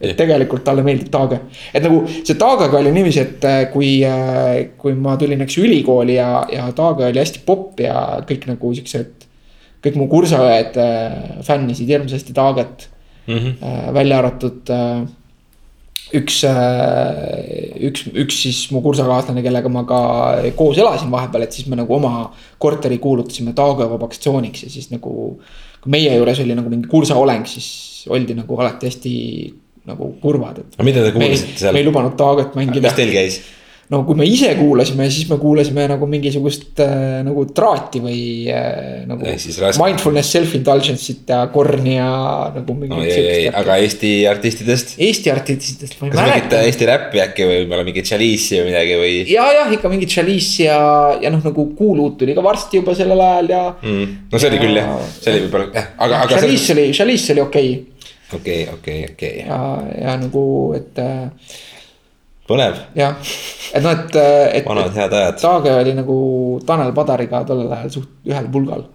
et 0.01 0.17
tegelikult 0.19 0.65
talle 0.67 0.85
meeldib 0.85 1.09
Taage. 1.13 1.41
et 1.73 1.85
nagu 1.85 2.03
see 2.19 2.37
Taagega 2.37 2.81
oli 2.83 2.93
niiviisi, 2.93 3.25
et 3.25 3.47
kui, 3.73 3.93
kui 4.81 4.99
ma 5.01 5.17
tulin, 5.21 5.47
eks 5.47 5.61
ülikooli 5.63 6.19
ja, 6.19 6.31
ja 6.53 6.69
Taage 6.77 7.09
oli 7.09 7.23
hästi 7.23 7.45
popp 7.49 7.81
ja 7.85 8.21
kõik 8.29 8.51
nagu 8.53 8.75
siuksed. 8.77 9.25
kõik 9.87 9.97
mu 9.97 10.09
kursaõed 10.11 10.77
fännisid 11.47 11.89
hirmsasti 11.89 12.37
Taaget 12.37 12.89
mm, 13.27 13.39
-hmm. 13.39 13.95
välja 13.95 14.19
arvatud 14.19 14.75
üks, 16.15 16.39
äh, 16.47 17.75
üks, 17.89 18.07
üks 18.15 18.39
siis 18.45 18.61
mu 18.75 18.83
kursakaaslane, 18.85 19.43
kellega 19.45 19.71
ma 19.73 19.83
ka 19.89 20.01
koos 20.59 20.79
elasin 20.79 21.11
vahepeal, 21.13 21.47
et 21.47 21.57
siis 21.57 21.69
me 21.71 21.79
nagu 21.79 21.97
oma 21.97 22.31
korteri 22.63 23.01
kuulutasime 23.03 23.55
taagavabaks 23.57 24.23
tsooniks 24.23 24.67
ja 24.67 24.73
siis 24.73 24.91
nagu. 24.95 25.41
kui 25.83 25.93
meie 25.93 26.15
juures 26.17 26.41
oli 26.43 26.55
nagu 26.57 26.71
mingi 26.73 26.89
kursaoleng, 26.91 27.47
siis 27.47 28.07
oldi 28.11 28.35
nagu 28.35 28.57
alati 28.59 28.89
hästi 28.89 29.13
nagu 29.87 30.09
kurvad, 30.23 30.63
et. 30.63 30.79
aga 30.79 30.87
mida 30.87 31.05
te 31.05 31.13
kuulasite 31.15 31.61
seal? 31.61 31.75
me 31.77 31.83
ei 31.83 31.87
lubanud 31.87 32.17
taagat 32.19 32.57
mängida. 32.59 32.89
mis 32.89 32.99
teil 32.99 33.13
käis? 33.15 33.41
No 33.93 34.01
kui 34.07 34.17
me 34.19 34.27
ise 34.27 34.49
kuulasime, 34.59 35.07
siis 35.15 35.29
me 35.31 35.37
kuulasime 35.39 35.85
nagu 35.93 36.09
mingisugust 36.11 36.81
äh, 36.83 37.21
nagu 37.27 37.45
traati 37.55 38.01
või 38.03 38.21
äh, 38.51 39.05
nagu. 39.07 39.23
Mindfulness, 39.79 40.33
self-indulgence'it 40.35 41.31
ja 41.31 41.45
korni 41.55 41.95
ja 41.95 42.09
nagu 42.57 42.77
mingit 42.79 42.97
no,. 42.97 43.53
aga 43.63 43.77
Eesti 43.85 44.11
artistidest? 44.31 44.97
Eesti 45.07 45.31
artistidest 45.31 46.01
ma 46.01 46.09
ei 46.09 46.15
mäleta. 46.17 46.25
kas 46.27 46.33
mingit 46.33 46.57
Eesti 46.63 46.89
räppi 46.91 47.23
äkki 47.27 47.47
või 47.47 47.61
võib-olla 47.61 47.87
mingit 47.87 48.11
Chalice'i 48.11 48.61
või 48.63 48.73
midagi 48.73 48.99
või? 49.03 49.13
ja, 49.31 49.47
jah, 49.61 49.71
ikka 49.79 49.93
mingit 49.93 50.15
Chalice'i 50.17 50.67
ja, 50.67 50.81
ja 51.23 51.33
noh, 51.35 51.45
nagu 51.47 51.69
Kuuluut 51.79 52.19
tuli 52.19 52.35
ka 52.35 52.45
varsti 52.47 52.81
juba 52.81 52.97
sellel 52.99 53.23
ajal 53.23 53.53
ja 53.55 53.63
mm.. 53.77 54.17
no 54.33 54.43
see 54.43 54.51
oli 54.51 54.63
küll 54.65 54.81
jah, 54.81 54.97
see 55.21 55.31
oli 55.35 55.45
võib-olla 55.47 55.71
jah, 55.77 55.93
aga, 56.09 56.25
aga. 56.27 56.43
Chalice 56.43 56.75
oli, 56.75 56.89
Chalice 56.97 57.37
oli 57.37 57.47
okei 57.47 57.73
okay.. 57.77 58.41
okei 58.41 58.61
okay,, 58.67 58.75
okei 58.75 59.01
okay,, 59.07 59.15
okei 59.15 59.33
okay.. 59.39 59.47
ja, 59.47 60.03
ja 60.09 60.19
nagu, 60.19 60.47
et 60.75 61.03
äh, 61.03 61.31
põnev. 62.47 62.83
jah, 62.97 63.17
et 63.75 63.85
noh, 63.85 63.95
et, 63.95 64.19
et. 64.61 64.67
vanad 64.67 64.95
head 64.95 65.15
ajad. 65.21 65.41
Taage 65.43 65.73
oli 65.81 65.95
nagu 65.97 66.19
Tanel 66.67 66.93
Padariga 66.97 67.43
tollel 67.47 67.73
ajal 67.73 67.97
suht 67.99 68.13
ühel 68.29 68.47
pulgal. 68.53 68.87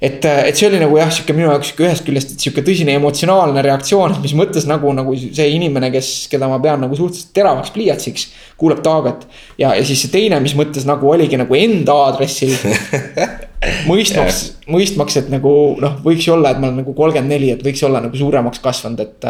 et, 0.00 0.24
et 0.24 0.56
see 0.56 0.68
oli 0.70 0.80
nagu 0.80 0.96
jah, 0.96 1.10
sihuke 1.12 1.36
minu 1.36 1.50
jaoks 1.50 1.70
sihuke 1.70 1.84
ühest 1.84 2.06
küljest, 2.06 2.32
et 2.32 2.46
sihuke 2.46 2.64
tõsine 2.64 2.94
emotsionaalne 2.96 3.64
reaktsioon, 3.66 4.16
mis 4.24 4.32
mõttes 4.38 4.64
nagu, 4.68 4.94
nagu 4.96 5.12
see 5.20 5.50
inimene, 5.52 5.92
kes, 5.92 6.12
keda 6.32 6.48
ma 6.48 6.56
pean 6.62 6.80
nagu 6.86 6.96
suhteliselt 6.96 7.34
teravaks 7.36 7.74
pliiatsiks. 7.76 8.30
kuuleb 8.60 8.80
Taaget 8.84 9.26
ja, 9.60 9.74
ja 9.76 9.84
siis 9.84 10.06
see 10.06 10.14
teine, 10.14 10.40
mis 10.40 10.56
mõttes 10.56 10.88
nagu 10.88 11.08
oligi 11.12 11.36
nagu 11.40 11.56
enda 11.58 11.98
aadressil 12.06 12.56
mõistmaks, 13.90 14.40
mõistmaks, 14.72 15.20
et 15.20 15.28
nagu 15.32 15.52
noh, 15.84 16.00
võiks 16.04 16.24
ju 16.24 16.32
olla, 16.38 16.54
et 16.54 16.62
ma 16.62 16.70
olen 16.70 16.80
nagu 16.80 16.96
kolmkümmend 16.96 17.36
neli, 17.36 17.52
et 17.52 17.64
võiks 17.64 17.84
olla 17.84 18.00
nagu 18.00 18.16
suuremaks 18.16 18.64
kasvanud, 18.64 19.04
et. 19.04 19.28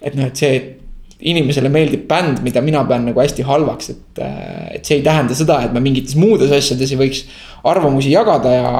et 0.00 0.14
noh, 0.14 0.30
et 0.30 0.38
see 0.38 0.78
inimesele 1.20 1.68
meeldib 1.72 2.06
bänd, 2.08 2.40
mida 2.44 2.62
mina 2.64 2.82
pean 2.88 3.04
nagu 3.10 3.20
hästi 3.20 3.44
halvaks, 3.46 3.90
et, 3.92 4.20
äh, 4.24 4.74
et 4.76 4.88
see 4.88 4.98
ei 4.98 5.04
tähenda 5.04 5.36
seda, 5.36 5.60
et 5.66 5.74
me 5.76 5.82
mingites 5.84 6.16
muudes 6.16 6.52
asjades 6.56 6.94
ei 6.94 7.00
võiks 7.00 7.22
arvamusi 7.70 8.12
jagada 8.14 8.52
ja, 8.54 8.70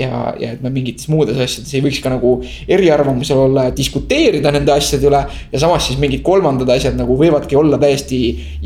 ja, 0.00 0.20
ja 0.40 0.52
et 0.54 0.62
me 0.64 0.72
mingites 0.72 1.10
muudes 1.12 1.36
asjades 1.36 1.72
ei 1.76 1.84
võiks 1.84 2.00
ka 2.02 2.12
nagu 2.12 2.38
eriarvamusel 2.68 3.44
olla 3.46 3.68
ja 3.68 3.74
diskuteerida 3.76 4.52
nende 4.54 4.72
asjade 4.72 5.10
üle. 5.10 5.24
ja 5.52 5.60
samas 5.60 5.88
siis 5.88 6.00
mingid 6.00 6.24
kolmandad 6.26 6.70
asjad 6.72 6.96
nagu 6.96 7.18
võivadki 7.20 7.58
olla 7.60 7.78
täiesti 7.80 8.22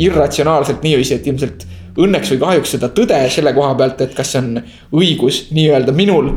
irratsionaalselt 0.07 0.85
niiviisi, 0.87 1.18
et 1.18 1.26
ilmselt 1.26 1.66
õnneks 1.99 2.35
või 2.35 2.43
kahjuks 2.43 2.77
seda 2.77 2.91
tõde 2.95 3.21
selle 3.31 3.53
koha 3.55 3.75
pealt, 3.79 4.01
et 4.03 4.15
kas 4.17 4.35
see 4.35 4.43
on 4.43 4.61
õigus 5.01 5.47
nii-öelda 5.55 5.95
minul 5.95 6.33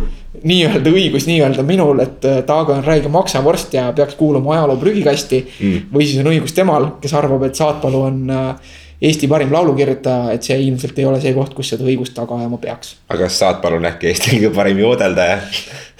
nii-öelda 0.45 0.91
õigus 0.93 1.27
nii-öelda 1.27 1.63
minul, 1.65 2.01
et 2.03 2.25
äh, 2.27 2.41
Taago 2.47 2.75
on 2.75 2.83
räige 2.85 3.09
maksavorst 3.11 3.73
ja 3.77 3.87
peaks 3.95 4.17
kuuluma 4.19 4.55
ajaloo 4.57 4.77
prügikasti 4.81 5.43
mm.. 5.45 5.87
või 5.93 6.07
siis 6.07 6.21
on 6.21 6.31
õigus 6.33 6.53
temal, 6.57 6.91
kes 7.01 7.15
arvab, 7.17 7.47
et 7.47 7.57
Saatpalu 7.57 8.03
on 8.09 8.19
äh, 8.33 8.75
Eesti 9.07 9.27
parim 9.29 9.51
laulukirjutaja, 9.53 10.31
et 10.33 10.45
see 10.47 10.55
ilmselt 10.57 10.97
ei 10.97 11.05
ole 11.05 11.19
see 11.21 11.29
koht, 11.35 11.51
kus 11.53 11.69
seda 11.69 11.85
õigust 11.85 12.15
taga 12.17 12.39
ajama 12.39 12.57
peaks. 12.61 12.95
aga 13.09 13.27
kas 13.27 13.37
Saatpalu 13.43 13.77
on 13.77 13.89
äkki 13.91 14.09
Eesti 14.11 14.33
kõige 14.35 14.51
parim 14.55 14.81
joodeldaja? 14.81 15.37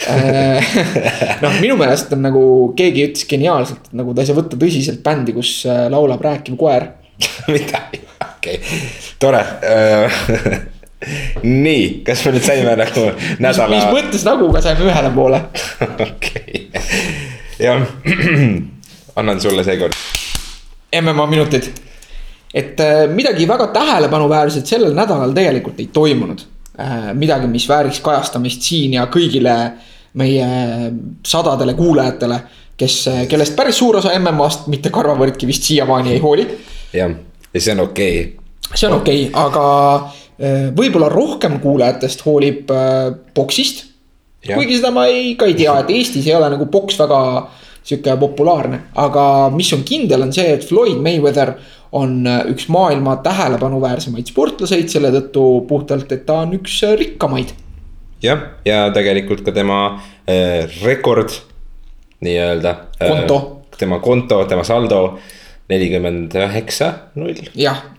Äh, 0.10 0.74
noh, 1.44 1.62
minu 1.62 1.78
meelest 1.78 2.14
on 2.18 2.26
nagu 2.26 2.44
keegi 2.78 3.06
ütles 3.12 3.30
geniaalselt, 3.30 3.92
nagu 3.98 4.14
ta 4.18 4.26
ei 4.26 4.30
saa 4.30 4.38
võtta 4.38 4.60
tõsiselt 4.60 5.06
bändi, 5.06 5.38
kus 5.38 5.60
laulab 5.94 6.26
rääkiv 6.26 6.58
koer. 6.60 6.92
Mida, 7.54 7.82
okei 8.48 8.58
okay., 8.58 8.90
tore 9.20 9.44
nii, 11.44 12.04
kas 12.06 12.24
me 12.26 12.34
nüüd 12.36 12.46
saime 12.46 12.74
nagu 12.80 13.04
nädala. 13.44 13.70
mis 13.70 13.88
mõttes 13.94 14.24
naguga 14.26 14.62
saime 14.66 14.88
ühele 14.88 15.12
poole? 15.14 15.42
okei, 16.08 16.64
jah, 17.62 17.84
annan 19.20 19.42
sulle 19.42 19.66
seekord. 19.68 19.98
MMA 20.98 21.28
minutid, 21.30 21.70
et 22.54 22.80
äh, 22.82 23.04
midagi 23.14 23.48
väga 23.50 23.70
tähelepanuväärset 23.76 24.74
sellel 24.74 24.96
nädalal 24.98 25.36
tegelikult 25.38 25.84
ei 25.84 25.92
toimunud. 25.94 26.42
Äh, 26.82 27.12
midagi, 27.18 27.50
mis 27.52 27.68
vääriks 27.70 28.02
kajastamist 28.06 28.66
siin 28.66 28.98
ja 28.98 29.06
kõigile 29.14 29.58
meie 30.18 30.48
sadadele 31.26 31.76
kuulajatele, 31.78 32.40
kes, 32.78 33.04
kellest 33.30 33.54
päris 33.58 33.78
suur 33.78 34.00
osa 34.00 34.16
MM-ast, 34.18 34.66
mitte 34.72 34.90
karvavõrdki 34.94 35.50
vist 35.50 35.68
siiamaani 35.70 36.16
ei 36.16 36.22
hooli. 36.24 36.48
jah, 36.98 37.14
ja 37.54 37.62
see 37.62 37.74
on 37.74 37.86
okei 37.88 38.22
okay.. 38.22 38.76
see 38.76 38.90
on 38.90 39.00
okei 39.00 39.28
okay,, 39.28 39.46
aga 39.46 39.68
Äh, 40.38 40.68
võib-olla 40.78 41.10
rohkem 41.10 41.58
kuulajatest 41.64 42.22
hoolib 42.28 42.70
boksist. 43.36 43.88
Äh, 44.46 44.54
kuigi 44.54 44.78
seda 44.78 44.92
ma 44.94 45.08
ei, 45.10 45.32
ka 45.38 45.48
ei 45.50 45.56
tea, 45.58 45.74
et 45.82 45.90
Eestis 45.96 46.28
ei 46.30 46.36
ole 46.38 46.52
nagu 46.54 46.68
boks 46.70 47.00
väga 47.02 47.22
sihuke 47.88 48.14
populaarne, 48.22 48.82
aga 49.00 49.24
mis 49.56 49.72
on 49.74 49.82
kindel, 49.88 50.28
on 50.28 50.34
see, 50.36 50.52
et 50.54 50.66
Floyd 50.68 51.00
Mayweather 51.02 51.56
on 51.98 52.20
äh, 52.28 52.44
üks 52.52 52.68
maailma 52.70 53.16
tähelepanuväärsemaid 53.26 54.30
sportlaseid 54.30 54.92
selle 54.94 55.10
tõttu 55.16 55.48
puhtalt, 55.70 56.12
et 56.14 56.28
ta 56.28 56.44
on 56.46 56.54
üks 56.60 56.78
rikkamaid. 57.02 57.56
jah, 58.22 58.44
ja 58.66 58.84
tegelikult 58.94 59.42
ka 59.48 59.56
tema 59.56 59.80
äh, 60.30 60.70
rekord 60.84 61.34
nii-öelda. 62.22 62.76
konto. 63.02 63.42
tema 63.78 64.00
konto, 64.06 64.44
tema 64.46 64.64
saldo 64.68 65.18
nelikümmend 65.68 66.36
üheksa, 66.40 66.88
null. 67.20 67.42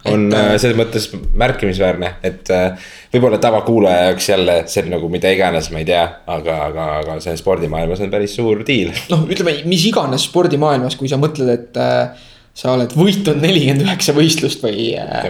on 0.08 0.22
et, 0.30 0.36
äh, 0.38 0.54
selles 0.60 0.78
mõttes 0.78 1.10
märkimisväärne, 1.36 2.14
et 2.24 2.48
äh, 2.54 2.88
võib-olla 3.12 3.40
tavakuulaja 3.42 4.06
jaoks 4.06 4.28
jälle 4.30 4.56
see 4.72 4.86
on 4.86 4.94
nagu 4.94 5.10
mida 5.12 5.32
iganes, 5.34 5.68
ma 5.74 5.82
ei 5.82 5.88
tea, 5.90 6.06
aga, 6.32 6.56
aga, 6.70 6.88
aga 7.02 7.18
see 7.24 7.36
spordimaailmas 7.40 8.00
on 8.04 8.14
päris 8.14 8.38
suur 8.38 8.64
diil. 8.68 8.94
noh, 9.12 9.26
ütleme 9.28 9.58
mis 9.68 9.84
iganes 9.90 10.24
spordimaailmas, 10.30 10.96
kui 10.96 11.12
sa 11.12 11.20
mõtled, 11.20 11.52
et 11.52 11.80
äh, 11.82 12.26
sa 12.56 12.72
oled 12.72 12.96
võitnud 12.96 13.42
nelikümmend 13.44 13.84
üheksa 13.84 14.16
võistlust 14.16 14.64
või 14.64 14.90
äh, 14.96 15.28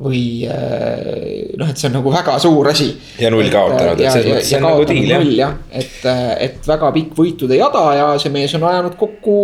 või 0.00 0.46
äh, 0.48 1.50
noh, 1.60 1.68
et 1.68 1.76
see 1.76 1.90
on 1.90 1.98
nagu 1.98 2.12
väga 2.12 2.38
suur 2.40 2.70
asi. 2.70 2.88
ja 3.20 3.28
null 3.32 3.50
kaotanud, 3.52 4.00
et 4.00 4.14
selles 4.14 4.30
mõttes 4.30 4.48
see 4.48 4.56
on 4.56 4.64
nagu 4.64 4.86
diil 4.88 5.10
jah. 5.10 5.26
jah, 5.36 5.52
et, 5.76 5.98
äh, 6.08 6.30
et 6.46 6.68
väga 6.70 6.88
pikk 6.94 7.18
võitude 7.18 7.58
jada 7.58 7.82
ja 7.98 8.06
see 8.22 8.32
mees 8.32 8.54
on 8.56 8.64
ajanud 8.70 8.96
kokku 9.00 9.36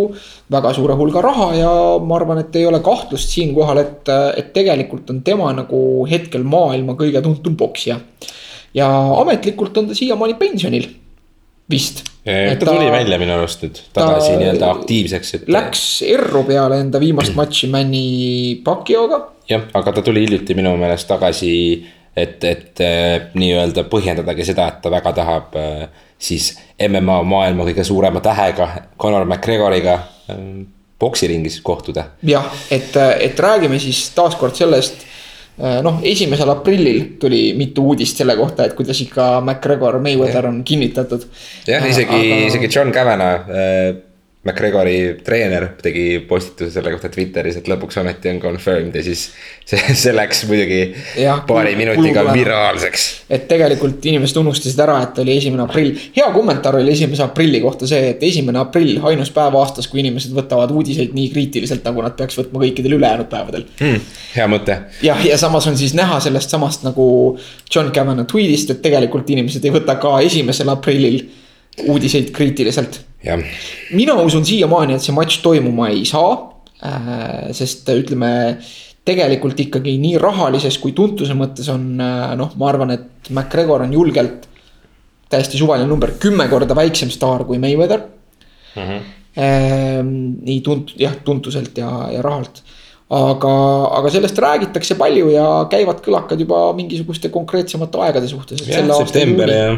väga 0.53 0.73
suure 0.73 0.97
hulga 0.97 1.21
raha 1.21 1.51
ja 1.59 1.71
ma 2.01 2.17
arvan, 2.17 2.41
et 2.41 2.57
ei 2.57 2.65
ole 2.65 2.81
kahtlust 2.85 3.35
siinkohal, 3.35 3.83
et, 3.83 4.11
et 4.39 4.49
tegelikult 4.55 5.13
on 5.13 5.21
tema 5.25 5.51
nagu 5.53 5.81
hetkel 6.09 6.47
maailma 6.47 6.97
kõige 6.97 7.21
tuntum 7.21 7.57
poksija. 7.59 7.99
ja 8.73 8.89
ametlikult 9.21 9.77
on 9.77 9.91
ta 9.91 9.97
siiamaani 9.97 10.39
pensionil, 10.41 10.89
vist. 11.69 12.01
Ta 12.59 12.65
tuli 12.65 12.91
välja 12.91 13.19
minu 13.21 13.35
arust 13.37 13.63
nüüd 13.63 13.79
tagasi 13.95 14.33
nii-öelda 14.35 14.71
aktiivseks, 14.75 15.33
et. 15.37 15.47
Läks 15.51 15.83
erru 16.07 16.43
peale 16.47 16.81
enda 16.83 17.01
viimast 17.01 17.35
matši 17.39 17.69
Manny 17.73 18.05
Pacquiaoga. 18.65 19.21
jah, 19.49 19.67
aga 19.79 19.95
ta 19.95 20.03
tuli 20.05 20.25
hiljuti 20.25 20.57
minu 20.57 20.75
meelest 20.79 21.07
tagasi, 21.09 21.51
et, 22.17 22.43
et 22.43 22.85
nii-öelda 23.37 23.87
põhjendadagi 23.91 24.47
seda, 24.47 24.67
et 24.73 24.81
ta 24.83 24.91
väga 24.91 25.15
tahab 25.21 25.59
siis 26.17 26.51
MMA 26.81 27.21
maailma 27.29 27.67
kõige 27.67 27.85
suurema 27.87 28.21
tähega 28.25 28.69
Conor 28.99 29.27
McGregoriga 29.27 29.99
poksiringis 30.99 31.61
kohtuda. 31.63 32.09
jah, 32.27 32.51
et, 32.71 32.95
et 33.21 33.39
räägime 33.39 33.79
siis 33.79 34.09
taaskord 34.17 34.57
sellest 34.57 35.05
Äh, 35.05 35.26
noh, 35.57 35.99
esimesel 36.05 36.49
aprillil 36.53 37.17
tuli 37.21 37.53
mitu 37.57 37.85
uudist 37.91 38.19
selle 38.21 38.35
kohta, 38.37 38.67
et 38.67 38.75
kuidas 38.77 38.99
ikka 39.01 39.29
McGregor 39.41 39.99
Mayweather 40.03 40.49
on 40.49 40.63
kinnitatud. 40.63 41.25
jah, 41.67 41.87
isegi 41.89 42.19
aga..., 42.19 42.43
isegi 42.51 42.69
John 42.75 42.91
Kavanagh 42.93 43.49
äh,, 43.49 43.95
McGregori 44.47 44.97
treener 45.25 45.67
tegi 45.81 46.21
postituse 46.27 46.71
selle 46.71 46.91
kohta 46.93 47.09
Twitteris, 47.11 47.59
et 47.59 47.67
lõpuks 47.69 47.99
ometi 48.01 48.31
on 48.31 48.39
confirmed 48.41 48.95
ja 48.95 49.03
siis 49.03 49.27
see, 49.67 49.79
see 50.01 50.13
läks 50.15 50.43
muidugi 50.49 50.79
ja, 51.19 51.37
paari 51.47 51.75
minutiga 51.79 52.23
viraalseks. 52.31 53.07
et 53.33 53.47
tegelikult 53.49 54.05
inimesed 54.07 54.39
unustasid 54.41 54.79
ära, 54.83 54.97
et 55.05 55.19
oli 55.23 55.35
esimene 55.37 55.65
aprill. 55.65 55.93
hea 56.15 56.27
kommentaar 56.35 56.79
oli 56.79 56.93
esimese 56.95 57.25
aprilli 57.25 57.61
kohta 57.63 57.89
see, 57.89 58.13
et 58.13 58.23
esimene 58.27 58.61
aprill, 58.61 59.01
ainus 59.11 59.33
päev 59.35 59.57
aastas, 59.59 59.89
kui 59.91 60.01
inimesed 60.03 60.35
võtavad 60.37 60.71
uudiseid 60.75 61.15
nii 61.17 61.31
kriitiliselt, 61.33 61.83
nagu 61.87 62.05
nad 62.05 62.15
peaks 62.19 62.39
võtma 62.39 62.63
kõikidel 62.63 62.97
ülejäänud 62.99 63.31
päevadel 63.31 63.67
mm,. 63.79 64.05
hea 64.35 64.47
mõte. 64.51 64.79
jah, 65.05 65.25
ja 65.27 65.39
samas 65.41 65.67
on 65.67 65.77
siis 65.79 65.97
näha 65.97 66.21
sellest 66.23 66.53
samast 66.53 66.87
nagu 66.87 67.09
John 67.73 67.91
Kavanagh 67.95 68.29
tweet'ist, 68.31 68.71
et 68.71 68.81
tegelikult 68.85 69.29
inimesed 69.35 69.65
ei 69.65 69.75
võta 69.75 69.99
ka 70.01 70.17
esimesel 70.25 70.71
aprillil 70.71 71.25
uudiseid 71.87 72.31
kriitiliselt 72.33 73.01
mina 73.97 74.17
usun 74.21 74.45
siiamaani, 74.45 74.97
et 74.97 75.05
see 75.05 75.15
matš 75.15 75.39
toimuma 75.45 75.89
ei 75.93 76.05
saa. 76.05 76.35
Äh, 76.85 77.47
sest 77.57 77.87
ütleme, 77.89 78.29
tegelikult 79.07 79.57
ikkagi 79.63 79.95
nii 80.01 80.19
rahalises 80.21 80.77
kui 80.81 80.93
tuntuse 80.93 81.33
mõttes 81.37 81.69
on 81.73 81.87
äh, 82.03 82.35
noh, 82.37 82.51
ma 82.59 82.69
arvan, 82.69 82.93
et 82.93 83.31
McGregor 83.31 83.81
on 83.87 83.95
julgelt 83.95 84.45
täiesti 85.31 85.57
suvaline 85.59 85.89
number, 85.89 86.13
kümme 86.21 86.45
korda 86.51 86.75
väiksem 86.77 87.09
staar 87.11 87.43
kui 87.47 87.57
Mayweather 87.59 88.03
mm. 88.75 88.83
-hmm. 88.83 90.11
nii 90.45 90.61
tunt-, 90.63 90.93
jah, 91.01 91.17
tuntuselt 91.25 91.77
ja, 91.77 91.89
ja 92.13 92.21
rahalt 92.21 92.61
aga, 93.09 93.51
aga 93.99 94.09
sellest 94.11 94.39
räägitakse 94.43 94.97
palju 94.99 95.29
ja 95.31 95.45
käivad 95.71 96.01
kõlakad 96.03 96.41
juba 96.43 96.65
mingisuguste 96.75 97.31
konkreetsemate 97.31 98.01
aegade 98.03 98.27
suhtes. 98.27 98.63
september 98.67 99.51
ja 99.51 99.69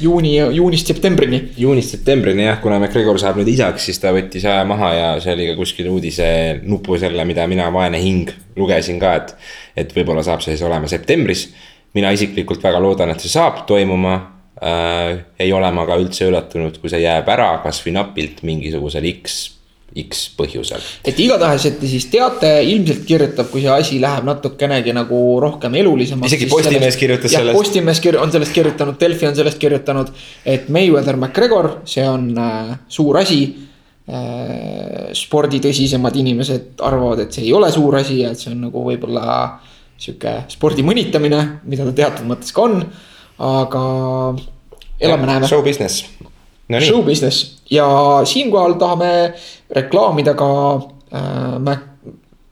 juuni, 0.00 0.36
juunist 0.56 0.86
septembrini. 0.86 1.42
juunist 1.58 1.94
septembrini 1.96 2.44
jah, 2.44 2.60
kuna 2.62 2.78
McGregor 2.80 3.20
saab 3.20 3.40
nüüd 3.40 3.52
isaks, 3.52 3.84
siis 3.88 4.00
ta 4.00 4.14
võttis 4.16 4.44
aja 4.48 4.64
maha 4.68 4.92
ja 4.94 5.12
see 5.20 5.34
oli 5.36 5.50
ka 5.50 5.58
kuskil 5.60 5.90
uudise 5.92 6.30
nupu 6.64 6.98
selle, 7.00 7.24
mida 7.28 7.46
mina, 7.50 7.68
vaene 7.72 8.00
hing, 8.00 8.32
lugesin 8.56 9.00
ka, 9.00 9.14
et. 9.20 9.36
et 9.76 9.94
võib-olla 9.96 10.24
saab 10.26 10.40
see 10.44 10.56
siis 10.56 10.66
olema 10.66 10.88
septembris. 10.88 11.50
mina 11.94 12.12
isiklikult 12.16 12.62
väga 12.62 12.80
loodan, 12.80 13.10
et 13.10 13.20
see 13.20 13.32
saab 13.32 13.64
toimuma 13.68 14.16
äh,. 14.62 15.20
ei 15.38 15.52
ole 15.52 15.70
ma 15.72 15.86
ka 15.86 16.00
üldse 16.00 16.28
üllatunud, 16.28 16.80
kui 16.80 16.92
see 16.92 17.04
jääb 17.04 17.28
ära, 17.28 17.52
kasvõi 17.64 17.96
napilt 17.96 18.44
mingisugusel 18.46 19.08
X 19.20 19.59
X 19.98 20.28
põhjusel. 20.38 20.82
et 21.04 21.18
igatahes, 21.18 21.64
et 21.66 21.80
te 21.80 21.88
siis 21.90 22.04
teate, 22.12 22.50
ilmselt 22.70 23.02
kirjutab, 23.08 23.48
kui 23.50 23.64
see 23.64 23.72
asi 23.74 23.98
läheb 24.02 24.26
natukenegi 24.28 24.94
nagu 24.94 25.18
rohkem 25.42 25.74
elulisemaks. 25.80 26.30
isegi 26.30 26.46
Postimees 26.50 26.98
kirjutas 27.00 27.34
sellest. 27.34 27.56
Postimees 27.56 28.02
on 28.20 28.30
sellest 28.30 28.54
kirjutanud, 28.54 28.98
Delfi 29.00 29.26
on 29.26 29.34
sellest 29.34 29.58
kirjutanud, 29.58 30.12
et 30.46 30.68
Mayweather 30.68 31.18
McGregor, 31.18 31.72
see 31.90 32.06
on 32.06 32.30
äh, 32.38 32.76
suur 32.88 33.18
asi 33.18 33.42
äh,. 34.06 35.10
spordi 35.18 35.58
tõsisemad 35.62 36.16
inimesed 36.22 36.80
arvavad, 36.86 37.26
et 37.26 37.34
see 37.34 37.48
ei 37.48 37.52
ole 37.52 37.72
suur 37.74 37.98
asi 37.98 38.22
ja 38.22 38.30
et 38.30 38.38
see 38.38 38.54
on 38.54 38.62
nagu 38.68 38.86
võib-olla 38.86 39.26
sihuke 40.00 40.44
spordi 40.48 40.86
mõnitamine, 40.86 41.42
mida 41.68 41.84
ta 41.90 41.96
teatud 42.04 42.30
mõttes 42.30 42.54
ka 42.54 42.62
on, 42.62 42.84
aga 43.42 43.82
elame-näeme. 45.00 45.50
Show 45.50 45.66
business 45.66 46.06
no. 46.70 46.80
Show 46.80 47.02
business 47.02 47.59
ja 47.70 47.86
siinkohal 48.24 48.78
tahame 48.80 49.12
reklaamida 49.76 50.34
ka 50.34 50.50
äh, 50.74 51.58
Mac. 51.58 51.86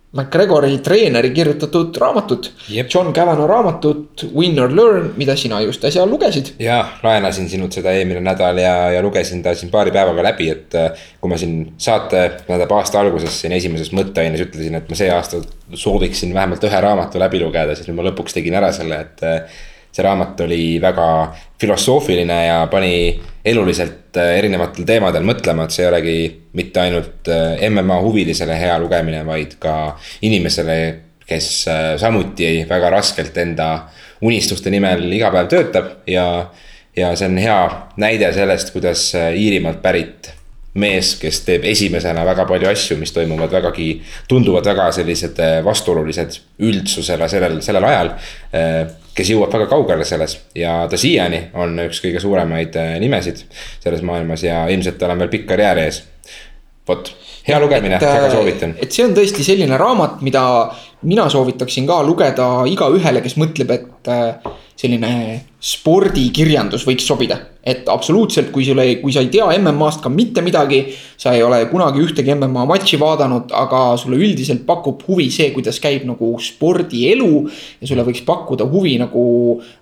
McGregori 0.08 0.78
treeneri 0.80 1.28
kirjutatud 1.36 1.96
raamatut 2.00 2.46
yep.. 2.72 2.88
John 2.94 3.12
Cavanagh 3.12 3.44
raamatut 3.46 4.24
Win 4.34 4.56
or 4.58 4.72
Learn, 4.72 5.10
mida 5.20 5.36
sina 5.36 5.60
just 5.60 5.84
äsja 5.84 6.06
lugesid. 6.08 6.54
ja, 6.58 6.78
laenasin 7.02 7.48
sinult 7.48 7.76
seda 7.76 7.92
eelmine 7.92 8.22
nädal 8.24 8.56
ja, 8.56 8.72
ja 8.94 9.02
lugesin 9.04 9.42
ta 9.44 9.52
siin 9.54 9.70
paari 9.70 9.92
päevaga 9.92 10.24
läbi, 10.30 10.48
et. 10.54 10.74
Äh, 10.74 11.06
kui 11.20 11.28
ma 11.28 11.36
siin 11.36 11.74
saate, 11.76 12.24
tähendab 12.46 12.72
aasta 12.78 13.02
alguses 13.02 13.36
siin 13.42 13.52
esimeses 13.52 13.92
mõtteaines 13.92 14.40
ütlesin, 14.46 14.80
et 14.80 14.88
ma 14.88 14.96
see 14.96 15.10
aasta 15.12 15.42
sooviksin 15.76 16.32
vähemalt 16.34 16.64
ühe 16.64 16.80
raamatu 16.80 17.20
läbi 17.20 17.42
lugeda, 17.44 17.76
siis 17.76 17.90
nüüd 17.90 18.00
ma 18.00 18.08
lõpuks 18.08 18.38
tegin 18.38 18.56
ära 18.56 18.72
selle, 18.72 19.02
et 19.04 19.26
äh, 19.28 19.60
see 19.98 20.06
raamat 20.06 20.40
oli 20.46 20.78
väga 20.80 21.34
filosoofiline 21.60 22.38
ja 22.46 22.58
pani 22.70 23.20
eluliselt 23.44 24.16
äh, 24.16 24.36
erinevatel 24.38 24.86
teemadel 24.86 25.26
mõtlema, 25.26 25.66
et 25.66 25.74
see 25.74 25.84
ei 25.84 25.90
olegi 25.90 26.16
mitte 26.58 26.84
ainult 26.84 27.30
äh, 27.32 27.58
MMA 27.70 27.98
huvilisele 28.04 28.54
hea 28.60 28.78
lugemine, 28.78 29.24
vaid 29.26 29.56
ka 29.62 29.74
inimesele, 30.22 30.78
kes 31.26 31.50
äh, 31.68 31.90
samuti 32.00 32.62
väga 32.70 32.92
raskelt 32.94 33.36
enda 33.42 33.72
unistuste 34.22 34.70
nimel 34.70 35.04
iga 35.12 35.32
päev 35.34 35.50
töötab 35.50 35.92
ja. 36.06 36.26
ja 36.96 37.12
see 37.18 37.28
on 37.30 37.38
hea 37.38 37.58
näide 38.02 38.30
sellest, 38.34 38.72
kuidas 38.74 39.10
Iirimaalt 39.14 39.82
pärit 39.82 40.32
mees, 40.78 41.16
kes 41.18 41.42
teeb 41.46 41.66
esimesena 41.66 42.22
väga 42.26 42.46
palju 42.46 42.70
asju, 42.70 42.96
mis 43.00 43.10
toimuvad 43.14 43.50
vägagi, 43.50 43.90
tunduvad 44.30 44.66
väga 44.66 44.88
sellised 44.94 45.38
vastuolulised 45.66 46.38
üldsusele 46.66 47.28
sellel, 47.30 47.60
sellel 47.66 47.86
ajal 47.90 48.12
kes 49.18 49.32
jõuab 49.34 49.52
väga 49.54 49.66
kaugele 49.70 50.06
selles 50.06 50.36
ja 50.56 50.80
ta 50.90 50.98
siiani 51.00 51.48
on 51.58 51.74
üks 51.88 52.02
kõige 52.04 52.22
suuremaid 52.22 52.76
äh, 52.78 52.94
nimesid 53.02 53.42
selles 53.82 54.04
maailmas 54.06 54.44
ja 54.46 54.66
ilmselt 54.72 55.00
tal 55.00 55.14
on 55.14 55.24
veel 55.24 55.32
pikk 55.32 55.48
karjäär 55.50 55.82
ees. 55.82 56.02
vot, 56.88 57.10
hea 57.48 57.58
lugemine, 57.60 57.98
väga 58.00 58.30
soovitan. 58.32 58.76
et 58.80 58.94
see 58.94 59.04
on 59.04 59.16
tõesti 59.16 59.44
selline 59.46 59.76
raamat, 59.80 60.22
mida 60.24 60.44
mina 61.02 61.28
soovitaksin 61.30 61.86
ka 61.88 62.00
lugeda 62.06 62.48
igaühele, 62.70 63.22
kes 63.24 63.36
mõtleb, 63.40 63.74
et 63.74 64.10
äh, 64.12 64.54
selline 64.78 65.12
spordikirjandus 65.58 66.86
võiks 66.86 67.06
sobida. 67.06 67.40
Et 67.68 67.88
absoluutselt, 67.92 68.50
kui 68.54 68.64
sul 68.64 68.80
ei, 68.80 68.96
kui 69.02 69.12
sa 69.12 69.22
ei 69.24 69.30
tea 69.32 69.46
MM-ast 69.58 70.00
ka 70.04 70.12
mitte 70.12 70.44
midagi. 70.44 70.86
sa 71.18 71.32
ei 71.34 71.42
ole 71.42 71.64
kunagi 71.66 71.98
ühtegi 71.98 72.30
MM-a 72.30 72.62
matši 72.70 72.98
vaadanud, 73.00 73.50
aga 73.50 73.96
sulle 73.98 74.20
üldiselt 74.22 74.62
pakub 74.66 75.00
huvi 75.08 75.26
see, 75.34 75.48
kuidas 75.50 75.80
käib 75.82 76.04
nagu 76.06 76.30
spordielu. 76.42 77.32
ja 77.80 77.90
sulle 77.90 78.04
võiks 78.06 78.22
pakkuda 78.26 78.68
huvi 78.70 78.96
nagu 79.02 79.24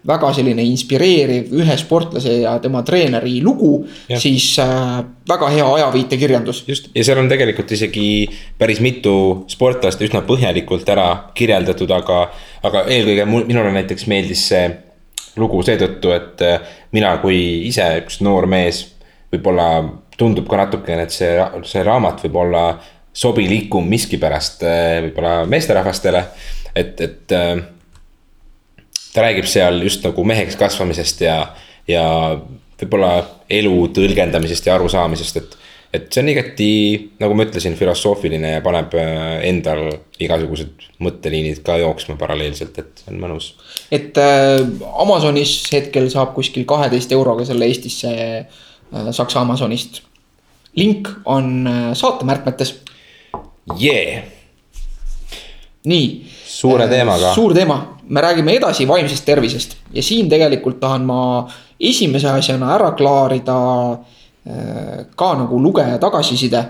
väga 0.07 0.33
selline 0.37 0.65
inspireeriv 0.65 1.53
ühe 1.61 1.77
sportlase 1.77 2.41
ja 2.43 2.57
tema 2.63 2.83
treeneri 2.83 3.41
lugu. 3.45 3.85
siis 4.09 4.57
äh, 4.59 5.05
väga 5.29 5.51
hea 5.53 5.69
ajaviitekirjandus. 5.75 6.65
just 6.69 6.91
ja 6.95 7.05
seal 7.05 7.21
on 7.21 7.29
tegelikult 7.29 7.73
isegi 7.73 8.09
päris 8.59 8.81
mitu 8.81 9.45
sportlast 9.53 10.03
üsna 10.03 10.25
põhjalikult 10.27 10.89
ära 10.89 11.09
kirjeldatud, 11.37 11.91
aga, 11.91 12.27
aga 12.63 12.87
eelkõige 12.89 13.29
mul, 13.29 13.47
minule 13.47 13.73
näiteks 13.77 14.09
meeldis 14.11 14.49
see 14.49 14.67
lugu 15.37 15.63
seetõttu, 15.67 16.13
et 16.17 16.43
äh, 16.45 16.75
mina 16.97 17.17
kui 17.23 17.39
ise 17.69 17.87
üks 18.03 18.21
noor 18.25 18.49
mees, 18.51 18.83
võib-olla 19.33 19.69
tundub 20.17 20.49
ka 20.49 20.61
natukene, 20.63 21.07
et 21.07 21.15
see, 21.15 21.33
see 21.69 21.85
raamat 21.85 22.23
võib 22.25 22.39
olla 22.45 22.67
sobilikum 23.17 23.89
miskipärast 23.89 24.65
äh, 24.67 24.99
võib-olla 25.07 25.39
meesterahvastele, 25.51 26.23
et, 26.77 27.01
et 27.01 27.37
äh, 27.37 27.55
ta 29.13 29.25
räägib 29.25 29.49
seal 29.49 29.81
just 29.85 30.05
nagu 30.05 30.25
meheks 30.29 30.59
kasvamisest 30.61 31.23
ja, 31.25 31.39
ja 31.89 32.07
võib-olla 32.81 33.13
elu 33.51 33.77
tõlgendamisest 33.97 34.69
ja 34.69 34.77
arusaamisest, 34.77 35.41
et 35.41 35.57
et 35.97 36.07
see 36.13 36.23
on 36.23 36.31
igati, 36.31 36.71
nagu 37.21 37.37
ma 37.37 37.47
ütlesin, 37.47 37.77
filosoofiline 37.79 38.57
ja 38.57 38.63
paneb 38.65 38.95
äh, 38.99 39.41
endal 39.49 39.89
igasugused 40.23 40.87
mõtteliinid 41.03 41.63
ka 41.67 41.79
jooksma 41.81 42.17
paralleelselt, 42.21 42.79
et 42.83 43.03
see 43.03 43.13
on 43.13 43.21
mõnus. 43.23 43.53
et 43.95 44.17
äh, 44.21 44.63
Amazonis 45.03 45.59
hetkel 45.73 46.09
saab 46.13 46.35
kuskil 46.37 46.67
kaheteist 46.69 47.13
euroga 47.17 47.47
selle 47.49 47.69
Eestisse 47.71 48.13
äh, 48.13 49.11
Saksa 49.11 49.43
Amazonist. 49.43 50.03
link 50.77 51.09
on 51.25 51.67
äh, 51.67 51.93
saatemärkmetes. 51.95 52.75
jee. 53.79 54.23
nii. 55.85 56.11
suure 56.47 56.89
teemaga. 56.89 57.35
suur 57.35 57.55
teema, 57.55 57.81
me 58.09 58.21
räägime 58.21 58.59
edasi 58.59 58.89
vaimsest 58.89 59.25
tervisest 59.25 59.77
ja 59.93 60.03
siin 60.03 60.29
tegelikult 60.29 60.81
tahan 60.81 61.07
ma 61.07 61.23
esimese 61.81 62.29
asjana 62.33 62.75
ära 62.75 62.93
klaarida 62.97 63.57
äh, 63.93 64.16
ka 65.17 65.33
nagu 65.41 65.59
lugeja 65.59 65.99
tagasiside, 65.99 66.61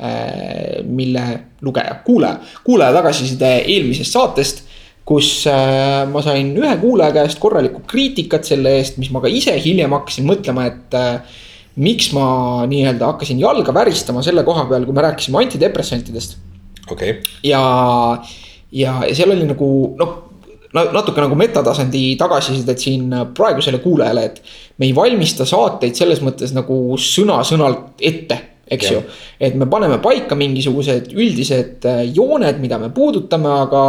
äh, 0.00 0.80
mille 0.86 1.26
lugeja, 1.62 2.00
kuulaja, 2.04 2.40
kuulaja 2.64 2.96
tagasiside 2.96 3.52
eelmisest 3.60 4.16
saatest 4.16 4.64
kus 5.10 5.44
äh, 5.50 6.06
ma 6.10 6.22
sain 6.22 6.52
ühe 6.58 6.72
kuulaja 6.82 7.14
käest 7.16 7.40
korralikku 7.42 7.82
kriitikat 7.90 8.46
selle 8.46 8.76
eest, 8.78 8.98
mis 9.02 9.10
ma 9.10 9.22
ka 9.22 9.30
ise 9.30 9.56
hiljem 9.58 9.96
hakkasin 9.98 10.28
mõtlema, 10.28 10.68
et. 10.70 10.98
Äh, 10.98 11.46
miks 11.80 12.08
ma 12.12 12.24
nii-öelda 12.68 13.12
hakkasin 13.12 13.38
jalga 13.40 13.72
väristama 13.72 14.24
selle 14.26 14.42
koha 14.44 14.64
peal, 14.68 14.82
kui 14.84 14.96
me 14.96 15.04
rääkisime 15.06 15.38
antidepressantidest. 15.38 16.34
okei 16.90 17.12
okay.. 17.14 17.36
ja, 17.46 17.60
ja, 18.74 18.96
ja 19.06 19.14
seal 19.16 19.30
oli 19.32 19.46
nagu 19.48 19.68
noh 19.96 20.16
natuke 20.74 21.22
nagu 21.22 21.34
metatasandi 21.38 22.14
tagasisidet 22.20 22.78
siin 22.78 23.10
praegusele 23.34 23.80
kuulajale, 23.82 24.24
et 24.24 24.42
me 24.78 24.86
ei 24.86 24.94
valmista 24.94 25.46
saateid 25.48 25.98
selles 25.98 26.22
mõttes 26.22 26.54
nagu 26.54 26.76
sõna-sõnalt 27.00 27.98
ette, 28.06 28.38
eks 28.70 28.92
ju. 28.92 29.02
et 29.42 29.56
me 29.58 29.66
paneme 29.70 29.98
paika 30.02 30.38
mingisugused 30.38 31.10
üldised 31.16 31.86
jooned, 32.14 32.62
mida 32.62 32.78
me 32.78 32.92
puudutame, 32.94 33.50
aga 33.66 33.82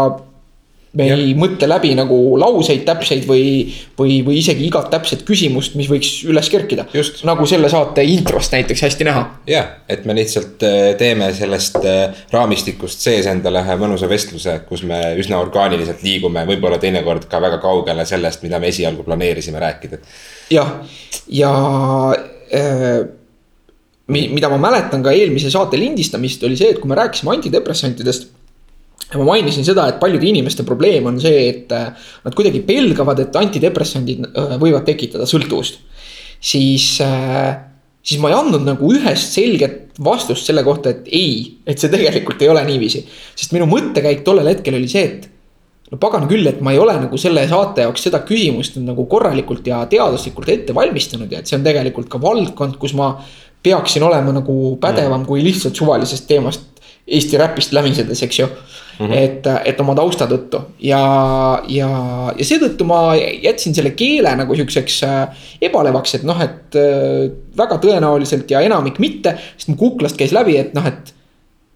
me 0.98 1.08
ja. 1.08 1.16
ei 1.16 1.32
mõtle 1.40 1.68
läbi 1.72 1.94
nagu 1.96 2.18
lauseid 2.40 2.82
täpseid 2.88 3.24
või, 3.28 3.64
või, 4.00 4.18
või 4.28 4.40
isegi 4.42 4.66
igat 4.68 4.90
täpset 4.92 5.24
küsimust, 5.28 5.78
mis 5.80 5.88
võiks 5.92 6.10
üles 6.28 6.50
kerkida. 6.52 6.86
nagu 7.28 7.48
selle 7.48 7.70
saate 7.72 8.04
introst 8.04 8.52
näiteks 8.56 8.84
hästi 8.88 9.08
näha. 9.08 9.24
jah, 9.48 9.70
et 9.90 10.04
me 10.06 10.16
lihtsalt 10.18 10.66
äh, 10.68 10.80
teeme 11.00 11.32
sellest 11.38 11.80
äh, 11.86 12.26
raamistikust 12.34 13.04
sees 13.08 13.30
endale 13.32 13.64
ühe 13.64 13.78
mõnusa 13.80 14.10
vestluse, 14.12 14.58
kus 14.68 14.84
me 14.88 15.00
üsna 15.22 15.40
orgaaniliselt 15.40 16.04
liigume, 16.04 16.44
võib-olla 16.50 16.82
teinekord 16.82 17.30
ka 17.32 17.40
väga 17.44 17.62
kaugele 17.64 18.06
sellest, 18.10 18.44
mida 18.44 18.60
me 18.60 18.74
esialgu 18.74 19.08
planeerisime 19.08 19.64
rääkida. 19.64 20.02
jah, 20.52 20.76
ja 21.32 21.54
äh, 22.52 23.00
mida 24.12 24.52
ma 24.52 24.60
mäletan 24.60 25.04
ka 25.06 25.16
eelmise 25.16 25.54
saate 25.54 25.80
lindistamist, 25.80 26.44
oli 26.44 26.60
see, 26.60 26.74
et 26.74 26.84
kui 26.84 26.92
me 26.92 27.00
rääkisime 27.00 27.32
antidepressantidest 27.38 28.28
ja 29.12 29.20
ma 29.20 29.28
mainisin 29.34 29.66
seda, 29.68 29.88
et 29.92 30.00
paljude 30.00 30.28
inimeste 30.28 30.64
probleem 30.68 31.10
on 31.10 31.20
see, 31.22 31.44
et 31.50 31.74
äh, 31.76 31.92
nad 32.26 32.38
kuidagi 32.38 32.64
pelgavad, 32.68 33.20
et 33.24 33.36
antidepressandid 33.36 34.24
äh, 34.30 34.56
võivad 34.62 34.88
tekitada 34.88 35.28
sõltuvust. 35.30 35.82
siis, 36.40 36.86
äh, 37.04 37.52
siis 38.04 38.22
ma 38.22 38.32
ei 38.32 38.38
andnud 38.38 38.64
nagu 38.66 38.94
ühest 38.96 39.36
selget 39.36 40.00
vastust 40.02 40.48
selle 40.48 40.64
kohta, 40.66 40.96
et 40.96 41.12
ei, 41.12 41.60
et 41.68 41.80
see 41.80 41.92
tegelikult 41.92 42.42
ei 42.42 42.50
ole 42.50 42.64
niiviisi. 42.66 43.04
sest 43.36 43.54
minu 43.54 43.68
mõttekäik 43.70 44.24
tollel 44.24 44.48
hetkel 44.54 44.80
oli 44.80 44.90
see, 44.90 45.04
et 45.04 45.30
no 45.92 46.00
pagan 46.00 46.26
küll, 46.32 46.48
et 46.48 46.64
ma 46.64 46.72
ei 46.72 46.80
ole 46.80 46.96
nagu 47.04 47.20
selle 47.20 47.44
saate 47.52 47.84
jaoks 47.86 48.08
seda 48.08 48.24
küsimust 48.28 48.80
nagu 48.80 49.06
korralikult 49.12 49.68
ja 49.68 49.84
teaduslikult 49.92 50.50
ette 50.50 50.76
valmistanud 50.76 51.32
ja 51.32 51.44
et 51.44 51.52
see 51.52 51.60
on 51.60 51.68
tegelikult 51.68 52.08
ka 52.10 52.22
valdkond, 52.22 52.80
kus 52.80 52.96
ma 52.96 53.18
peaksin 53.62 54.04
olema 54.08 54.32
nagu 54.34 54.78
pädevam 54.82 55.28
kui 55.28 55.44
lihtsalt 55.44 55.78
suvalisest 55.78 56.26
teemast 56.32 56.70
Eesti 57.12 57.38
räpist 57.38 57.74
lämisedes, 57.74 58.22
eks 58.24 58.40
ju. 58.40 58.48
-hmm. 59.08 59.18
et, 59.18 59.48
et 59.66 59.80
oma 59.82 59.96
tausta 59.96 60.28
tõttu 60.28 60.62
ja, 60.80 61.02
ja, 61.68 61.90
ja 62.38 62.46
seetõttu 62.46 62.86
ma 62.86 63.16
jätsin 63.16 63.76
selle 63.76 63.94
keele 63.98 64.36
nagu 64.36 64.56
sihukeseks 64.56 65.00
äh, 65.08 65.48
ebalevaks, 65.70 66.16
et 66.20 66.28
noh, 66.28 66.42
et 66.42 66.78
äh, 66.80 67.32
väga 67.58 67.80
tõenäoliselt 67.82 68.52
ja 68.52 68.62
enamik 68.62 69.00
mitte. 69.00 69.38
sest 69.58 69.70
mu 69.70 69.76
kuklast 69.80 70.18
käis 70.18 70.32
läbi, 70.36 70.58
et 70.58 70.74
noh, 70.78 70.86
et 70.86 71.14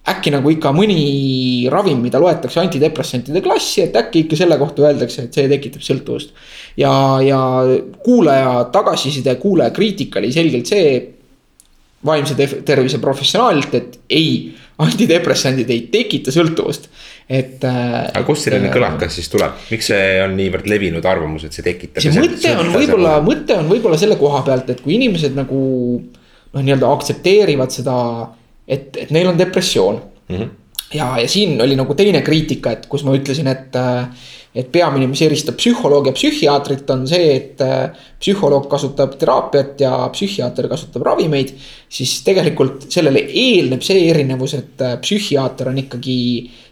äkki 0.05 0.32
nagu 0.34 0.51
ikka 0.53 0.69
mõni 0.76 1.65
ravim, 1.71 2.03
mida 2.03 2.19
loetakse 2.21 2.59
antidepressantide 2.61 3.41
klassi, 3.41 3.82
et 3.88 3.95
äkki 3.97 4.26
ikka 4.26 4.38
selle 4.38 4.57
kohta 4.61 4.86
öeldakse, 4.86 5.26
et 5.26 5.34
see 5.34 5.49
tekitab 5.49 5.82
sõltuvust. 5.86 6.36
ja, 6.78 6.91
ja 7.26 7.39
kuulaja 8.05 8.69
tagasiside, 8.73 9.36
kuulaja 9.41 9.73
kriitika 9.73 10.19
oli 10.19 10.32
selgelt 10.32 10.69
see 10.69 11.15
vaimse 12.05 12.36
tervise 12.65 12.99
professionaalilt, 13.01 13.73
et 13.73 13.99
ei 14.13 14.53
antidepressandid 14.84 15.69
ei 15.71 15.86
tekita 15.91 16.34
sõltuvust, 16.36 16.89
et. 17.30 17.63
Äh, 17.63 17.95
aga 18.11 18.23
kust 18.28 18.47
selline 18.47 18.69
äh, 18.69 18.73
kõlakas 18.76 19.15
siis 19.17 19.30
tuleb, 19.34 19.55
miks 19.71 19.89
see 19.91 20.19
on 20.23 20.36
niivõrd 20.38 20.69
levinud 20.69 21.05
arvamus, 21.09 21.47
et 21.47 21.57
see 21.57 21.65
tekitab? 21.65 22.03
see 22.03 22.13
mõte 22.13 22.51
on 22.59 22.71
võib-olla, 22.76 23.15
mõte 23.26 23.57
on 23.57 23.71
võib-olla 23.71 23.99
selle 24.01 24.19
koha 24.19 24.43
pealt, 24.45 24.69
et 24.73 24.84
kui 24.86 24.97
inimesed 24.99 25.38
nagu 25.38 25.61
noh, 26.01 26.61
nii-öelda 26.61 26.91
aktsepteerivad 26.97 27.73
seda, 27.73 27.97
et, 28.67 28.91
et 29.01 29.13
neil 29.15 29.32
on 29.32 29.39
depressioon 29.39 29.99
mm. 30.01 30.36
-hmm. 30.36 30.53
ja, 30.97 31.11
ja 31.23 31.28
siin 31.32 31.59
oli 31.61 31.78
nagu 31.80 31.97
teine 31.97 32.21
kriitika, 32.26 32.76
et 32.78 32.88
kus 32.91 33.05
ma 33.07 33.15
ütlesin, 33.17 33.49
et 33.51 33.76
äh, 33.80 34.30
et 34.56 34.72
peamine, 34.72 35.08
mis 35.12 35.22
eristab 35.26 35.58
psühholoogi 35.60 36.12
ja 36.12 36.16
psühhiaatrit, 36.16 36.89
on 36.93 37.03
see, 37.10 37.28
et 37.36 37.62
äh, 37.64 37.89
psühholoog 38.22 38.70
kasutab 38.72 39.18
teraapiat 39.20 39.84
ja 39.84 39.91
psühhiaater 40.14 40.70
kasutab 40.72 41.03
ravimeid. 41.10 41.51
siis 41.89 42.18
tegelikult 42.24 42.88
sellele 42.91 43.26
eelneb 43.28 43.84
see 43.84 44.08
erinevus, 44.10 44.56
et 44.56 44.82
äh, 44.82 44.95
psühhiaater 45.03 45.72
on 45.74 45.82
ikkagi 45.84 46.18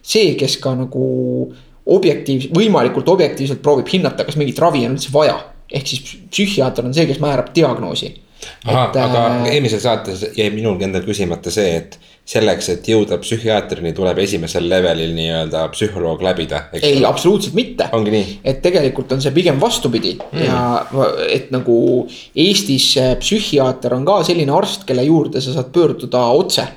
see, 0.01 0.33
kes 0.39 0.57
ka 0.63 0.75
nagu 0.79 1.07
objektiivs-, 1.83 2.51
võimalikult 2.55 3.09
objektiivselt 3.11 3.61
proovib 3.61 3.91
hinnata, 3.91 4.23
kas 4.23 4.39
mingit 4.39 4.59
ravi 4.63 4.85
on 4.87 4.95
üldse 4.95 5.11
vaja. 5.13 5.41
ehk 5.73 5.87
siis 5.89 6.15
psühhiaater 6.31 6.85
on 6.87 6.95
see, 6.95 7.07
kes 7.09 7.19
määrab 7.19 7.51
diagnoosi. 7.55 8.13
aga 8.63 9.05
äh, 9.09 9.53
eelmises 9.57 9.83
saates 9.83 10.23
jäi 10.37 10.49
minulgi 10.55 10.87
endal 10.87 11.03
küsimata 11.03 11.51
see, 11.51 11.75
et 11.83 11.99
selleks, 12.23 12.69
et 12.71 12.87
jõuda 12.87 13.17
psühhiaatrini, 13.19 13.91
tuleb 13.95 14.21
esimesel 14.23 14.69
levelil 14.71 15.11
nii-öelda 15.15 15.65
psühholoog 15.73 16.21
läbida. 16.23 16.61
ei, 16.79 17.03
absoluutselt 17.05 17.55
mitte. 17.57 17.89
ongi 17.91 18.13
nii? 18.13 18.37
et 18.47 18.61
tegelikult 18.63 19.11
on 19.11 19.21
see 19.23 19.33
pigem 19.35 19.59
vastupidi 19.59 20.15
mm. 20.15 20.45
ja 20.45 21.09
et 21.27 21.51
nagu 21.51 21.75
Eestis 22.45 22.93
psühhiaater 23.19 23.97
on 23.97 24.07
ka 24.07 24.21
selline 24.29 24.55
arst, 24.55 24.87
kelle 24.87 25.03
juurde 25.03 25.43
sa 25.43 25.55
saad 25.55 25.73
pöörduda 25.75 26.23
otse. 26.31 26.67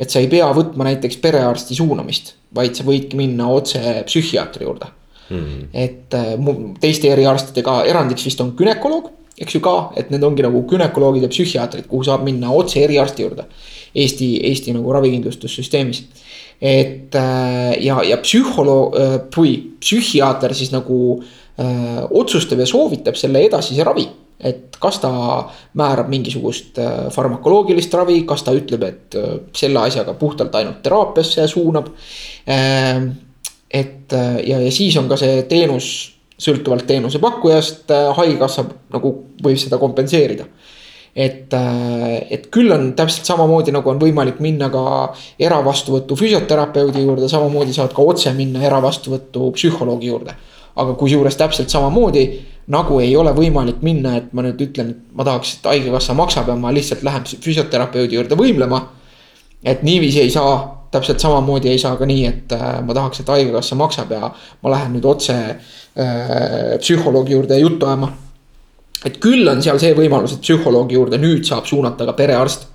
et 0.00 0.10
sa 0.10 0.20
ei 0.20 0.28
pea 0.32 0.48
võtma 0.52 0.90
näiteks 0.90 1.22
perearsti 1.22 1.78
suunamist, 1.78 2.34
vaid 2.54 2.74
sa 2.74 2.84
võidki 2.84 3.16
minna 3.16 3.46
otse 3.54 3.78
psühhiaatri 4.10 4.66
juurde 4.66 4.90
mm.. 5.30 5.68
et 5.70 6.18
äh, 6.18 6.34
teiste 6.82 7.14
eriarstidega 7.14 7.84
erandiks 7.86 8.26
vist 8.26 8.42
on 8.42 8.56
gümnakoloog, 8.58 9.12
eks 9.38 9.54
ju 9.54 9.62
ka, 9.62 9.78
et 9.94 10.10
need 10.10 10.26
ongi 10.26 10.42
nagu 10.42 10.66
gümnakoloogid 10.66 11.28
ja 11.28 11.30
psühhiaatrid, 11.30 11.86
kuhu 11.86 12.02
saab 12.10 12.26
minna 12.26 12.50
otse 12.50 12.82
eriarsti 12.82 13.22
juurde 13.22 13.46
Eesti, 13.96 14.28
Eesti 14.50 14.74
nagu 14.76 14.92
ravikindlustussüsteemis. 14.92 16.04
et 16.60 17.14
äh, 17.14 17.82
ja, 17.84 18.02
ja 18.02 18.16
psühholoog, 18.16 18.94
äh, 18.96 19.16
psühhiaater 19.80 20.54
siis 20.54 20.70
nagu 20.72 21.20
öö, 21.20 21.64
äh, 21.64 22.04
otsustab 22.10 22.58
ja 22.58 22.66
soovitab 22.66 23.16
selle 23.16 23.42
edasise 23.44 23.84
ravi 23.84 24.06
et 24.40 24.76
kas 24.80 24.98
ta 25.00 25.10
määrab 25.80 26.08
mingisugust 26.12 26.76
farmakoloogilist 27.12 27.94
ravi, 27.94 28.22
kas 28.28 28.42
ta 28.44 28.52
ütleb, 28.52 28.82
et 28.84 29.16
selle 29.56 29.80
asjaga 29.80 30.12
puhtalt 30.14 30.54
ainult 30.54 30.82
teraapiasse 30.84 31.46
suunab. 31.48 31.88
Ähm, 32.44 33.08
et 33.72 34.12
ja, 34.12 34.60
ja 34.60 34.72
siis 34.72 34.96
on 35.00 35.08
ka 35.08 35.16
see 35.16 35.40
teenus 35.48 35.88
sõltuvalt 36.36 36.84
teenusepakkujast, 36.86 37.88
haigekassa 38.16 38.66
nagu 38.92 39.14
võib 39.42 39.56
seda 39.60 39.80
kompenseerida 39.80 40.44
et, 41.16 41.54
äh, 41.54 42.26
et 42.30 42.50
küll 42.52 42.72
on 42.72 42.90
täpselt 42.96 43.24
samamoodi, 43.24 43.72
nagu 43.72 43.88
on 43.88 44.00
võimalik 44.00 44.42
minna 44.44 44.68
ka 44.72 44.82
eravastuvõtu 45.40 46.18
füsioterapeudi 46.20 47.06
juurde, 47.06 47.30
samamoodi 47.32 47.72
saad 47.72 47.94
ka 47.96 48.04
otse 48.04 48.34
minna 48.36 48.60
eravastuvõtu 48.68 49.50
psühholoogi 49.56 50.12
juurde. 50.12 50.36
aga 50.76 50.92
kusjuures 50.92 51.36
täpselt 51.40 51.72
samamoodi 51.72 52.22
nagu 52.68 52.98
ei 53.00 53.14
ole 53.16 53.30
võimalik 53.32 53.78
minna, 53.80 54.18
et 54.18 54.34
ma 54.36 54.42
nüüd 54.44 54.60
ütlen, 54.60 54.90
et 54.90 55.14
ma 55.16 55.24
tahaks, 55.24 55.54
et 55.56 55.68
haigekassa 55.70 56.12
maksab 56.14 56.50
ja 56.52 56.56
ma 56.60 56.68
lihtsalt 56.68 57.02
lähen 57.02 57.24
füsioterapeudi 57.24 58.18
juurde 58.18 58.36
võimlema. 58.36 58.82
et 59.64 59.82
niiviisi 59.82 60.20
ei 60.20 60.30
saa, 60.30 60.86
täpselt 60.90 61.20
samamoodi 61.20 61.68
ei 61.68 61.78
saa 61.78 61.96
ka 61.96 62.04
nii, 62.06 62.26
et 62.26 62.52
äh, 62.52 62.82
ma 62.84 62.94
tahaks, 62.94 63.20
et 63.20 63.28
haigekassa 63.28 63.74
maksab 63.74 64.12
ja 64.12 64.30
ma 64.62 64.70
lähen 64.70 64.92
nüüd 64.92 65.08
otse 65.08 65.32
äh, 65.32 66.76
psühholoogi 66.78 67.32
juurde 67.32 67.58
juttu 67.58 67.86
ajama 67.86 68.12
et 69.04 69.18
küll 69.22 69.48
on 69.50 69.60
seal 69.64 69.80
see 69.82 69.92
võimalus, 69.96 70.36
et 70.36 70.44
psühholoogi 70.44 70.96
juurde 70.98 71.20
nüüd 71.20 71.44
saab 71.48 71.68
suunata 71.68 72.08
ka 72.08 72.16
perearst. 72.18 72.68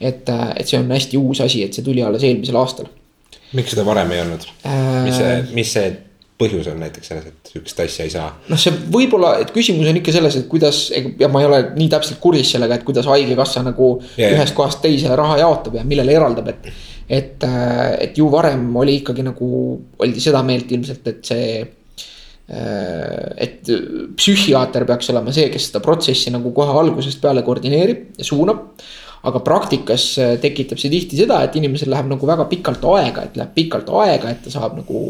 et, 0.00 0.28
äh, 0.28 0.48
et 0.56 0.66
see 0.66 0.78
on 0.80 0.90
hästi 0.90 1.18
uus 1.18 1.40
asi, 1.40 1.62
et 1.62 1.74
see 1.74 1.84
tuli 1.86 2.02
alles 2.02 2.24
eelmisel 2.26 2.56
aastal. 2.56 2.88
miks 3.52 3.74
seda 3.74 3.84
varem 3.86 4.10
ei 4.12 4.24
olnud 4.24 4.48
äh,? 4.64 5.04
mis 5.04 5.20
see, 5.20 5.36
mis 5.52 5.76
see 5.76 5.92
põhjus 6.42 6.68
on 6.72 6.80
näiteks 6.82 7.12
selles, 7.12 7.26
et 7.28 7.50
sihukest 7.52 7.82
asja 7.84 8.06
ei 8.06 8.12
saa? 8.12 8.30
noh, 8.50 8.60
see 8.60 8.72
võib-olla, 8.94 9.34
et 9.42 9.52
küsimus 9.54 9.90
on 9.90 10.00
ikka 10.00 10.14
selles, 10.14 10.38
et 10.40 10.48
kuidas, 10.50 10.84
ja 10.92 11.28
ma 11.32 11.42
ei 11.42 11.48
ole 11.50 11.60
nii 11.76 11.90
täpselt 11.92 12.20
kursis 12.22 12.54
sellega, 12.56 12.78
et 12.78 12.86
kuidas 12.88 13.08
haigekassa 13.10 13.64
nagu 13.66 13.92
yeah. 14.16 14.32
ühest 14.36 14.56
kohast 14.58 14.82
teise 14.84 15.12
raha 15.18 15.38
jaotab 15.42 15.78
ja 15.78 15.84
millele 15.86 16.16
eraldab, 16.16 16.50
et. 16.54 16.72
et, 17.12 17.44
äh, 17.44 17.92
et 18.08 18.18
ju 18.18 18.30
varem 18.32 18.64
oli 18.82 18.98
ikkagi 19.02 19.24
nagu, 19.26 19.52
oldi 20.02 20.22
seda 20.22 20.42
meelt 20.46 20.70
ilmselt, 20.72 21.06
et 21.12 21.22
see 21.28 21.46
et 22.52 23.68
psühhiaater 24.18 24.84
peaks 24.88 25.08
olema 25.12 25.32
see, 25.32 25.46
kes 25.52 25.70
seda 25.70 25.80
protsessi 25.84 26.32
nagu 26.34 26.50
kohe 26.52 26.74
algusest 26.82 27.22
peale 27.22 27.44
koordineerib 27.46 28.18
ja 28.20 28.26
suunab. 28.28 28.66
aga 29.22 29.38
praktikas 29.38 30.04
äh, 30.18 30.32
tekitab 30.42 30.80
see 30.82 30.90
tihti 30.90 31.14
seda, 31.20 31.36
et 31.46 31.54
inimesel 31.54 31.92
läheb 31.92 32.08
nagu 32.10 32.26
väga 32.26 32.42
pikalt 32.50 32.82
aega, 32.90 33.22
et 33.22 33.36
läheb 33.38 33.52
pikalt 33.54 33.92
aega, 34.02 34.32
et 34.34 34.40
ta 34.42 34.50
saab 34.50 34.74
nagu 34.80 35.02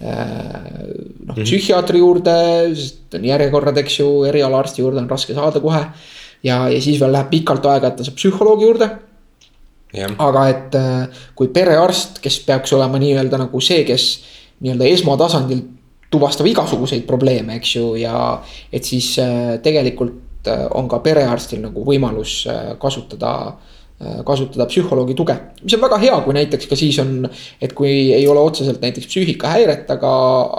äh, 0.00 0.06
noh, 0.08 1.34
mhm. 1.34 1.42
psühhiaatri 1.42 2.00
juurde, 2.00 2.36
sest 2.72 3.18
on 3.18 3.26
järjekorrad, 3.28 3.82
eks 3.84 3.98
ju, 4.00 4.08
erialaarsti 4.30 4.80
juurde 4.80 5.02
on 5.02 5.10
raske 5.12 5.36
saada 5.36 5.60
kohe. 5.60 5.82
ja, 6.42 6.56
ja 6.72 6.80
siis 6.80 6.96
veel 7.02 7.12
läheb 7.12 7.28
pikalt 7.36 7.68
aega, 7.68 7.92
et 7.92 8.00
ta 8.00 8.08
saab 8.08 8.16
psühholoogi 8.16 8.64
juurde. 8.64 8.90
aga 10.24 10.48
et 10.48 10.80
kui 11.36 11.52
perearst, 11.52 12.24
kes 12.24 12.40
peaks 12.48 12.72
olema 12.72 12.98
nii-öelda 12.98 13.44
nagu 13.44 13.60
see, 13.60 13.84
kes 13.84 14.08
nii-öelda 14.64 14.88
esmatasandil 14.88 15.60
tuvastab 16.14 16.48
igasuguseid 16.50 17.06
probleeme, 17.08 17.58
eks 17.60 17.76
ju, 17.76 17.92
ja 18.00 18.16
et 18.72 18.86
siis 18.86 19.14
äh, 19.22 19.56
tegelikult 19.64 20.50
äh, 20.50 20.66
on 20.78 20.88
ka 20.90 21.00
perearstil 21.04 21.62
nagu 21.64 21.86
võimalus 21.86 22.42
äh, 22.50 22.74
kasutada 22.80 23.54
kasutada 24.26 24.66
psühholoogi 24.66 25.14
tuge, 25.16 25.36
mis 25.62 25.76
on 25.76 25.80
väga 25.84 25.96
hea, 26.02 26.16
kui 26.26 26.34
näiteks 26.34 26.66
ka 26.68 26.76
siis 26.76 26.96
on, 27.00 27.28
et 27.62 27.72
kui 27.78 27.92
ei 28.12 28.24
ole 28.28 28.42
otseselt 28.42 28.82
näiteks 28.82 29.06
psüühikahäiret, 29.06 29.86
aga, 29.94 30.10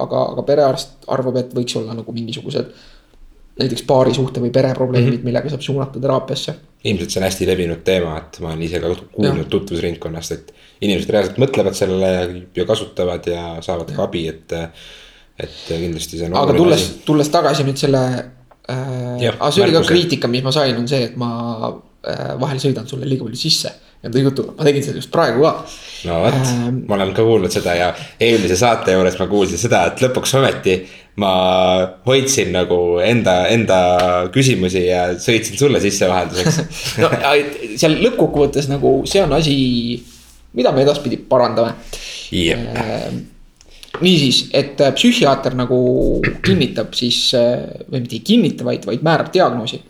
aga, 0.05 0.21
aga 0.31 0.45
perearst 0.47 1.03
arvab, 1.11 1.41
et 1.41 1.51
võiks 1.53 1.75
olla 1.77 1.93
nagu 1.93 2.15
mingisugused. 2.15 2.71
näiteks 3.59 3.83
paarisuhte 3.87 4.41
või 4.43 4.53
pereprobleemid 4.55 5.09
mm, 5.09 5.17
-hmm. 5.19 5.27
millega 5.27 5.51
saab 5.51 5.61
suunata 5.61 5.99
teraapiasse. 5.99 6.55
ilmselt 6.83 7.11
see 7.11 7.19
on 7.19 7.27
hästi 7.27 7.47
levinud 7.47 7.83
teema, 7.83 8.17
et 8.17 8.39
ma 8.39 8.53
olen 8.53 8.63
ise 8.63 8.79
ka 8.79 8.95
kuulnud 9.11 9.51
tutvusringkonnast, 9.51 10.31
et 10.31 10.53
inimesed 10.81 11.09
reaalselt 11.09 11.37
mõtlevad 11.37 11.77
sellele 11.77 12.11
ja, 12.13 12.25
ja 12.55 12.65
kasutavad 12.65 13.27
ja 13.27 13.45
saavad 13.61 13.91
ja. 13.91 13.99
ka 13.99 14.07
abi, 14.07 14.27
et 14.31 14.55
et 15.39 15.55
kindlasti 15.67 16.19
see 16.19 16.29
on. 16.29 16.37
aga 16.39 16.55
tulles, 16.55 16.85
tulles 17.07 17.31
tagasi 17.31 17.65
nüüd 17.67 17.79
selle 17.79 18.03
äh,. 18.71 19.25
aga 19.33 19.51
see 19.51 19.65
oli 19.65 19.75
ka 19.75 19.83
kriitika, 19.87 20.31
mis 20.31 20.45
ma 20.45 20.53
sain, 20.55 20.77
on 20.79 20.87
see, 20.89 21.09
et 21.09 21.17
ma 21.19 21.31
äh, 21.69 22.35
vahel 22.41 22.61
sõidan 22.61 22.87
sulle 22.89 23.09
liiga 23.09 23.27
palju 23.27 23.39
sisse. 23.39 23.73
enda 24.05 24.21
jutuga, 24.21 24.53
ma 24.57 24.67
tegin 24.67 24.85
seda 24.85 25.01
just 25.01 25.11
praegu 25.13 25.43
ka. 25.43 25.55
no 26.07 26.21
vot 26.23 26.39
äh,, 26.39 26.69
ma 26.75 26.99
olen 26.99 27.15
ka 27.17 27.25
kuulnud 27.27 27.53
seda 27.53 27.75
ja 27.77 27.89
eelmise 28.21 28.59
saate 28.59 28.95
juures 28.95 29.19
ma 29.19 29.27
kuulsin 29.31 29.59
seda, 29.59 29.85
et 29.91 30.05
lõpuks 30.05 30.37
ometi 30.39 30.79
ma 31.19 31.35
hoidsin 32.07 32.51
nagu 32.51 32.79
enda, 33.03 33.37
enda 33.51 33.77
küsimusi 34.35 34.87
ja 34.87 35.05
sõitsin 35.19 35.59
sulle 35.59 35.79
sisse 35.83 36.09
vahelduseks 36.11 36.59
no 37.03 37.11
seal 37.79 37.99
lõppkokkuvõttes 38.03 38.67
nagu 38.71 38.97
see 39.07 39.23
on 39.23 39.35
asi, 39.35 39.55
mida 40.55 40.75
me 40.75 40.83
edaspidi 40.83 41.19
parandame 41.19 41.75
yep. 42.35 43.31
Niisiis, 44.01 44.49
et 44.53 44.81
äh, 44.81 44.93
psühhiaater 44.95 45.55
nagu 45.57 45.77
kinnitab 46.45 46.95
siis 46.97 47.33
äh, 47.37 47.65
või 47.89 48.01
mitte 48.03 48.17
ei 48.17 48.23
kinnita, 48.27 48.65
vaid, 48.67 48.85
vaid 48.87 49.03
määrab 49.05 49.33
diagnoosi. 49.33 49.81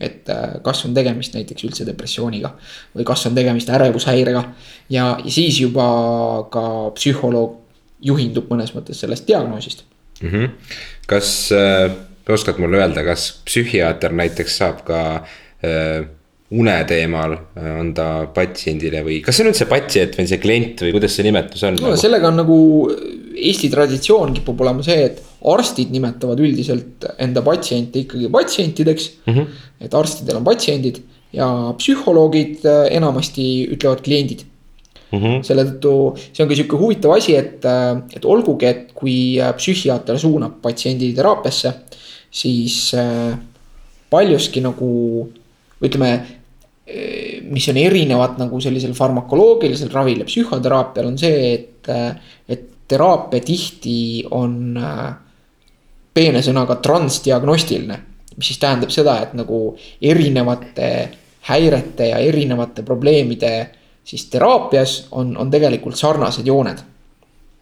et 0.00 0.28
äh, 0.32 0.60
kas 0.64 0.84
on 0.86 0.94
tegemist 0.96 1.34
näiteks 1.36 1.64
üldse 1.66 1.84
depressiooniga 1.84 2.54
või 2.96 3.04
kas 3.04 3.26
on 3.26 3.34
tegemist 3.34 3.68
ärevushäirega. 3.68 4.44
ja, 4.88 5.18
ja 5.24 5.30
siis 5.30 5.60
juba 5.60 5.88
ka 6.52 6.90
psühholoog 6.96 7.58
juhindub 8.00 8.48
mõnes 8.48 8.72
mõttes 8.74 9.00
sellest 9.00 9.26
diagnoosist 9.28 9.84
mm. 10.22 10.30
-hmm. 10.30 10.48
kas 11.06 11.52
äh, 11.52 11.90
oskad 12.28 12.58
mulle 12.58 12.80
öelda, 12.80 13.04
kas 13.04 13.42
psühhiaater 13.44 14.12
näiteks 14.12 14.56
saab 14.56 14.84
ka 14.84 15.00
äh, 15.64 16.06
une 16.50 16.72
teemal 16.86 17.36
on 17.78 17.92
ta 17.94 18.26
patsiendile 18.34 19.04
või 19.06 19.20
kas 19.22 19.36
see 19.38 19.44
on 19.44 19.52
üldse 19.52 19.68
patsient 19.70 20.16
või 20.18 20.26
see 20.26 20.40
klient 20.42 20.82
või 20.82 20.94
kuidas 20.96 21.14
see 21.14 21.26
nimetus 21.26 21.62
on? 21.66 21.76
no 21.78 21.92
nagu? 21.92 22.00
sellega 22.00 22.30
on 22.30 22.40
nagu 22.42 22.58
Eesti 23.40 23.70
traditsioon 23.72 24.34
kipub 24.36 24.58
olema 24.60 24.82
see, 24.84 25.04
et 25.06 25.20
arstid 25.48 25.92
nimetavad 25.94 26.42
üldiselt 26.42 27.06
enda 27.22 27.44
patsiente 27.46 28.02
ikkagi 28.02 28.28
patsientideks 28.34 29.06
mm. 29.26 29.34
-hmm. 29.34 29.62
et 29.86 29.94
arstidel 29.94 30.40
on 30.40 30.44
patsiendid 30.44 31.00
ja 31.32 31.46
psühholoogid 31.78 32.66
äh, 32.66 32.86
enamasti 32.96 33.46
ütlevad 33.70 34.02
kliendid 34.02 34.42
mm. 35.12 35.18
-hmm. 35.18 35.42
selle 35.46 35.64
tõttu 35.70 35.94
see 36.18 36.42
on 36.42 36.50
ka 36.50 36.58
sihuke 36.58 36.80
huvitav 36.82 37.14
asi, 37.14 37.36
et, 37.36 37.64
äh, 37.64 38.02
et 38.16 38.24
olgugi, 38.24 38.66
et 38.66 38.92
kui 38.94 39.38
äh, 39.38 39.54
psühhiaater 39.54 40.18
suunab 40.18 40.58
patsiendi 40.62 41.12
teraapiasse, 41.14 41.72
siis 42.30 42.94
paljuski 44.10 44.60
nagu 44.60 44.90
ütleme 45.82 46.10
mis 47.50 47.68
on 47.68 47.76
erinevad 47.76 48.38
nagu 48.40 48.60
sellisel 48.62 48.92
farmakoloogilisel 48.94 49.90
ravil 49.92 50.22
ja 50.22 50.28
psühhoteraapial 50.28 51.10
on 51.10 51.18
see, 51.18 51.54
et, 51.54 51.90
et 52.48 52.68
teraapia 52.90 53.42
tihti 53.46 54.24
on 54.34 54.76
äh, 54.78 55.10
peene 56.14 56.42
sõnaga 56.42 56.80
transdiagnostiline. 56.82 57.98
mis 58.36 58.46
siis 58.46 58.60
tähendab 58.62 58.92
seda, 58.94 59.18
et 59.22 59.34
nagu 59.36 59.76
erinevate 60.02 60.90
häirete 61.50 62.10
ja 62.12 62.18
erinevate 62.18 62.82
probleemide 62.86 63.52
siis 64.04 64.26
teraapias 64.32 65.08
on, 65.10 65.36
on 65.36 65.50
tegelikult 65.50 65.96
sarnased 65.96 66.46
jooned 66.46 66.78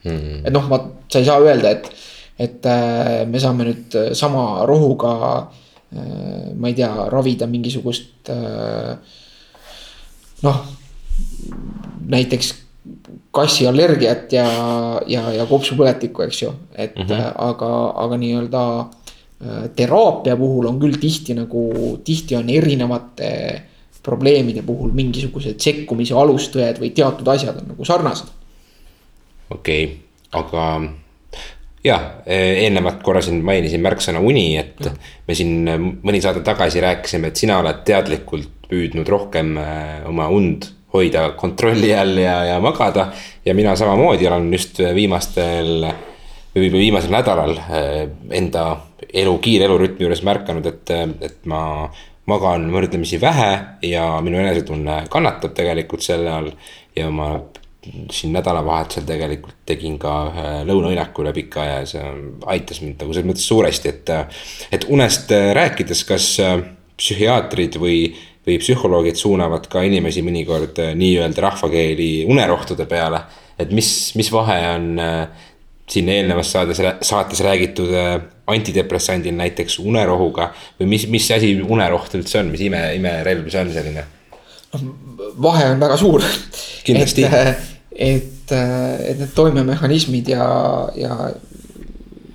mm. 0.05 0.11
-hmm. 0.11 0.47
et 0.47 0.53
noh, 0.53 0.68
ma, 0.68 0.81
sa 1.09 1.18
ei 1.18 1.24
saa 1.24 1.41
öelda, 1.41 1.70
et, 1.70 1.91
et 2.39 2.66
äh, 2.66 3.26
me 3.26 3.41
saame 3.41 3.64
nüüd 3.72 3.99
sama 4.12 4.66
rohuga 4.66 5.14
äh,. 5.39 5.68
Ma 5.93 6.68
ei 6.68 6.74
tea, 6.76 6.91
ravida 7.09 7.47
mingisugust 7.49 8.28
äh, 8.28 8.97
noh, 10.45 10.59
näiteks 12.09 12.53
kassiallergiat 13.34 14.32
ja, 14.32 14.47
ja, 15.09 15.24
ja 15.34 15.47
kopsupõletikku, 15.49 16.24
eks 16.24 16.43
ju, 16.43 16.53
et 16.74 16.97
mm 16.97 17.09
-hmm. 17.09 17.32
aga, 17.49 17.72
aga 18.05 18.20
nii-öelda 18.20 18.62
äh, 18.80 19.64
teraapia 19.76 20.36
puhul 20.36 20.66
on 20.66 20.80
küll 20.80 21.01
tihti 21.01 21.34
nagu, 21.34 21.99
tihti 22.05 22.36
on 22.36 22.51
erinevate 22.51 23.32
probleemide 24.03 24.62
puhul 24.62 24.93
mingisugused 24.93 25.61
sekkumise 25.61 26.14
alustõed 26.14 26.80
või 26.80 26.93
teatud 26.95 27.28
asjad 27.28 27.57
on 27.61 27.68
nagu 27.74 27.84
sarnased. 27.84 28.28
okei 29.51 29.84
okay,, 29.84 29.97
aga 30.32 30.64
jah, 31.85 32.09
eelnevalt 32.26 33.03
korra 33.07 33.22
siin 33.24 33.43
mainisin 33.47 33.83
märksõna 33.85 34.22
uni, 34.24 34.57
et 34.61 34.81
ja. 34.85 34.95
me 35.29 35.37
siin 35.39 35.68
mõni 36.03 36.22
saade 36.24 36.43
tagasi 36.47 36.83
rääkisime, 36.85 37.31
et 37.31 37.41
sina 37.41 37.61
oled 37.62 37.85
teadlikult 37.87 38.66
püüdnud 38.68 39.09
rohkem 39.09 39.55
äh, 39.62 40.03
oma 40.09 40.26
und 40.35 40.66
hoida 40.93 41.31
kontrolli 41.37 41.93
all 41.95 42.16
ja, 42.18 42.43
ja 42.45 42.61
magada. 42.61 43.12
ja 43.45 43.55
mina 43.55 43.76
samamoodi 43.76 44.26
olen 44.26 44.53
just 44.53 44.79
viimastel 44.95 45.89
või 46.55 46.70
viimasel 46.72 47.12
nädalal 47.12 47.57
eh, 47.57 48.05
enda 48.39 48.64
elu, 49.12 49.35
kiire 49.45 49.68
elurütmi 49.68 50.07
juures 50.07 50.22
märganud, 50.26 50.66
et, 50.66 50.91
et 51.20 51.39
ma 51.49 51.61
magan 52.29 52.66
võrdlemisi 52.72 53.20
vähe 53.20 53.53
ja 53.89 54.09
minu 54.24 54.41
enesetunne 54.41 55.05
kannatab 55.12 55.55
tegelikult 55.57 56.05
selle 56.05 56.33
all. 56.33 56.51
ja 56.97 57.11
ma 57.14 57.37
siin 58.11 58.33
nädalavahetusel 58.35 59.05
tegelikult 59.07 59.61
tegin 59.66 59.99
ka 60.03 60.14
ühe 60.33 60.49
lõunaõnnaku 60.68 61.22
üle 61.22 61.33
pika 61.37 61.62
aja 61.62 61.76
ja 61.83 61.87
see 61.87 62.09
aitas 62.51 62.83
mind 62.83 62.99
nagu 63.01 63.14
selles 63.14 63.29
mõttes 63.31 63.47
suuresti, 63.49 63.93
et. 63.95 64.11
et 64.74 64.89
unest 64.91 65.31
rääkides, 65.31 66.03
kas 66.09 66.33
psühhiaatrid 66.99 67.79
või 67.79 68.01
või 68.49 68.57
psühholoogid 68.62 69.18
suunavad 69.20 69.68
ka 69.68 69.83
inimesi 69.85 70.22
mõnikord 70.24 70.81
äh, 70.81 70.95
nii-öelda 70.97 71.45
rahvakeeli 71.45 72.24
unerohtude 72.33 72.87
peale. 72.89 73.20
et 73.59 73.70
mis, 73.74 74.14
mis 74.16 74.31
vahe 74.33 74.59
on 74.70 74.87
äh, 75.03 75.29
siin 75.89 76.09
eelnevas 76.09 76.53
saates, 76.53 76.81
saates 77.03 77.41
räägitud 77.45 77.93
äh, 77.93 78.14
antidepressandil 78.47 79.37
näiteks 79.37 79.79
unerohuga 79.79 80.53
või 80.81 80.95
mis, 80.95 81.07
mis 81.12 81.31
asi 81.35 81.57
uneroht 81.61 82.14
üldse 82.16 82.41
on, 82.41 82.53
mis 82.55 82.64
ime, 82.64 82.81
imerelv 82.97 83.51
see 83.53 83.66
on 83.66 83.74
selline? 83.74 84.07
noh, 84.72 85.07
vahe 85.19 85.71
on 85.73 85.81
väga 85.81 85.97
suur. 85.97 86.25
kindlasti. 86.85 87.25
et, 87.25 87.69
et, 87.93 88.53
et 88.53 89.19
need 89.19 89.35
toimemehhanismid 89.35 90.29
ja, 90.35 90.49
ja 90.97 91.31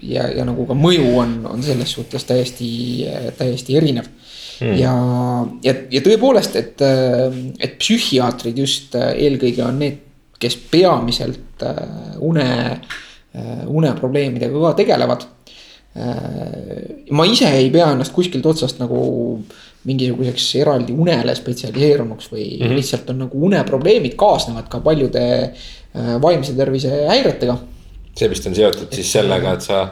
ja, 0.03 0.27
ja 0.29 0.45
nagu 0.47 0.65
ka 0.67 0.75
mõju 0.77 1.13
on, 1.19 1.35
on 1.49 1.63
selles 1.63 1.93
suhtes 1.95 2.25
täiesti, 2.27 2.69
täiesti 3.37 3.77
erinev 3.79 4.07
mm.. 4.61 4.73
ja, 4.79 4.93
ja, 5.65 5.75
ja 5.91 6.01
tõepoolest, 6.05 6.57
et, 6.59 6.83
et 6.83 7.77
psühhiaatrid 7.81 8.59
just 8.63 8.97
äh, 8.99 9.13
eelkõige 9.25 9.65
on 9.65 9.79
need, 9.83 10.01
kes 10.43 10.57
peamiselt 10.71 11.63
äh, 11.63 12.17
une, 12.23 12.47
äh, 12.73 13.63
uneprobleemidega 13.67 14.65
ka 14.67 14.75
tegelevad. 14.83 15.29
ma 17.13 17.23
ise 17.29 17.45
ei 17.53 17.67
pea 17.69 17.91
ennast 17.93 18.15
kuskilt 18.15 18.47
otsast 18.49 18.79
nagu 18.81 18.97
mingisuguseks 19.83 20.49
eraldi 20.61 20.93
unele 20.95 21.35
spetsialiseerunuks 21.35 22.31
või 22.31 22.45
mm 22.45 22.65
-hmm. 22.65 22.75
lihtsalt 22.79 23.09
on 23.09 23.23
nagu 23.25 23.45
uneprobleemid 23.45 24.15
kaasnevad 24.15 24.69
ka 24.71 24.79
paljude 24.79 25.23
vaimse 26.21 26.53
tervise 26.57 26.89
häiretega. 27.07 27.57
see 28.15 28.29
vist 28.29 28.47
on 28.47 28.55
seotud 28.55 28.93
siis 28.93 29.11
sellega, 29.11 29.53
et 29.53 29.61
sa 29.61 29.87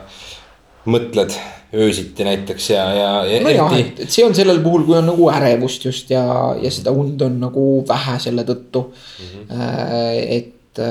mõtled 0.86 1.34
öösiti 1.74 2.24
näiteks 2.24 2.70
ja, 2.70 2.84
ja, 2.94 3.10
ja. 3.24 3.40
nojah, 3.42 3.74
et, 3.78 4.00
et 4.04 4.12
see 4.12 4.24
on 4.26 4.34
sellel 4.36 4.60
puhul, 4.64 4.84
kui 4.88 4.96
on 4.98 5.06
nagu 5.08 5.28
ärevust 5.32 5.86
just 5.88 6.10
ja, 6.12 6.24
ja 6.60 6.70
seda 6.72 6.92
und 6.92 7.20
on 7.24 7.38
nagu 7.40 7.66
vähe 7.88 8.18
selle 8.20 8.44
tõttu 8.48 8.84
mm. 8.92 9.44
-hmm. 9.48 10.26
et, 10.38 10.82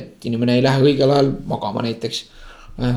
et 0.00 0.26
inimene 0.30 0.56
ei 0.58 0.64
lähe 0.64 0.82
õigel 0.82 1.10
ajal 1.10 1.30
magama 1.46 1.84
näiteks. 1.86 2.24
Äh, 2.82 2.96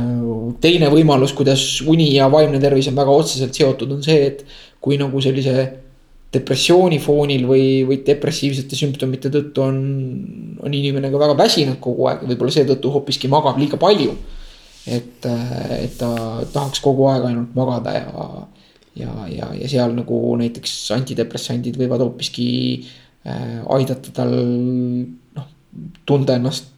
teine 0.61 0.89
võimalus, 0.89 1.35
kuidas 1.37 1.83
uni 1.85 2.09
ja 2.15 2.31
vaimne 2.31 2.59
tervis 2.59 2.87
on 2.89 2.97
väga 2.97 3.13
otseselt 3.13 3.53
seotud, 3.53 3.91
on 3.93 4.01
see, 4.03 4.25
et 4.31 4.45
kui 4.87 4.95
nagu 4.99 5.19
sellise 5.23 5.67
depressiooni 6.33 6.99
foonil 6.99 7.45
või, 7.47 7.67
või 7.87 8.01
depressiivsete 8.05 8.75
sümptomite 8.75 9.31
tõttu 9.31 9.63
on, 9.63 9.77
on 10.63 10.75
inimene 10.75 11.11
ka 11.11 11.21
väga 11.21 11.37
väsinud 11.39 11.79
kogu 11.83 12.09
aeg, 12.09 12.25
võib-olla 12.27 12.53
seetõttu 12.53 12.91
hoopiski 12.91 13.31
magab 13.31 13.59
liiga 13.59 13.79
palju. 13.79 14.15
et, 14.87 15.25
et 15.27 15.97
ta 15.99 16.09
tahaks 16.53 16.79
kogu 16.83 17.07
aeg 17.11 17.25
ainult 17.27 17.55
magada 17.55 17.93
ja, 17.97 18.13
ja, 18.95 19.13
ja, 19.31 19.49
ja 19.61 19.67
seal 19.71 19.95
nagu 19.95 20.19
näiteks 20.39 20.75
antidepressandid 20.95 21.79
võivad 21.79 22.03
hoopiski 22.05 22.47
äh, 23.27 23.59
aidata 23.75 24.13
tal 24.15 24.31
noh, 24.31 25.47
tunda 26.07 26.37
ennast 26.39 26.71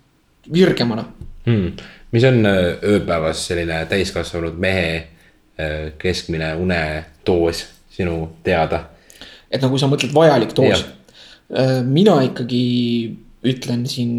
virgemana. 0.50 1.06
Hmm.. 1.46 1.74
mis 2.14 2.26
on 2.26 2.46
äh, 2.46 2.78
ööpäevas 2.86 3.48
selline 3.50 3.82
täiskasvanud 3.90 4.58
mehe 4.62 4.96
äh, 5.00 5.92
keskmine 5.98 6.54
unedoos 6.62 7.66
sinu 8.00 8.16
teada? 8.46 8.88
et 9.50 9.62
nagu 9.64 9.80
sa 9.82 9.90
mõtled 9.92 10.14
vajalik 10.14 10.54
doos. 10.58 10.86
mina 11.90 12.20
ikkagi 12.28 12.64
ütlen 13.50 13.86
siin 13.88 14.12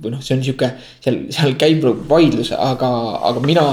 või 0.00 0.14
noh, 0.14 0.22
see 0.24 0.36
on 0.38 0.42
sihuke, 0.44 0.70
seal, 1.04 1.26
seal 1.34 1.54
käib 1.60 1.84
nagu 1.84 2.06
vaidlus, 2.08 2.50
aga, 2.56 2.88
aga 3.28 3.42
mina 3.44 3.64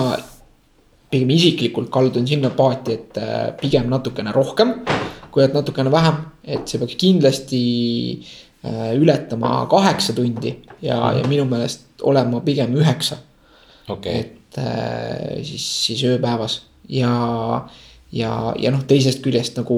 pigem 1.14 1.32
isiklikult 1.36 1.91
kaldun 1.94 2.28
sinna 2.28 2.52
paati, 2.54 2.98
et 2.98 3.20
pigem 3.62 3.88
natukene 3.91 4.34
rohkem, 4.36 4.76
kui 5.32 5.46
et 5.46 5.56
natukene 5.56 5.94
vähem, 5.94 6.20
et 6.44 6.68
see 6.68 6.82
peaks 6.82 7.00
kindlasti 7.00 7.62
ületama 9.00 9.64
kaheksa 9.72 10.16
tundi 10.16 10.54
ja, 10.84 10.98
ja 11.18 11.24
minu 11.28 11.46
meelest 11.50 12.04
olema 12.08 12.44
pigem 12.46 12.76
üheksa. 12.80 13.20
Okay.. 13.91 14.24
et 14.24 14.60
siis, 15.44 15.64
siis 15.88 16.04
ööpäevas. 16.08 16.62
Ja, 16.91 17.10
ja, 18.14 18.53
ja 18.59 18.72
noh, 18.74 18.86
teisest 18.88 19.24
küljest 19.26 19.57
nagu 19.59 19.78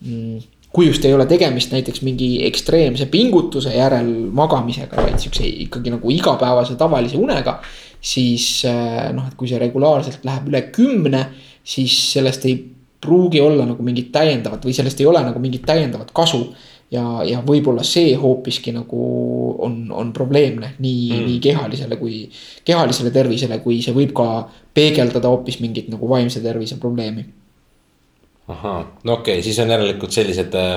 mm, 0.00 0.40
kui 0.72 0.88
just 0.88 1.04
ei 1.04 1.14
ole 1.14 1.26
tegemist 1.28 1.72
näiteks 1.74 2.02
mingi 2.06 2.30
ekstreemse 2.48 3.06
pingutuse 3.12 3.74
järel 3.76 4.08
magamisega, 4.32 5.04
vaid 5.04 5.20
siukse 5.20 5.44
ikkagi 5.66 5.92
nagu 5.92 6.12
igapäevase 6.12 6.78
tavalise 6.80 7.20
unega. 7.20 7.60
siis 8.02 8.64
äh, 8.66 9.12
noh, 9.14 9.28
et 9.28 9.36
kui 9.38 9.46
see 9.46 9.60
regulaarselt 9.62 10.24
läheb 10.26 10.48
üle 10.50 10.62
kümne, 10.74 11.20
siis 11.62 11.94
sellest 12.16 12.48
ei 12.50 12.56
pruugi 13.02 13.40
olla 13.40 13.66
nagu 13.68 13.82
mingit 13.82 14.08
täiendavat 14.14 14.64
või 14.66 14.74
sellest 14.74 14.98
ei 15.00 15.06
ole 15.06 15.22
nagu 15.22 15.38
mingit 15.38 15.62
täiendavat 15.66 16.10
kasu. 16.14 16.48
ja, 16.90 17.04
ja 17.24 17.38
võib-olla 17.46 17.84
see 17.86 18.16
hoopiski 18.16 18.72
nagu 18.72 19.04
on, 19.64 19.76
on 19.92 20.10
probleemne 20.12 20.74
nii 20.78 21.12
mm., 21.12 21.28
nii 21.28 21.38
kehalisele 21.40 21.96
kui, 21.96 22.24
kehalisele 22.64 23.10
tervisele, 23.10 23.60
kui 23.64 23.78
see 23.84 23.94
võib 23.96 24.16
ka 24.16 24.48
peegeldada 24.74 25.28
hoopis 25.28 25.60
mingit 25.60 25.88
nagu 25.92 26.08
vaimse 26.08 26.40
tervise 26.40 26.76
probleemi 26.80 27.24
ahaa, 28.52 28.80
no 29.04 29.18
okei 29.20 29.38
okay,, 29.38 29.44
siis 29.44 29.58
on 29.62 29.72
järelikult 29.72 30.14
sellised 30.14 30.54
äh, 30.58 30.76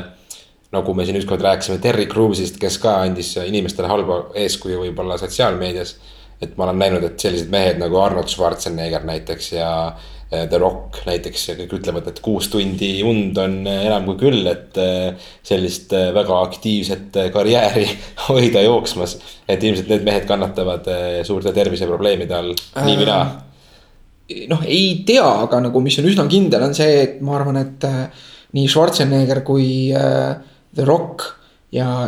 nagu 0.76 0.96
me 0.98 1.06
siin 1.06 1.20
ükskord 1.20 1.44
rääkisime 1.46 1.80
Terry 1.84 2.08
Crews'ist, 2.12 2.60
kes 2.62 2.80
ka 2.84 3.00
andis 3.06 3.36
inimestele 3.44 3.90
halba 3.92 4.26
eeskuju 4.46 4.84
võib-olla 4.84 5.20
sotsiaalmeedias. 5.22 5.96
et 6.42 6.58
ma 6.60 6.66
olen 6.66 6.82
näinud, 6.82 7.04
et 7.08 7.20
sellised 7.20 7.48
mehed 7.48 7.78
nagu 7.80 7.96
Arnold 7.96 8.28
Schwarzenegger 8.28 9.06
näiteks 9.08 9.54
ja 9.54 9.70
äh, 9.88 10.44
The 10.52 10.60
Rock 10.60 11.00
näiteks 11.08 11.46
kõik 11.62 11.78
ütlevad, 11.78 12.10
et 12.12 12.20
kuus 12.20 12.50
tundi 12.52 12.92
und 13.08 13.38
on 13.40 13.62
äh, 13.72 13.86
enam 13.88 14.04
kui 14.10 14.20
küll, 14.20 14.44
et 14.52 14.76
sellist 15.48 15.96
väga 16.20 16.42
aktiivset 16.50 17.22
karjääri 17.34 17.88
hoida 18.28 18.66
jooksmas. 18.68 19.18
et 19.48 19.64
ilmselt 19.64 19.90
need 19.94 20.04
mehed 20.04 20.28
kannatavad 20.28 20.92
suurte 21.24 21.56
terviseprobleemide 21.56 22.36
all, 22.36 22.56
nii 22.84 23.04
mina 23.06 23.20
äh 23.22 23.45
noh, 24.50 24.66
ei 24.66 25.04
tea, 25.08 25.26
aga 25.46 25.62
nagu, 25.68 25.82
mis 25.84 26.00
on 26.02 26.10
üsna 26.10 26.28
kindel, 26.32 26.66
on 26.66 26.76
see, 26.78 27.00
et 27.04 27.18
ma 27.26 27.38
arvan, 27.40 27.62
et 27.62 27.88
äh, 27.88 28.28
nii 28.56 28.70
Schwarzenegger 28.72 29.44
kui 29.46 29.68
äh, 29.96 30.36
The 30.76 30.86
Rock 30.88 31.26
ja 31.76 32.06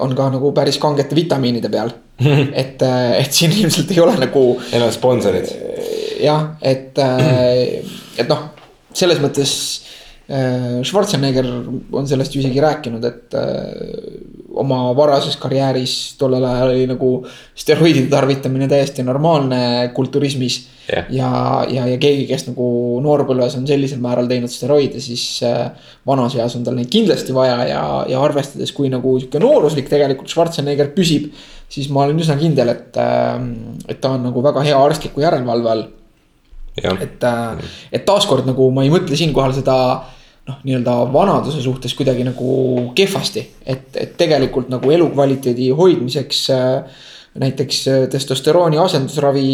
on 0.00 0.14
ka 0.16 0.30
nagu 0.32 0.52
päris 0.56 0.78
kangete 0.80 1.16
vitamiinide 1.18 1.68
peal 1.72 1.92
et, 2.62 2.82
äh, 2.82 3.12
et 3.22 3.32
siin 3.32 3.52
ilmselt 3.56 3.92
ei 3.94 4.00
ole 4.02 4.16
nagu. 4.20 4.44
Neil 4.70 4.86
on 4.86 4.94
sponsorid. 4.94 5.52
jah, 6.20 6.50
et, 6.60 6.98
äh, 7.00 7.80
et 8.20 8.28
noh, 8.28 8.50
selles 8.92 9.20
mõttes 9.22 9.52
äh, 10.28 10.80
Schwarzenegger 10.84 11.48
on 11.48 12.08
sellest 12.08 12.36
ju 12.36 12.42
isegi 12.42 12.60
rääkinud, 12.60 13.06
et 13.08 13.38
oma 14.58 14.90
varases 14.96 15.36
karjääris 15.40 15.94
tollel 16.18 16.44
ajal 16.44 16.72
oli 16.72 16.86
nagu 16.90 17.10
steroidide 17.54 18.08
tarvitamine 18.10 18.66
täiesti 18.68 19.02
normaalne 19.06 19.90
kulturismis 19.94 20.56
yeah.. 20.90 21.06
ja, 21.10 21.30
ja, 21.70 21.86
ja 21.86 21.98
keegi, 22.02 22.26
kes 22.30 22.48
nagu 22.48 22.66
noorpõlves 23.04 23.56
on 23.60 23.68
sellisel 23.68 24.02
määral 24.02 24.28
teinud 24.30 24.50
steroide, 24.52 25.00
siis 25.02 25.24
äh, 25.46 25.70
vanas 26.06 26.34
eas 26.38 26.56
on 26.58 26.66
tal 26.66 26.78
neid 26.78 26.90
kindlasti 26.92 27.34
vaja 27.36 27.62
ja, 27.68 27.84
ja 28.10 28.22
arvestades, 28.24 28.74
kui 28.76 28.90
nagu 28.92 29.16
sihuke 29.20 29.42
nooruslik 29.42 29.90
tegelikult 29.92 30.32
Schwarzenegger 30.32 30.92
püsib. 30.96 31.30
siis 31.70 31.88
ma 31.88 32.04
olen 32.04 32.18
üsna 32.18 32.36
kindel, 32.40 32.74
et 32.74 32.96
äh,, 32.98 33.36
et 33.88 34.00
ta 34.02 34.16
on 34.16 34.26
nagu 34.26 34.42
väga 34.42 34.66
hea 34.66 34.78
arstliku 34.78 35.22
järelevalve 35.22 35.74
all. 35.74 35.84
et 36.76 37.22
äh,, 37.24 37.68
et 37.92 38.06
taaskord 38.06 38.48
nagu 38.50 38.70
ma 38.74 38.86
ei 38.86 38.90
mõtle 38.90 39.18
siinkohal 39.18 39.54
seda 39.54 39.76
noh, 40.48 40.56
nii-öelda 40.64 40.96
vanaduse 41.12 41.62
suhtes 41.62 41.94
kuidagi 41.98 42.24
nagu 42.24 42.54
kehvasti. 42.94 43.46
et, 43.66 43.96
et 43.96 44.16
tegelikult 44.18 44.70
nagu 44.72 44.90
elukvaliteedi 44.90 45.70
hoidmiseks 45.76 46.42
äh, 46.54 47.04
näiteks 47.40 47.82
äh, 47.88 48.08
testosterooni 48.10 48.78
asendusravi 48.78 49.50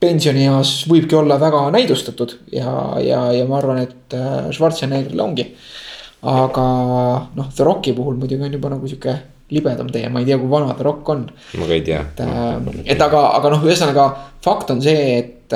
pensionieas 0.00 0.84
võibki 0.90 1.16
olla 1.16 1.38
väga 1.40 1.68
näidustatud 1.74 2.38
ja, 2.52 2.72
ja, 3.00 3.20
ja 3.32 3.46
ma 3.48 3.60
arvan, 3.60 3.84
et 3.84 4.16
äh, 4.16 4.50
Schwarzeneggeril 4.52 5.20
ongi. 5.20 5.48
aga 6.24 6.66
noh, 7.36 7.48
The 7.52 7.64
Rocki 7.64 7.92
puhul 7.92 8.16
muidugi 8.16 8.46
on 8.46 8.54
juba 8.56 8.70
nagu 8.72 8.88
sihuke 8.88 9.18
libedam 9.52 9.90
tee, 9.92 10.08
ma 10.08 10.22
ei 10.22 10.28
tea, 10.28 10.38
kui 10.40 10.48
vana 10.48 10.72
The 10.72 10.86
Rock 10.86 11.08
on. 11.12 11.26
ma 11.58 11.66
ka 11.68 11.76
ei 11.76 11.82
tea. 11.84 12.00
et, 12.00 12.80
et 12.94 13.02
aga, 13.04 13.20
aga 13.38 13.52
noh, 13.52 13.66
ühesõnaga 13.68 14.06
fakt 14.44 14.72
on 14.72 14.80
see, 14.84 15.18
et, 15.18 15.54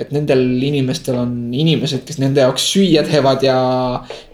et 0.00 0.12
nendel 0.14 0.42
inimestel 0.64 1.18
on 1.20 1.34
inimesed, 1.52 2.04
kes 2.08 2.20
nende 2.22 2.42
jaoks 2.44 2.64
süüa 2.72 3.04
teevad 3.06 3.44
ja. 3.44 3.58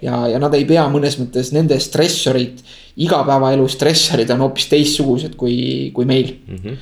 ja, 0.04 0.22
ja 0.30 0.40
nad 0.42 0.54
ei 0.58 0.66
pea 0.68 0.86
mõnes 0.92 1.18
mõttes 1.20 1.50
nende 1.54 1.78
stressorid, 1.82 2.62
igapäevaelu 3.02 3.66
stressorid 3.72 4.30
on 4.34 4.46
hoopis 4.46 4.68
teistsugused 4.70 5.36
kui, 5.40 5.90
kui 5.96 6.06
meil 6.08 6.36
mm. 6.46 6.60
-hmm. 6.62 6.78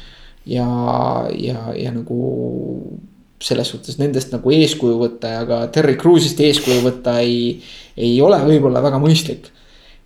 ja, 0.52 0.68
ja, 1.38 1.72
ja 1.76 1.94
nagu 1.94 2.20
selles 3.40 3.72
suhtes 3.72 3.96
nendest 3.96 4.34
nagu 4.34 4.52
eeskuju 4.52 4.98
võtta 5.00 5.32
ja 5.38 5.44
ka 5.48 5.60
Terry 5.72 5.96
Crews'ist 5.96 6.40
eeskuju 6.44 6.82
võtta 6.84 7.16
ei, 7.24 7.60
ei 7.96 8.18
ole 8.20 8.36
võib-olla 8.44 8.82
väga 8.84 9.00
mõistlik. 9.00 9.48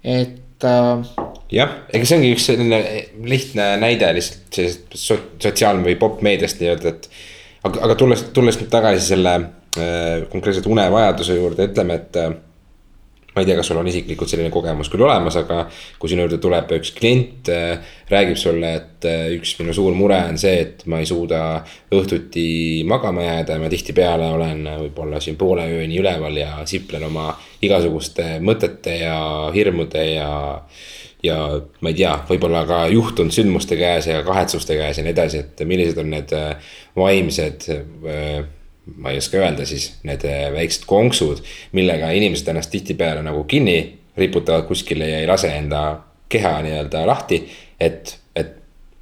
et 0.05 0.65
äh, 0.65 1.33
jah, 1.53 1.77
ega 1.93 2.09
see 2.09 2.19
ongi 2.21 2.33
üks 2.35 2.49
selline 2.51 2.81
lihtne 3.29 3.75
näide 3.83 4.09
lihtsalt 4.17 4.59
sellisest 4.61 4.97
sotsiaal- 5.43 5.83
või 5.85 5.99
popmeediast 6.01 6.63
nii-öelda, 6.63 6.95
et. 6.95 7.11
aga, 7.65 7.85
aga 7.89 7.99
tulles, 8.01 8.27
tulles 8.37 8.59
nüüd 8.61 8.73
tagasi 8.73 9.05
selle 9.13 9.35
äh, 9.37 10.25
konkreetselt 10.33 10.67
unevajaduse 10.71 11.37
juurde, 11.37 11.69
ütleme, 11.71 12.01
et 12.01 12.21
äh, 12.21 12.35
ma 13.35 13.43
ei 13.43 13.49
tea, 13.49 13.57
kas 13.59 13.67
sul 13.67 13.81
on 13.81 13.89
isiklikult 13.91 14.31
selline 14.31 14.51
kogemus 14.55 14.89
küll 14.93 15.03
olemas, 15.03 15.35
aga 15.41 15.65
kui 15.99 16.11
sinu 16.11 16.23
juurde 16.23 16.39
tuleb 16.43 16.71
üks 16.77 16.93
klient, 16.95 17.51
äh, 17.51 17.95
räägib 18.11 18.39
sulle, 18.39 18.75
et 18.79 19.09
äh, 19.11 19.27
üks 19.35 19.57
minu 19.59 19.75
suur 19.75 19.97
mure 19.99 20.21
on 20.29 20.39
see, 20.41 20.55
et 20.63 20.85
ma 20.91 21.01
ei 21.03 21.09
suuda 21.09 21.41
õhtuti 21.95 22.47
magama 22.89 23.27
jääda 23.27 23.59
ja 23.59 23.63
ma 23.63 23.71
tihtipeale 23.73 24.31
olen 24.37 24.69
võib-olla 24.87 25.23
siin 25.23 25.39
poole 25.41 25.67
ööni 25.81 25.99
üleval 26.01 26.39
ja 26.39 26.63
siplen 26.69 27.09
oma 27.11 27.33
igasuguste 27.65 28.37
mõtete 28.45 29.01
ja 29.03 29.19
hirmude 29.55 30.07
ja 30.15 30.31
ja 31.25 31.37
ma 31.81 31.91
ei 31.91 31.97
tea, 31.99 32.14
võib-olla 32.29 32.64
ka 32.68 32.85
juhtunud 32.93 33.33
sündmuste 33.35 33.79
käes 33.81 34.09
ja 34.11 34.20
kahetsuste 34.27 34.77
käes 34.79 35.01
ja 35.01 35.05
nii 35.07 35.14
edasi, 35.14 35.41
et 35.45 35.62
millised 35.68 36.01
on 36.01 36.11
need 36.12 36.35
äh, 36.37 36.75
vaimsed. 36.97 37.68
Äh, 37.70 38.45
ma 39.01 39.14
ei 39.14 39.20
oska 39.22 39.41
öelda 39.41 39.64
siis 39.64 39.95
need 40.05 40.27
äh, 40.29 40.51
väiksed 40.53 40.85
konksud, 40.89 41.41
millega 41.72 42.11
inimesed 42.12 42.51
ennast 42.53 42.72
tihtipeale 42.75 43.22
nagu 43.25 43.47
kinni 43.49 43.79
riputavad 44.20 44.68
kuskile 44.68 45.09
ja 45.09 45.22
ei 45.22 45.31
lase 45.31 45.55
enda 45.57 45.87
keha 46.29 46.59
nii-öelda 46.66 47.07
lahti. 47.09 47.41
et, 47.81 48.18
et 48.37 48.53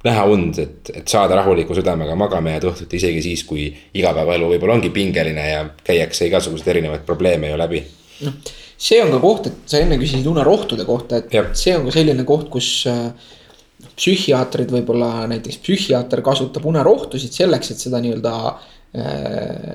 näha 0.03 0.23
und, 0.25 0.57
et, 0.59 0.89
et 0.95 1.07
saada 1.07 1.35
rahuliku 1.35 1.75
südamega 1.75 2.15
magama 2.15 2.55
jääda 2.55 2.71
õhtuti, 2.71 2.99
isegi 2.99 3.21
siis, 3.21 3.43
kui 3.47 3.67
igapäevaelu 3.93 4.49
võib-olla 4.55 4.79
ongi 4.79 4.89
pingeline 4.95 5.49
ja 5.49 5.65
käiakse 5.83 6.27
igasuguseid 6.31 6.71
erinevaid 6.75 7.05
probleeme 7.05 7.51
ju 7.51 7.59
läbi. 7.59 7.83
noh 8.23 8.53
see 8.83 8.99
on 9.03 9.13
ka 9.13 9.21
koht, 9.23 9.47
et 9.47 9.71
sa 9.71 9.79
enne 9.79 9.97
küsisid 10.01 10.27
unerohtude 10.29 10.85
kohta, 10.87 11.21
et 11.21 11.33
ja. 11.33 11.45
see 11.55 11.75
on 11.77 11.87
ka 11.87 11.95
selline 11.95 12.25
koht, 12.27 12.49
kus 12.51 12.69
äh, 12.91 13.07
psühhiaatrid 13.93 14.71
võib-olla 14.73 15.25
näiteks 15.31 15.61
psühhiaater 15.63 16.23
kasutab 16.25 16.65
unerohtusid 16.67 17.35
selleks, 17.35 17.71
et 17.71 17.83
seda 17.83 18.01
nii-öelda 18.03 18.33
äh, 18.51 19.67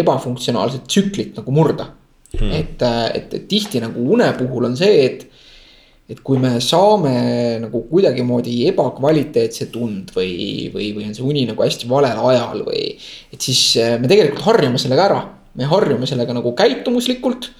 ebafunktsionaalset 0.00 0.86
tsüklit 0.88 1.40
nagu 1.40 1.56
murda 1.56 1.90
hmm.. 2.38 2.52
et, 2.56 2.86
äh, 2.86 3.02
et, 3.20 3.34
et 3.40 3.50
tihti 3.50 3.82
nagu 3.84 4.06
une 4.16 4.30
puhul 4.38 4.70
on 4.70 4.78
see, 4.78 5.04
et, 5.04 5.26
et 6.08 6.24
kui 6.24 6.40
me 6.40 6.54
saame 6.64 7.12
nagu 7.66 7.84
kuidagimoodi 7.90 8.62
ebakvaliteetset 8.70 9.76
und 9.82 10.16
või, 10.16 10.32
või, 10.72 10.94
või 10.96 11.10
on 11.10 11.16
see 11.18 11.28
uni 11.28 11.44
nagu 11.50 11.66
hästi 11.66 11.92
valel 11.92 12.24
ajal 12.32 12.64
või. 12.70 12.88
et 13.36 13.50
siis 13.50 13.66
me 14.00 14.08
tegelikult 14.08 14.48
harjume 14.48 14.80
sellega 14.80 15.08
ära, 15.10 15.22
me 15.60 15.68
harjume 15.68 16.08
sellega 16.08 16.40
nagu 16.40 16.56
käitumuslikult 16.56 17.50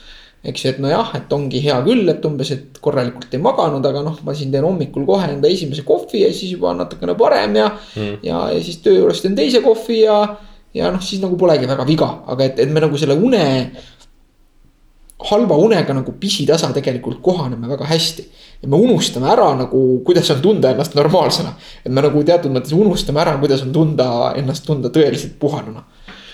eks 0.46 0.64
ju, 0.64 0.72
et 0.72 0.78
nojah, 0.82 1.10
et 1.18 1.32
ongi 1.34 1.60
hea 1.64 1.76
küll, 1.86 2.06
et 2.10 2.24
umbes, 2.28 2.50
et 2.54 2.78
korralikult 2.82 3.32
ei 3.34 3.42
maganud, 3.42 3.86
aga 3.88 4.02
noh, 4.06 4.18
ma 4.26 4.34
siin 4.36 4.52
teen 4.54 4.66
hommikul 4.66 5.06
kohe 5.08 5.26
enda 5.32 5.50
esimese 5.50 5.82
kohvi 5.86 6.22
ja 6.22 6.30
siis 6.34 6.54
juba 6.54 6.74
natukene 6.76 7.16
parem 7.18 7.58
ja 7.58 7.70
mm.. 7.72 8.20
ja, 8.26 8.46
ja 8.54 8.62
siis 8.62 8.78
töö 8.84 9.00
juures 9.00 9.22
teen 9.24 9.34
teise 9.38 9.62
kohvi 9.64 10.04
ja, 10.04 10.20
ja 10.76 10.92
noh, 10.94 11.02
siis 11.02 11.22
nagu 11.22 11.38
polegi 11.40 11.68
väga 11.68 11.86
viga, 11.88 12.10
aga 12.30 12.46
et, 12.46 12.62
et 12.62 12.72
me 12.72 12.82
nagu 12.84 12.98
selle 13.00 13.18
une. 13.18 13.42
halva 15.26 15.56
unega 15.56 15.94
nagu 15.96 16.12
pisitasa 16.20 16.68
tegelikult 16.76 17.22
kohaneme 17.24 17.68
väga 17.68 17.86
hästi. 17.88 18.26
ja 18.62 18.68
me 18.68 18.76
unustame 18.76 19.30
ära 19.32 19.48
nagu, 19.56 19.82
kuidas 20.04 20.30
on 20.30 20.42
tunda 20.44 20.70
ennast 20.70 20.94
normaalsena. 20.94 21.56
et 21.84 21.90
me 21.90 22.04
nagu 22.04 22.22
teatud 22.22 22.54
mõttes 22.54 22.76
unustame 22.76 23.20
ära, 23.24 23.34
kuidas 23.40 23.66
on 23.66 23.72
tunda 23.72 24.32
ennast 24.36 24.66
tunda 24.66 24.94
tõeliselt 24.94 25.40
puhanuna. 25.40 25.82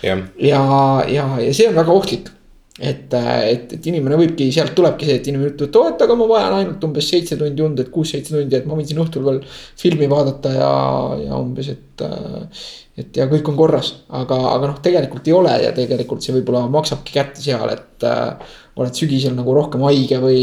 ja, 0.02 0.18
ja, 0.36 0.62
ja, 1.08 1.26
ja 1.40 1.54
see 1.54 1.68
on 1.70 1.80
väga 1.80 1.92
ohtlik 1.92 2.30
et, 2.80 3.12
et, 3.12 3.72
et 3.76 3.86
inimene 3.90 4.16
võibki, 4.16 4.46
sealt 4.54 4.72
tulebki 4.76 5.04
see, 5.04 5.18
et 5.20 5.26
inimene 5.28 5.50
ütleb, 5.52 5.68
et 5.68 5.76
oot, 5.76 6.04
aga 6.06 6.14
ma 6.16 6.28
vajan 6.30 6.54
ainult 6.56 6.86
umbes 6.86 7.10
seitse 7.12 7.36
tundi 7.40 7.64
und, 7.64 7.82
et 7.82 7.90
kuus-seitse 7.92 8.32
tundi, 8.32 8.56
et 8.56 8.68
ma 8.68 8.78
võin 8.78 8.88
siin 8.88 9.02
õhtul 9.02 9.26
veel 9.26 9.42
filmi 9.80 10.08
vaadata 10.08 10.54
ja, 10.56 10.70
ja 11.26 11.40
umbes, 11.40 11.68
et. 11.74 12.04
et 12.96 13.20
ja 13.20 13.28
kõik 13.28 13.52
on 13.52 13.58
korras, 13.60 13.92
aga, 14.08 14.38
aga 14.54 14.72
noh, 14.72 14.80
tegelikult 14.84 15.28
ei 15.28 15.36
ole 15.36 15.52
ja 15.66 15.74
tegelikult 15.76 16.24
see 16.24 16.34
võib-olla 16.38 16.64
maksabki 16.72 17.14
kätte 17.18 17.44
seal, 17.44 17.68
et 17.72 18.08
äh, 18.08 18.56
oled 18.80 18.96
sügisel 18.96 19.36
nagu 19.36 19.52
rohkem 19.56 19.84
haige 19.88 20.22
või, 20.22 20.42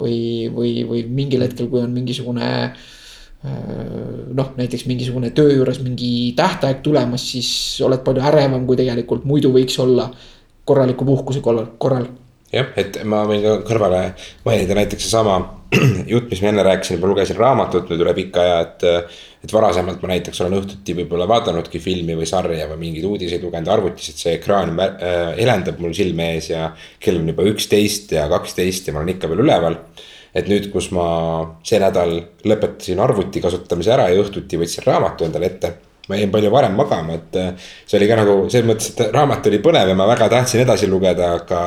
või, 0.00 0.18
või, 0.56 0.74
või 0.88 1.04
mingil 1.20 1.44
hetkel, 1.44 1.68
kui 1.72 1.84
on 1.84 1.92
mingisugune 1.92 2.50
noh, 3.42 4.52
näiteks 4.54 4.84
mingisugune 4.86 5.32
töö 5.34 5.50
juures 5.50 5.80
mingi 5.82 6.30
tähtaeg 6.38 6.78
tulemas, 6.84 7.24
siis 7.32 7.48
oled 7.82 8.04
palju 8.06 8.22
ärevam, 8.22 8.62
kui 8.68 8.78
tegelikult 8.78 9.24
muidu 9.26 9.50
võiks 9.50 9.80
olla 9.82 10.06
korraliku 10.64 11.06
puhkuse 11.08 11.40
korral, 11.44 11.66
korral. 11.78 12.06
jah, 12.52 12.68
et 12.76 13.00
ma 13.08 13.22
võin 13.28 13.42
ka 13.44 13.56
kõrvale 13.66 14.02
mainida 14.44 14.76
näiteks 14.78 15.08
seesama 15.08 15.40
jutt, 16.12 16.28
mis 16.30 16.42
ma 16.44 16.50
enne 16.52 16.64
rääkisin, 16.66 17.00
ma 17.00 17.08
lugesin 17.08 17.38
raamatut 17.38 17.90
nüüd 17.90 18.04
üle 18.04 18.14
pika 18.16 18.42
aja, 18.44 18.62
et. 18.66 18.88
et 19.42 19.52
varasemalt 19.52 20.02
ma 20.04 20.12
näiteks 20.12 20.38
olen 20.44 20.60
õhtuti 20.60 20.94
võib-olla 21.00 21.26
vaadanudki 21.26 21.80
filmi 21.82 22.14
või 22.14 22.28
sarja 22.30 22.68
või 22.70 22.78
mingeid 22.84 23.08
uudiseid 23.08 23.42
lugenud 23.42 23.72
arvutis, 23.74 24.12
et 24.12 24.20
see 24.20 24.36
ekraan 24.36 24.76
äh, 24.78 25.32
helendab 25.40 25.80
mul 25.82 25.96
silme 25.96 26.28
ees 26.36 26.52
ja. 26.52 26.68
kell 27.02 27.18
on 27.18 27.32
juba 27.32 27.48
üksteist 27.50 28.14
ja 28.14 28.28
kaksteist 28.30 28.86
ja 28.86 28.94
ma 28.94 29.02
olen 29.02 29.16
ikka 29.16 29.32
veel 29.32 29.42
üleval 29.42 29.80
et 30.32 30.48
nüüd, 30.48 30.70
kus 30.72 30.90
ma 30.96 31.06
see 31.66 31.80
nädal 31.82 32.14
lõpetasin 32.48 33.00
arvuti 33.02 33.42
kasutamise 33.44 33.92
ära 33.96 34.08
ja 34.12 34.20
õhtuti 34.22 34.60
võtsin 34.60 34.86
raamatu 34.86 35.26
endale 35.26 35.50
ette 35.50 35.72
ma 36.08 36.18
jäin 36.18 36.30
palju 36.32 36.50
varem 36.50 36.74
magama, 36.74 37.14
et 37.18 37.36
äh, 37.38 37.52
see 37.86 37.98
oli 38.00 38.08
ka 38.10 38.16
nagu 38.18 38.34
selles 38.50 38.66
mõttes, 38.66 38.90
et 38.92 39.14
raamat 39.14 39.46
oli 39.50 39.60
põnev 39.62 39.92
ja 39.92 39.98
ma 39.98 40.08
väga 40.10 40.28
tahtsin 40.32 40.64
edasi 40.64 40.90
lugeda, 40.90 41.36
aga. 41.40 41.62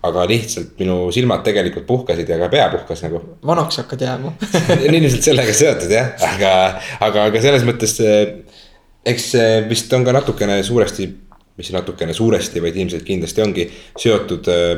aga 0.00 0.22
lihtsalt 0.24 0.78
minu 0.80 1.10
silmad 1.12 1.42
tegelikult 1.44 1.84
puhkasid 1.84 2.28
ja 2.28 2.38
ka 2.40 2.46
pea 2.52 2.68
puhkas 2.72 3.02
nagu. 3.04 3.18
vanaks 3.46 3.82
hakkad 3.82 4.00
jääma 4.06 4.30
ilmselt 4.88 5.26
sellega 5.26 5.52
seotud 5.56 5.92
jah, 5.92 6.14
aga, 6.24 6.52
aga, 7.04 7.26
aga 7.28 7.42
selles 7.44 7.66
mõttes. 7.68 7.98
eks 9.04 9.26
see 9.34 9.58
vist 9.68 9.92
on 9.96 10.04
ka 10.04 10.14
natukene 10.16 10.62
suuresti, 10.64 11.08
mis 11.60 11.72
natukene 11.76 12.16
suuresti, 12.16 12.64
vaid 12.64 12.80
ilmselt 12.80 13.04
kindlasti 13.04 13.44
ongi 13.44 13.68
seotud 14.00 14.48
äh, 14.52 14.72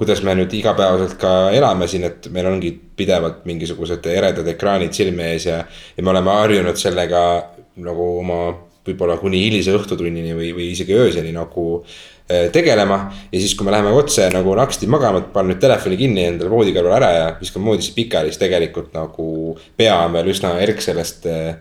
kuidas 0.00 0.22
me 0.24 0.32
nüüd 0.32 0.52
igapäevaselt 0.56 1.18
ka 1.20 1.30
elame 1.52 1.84
siin, 1.88 2.06
et 2.08 2.28
meil 2.32 2.46
ongi 2.48 2.70
pidevalt 2.96 3.42
mingisugused 3.48 4.06
eredad 4.08 4.46
ekraanid 4.48 4.96
silme 4.96 5.34
ees 5.34 5.44
ja. 5.50 5.58
ja 5.96 6.04
me 6.04 6.12
oleme 6.14 6.32
harjunud 6.32 6.80
sellega 6.80 7.20
nagu 7.76 8.06
oma 8.20 8.40
võib-olla 8.86 9.18
kuni 9.20 9.42
hilise 9.44 9.74
õhtutunnini 9.76 10.32
või, 10.36 10.50
või 10.56 10.70
isegi 10.72 10.96
ööseni 10.96 11.34
nagu 11.36 11.66
äh, 11.80 12.48
tegelema. 12.52 13.02
ja 13.32 13.40
siis, 13.40 13.54
kui 13.54 13.68
me 13.68 13.74
läheme 13.74 13.92
otse 13.96 14.28
nagu 14.32 14.54
naksti 14.56 14.88
magama, 14.90 15.20
et 15.20 15.30
panen 15.34 15.54
nüüd 15.54 15.62
telefoni 15.62 16.00
kinni 16.00 16.26
endale 16.30 16.50
voodi 16.52 16.74
kõrval 16.76 16.96
ära 16.98 17.12
ja 17.16 17.28
viskan 17.40 17.64
voodisse 17.64 17.94
pikali, 17.96 18.32
siis 18.32 18.40
tegelikult 18.40 18.94
nagu 18.96 19.56
pea 19.76 20.00
on 20.06 20.16
veel 20.16 20.32
üsna 20.32 20.56
erk 20.64 20.82
sellest 20.84 21.28
äh, 21.30 21.54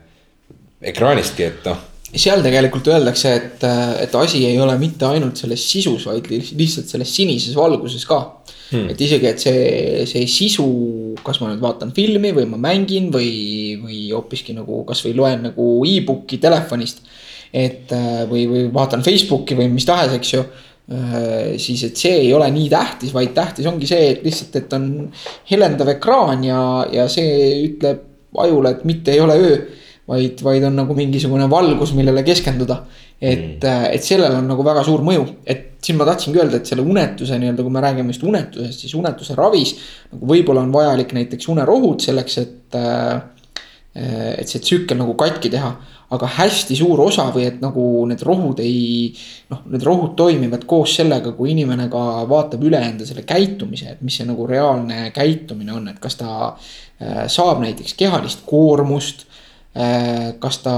ekraanistki, 0.93 1.49
et 1.51 1.70
noh 1.70 1.88
seal 2.16 2.41
tegelikult 2.45 2.88
öeldakse, 2.89 3.34
et, 3.38 3.66
et 4.03 4.16
asi 4.18 4.43
ei 4.47 4.57
ole 4.62 4.76
mitte 4.82 5.05
ainult 5.10 5.38
selles 5.38 5.64
sisus, 5.72 6.07
vaid 6.10 6.30
lihtsalt 6.32 6.89
selles 6.89 7.12
sinises 7.14 7.57
valguses 7.57 8.05
ka 8.10 8.20
hmm.. 8.72 8.89
et 8.93 9.03
isegi, 9.05 9.30
et 9.30 9.43
see, 9.43 10.05
see 10.10 10.26
sisu, 10.30 10.68
kas 11.26 11.41
ma 11.41 11.51
nüüd 11.51 11.62
vaatan 11.64 11.93
filmi 11.95 12.34
või 12.36 12.47
ma 12.49 12.62
mängin 12.70 13.12
või, 13.14 13.32
või 13.82 13.99
hoopiski 14.14 14.57
nagu 14.57 14.84
kasvõi 14.89 15.14
loen 15.18 15.45
nagu 15.51 15.70
e-book'i 15.86 16.41
telefonist. 16.41 17.05
et 17.53 17.89
või, 18.30 18.43
või 18.45 18.66
vaatan 18.74 19.01
Facebooki 19.01 19.55
või 19.57 19.72
mis 19.74 19.86
tahes, 19.89 20.14
eks 20.18 20.34
ju 20.34 20.43
siis, 21.57 21.84
et 21.86 21.97
see 21.97 22.16
ei 22.26 22.30
ole 22.34 22.47
nii 22.53 22.70
tähtis, 22.70 23.14
vaid 23.14 23.34
tähtis 23.36 23.68
ongi 23.70 23.88
see, 23.89 24.10
et 24.14 24.24
lihtsalt, 24.26 24.55
et 24.57 24.72
on 24.74 24.86
helendav 25.51 25.91
ekraan 25.93 26.43
ja, 26.47 26.62
ja 26.89 27.05
see 27.12 27.51
ütleb 27.68 28.05
ajule, 28.38 28.74
et 28.74 28.86
mitte 28.89 29.14
ei 29.14 29.22
ole 29.22 29.38
öö. 29.38 29.60
Vaid, 30.10 30.41
vaid 30.43 30.66
on 30.68 30.82
nagu 30.82 30.97
mingisugune 30.97 31.45
valgus, 31.51 31.93
millele 31.97 32.26
keskenduda 32.28 32.82
et 33.22 33.64
mm., 33.64 33.89
et 33.93 34.03
sellel 34.03 34.38
on 34.39 34.47
nagu 34.47 34.64
väga 34.64 34.84
suur 34.88 35.03
mõju, 35.03 35.26
et 35.47 35.84
siin 35.84 35.99
ma 35.99 36.07
tahtsingi 36.07 36.39
öelda, 36.39 36.60
et 36.60 36.70
selle 36.70 36.86
unetuse 36.88 37.36
nii-öelda, 37.39 37.66
kui 37.66 37.76
me 37.76 37.84
räägime 37.84 38.14
just 38.14 38.24
unetusest, 38.28 38.86
siis 38.86 38.95
unetuse 38.95 39.36
ravis. 39.36 39.76
nagu 40.14 40.32
võib-olla 40.32 40.64
on 40.64 40.72
vajalik 40.74 41.14
näiteks 41.18 41.51
unerohud 41.51 41.99
selleks, 42.03 42.38
et, 42.38 42.80
äh, 42.80 43.22
et 44.39 44.47
see 44.47 44.64
tsükkel 44.64 44.99
nagu 44.99 45.16
katki 45.20 45.51
teha. 45.51 45.78
aga 46.10 46.26
hästi 46.26 46.74
suur 46.74 47.03
osa 47.03 47.28
või 47.30 47.43
et 47.45 47.60
nagu 47.62 47.84
need 48.10 48.24
rohud 48.26 48.57
ei, 48.64 49.14
noh, 49.51 49.60
need 49.70 49.84
rohud 49.86 50.16
toimivad 50.18 50.64
koos 50.66 50.95
sellega, 50.97 51.36
kui 51.38 51.51
inimene 51.51 51.86
ka 51.86 52.26
vaatab 52.26 52.64
üle 52.66 52.80
enda 52.82 53.05
selle 53.05 53.22
käitumise, 53.30 53.91
et 53.91 54.01
mis 54.01 54.18
see 54.18 54.26
nagu 54.26 54.47
reaalne 54.49 55.12
käitumine 55.14 55.76
on, 55.76 55.86
et 55.91 55.99
kas 56.01 56.18
ta 56.18 56.32
äh, 56.49 57.28
saab 57.30 57.62
näiteks 57.62 57.93
kehalist 57.93 58.41
koormust 58.49 59.28
Äh, 59.28 59.28
kas 60.41 60.57
ta 60.63 60.72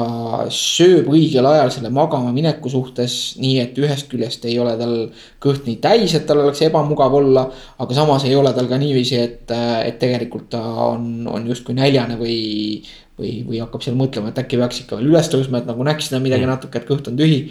sööb 0.52 1.08
õigel 1.14 1.46
ajal 1.48 1.70
selle 1.72 1.89
magama 1.96 2.34
mineku 2.36 2.70
suhtes, 2.70 3.38
nii 3.39 3.62
et 3.64 3.78
ühest 3.80 4.10
küljest 4.12 4.44
ei 4.50 4.58
ole 4.60 4.74
tal 4.78 4.96
kõht 5.42 5.64
nii 5.66 5.78
täis, 5.82 6.12
et 6.18 6.26
tal 6.28 6.42
oleks 6.44 6.60
ebamugav 6.68 7.16
olla. 7.22 7.46
aga 7.80 7.96
samas 7.96 8.26
ei 8.28 8.36
ole 8.36 8.52
tal 8.54 8.68
ka 8.68 8.78
niiviisi, 8.78 9.16
et, 9.16 9.52
äh, 9.52 9.88
et 9.88 10.00
tegelikult 10.00 10.50
ta 10.52 10.60
on, 10.89 11.26
on 11.28 11.48
justkui 11.48 11.74
näljane 11.78 12.18
või, 12.20 12.84
või, 13.18 13.32
või 13.48 13.62
hakkab 13.64 13.82
seal 13.86 13.96
mõtlema, 13.96 14.30
et 14.30 14.44
äkki 14.44 14.60
peaks 14.60 14.84
ikka 14.84 15.00
veel 15.00 15.14
üles 15.14 15.32
tõusma, 15.32 15.62
et 15.62 15.72
nagu 15.72 15.88
näksida 15.88 16.20
midagi 16.20 16.44
mm. 16.44 16.52
natuke, 16.52 16.82
et 16.82 16.89
kõht 16.89 17.08
on 17.08 17.16
tühi. 17.16 17.46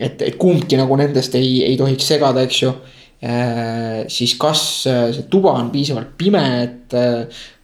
et, 0.00 0.22
et 0.22 0.40
kumbki 0.40 0.80
nagu 0.80 0.96
nendest 0.96 1.36
ei, 1.36 1.66
ei 1.68 1.76
tohiks 1.76 2.08
segada, 2.08 2.48
eks 2.48 2.62
ju 2.62 2.72
äh,. 3.20 4.08
siis 4.08 4.34
kas 4.40 4.64
see 4.88 5.28
tuba 5.28 5.52
on 5.52 5.68
piisavalt 5.70 6.16
pime, 6.16 6.44
et 6.64 6.98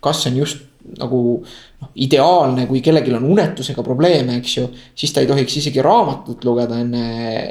kas 0.04 0.26
on 0.28 0.36
just 0.44 0.73
nagu 0.98 1.20
noh, 1.40 1.90
ideaalne, 2.04 2.66
kui 2.68 2.82
kellelgi 2.84 3.12
on 3.16 3.26
unetusega 3.34 3.82
probleeme, 3.86 4.38
eks 4.40 4.56
ju. 4.58 4.68
siis 4.98 5.12
ta 5.14 5.22
ei 5.24 5.28
tohiks 5.30 5.58
isegi 5.60 5.82
raamatut 5.84 6.44
lugeda 6.44 6.78
enne, 6.82 7.04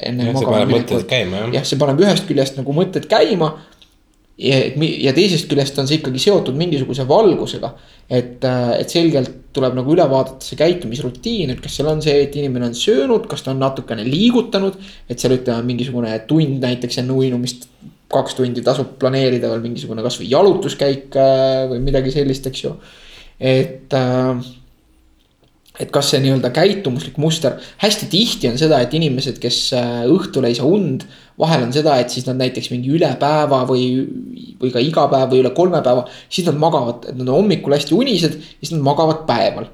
enne. 0.05 0.31
paneb 0.37 0.73
mõtted 0.75 1.05
käima 1.09 1.45
jah. 1.53 1.65
see 1.65 1.79
paneb 1.81 2.03
ühest 2.03 2.27
küljest 2.29 2.59
nagu 2.59 2.75
mõtted 2.77 3.07
käima. 3.09 3.51
ja, 4.37 4.59
ja 4.77 5.15
teisest 5.17 5.49
küljest 5.49 5.79
on 5.81 5.89
see 5.89 5.99
ikkagi 6.01 6.21
seotud 6.21 6.57
mingisuguse 6.59 7.07
valgusega. 7.09 7.73
et, 8.09 8.45
et 8.45 8.93
selgelt 8.93 9.39
tuleb 9.53 9.75
nagu 9.77 9.93
üle 9.93 10.05
vaadata 10.09 10.45
see 10.45 10.57
käitumisrutiin, 10.57 11.53
et 11.53 11.61
kas 11.61 11.77
seal 11.77 11.89
on 11.91 12.01
see, 12.05 12.23
et 12.25 12.35
inimene 12.37 12.71
on 12.71 12.77
söönud, 12.77 13.27
kas 13.29 13.45
ta 13.45 13.53
on 13.53 13.61
natukene 13.61 14.05
liigutanud. 14.05 14.77
et 15.09 15.17
seal 15.17 15.39
ütleme 15.39 15.65
mingisugune 15.73 16.13
tund 16.29 16.61
näiteks 16.61 17.01
enne 17.01 17.17
uinumist 17.17 17.69
kaks 18.13 18.37
tundi 18.37 18.61
tasub 18.61 18.93
planeerida 19.01 19.49
veel 19.49 19.63
mingisugune 19.63 20.03
kasvõi 20.05 20.29
jalutuskäik 20.29 21.15
äh, 21.17 21.63
või 21.71 21.81
midagi 21.81 22.13
sellist, 22.13 22.45
eks 22.45 22.67
ju 22.67 22.75
et 23.39 23.93
äh, 23.97 24.43
et 25.81 25.89
kas 25.93 26.11
see 26.11 26.21
nii-öelda 26.21 26.51
käitumuslik 26.53 27.15
muster, 27.21 27.57
hästi 27.81 28.07
tihti 28.11 28.49
on 28.51 28.57
seda, 28.61 28.77
et 28.83 28.93
inimesed, 28.93 29.39
kes 29.41 29.59
äh, 29.77 30.03
õhtul 30.11 30.45
ei 30.49 30.57
saa 30.57 30.69
und. 30.69 31.07
vahel 31.39 31.63
on 31.65 31.71
seda, 31.73 31.95
et 31.97 32.13
siis 32.13 32.27
nad 32.27 32.37
näiteks 32.37 32.69
mingi 32.69 32.91
üle 32.93 33.07
päeva 33.17 33.63
või, 33.65 33.87
või 34.61 34.69
ka 34.69 34.81
iga 34.85 35.07
päev 35.09 35.31
või 35.31 35.39
üle 35.41 35.49
kolme 35.57 35.79
päeva, 35.81 36.03
siis 36.29 36.45
nad 36.45 36.59
magavad, 36.61 37.07
et 37.09 37.17
nad 37.17 37.25
on 37.25 37.39
hommikul 37.39 37.73
hästi 37.73 37.95
unised, 37.97 38.35
siis 38.59 38.73
nad 38.75 38.83
magavad 38.85 39.23
päeval. 39.25 39.65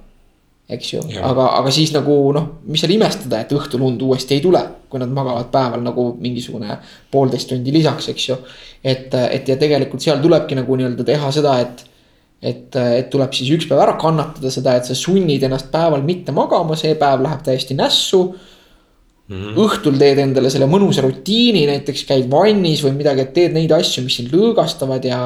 eks 0.70 0.94
ju, 0.94 1.02
aga, 1.26 1.50
aga 1.58 1.72
siis 1.74 1.92
nagu 1.92 2.16
noh, 2.32 2.48
mis 2.70 2.80
seal 2.80 2.94
imestada, 2.96 3.42
et 3.42 3.52
õhtul 3.52 3.84
und 3.84 4.02
uuesti 4.06 4.38
ei 4.38 4.44
tule, 4.44 4.62
kui 4.88 5.02
nad 5.02 5.12
magavad 5.12 5.50
päeval 5.52 5.84
nagu 5.84 6.14
mingisugune 6.22 6.78
poolteist 7.12 7.50
tundi 7.50 7.74
lisaks, 7.76 8.08
eks 8.14 8.30
ju. 8.30 8.38
et, 8.84 9.12
et 9.20 9.52
ja 9.52 9.58
tegelikult 9.60 10.06
seal 10.06 10.24
tulebki 10.24 10.56
nagu 10.56 10.80
nii-öelda 10.80 11.04
teha 11.12 11.32
seda, 11.36 11.60
et 11.60 11.84
et, 12.42 12.76
et 12.76 13.10
tuleb 13.12 13.34
siis 13.36 13.52
üks 13.58 13.68
päev 13.68 13.82
ära 13.84 13.98
kannatada 14.00 14.52
seda, 14.54 14.78
et 14.80 14.88
sa 14.88 14.96
sunnid 14.96 15.44
ennast 15.44 15.68
päeval 15.74 16.06
mitte 16.08 16.36
magama, 16.36 16.78
see 16.80 16.96
päev 17.00 17.24
läheb 17.26 17.44
täiesti 17.44 17.76
nässu 17.76 18.22
mm. 19.30 19.58
õhtul 19.60 20.00
teed 20.00 20.22
endale 20.24 20.52
selle 20.54 20.70
mõnusa 20.72 21.04
rutiini, 21.06 21.66
näiteks 21.70 22.06
käid 22.10 22.30
vannis 22.32 22.84
või 22.86 22.96
midagi, 23.00 23.26
et 23.26 23.36
teed 23.36 23.58
neid 23.58 23.74
asju, 23.76 24.06
mis 24.06 24.20
sind 24.22 24.34
lõõgastavad 24.36 25.06
ja. 25.08 25.22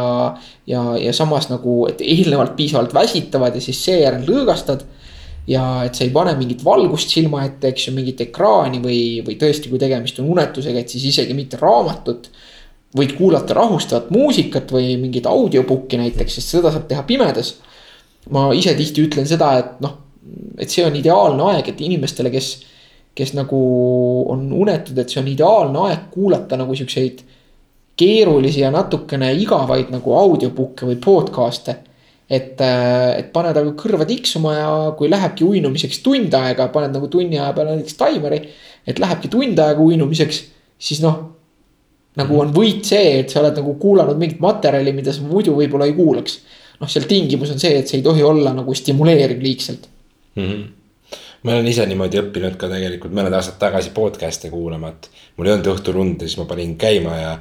ja, 0.70 0.84
ja 1.02 1.14
samas 1.16 1.50
nagu, 1.52 1.84
et 1.92 2.02
eelnevalt 2.02 2.58
piisavalt 2.58 2.96
väsitavad 2.96 3.56
ja 3.58 3.64
siis 3.64 3.82
seejärel 3.86 4.26
lõõgastad. 4.30 4.86
ja 5.48 5.84
et 5.84 5.96
sa 5.96 6.06
ei 6.06 6.12
pane 6.16 6.34
mingit 6.40 6.62
valgust 6.64 7.12
silma 7.12 7.44
ette, 7.46 7.74
eks 7.74 7.90
ju, 7.90 7.94
mingit 7.94 8.22
ekraani 8.24 8.80
või, 8.80 9.00
või 9.28 9.36
tõesti, 9.38 9.70
kui 9.70 9.80
tegemist 9.80 10.20
on 10.24 10.30
unetusega, 10.32 10.80
et 10.80 10.90
siis 10.90 11.04
isegi 11.12 11.36
mitte 11.36 11.60
raamatut 11.60 12.30
võid 12.98 13.16
kuulata 13.18 13.56
rahustavat 13.58 14.12
muusikat 14.14 14.72
või 14.74 14.94
mingit 15.02 15.28
audiobook'i 15.30 15.98
näiteks, 16.02 16.38
sest 16.38 16.56
seda 16.56 16.72
saab 16.74 16.88
teha 16.90 17.04
pimedas. 17.08 17.56
ma 18.30 18.54
ise 18.56 18.72
tihti 18.78 19.04
ütlen 19.04 19.26
seda, 19.28 19.50
et 19.60 19.82
noh, 19.84 19.98
et 20.58 20.72
see 20.72 20.86
on 20.86 20.96
ideaalne 20.96 21.44
aeg, 21.52 21.74
et 21.74 21.82
inimestele, 21.84 22.32
kes, 22.32 22.54
kes 23.16 23.34
nagu 23.36 23.58
on 24.32 24.46
unetud, 24.64 24.98
et 24.98 25.10
see 25.10 25.20
on 25.20 25.28
ideaalne 25.28 25.88
aeg 25.90 26.06
kuulata 26.14 26.58
nagu 26.60 26.76
siukseid 26.76 27.24
keerulisi 28.00 28.64
ja 28.64 28.72
natukene 28.74 29.34
igavaid 29.42 29.92
nagu 29.94 30.16
audiobook'e 30.18 30.88
või 30.88 31.02
podcast'e. 31.04 31.76
et, 32.30 32.62
et 32.62 33.28
paned 33.34 33.58
aga 33.58 33.76
kõrva 33.78 34.06
tiksuma 34.08 34.54
ja 34.56 34.70
kui 34.98 35.10
lähebki 35.12 35.44
uinumiseks 35.44 36.00
tund 36.06 36.34
aega, 36.34 36.70
paned 36.74 36.96
nagu 36.96 37.10
tunni 37.12 37.38
aja 37.38 37.52
peale 37.54 37.76
näiteks 37.76 38.00
taimeri. 38.00 38.42
et 38.88 39.00
lähebki 39.00 39.28
tund 39.28 39.60
aega 39.60 39.82
uinumiseks, 39.82 40.44
siis 40.80 41.02
noh 41.04 41.43
nagu 42.20 42.40
on 42.40 42.54
võit 42.54 42.86
see, 42.86 43.20
et 43.24 43.34
sa 43.34 43.42
oled 43.42 43.58
nagu 43.58 43.74
kuulanud 43.82 44.20
mingit 44.20 44.44
materjali, 44.44 44.94
mida 44.94 45.14
sa 45.14 45.26
muidu 45.26 45.56
võib-olla 45.58 45.90
ei 45.90 45.98
kuulaks. 45.98 46.40
noh, 46.80 46.90
seal 46.90 47.08
tingimus 47.10 47.52
on 47.54 47.60
see, 47.62 47.78
et 47.80 47.90
see 47.90 48.02
ei 48.02 48.06
tohi 48.06 48.24
olla 48.26 48.54
nagu 48.54 48.74
stimuleeriv 48.76 49.42
liigselt 49.42 49.90
mm. 50.36 50.48
-hmm 50.48 50.72
ma 51.44 51.52
olen 51.52 51.68
ise 51.68 51.86
niimoodi 51.86 52.22
õppinud 52.22 52.56
ka 52.60 52.70
tegelikult 52.72 53.12
mõned 53.16 53.34
aastad 53.36 53.58
tagasi 53.60 53.92
podcast'e 53.96 54.50
kuulama, 54.52 54.94
et 54.94 55.10
mul 55.38 55.50
ei 55.50 55.54
olnud 55.54 55.68
õhtul 55.74 56.00
und 56.00 56.22
ja 56.22 56.30
siis 56.30 56.40
ma 56.40 56.46
panin 56.48 56.78
käima 56.80 57.18
ja, 57.20 57.34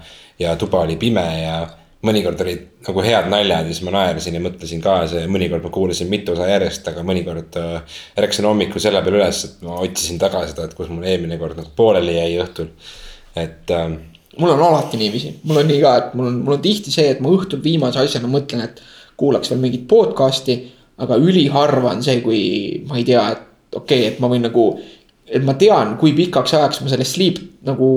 ja 0.43 0.57
tuba 0.59 0.81
oli 0.83 0.97
pime 0.99 1.23
ja 1.39 1.61
mõnikord 2.07 2.41
olid 2.43 2.65
nagu 2.83 3.05
head 3.07 3.29
naljad 3.31 3.69
ja 3.69 3.75
siis 3.75 3.85
ma 3.87 3.95
naersin 3.95 4.37
ja 4.37 4.43
mõtlesin 4.43 4.83
kaasa 4.83 5.23
ja 5.23 5.31
mõnikord 5.31 5.63
ma 5.63 5.71
kuulasin 5.75 6.11
mitu 6.11 6.35
osa 6.35 6.49
järjest, 6.51 6.89
aga 6.91 7.05
mõnikord 7.07 7.59
äh, 7.61 8.01
ärkasin 8.19 8.49
hommikul 8.49 8.83
selle 8.83 9.03
peale 9.05 9.21
üles, 9.21 9.45
et 9.47 9.63
ma 9.67 9.79
otsisin 9.85 10.19
taga 10.23 10.43
seda, 10.49 10.67
et 10.67 10.75
kus 10.79 10.91
mul 10.91 11.07
eelmine 11.07 11.39
kord 11.39 11.61
nagu 11.61 11.71
pooleli 11.79 12.17
jäi 12.19 12.41
õhtul, 12.43 12.73
et 13.39 13.71
äh, 13.71 13.95
mul 14.39 14.55
on 14.55 14.63
alati 14.63 14.97
niiviisi, 15.01 15.35
mul 15.45 15.61
on 15.63 15.69
nii 15.69 15.81
ka, 15.83 15.95
et 15.99 16.15
mul 16.19 16.31
on, 16.31 16.41
mul 16.47 16.57
on 16.57 16.65
tihti 16.65 16.93
see, 16.95 17.11
et 17.13 17.21
ma 17.21 17.33
õhtul 17.33 17.63
viimase 17.65 18.01
asjana 18.01 18.31
mõtlen, 18.31 18.65
et 18.65 18.81
kuulaks 19.21 19.53
veel 19.53 19.61
mingit 19.63 19.89
podcast'i. 19.91 20.61
aga 21.03 21.17
üliharva 21.19 21.97
on 21.97 22.03
see, 22.05 22.21
kui 22.23 22.41
ma 22.87 22.99
ei 23.01 23.05
tea, 23.05 23.23
et 23.33 23.41
okei 23.75 24.03
okay,, 24.05 24.11
et 24.13 24.19
ma 24.23 24.29
võin 24.31 24.45
nagu, 24.45 24.67
et 25.33 25.45
ma 25.45 25.55
tean, 25.59 25.97
kui 26.01 26.13
pikaks 26.17 26.55
ajaks 26.59 26.83
ma 26.85 26.91
selle 26.93 27.07
sleep 27.09 27.39
nagu 27.67 27.89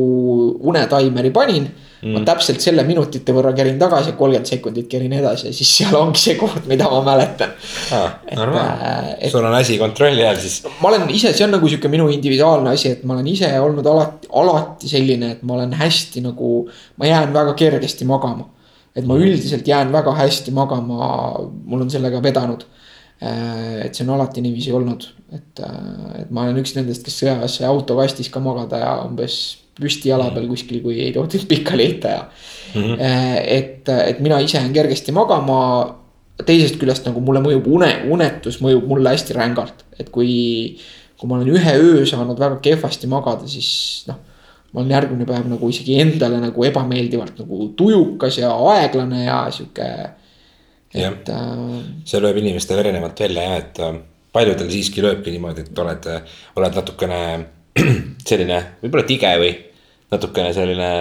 unetaimeri 0.70 1.32
panin 1.36 1.66
mm.. 1.66 2.14
ma 2.14 2.22
täpselt 2.28 2.64
selle 2.64 2.86
minutite 2.88 3.34
võrra 3.36 3.52
kerin 3.58 3.80
tagasi, 3.82 4.14
kolmkümmend 4.18 4.50
sekundit 4.50 4.88
kerin 4.92 5.14
edasi 5.18 5.50
ja 5.50 5.56
siis 5.58 5.72
seal 5.80 5.98
ongi 6.00 6.22
see 6.22 6.38
koht, 6.40 6.64
mida 6.70 6.88
ma 6.92 7.02
mäletan 7.06 7.56
ah,. 7.96 8.16
Äh, 8.36 9.28
sul 9.32 9.44
on 9.44 9.54
asi 9.58 9.78
kontrolli 9.82 10.26
all 10.26 10.40
siis. 10.40 10.62
ma 10.80 10.92
olen 10.92 11.10
ise, 11.14 11.34
see 11.36 11.48
on 11.48 11.56
nagu 11.58 11.70
sihuke 11.72 11.92
minu 11.92 12.08
individuaalne 12.14 12.72
asi, 12.76 12.94
et 12.96 13.04
ma 13.08 13.18
olen 13.18 13.28
ise 13.32 13.50
olnud 13.60 13.88
alati, 13.90 14.32
alati 14.42 14.92
selline, 14.92 15.36
et 15.38 15.44
ma 15.44 15.58
olen 15.58 15.76
hästi 15.80 16.24
nagu, 16.26 16.52
ma 17.02 17.10
jään 17.10 17.34
väga 17.36 17.56
kergesti 17.60 18.08
magama. 18.08 18.48
et 18.96 19.04
ma 19.04 19.18
mm. 19.18 19.28
üldiselt 19.28 19.68
jään 19.68 19.92
väga 19.92 20.16
hästi 20.16 20.56
magama, 20.56 21.12
mul 21.66 21.84
on 21.84 21.92
sellega 21.92 22.24
vedanud 22.24 22.64
et 23.22 23.96
see 23.96 24.04
on 24.04 24.16
alati 24.16 24.42
niiviisi 24.44 24.74
olnud, 24.76 25.06
et, 25.34 25.62
äh, 25.64 26.22
et 26.22 26.32
ma 26.32 26.44
olen 26.46 26.60
üks 26.62 26.76
nendest, 26.76 27.06
kes 27.06 27.22
sõjaväes 27.22 27.60
sai 27.60 27.70
autokastis 27.70 28.32
ka 28.34 28.42
magada 28.44 28.82
ja 28.82 28.96
umbes 29.06 29.38
püsti 29.76 30.12
jala 30.12 30.30
peal 30.34 30.48
kuskil, 30.50 30.82
kui 30.84 31.00
ei 31.04 31.14
tohtinud 31.16 31.48
pikali 31.50 31.90
heita 31.90 32.12
ja 32.14 32.22
mm. 32.24 32.82
-hmm. 32.82 32.98
et, 33.58 33.90
et 33.90 34.20
mina 34.20 34.40
ise 34.40 34.58
jään 34.58 34.74
kergesti 34.74 35.12
magama. 35.12 35.96
teisest 36.46 36.76
küljest 36.76 37.06
nagu 37.08 37.22
mulle 37.24 37.40
mõjub 37.40 37.68
une, 37.72 37.88
unetus 38.12 38.58
mõjub 38.60 38.88
mulle 38.88 39.10
hästi 39.10 39.34
rängalt, 39.34 39.86
et 40.00 40.10
kui, 40.12 40.76
kui 41.18 41.30
ma 41.30 41.38
olen 41.38 41.48
ühe 41.48 41.76
öö 41.80 42.06
saanud 42.06 42.40
väga 42.40 42.58
kehvasti 42.60 43.08
magada, 43.08 43.48
siis 43.48 44.04
noh. 44.08 44.18
ma 44.74 44.82
olen 44.82 44.92
järgmine 44.92 45.26
päev 45.26 45.48
nagu 45.48 45.70
isegi 45.70 45.96
endale 46.02 46.42
nagu 46.44 46.64
ebameeldivalt 46.64 47.40
nagu 47.40 47.70
tujukas 47.80 48.38
ja 48.38 48.52
aeglane 48.52 49.24
ja 49.24 49.46
sihuke. 49.52 49.88
Et. 50.96 51.30
Äh, 51.30 51.78
see 52.08 52.24
lööb 52.24 52.40
inimestel 52.42 52.82
erinevalt 52.84 53.20
välja 53.20 53.46
jah, 53.48 53.62
et 53.62 53.80
äh, 53.84 54.02
paljudel 54.36 54.72
siiski 54.72 55.04
lööbki 55.04 55.34
niimoodi, 55.36 55.68
et 55.68 55.80
oled, 55.80 56.10
oled 56.60 56.82
natukene 56.82 57.22
selline 58.30 58.60
võib-olla 58.84 59.08
tige 59.08 59.32
või 59.42 59.54
natukene 60.12 60.52
selline 60.56 60.92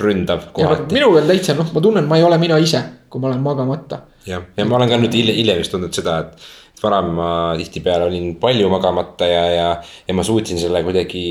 ründav 0.00 0.50
kohati. 0.56 0.94
minuga 0.94 1.22
on 1.22 1.30
täitsa 1.30 1.56
noh, 1.56 1.72
ma 1.72 1.82
tunnen, 1.84 2.06
ma 2.08 2.20
ei 2.20 2.26
ole 2.26 2.38
mina 2.40 2.58
ise, 2.60 2.82
kui 3.10 3.20
ma 3.22 3.30
olen 3.30 3.42
magamata. 3.44 4.02
jah, 4.28 4.44
ja 4.56 4.68
ma 4.68 4.78
olen 4.78 4.92
ka 4.92 5.00
nüüd 5.00 5.16
hiljem, 5.16 5.40
hiljem 5.40 5.60
just 5.62 5.72
tundnud 5.74 5.96
seda, 5.96 6.18
et 6.26 6.82
varem 6.82 7.12
ma 7.16 7.30
tihtipeale 7.56 8.10
olin 8.10 8.34
palju 8.40 8.68
magamata 8.68 9.28
ja, 9.28 9.44
ja, 9.52 9.68
ja 10.08 10.16
ma 10.16 10.24
suutsin 10.26 10.60
selle 10.60 10.82
kuidagi 10.84 11.24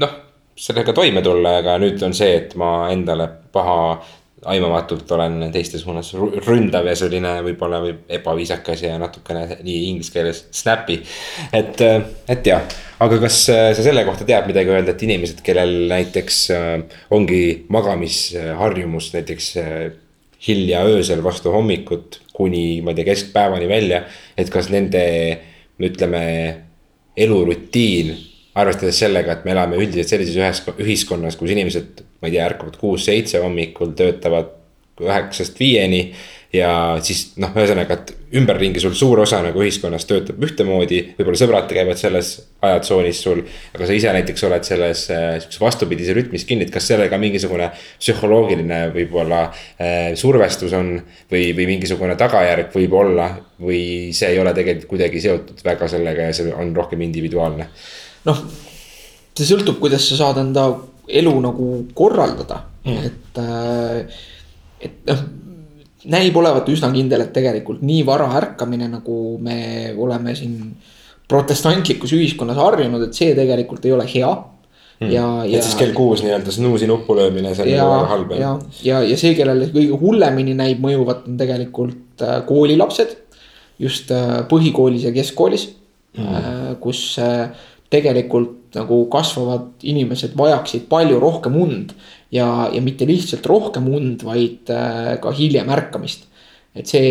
noh, 0.00 0.14
sellega 0.56 0.94
toime 0.96 1.22
tulla, 1.24 1.58
aga 1.60 1.76
nüüd 1.82 2.00
on 2.06 2.16
see, 2.16 2.32
et 2.40 2.56
ma 2.56 2.88
endale 2.92 3.28
paha 3.52 3.78
aimamatult 4.52 5.10
olen 5.16 5.48
teiste 5.54 5.78
suunas 5.78 6.12
ründav 6.46 6.86
ja 6.86 6.94
selline 6.98 7.36
võib-olla 7.46 7.80
võib 7.82 8.16
ebaviisakas 8.18 8.84
ja 8.86 8.96
natukene 9.00 9.60
nii 9.66 9.78
inglise 9.90 10.14
keeles 10.14 10.42
snappy. 10.54 11.00
et, 11.56 11.82
et 12.28 12.50
jah, 12.50 12.64
aga 13.02 13.20
kas 13.26 13.40
sa 13.50 13.82
selle 13.82 14.04
kohta 14.08 14.26
tead 14.28 14.48
midagi 14.50 14.72
öelda, 14.72 14.94
et 14.94 15.06
inimesed, 15.06 15.42
kellel 15.46 15.76
näiteks 15.92 16.42
äh, 16.54 17.00
ongi 17.14 17.42
magamisharjumus 17.72 19.12
näiteks 19.16 19.50
äh, 19.62 19.74
hilja 20.46 20.84
öösel 20.86 21.24
vastu 21.24 21.52
hommikut 21.54 22.20
kuni 22.36 22.82
ma 22.84 22.92
ei 22.92 23.00
tea, 23.00 23.10
keskpäevani 23.10 23.68
välja, 23.68 24.04
et 24.36 24.50
kas 24.52 24.70
nende 24.72 25.04
ütleme 25.82 26.22
elurutiin 27.16 28.14
arvestades 28.56 29.00
sellega, 29.02 29.36
et 29.36 29.44
me 29.44 29.52
elame 29.52 29.80
üldiselt 29.80 30.14
sellises 30.14 30.38
ühes 30.40 30.62
ühiskonnas, 30.80 31.36
kus 31.36 31.52
inimesed, 31.52 32.04
ma 32.22 32.30
ei 32.30 32.36
tea, 32.36 32.46
ärkavad 32.48 32.78
kuus-seitse 32.80 33.42
hommikul, 33.44 33.92
töötavad 33.98 34.54
üheksast 35.02 35.60
viieni. 35.60 36.08
ja 36.56 36.96
siis 37.04 37.34
noh, 37.42 37.50
ühesõnaga, 37.52 37.96
et 37.98 38.38
ümberringi 38.38 38.80
sul 38.80 38.94
suur 38.96 39.18
osa 39.20 39.42
nagu 39.44 39.60
ühiskonnast 39.60 40.08
töötab 40.08 40.40
ühtemoodi, 40.46 41.00
võib-olla 41.18 41.40
sõbrad 41.40 41.66
käivad 41.68 41.98
selles 42.00 42.30
ajatsoonis 42.64 43.20
sul. 43.20 43.42
aga 43.74 43.88
sa 43.88 43.92
ise 43.92 44.14
näiteks 44.14 44.46
oled 44.48 44.64
selles 44.64 45.02
äh, 45.12 45.26
sihukese 45.42 45.60
vastupidise 45.60 46.14
rütmis 46.16 46.46
kinni, 46.48 46.64
et 46.64 46.72
kas 46.72 46.86
sellega 46.88 47.18
mingisugune 47.20 47.68
psühholoogiline 47.98 48.80
võib-olla 48.94 49.42
äh, 49.50 50.14
survestus 50.16 50.72
on. 50.78 50.94
või, 51.32 51.50
või 51.58 51.68
mingisugune 51.74 52.16
tagajärg 52.16 52.72
võib 52.72 52.96
olla 53.02 53.28
või 53.60 54.14
see 54.16 54.32
ei 54.32 54.40
ole 54.40 54.54
tegelikult 54.56 54.94
kuidagi 54.94 55.20
seotud 55.20 55.60
väga 55.66 55.90
sellega 55.92 56.30
ja 56.30 56.36
see 56.36 56.54
on 56.54 56.72
rohkem 56.76 57.04
individuaalne 57.04 57.68
noh, 58.26 58.44
see 59.36 59.48
sõltub, 59.48 59.80
kuidas 59.80 60.06
sa 60.10 60.20
saad 60.24 60.42
enda 60.42 60.68
elu 61.06 61.34
nagu 61.44 61.70
korraldada 61.94 62.62
mm., 62.84 63.10
et, 63.10 63.42
äh, 63.42 64.22
et 64.86 65.02
noh 65.10 65.26
näib 66.10 66.36
olevat 66.38 66.68
üsna 66.70 66.90
kindel, 66.94 67.24
et 67.24 67.32
tegelikult 67.34 67.82
nii 67.86 68.02
vara 68.06 68.28
ärkamine, 68.38 68.88
nagu 68.90 69.36
me 69.42 69.58
oleme 69.98 70.34
siin 70.38 70.58
protestantlikus 71.26 72.12
ühiskonnas 72.14 72.58
harjunud, 72.60 73.08
et 73.08 73.18
see 73.18 73.32
tegelikult 73.34 73.86
ei 73.88 73.94
ole 73.96 74.06
hea 74.06 74.30
mm.. 74.30 75.10
ja, 75.10 75.26
ja. 75.48 75.58
et 75.58 75.66
siis 75.66 75.78
kell 75.80 75.94
kuus 75.96 76.22
nii-öelda 76.22 76.54
snuusi 76.54 76.88
nuppu 76.90 77.16
löömine, 77.18 77.54
see 77.56 77.66
on 77.66 77.72
nagu 77.74 77.94
väga 77.94 78.10
halb. 78.12 78.34
ja, 78.38 78.52
ja, 78.86 79.00
ja 79.10 79.18
see, 79.18 79.34
kellele 79.38 79.70
kõige 79.74 79.98
hullemini 80.02 80.54
näib 80.58 80.82
mõjuvat, 80.84 81.26
on 81.30 81.40
tegelikult 81.40 82.26
äh, 82.26 82.38
koolilapsed. 82.46 83.16
just 83.82 84.12
äh, 84.14 84.38
põhikoolis 84.48 85.08
ja 85.08 85.14
keskkoolis 85.16 85.70
mm., 86.16 86.78
kus 86.80 87.18
tegelikult 87.92 88.76
nagu 88.76 89.00
kasvavad 89.12 89.86
inimesed 89.86 90.36
vajaksid 90.38 90.86
palju 90.90 91.18
rohkem 91.22 91.56
und. 91.62 91.94
ja, 92.34 92.68
ja 92.72 92.82
mitte 92.82 93.06
lihtsalt 93.06 93.46
rohkem 93.46 93.86
und, 93.94 94.24
vaid 94.26 94.70
äh, 94.74 95.16
ka 95.22 95.30
hiljem 95.32 95.70
ärkamist, 95.70 96.26
et 96.74 96.90
see. 96.90 97.10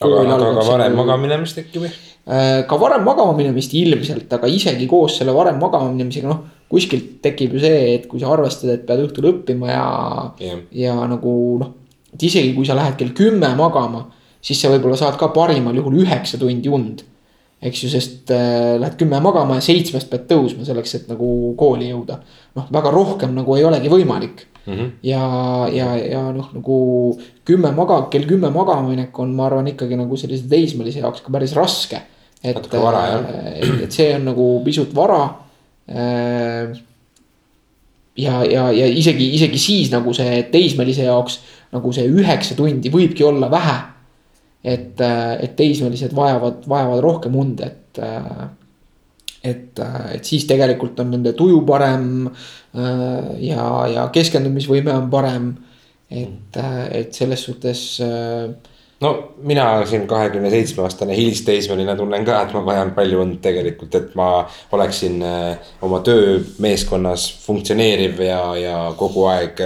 aga, 0.00 0.22
aga 0.22 0.50
ka 0.60 0.66
varem 0.68 0.98
magama 0.98 1.22
minemist 1.26 1.58
äkki 1.64 1.82
või? 1.82 1.90
Äh, 2.24 2.62
ka 2.70 2.78
varem 2.80 3.02
magama 3.04 3.34
minemist 3.36 3.74
ilmselt, 3.76 4.30
aga 4.32 4.48
isegi 4.48 4.86
koos 4.90 5.18
selle 5.18 5.34
varem 5.36 5.58
magama 5.60 5.90
minemisega, 5.90 6.30
noh. 6.30 6.44
kuskilt 6.70 7.18
tekib 7.22 7.56
ju 7.58 7.64
see, 7.66 7.80
et 7.98 8.06
kui 8.10 8.22
sa 8.22 8.30
arvestad, 8.34 8.70
et 8.72 8.86
pead 8.86 9.02
õhtul 9.04 9.28
õppima 9.32 9.72
ja 9.72 9.86
yeah., 10.40 10.62
ja 10.86 10.94
nagu 11.10 11.32
noh. 11.60 11.74
et 12.14 12.28
isegi 12.30 12.54
kui 12.56 12.66
sa 12.68 12.78
lähed 12.78 12.96
kell 13.00 13.12
kümme 13.16 13.50
magama, 13.58 14.06
siis 14.44 14.62
sa 14.62 14.70
võib-olla 14.70 14.96
saad 15.00 15.18
ka 15.18 15.32
parimal 15.34 15.76
juhul 15.82 16.04
üheksa 16.04 16.38
tundi 16.40 16.70
und 16.72 17.02
eks 17.64 17.84
ju, 17.84 17.90
sest 17.92 18.32
äh, 18.34 18.76
lähed 18.80 18.96
kümme 19.00 19.20
magama 19.24 19.58
ja 19.58 19.64
seitsmest 19.64 20.10
pead 20.10 20.26
tõusma 20.28 20.66
selleks, 20.66 20.98
et 20.98 21.06
nagu 21.10 21.28
kooli 21.58 21.88
jõuda. 21.90 22.18
noh, 22.58 22.66
väga 22.72 22.92
rohkem 22.92 23.32
nagu 23.36 23.56
ei 23.56 23.64
olegi 23.64 23.90
võimalik 23.92 24.44
mm. 24.66 24.74
-hmm. 24.74 24.90
ja, 25.08 25.22
ja, 25.72 25.88
ja 25.96 26.24
noh, 26.32 26.50
nagu 26.54 26.78
kümme 27.44 27.72
maga-, 27.76 28.08
kell 28.12 28.28
kümme 28.28 28.50
magama 28.52 28.88
minek 28.88 29.18
on, 29.18 29.32
ma 29.34 29.46
arvan, 29.48 29.72
ikkagi 29.72 29.96
nagu 29.96 30.16
sellise 30.20 30.48
teismelise 30.48 31.00
jaoks 31.00 31.24
ka 31.24 31.32
päris 31.32 31.56
raske. 31.56 32.02
et, 32.44 32.56
äh, 32.56 33.60
et, 33.60 33.82
et 33.86 33.92
see 33.92 34.10
on 34.14 34.28
nagu 34.32 34.48
pisut 34.64 34.94
vara 34.94 35.22
äh,. 35.88 36.76
ja, 38.16 38.44
ja, 38.44 38.70
ja 38.72 38.86
isegi, 38.86 39.32
isegi 39.34 39.58
siis 39.58 39.90
nagu 39.90 40.12
see 40.12 40.42
teismelise 40.52 41.08
jaoks 41.08 41.40
nagu 41.72 41.92
see 41.92 42.04
üheksa 42.06 42.54
tundi 42.54 42.92
võibki 42.92 43.24
olla 43.24 43.50
vähe 43.50 43.93
et, 44.64 45.00
et 45.44 45.56
teismelised 45.56 46.14
vajavad, 46.16 46.64
vajavad 46.68 47.04
rohkem 47.04 47.36
und, 47.36 47.60
et. 47.60 48.02
et, 49.44 49.80
et 49.84 50.24
siis 50.24 50.46
tegelikult 50.48 51.00
on 51.02 51.10
nende 51.12 51.34
tuju 51.36 51.60
parem 51.68 52.30
ja, 52.72 53.66
ja 53.92 54.06
keskendumisvõime 54.12 54.94
on 54.96 55.10
parem. 55.12 55.50
et, 56.08 56.56
et 56.90 57.12
selles 57.12 57.44
suhtes 57.44 57.82
no 59.04 59.10
mina 59.44 59.66
siin 59.86 60.06
kahekümne 60.08 60.48
seitsme 60.50 60.84
aastane 60.86 61.16
hilisteismeline 61.16 61.96
tunnen 61.98 62.24
ka, 62.24 62.40
et 62.42 62.56
ma 62.56 62.64
vajan 62.64 62.94
palju 62.96 63.20
und 63.20 63.38
tegelikult, 63.44 63.94
et 64.00 64.16
ma 64.16 64.30
oleksin 64.72 65.20
oma 65.84 66.00
töömeeskonnas 66.06 67.28
funktsioneeriv 67.44 68.24
ja, 68.24 68.42
ja 68.56 68.76
kogu 68.96 69.28
aeg 69.28 69.60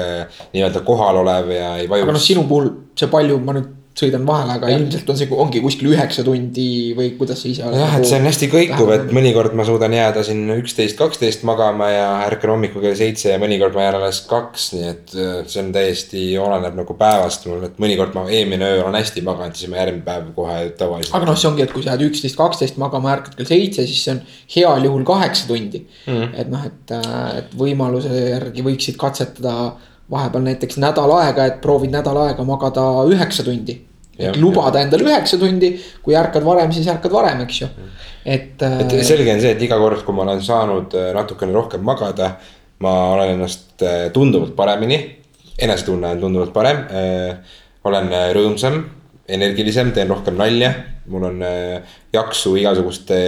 nii-öelda 0.55 0.83
kohal 0.87 1.23
olev 1.23 1.55
ja 1.55 1.77
ei 1.77 1.87
vajuks. 1.91 2.09
aga 2.09 2.19
noh, 2.19 2.29
sinu 2.31 2.49
puhul 2.51 2.73
see 2.99 3.11
palju, 3.13 3.39
ma 3.45 3.61
nüüd 3.61 3.78
sõidan 3.99 4.25
vahele, 4.29 4.57
aga 4.59 4.71
ja. 4.71 4.79
ilmselt 4.79 5.11
on 5.11 5.19
see, 5.19 5.29
ongi 5.45 5.63
kuskil 5.65 5.91
üheksa 5.93 6.25
tundi 6.27 6.69
või 6.97 7.11
kuidas 7.19 7.43
sa 7.43 7.49
ise 7.51 7.65
oled. 7.67 7.81
jah, 7.81 7.97
et 7.99 8.07
see 8.09 8.19
on 8.21 8.29
hästi 8.29 8.49
kõikuv, 8.53 8.93
et 8.95 9.11
mõnikord 9.15 9.57
ma 9.59 9.67
suudan 9.67 9.95
jääda 9.97 10.23
siin 10.27 10.45
üksteist, 10.55 10.97
kaksteist 10.99 11.45
magama 11.49 11.91
ja 11.93 12.07
ärkan 12.27 12.55
hommikul 12.55 12.85
kell 12.85 12.99
seitse 12.99 13.33
ja 13.33 13.41
mõnikord 13.43 13.77
ma 13.77 13.87
jään 13.87 13.99
alles 14.01 14.21
kaks, 14.31 14.69
nii 14.77 14.87
et 14.93 15.17
äh, 15.17 15.41
see 15.51 15.63
on 15.65 15.73
täiesti, 15.75 16.25
oleneb 16.43 16.79
nagu 16.79 16.99
päevast 16.99 17.49
mul, 17.51 17.67
et 17.69 17.83
mõnikord 17.83 18.15
ma 18.17 18.27
eelmine 18.29 18.73
öö 18.77 18.85
olen 18.85 19.01
hästi 19.01 19.25
maganud, 19.27 19.59
siis 19.59 19.73
ma 19.73 19.83
järgmine 19.83 20.07
päev 20.07 20.31
kohe 20.37 20.61
tavaliselt. 20.79 21.15
aga 21.19 21.31
noh, 21.31 21.39
see 21.39 21.51
ongi, 21.51 21.67
et 21.67 21.75
kui 21.75 21.85
sa 21.85 21.95
jääd 21.95 22.07
üksteist, 22.09 22.39
kaksteist 22.39 22.81
magama, 22.81 23.13
ärkad 23.17 23.39
kell 23.39 23.51
seitse, 23.51 23.87
siis 23.89 24.07
see 24.07 24.17
on 24.17 24.23
heal 24.55 24.89
juhul 24.91 25.05
kaheksa 25.09 25.51
tundi 25.51 25.83
mm.. 26.07 26.33
et 26.39 26.51
noh, 26.53 26.65
et, 26.71 26.97
äh, 26.97 27.21
et 27.43 27.55
võimaluse 27.59 28.15
järgi 28.15 28.67
võiksid 28.67 28.99
katsetada 29.01 29.59
vahepeal 30.11 30.43
näiteks 30.47 30.79
nädal 30.81 31.13
aega, 31.19 31.47
et 31.49 31.61
proovid 31.61 31.93
nädal 31.93 32.17
aega 32.25 32.45
magada 32.45 32.85
üheksa 33.09 33.45
tundi. 33.47 33.77
Et 34.19 34.37
lubada 34.41 34.83
endale 34.83 35.07
üheksa 35.07 35.39
tundi, 35.41 35.73
kui 36.03 36.17
ärkad 36.19 36.45
varem, 36.47 36.73
siis 36.75 36.89
ärkad 36.91 37.15
varem, 37.15 37.45
eks 37.47 37.61
ju, 37.63 37.69
et. 38.25 38.57
et 38.59 38.97
äh, 38.99 39.05
selge 39.07 39.35
on 39.35 39.43
see, 39.43 39.55
et 39.55 39.63
iga 39.63 39.79
kord, 39.81 40.03
kui 40.07 40.17
ma 40.17 40.27
olen 40.27 40.43
saanud 40.45 40.99
äh, 40.99 41.13
natukene 41.17 41.55
rohkem 41.55 41.85
magada, 41.87 42.35
ma 42.85 42.95
olen 43.15 43.37
ennast 43.37 43.87
äh, 43.87 44.09
tunduvalt 44.15 44.57
paremini, 44.59 45.01
enesetunne 45.59 46.15
on 46.15 46.23
tunduvalt 46.23 46.55
parem. 46.55 46.85
olen 47.89 48.11
rõõmsam, 48.37 48.77
energilisem, 49.29 49.91
teen 49.97 50.11
rohkem 50.11 50.37
nalja 50.39 50.71
mul 51.11 51.27
on 51.29 51.43
äh, 51.45 51.97
jaksu 52.13 52.55
igasuguste 52.61 53.19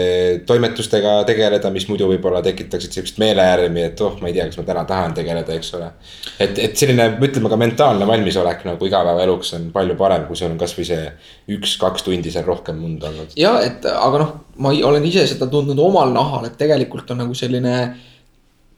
toimetustega 0.49 1.15
tegeleda, 1.29 1.71
mis 1.75 1.87
muidu 1.91 2.09
võib-olla 2.11 2.43
tekitaksid 2.45 2.97
sihukest 2.97 3.21
meelejärmi, 3.23 3.85
et 3.91 4.03
oh, 4.05 4.17
ma 4.21 4.31
ei 4.31 4.37
tea, 4.37 4.47
kas 4.51 4.61
ma 4.61 4.67
täna 4.69 4.85
tahan 4.89 5.17
tegeleda, 5.17 5.57
eks 5.57 5.73
ole. 5.79 5.91
et, 6.39 6.59
et 6.59 6.77
selline, 6.77 7.09
ütleme 7.21 7.53
ka 7.53 7.61
mentaalne 7.61 8.09
valmisolek 8.09 8.67
nagu 8.69 8.91
igapäevaeluks 8.91 9.55
on 9.59 9.71
palju 9.75 9.99
parem, 10.01 10.29
kui 10.29 10.39
sul 10.39 10.51
on 10.53 10.61
kasvõi 10.61 10.87
see 10.91 11.09
üks-kaks 11.57 12.07
tundi 12.07 12.33
seal 12.33 12.47
rohkem 12.49 12.85
und 12.87 13.05
olnud. 13.11 13.35
ja 13.41 13.57
et, 13.67 13.85
aga 13.91 14.23
noh, 14.25 14.37
ma 14.61 14.75
olen 14.93 15.09
ise 15.09 15.27
seda 15.31 15.51
tundnud 15.51 15.81
omal 15.81 16.15
nahal, 16.15 16.47
et 16.49 16.59
tegelikult 16.61 17.13
on 17.15 17.25
nagu 17.25 17.37
selline 17.37 17.77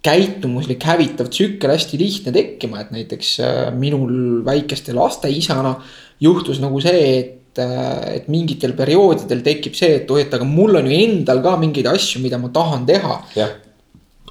käitumuslik 0.03 0.83
hävitav 0.83 1.31
tsükkel 1.31 1.71
hästi 1.71 1.99
lihtne 1.99 2.33
tekkima, 2.35 2.81
et 2.83 2.91
näiteks 2.91 3.37
äh, 3.41 3.61
minul 3.75 4.43
väikeste 4.45 4.95
laste 4.97 5.31
isana 5.31 5.77
juhtus 6.21 6.59
nagu 6.63 6.81
see, 6.83 7.05
et 7.21 7.39
et, 7.53 7.59
äh, 7.59 8.17
et 8.17 8.29
mingitel 8.29 8.73
perioodidel 8.73 9.43
tekib 9.43 9.75
see, 9.77 10.01
et 10.01 10.11
oi, 10.11 10.23
et 10.23 10.35
aga 10.35 10.45
mul 10.45 10.77
on 10.77 10.89
ju 10.89 10.99
endal 11.05 11.43
ka 11.43 11.57
mingeid 11.61 11.87
asju, 11.87 12.23
mida 12.23 12.39
ma 12.39 12.49
tahan 12.49 12.87
teha. 12.87 13.21
jah, 13.37 13.51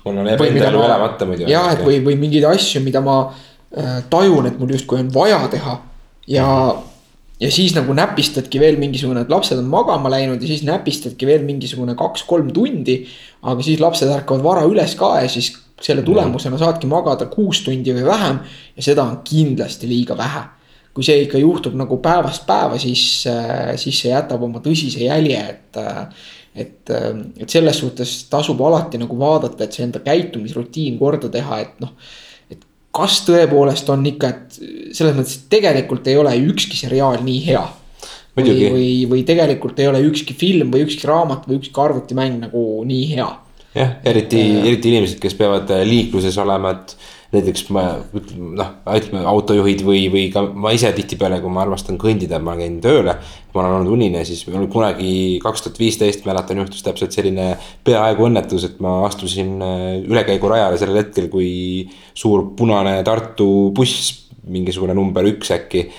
mul 0.06 0.18
on 0.18 0.28
enda 0.28 0.70
elu 0.70 0.84
elamata 0.84 1.26
muidu. 1.26 1.48
jah, 1.50 1.72
et 1.74 1.84
või, 1.86 2.02
või 2.04 2.18
mingeid 2.18 2.48
asju, 2.50 2.82
mida 2.82 3.02
ma 3.02 3.24
äh, 3.30 4.02
tajun, 4.10 4.48
et 4.48 4.58
mul 4.60 4.74
justkui 4.74 5.00
on 5.00 5.12
vaja 5.14 5.48
teha 5.52 5.82
ja 6.28 6.48
ja 7.42 7.50
siis 7.50 7.74
nagu 7.74 7.94
näpistadki 7.98 8.60
veel 8.62 8.78
mingisugune, 8.78 9.24
et 9.24 9.30
lapsed 9.30 9.58
on 9.58 9.66
magama 9.70 10.12
läinud 10.14 10.42
ja 10.42 10.48
siis 10.48 10.62
näpistadki 10.66 11.26
veel 11.26 11.42
mingisugune 11.46 11.96
kaks-kolm 11.98 12.52
tundi. 12.54 13.04
aga 13.42 13.62
siis 13.66 13.80
lapsed 13.82 14.10
ärkavad 14.10 14.44
vara 14.44 14.66
üles 14.70 14.94
ka 14.98 15.16
ja 15.22 15.30
siis 15.30 15.56
selle 15.82 16.04
tulemusena 16.06 16.58
saadki 16.62 16.86
magada 16.86 17.26
kuus 17.26 17.64
tundi 17.66 17.94
või 17.94 18.06
vähem 18.06 18.42
ja 18.78 18.84
seda 18.86 19.04
on 19.04 19.22
kindlasti 19.26 19.90
liiga 19.90 20.18
vähe 20.18 20.44
kui 20.96 21.06
see 21.08 21.24
ikka 21.26 21.40
juhtub 21.40 21.76
nagu 21.80 21.98
päevast 22.04 22.46
päeva, 22.48 22.80
siis, 22.82 23.24
äh, 23.30 23.74
siis 23.80 24.04
see 24.04 24.12
jätab 24.12 24.44
oma 24.48 24.64
tõsise 24.64 25.08
jälje, 25.08 25.42
et. 25.56 25.82
Äh, 25.82 26.30
et, 26.52 26.90
äh, 26.92 27.14
et 27.40 27.48
selles 27.48 27.78
suhtes 27.80 28.26
tasub 28.28 28.60
alati 28.68 29.00
nagu 29.00 29.16
vaadata, 29.16 29.64
et 29.64 29.72
see 29.72 29.86
enda 29.86 30.02
käitumisrutiin 30.04 30.98
korda 31.00 31.30
teha, 31.32 31.60
et 31.64 31.78
noh. 31.80 31.94
et 32.52 32.66
kas 32.92 33.22
tõepoolest 33.24 33.88
on 33.94 34.04
ikka, 34.10 34.32
et 34.34 34.58
selles 34.98 35.16
mõttes, 35.16 35.38
et 35.38 35.46
tegelikult 35.54 36.10
ei 36.12 36.18
ole 36.20 36.34
ükski 36.50 36.76
seriaal 36.76 37.24
nii 37.24 37.38
hea. 37.46 37.62
või, 38.36 38.52
või, 38.74 38.90
või 39.14 39.24
tegelikult 39.28 39.80
ei 39.80 39.88
ole 39.88 40.04
ükski 40.10 40.36
film 40.36 40.76
või 40.76 40.84
ükski 40.84 41.08
raamat 41.08 41.48
või 41.48 41.62
ükski 41.62 41.82
arvutimäng 41.86 42.44
nagu 42.44 42.66
nii 42.84 43.08
hea. 43.14 43.30
jah, 43.76 43.96
eriti, 44.04 44.44
eriti 44.66 44.92
inimesed, 44.92 45.24
kes 45.24 45.40
peavad 45.40 45.72
liikluses 45.88 46.36
olema, 46.44 46.76
et 46.76 46.98
näiteks 47.32 47.70
ma 47.72 47.84
noh, 48.12 48.72
ütleme 48.92 49.24
autojuhid 49.32 49.84
või, 49.88 50.04
või 50.12 50.26
ka 50.34 50.44
ma 50.52 50.74
ise 50.76 50.92
tihtipeale, 50.96 51.40
kui 51.44 51.54
ma 51.54 51.64
armastan 51.64 52.00
kõndida, 52.02 52.42
ma 52.44 52.58
käin 52.60 52.80
tööle. 52.84 53.16
ma 53.54 53.60
olen 53.62 53.82
olnud 53.82 53.94
unine, 53.98 54.24
siis 54.28 54.46
mul 54.48 54.68
kunagi 54.72 55.40
kaks 55.44 55.66
tuhat 55.66 55.80
viisteist 55.80 56.26
mäletan, 56.28 56.62
juhtus 56.62 56.84
täpselt 56.86 57.16
selline 57.16 57.58
peaaegu 57.88 58.28
õnnetus, 58.30 58.68
et 58.68 58.80
ma 58.84 59.02
astusin 59.08 59.58
äh, 59.64 59.88
ülekäigurajale 60.08 60.80
sellel 60.80 61.04
hetkel, 61.04 61.28
kui 61.32 61.90
suur 62.14 62.52
punane 62.56 63.02
Tartu 63.08 63.72
buss, 63.76 64.14
mingisugune 64.48 64.96
number 64.98 65.28
üks 65.28 65.52
äkki 65.54 65.90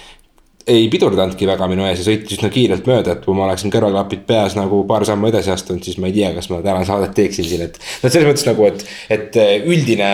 ei 0.67 0.87
pidurdanudki 0.89 1.47
väga 1.49 1.67
minu 1.71 1.85
ees 1.89 2.01
ja 2.03 2.07
sõitis 2.07 2.39
üsna 2.39 2.49
kiirelt 2.53 2.87
mööda, 2.87 3.17
et 3.17 3.25
kui 3.25 3.35
ma 3.35 3.49
oleksin 3.49 3.73
kõrvaklapid 3.75 4.25
peas 4.29 4.55
nagu 4.55 4.83
paar 4.87 5.05
sammu 5.09 5.31
edasi 5.33 5.51
astunud, 5.51 5.83
siis 5.83 5.99
ma 5.99 6.07
ei 6.11 6.17
tea, 6.21 6.31
kas 6.37 6.49
ma 6.53 6.61
täna 6.63 6.85
saadet 6.87 7.17
teeksin 7.19 7.49
siin, 7.49 7.65
et. 7.67 7.79
no 8.03 8.11
selles 8.13 8.29
mõttes 8.29 8.47
nagu, 8.47 8.69
et, 8.71 8.85
et 9.11 9.41
üldine 9.67 10.11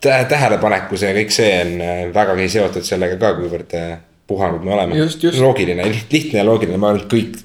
tähelepanekus 0.00 1.04
ja 1.04 1.12
kõik 1.16 1.32
see 1.34 1.52
on 1.60 1.76
äh, 1.84 2.02
vägagi 2.14 2.48
seotud 2.52 2.86
sellega 2.86 3.18
ka, 3.20 3.34
kuivõrd 3.38 3.76
äh, 3.76 3.94
puhanud 4.30 4.64
me 4.64 4.74
oleme. 4.74 5.06
loogiline, 5.40 5.86
lihtne 6.12 6.40
ja 6.40 6.44
loogiline, 6.46 6.78
ma 6.80 6.92
arvan, 6.92 7.04
et 7.04 7.10
kõik 7.12 7.40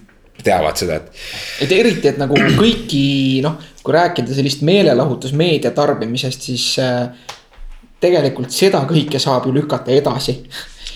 teavad 0.46 0.78
seda, 0.80 1.00
et. 1.00 1.24
et 1.66 1.72
eriti, 1.74 2.12
et 2.12 2.20
nagu 2.22 2.38
kõiki 2.60 3.42
noh, 3.44 3.58
kui 3.84 3.96
rääkida 3.96 4.36
sellist 4.36 4.64
meelelahutusmeedia 4.68 5.74
tarbimisest, 5.76 6.48
siis 6.52 6.68
äh, 6.84 7.10
tegelikult 8.04 8.54
seda 8.54 8.84
kõike 8.88 9.20
saab 9.22 9.50
ju 9.50 9.56
lükata 9.56 9.94
edasi. 9.96 10.38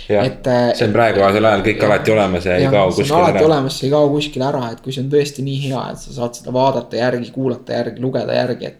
et. 0.10 0.48
see 0.76 0.88
on 0.88 0.94
praegusel 0.94 1.46
ajal 1.46 1.64
kõik 1.66 1.84
ja, 1.84 1.88
alati 1.90 2.14
olemas 2.14 2.46
ja 2.46 2.56
ei 2.58 2.70
kao 2.72 2.88
kuskile 2.90 3.18
ära. 3.18 3.26
alati 3.26 3.46
olemas, 3.46 3.80
see 3.80 3.88
ei 3.88 3.94
kao 3.94 4.08
kuskile 4.14 4.48
ära, 4.48 4.62
et 4.74 4.80
kui 4.86 4.96
see 4.96 5.04
on 5.04 5.12
tõesti 5.12 5.46
nii 5.46 5.60
hea, 5.68 5.84
et 5.94 6.06
sa 6.06 6.16
saad 6.16 6.40
seda 6.40 6.54
vaadata 6.56 6.98
järgi, 6.98 7.30
kuulata 7.36 7.76
järgi, 7.78 8.02
lugeda 8.02 8.38
järgi, 8.40 8.72
et 8.72 8.79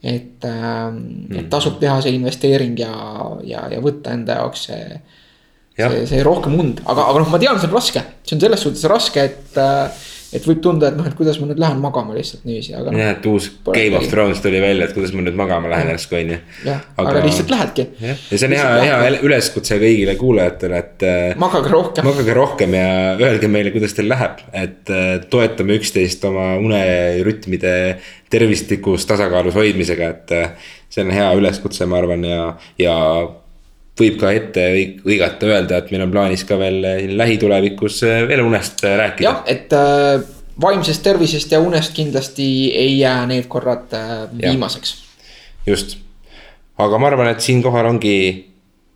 et 0.00 0.44
äh,, 0.48 0.90
mm. 0.90 1.38
et 1.42 1.48
tasub 1.52 1.80
teha 1.80 1.98
see 2.00 2.14
investeering 2.16 2.78
ja, 2.80 2.92
ja, 3.44 3.66
ja 3.72 3.80
võtta 3.84 4.14
enda 4.16 4.38
jaoks 4.40 4.68
see. 4.70 5.00
see, 5.76 6.06
see 6.08 6.22
rohkem 6.24 6.56
und, 6.60 6.80
aga, 6.84 7.08
aga 7.10 7.22
noh, 7.22 7.28
ma 7.32 7.40
tean, 7.40 7.60
see 7.60 7.68
on 7.68 7.76
raske, 7.76 8.04
see 8.24 8.36
on 8.36 8.42
selles 8.46 8.64
suhtes 8.64 8.88
raske, 8.90 9.26
et 9.28 9.60
äh, 9.60 10.08
et 10.30 10.46
võib 10.46 10.60
tunda, 10.62 10.90
et 10.90 10.98
noh, 10.98 11.06
et 11.08 11.16
kuidas 11.18 11.38
ma 11.40 11.48
nüüd 11.50 11.60
lähen 11.60 11.80
magama 11.82 12.14
lihtsalt 12.14 12.44
niiviisi, 12.46 12.74
aga 12.78 12.92
noh. 12.92 13.00
jah, 13.02 13.14
et 13.16 13.26
uus 13.26 13.48
Game 13.66 13.98
of 13.98 14.06
Thrones 14.10 14.42
tuli 14.44 14.60
välja, 14.62 14.86
et 14.86 14.94
kuidas 14.94 15.12
ma 15.16 15.24
nüüd 15.26 15.38
magama 15.38 15.70
lähen 15.72 15.90
järsku 15.90 16.18
on 16.20 16.32
ju. 16.34 16.38
jah, 16.68 16.84
aga 17.02 17.24
lihtsalt 17.24 17.50
lähedki. 17.50 17.86
ja 18.04 18.14
see 18.30 18.46
on 18.46 18.56
hea, 18.56 18.68
hea 18.86 19.12
üleskutse 19.26 19.80
kõigile 19.82 20.14
kuulajatele, 20.20 20.82
et. 20.84 21.06
Äh, 21.06 21.34
magage 21.40 21.74
rohkem. 21.74 22.06
magage 22.06 22.36
rohkem 22.38 22.78
ja 22.78 22.88
öelge 23.18 23.50
meile, 23.50 23.74
kuidas 23.74 23.96
teil 23.98 24.10
läheb, 24.12 24.42
et 24.54 24.94
äh, 24.94 25.12
toetame 25.32 25.80
üksteist 25.80 26.24
oma 26.30 26.52
unerütmide 26.62 27.74
tervislikus 28.30 29.08
tasakaalus 29.10 29.58
hoidmisega, 29.58 30.14
et. 30.14 30.36
Äh, 30.36 30.74
see 30.90 31.04
on 31.06 31.12
hea 31.14 31.28
üleskutse, 31.38 31.86
ma 31.86 32.00
arvan, 32.00 32.24
ja, 32.26 32.44
ja 32.78 32.96
võib 34.00 34.18
ka 34.20 34.32
ette 34.34 34.66
õigata 35.04 35.48
öelda, 35.48 35.80
et 35.80 35.90
meil 35.92 36.04
on 36.06 36.12
plaanis 36.12 36.44
ka 36.48 36.58
veel 36.60 36.80
lähitulevikus 37.18 38.02
äh, 38.08 38.22
veel 38.28 38.42
unest 38.44 38.84
äh, 38.84 38.96
rääkida. 39.00 39.26
jah, 39.28 39.42
et 39.50 39.72
äh, 39.76 40.20
vaimsest 40.60 41.02
tervisest 41.02 41.52
ja 41.52 41.60
unest 41.60 41.94
kindlasti 41.96 42.46
ei 42.76 42.98
jää 42.98 43.26
need 43.30 43.48
korrad 43.48 43.92
äh, 43.96 44.28
viimaseks. 44.42 44.94
just, 45.66 45.98
aga 46.78 46.98
ma 46.98 47.10
arvan, 47.10 47.32
et 47.32 47.44
siinkohal 47.44 47.86
ongi 47.86 48.16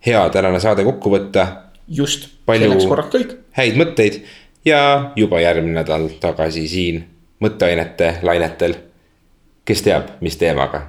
hea 0.06 0.22
tänane 0.30 0.60
saade 0.60 0.84
kokku 0.84 1.12
võtta. 1.16 1.46
just, 1.88 2.28
selleks 2.46 2.88
korraks 2.88 3.14
kõik. 3.16 3.36
häid 3.58 3.80
mõtteid 3.80 4.22
ja 4.64 5.12
juba 5.16 5.40
järgmine 5.40 5.80
nädal 5.80 6.08
tagasi 6.20 6.68
siin 6.68 7.04
mõtteainete 7.44 8.18
lainetel. 8.22 8.76
kes 9.64 9.82
teab, 9.82 10.16
mis 10.20 10.36
teemaga. 10.36 10.86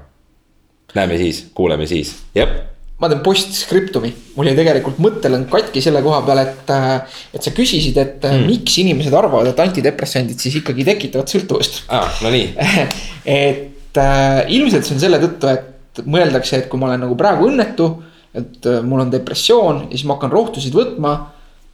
näeme 0.95 1.17
siis, 1.17 1.45
kuuleme 1.53 1.87
siis, 1.87 2.15
jah 2.35 2.74
ma 3.01 3.09
teen 3.11 3.21
postscriptumi, 3.25 4.11
mul 4.37 4.47
jäi 4.47 4.55
tegelikult 4.55 4.99
mõttelõng 5.03 5.49
katki 5.51 5.81
selle 5.83 5.99
koha 6.05 6.21
peal, 6.27 6.39
et, 6.45 6.71
äh, 6.71 7.17
et 7.35 7.43
sa 7.43 7.51
küsisid, 7.55 7.97
et 7.99 8.23
mm. 8.23 8.45
miks 8.47 8.77
inimesed 8.79 9.15
arvavad, 9.15 9.49
et 9.51 9.59
antidepressandid 9.59 10.39
siis 10.39 10.61
ikkagi 10.61 10.87
tekitavad 10.87 11.31
sõltuvust 11.31 11.83
ah,. 11.91 12.07
no 12.23 12.31
nii 12.31 12.53
et 13.35 13.99
äh, 13.99 14.41
ilmselt 14.55 14.87
see 14.87 14.95
on 14.95 15.03
selle 15.03 15.19
tõttu, 15.23 15.51
et 15.51 16.03
mõeldakse, 16.07 16.61
et 16.61 16.71
kui 16.71 16.79
ma 16.79 16.91
olen 16.91 17.03
nagu 17.03 17.17
praegu 17.19 17.49
õnnetu, 17.49 17.89
et 18.35 18.71
äh, 18.71 18.79
mul 18.87 19.03
on 19.03 19.11
depressioon 19.11 19.85
ja 19.89 19.97
siis 19.97 20.07
ma 20.07 20.15
hakkan 20.15 20.31
rohtusid 20.31 20.75
võtma 20.75 21.17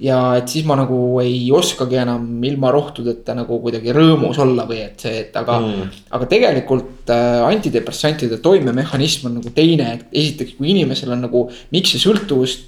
ja 0.01 0.17
et 0.39 0.49
siis 0.49 0.65
ma 0.65 0.75
nagu 0.79 0.97
ei 1.21 1.43
oskagi 1.53 1.99
enam 2.01 2.25
ilma 2.47 2.71
rohtudeta 2.73 3.35
nagu 3.37 3.59
kuidagi 3.61 3.93
rõõmus 3.93 4.39
olla 4.41 4.65
või 4.69 4.81
et 4.85 5.03
see, 5.03 5.25
et 5.27 5.35
aga 5.37 5.59
mm.. 5.61 5.91
aga 6.17 6.29
tegelikult 6.31 7.11
äh, 7.13 7.41
antidepressantide 7.45 8.41
toimemehhanism 8.41 9.29
on 9.29 9.37
nagu 9.39 9.53
teine, 9.55 9.91
et 9.97 10.17
esiteks, 10.23 10.55
kui 10.57 10.71
inimesel 10.73 11.13
on 11.13 11.21
nagu, 11.27 11.45
miks 11.75 11.93
see 11.93 12.01
sõltuvust 12.01 12.67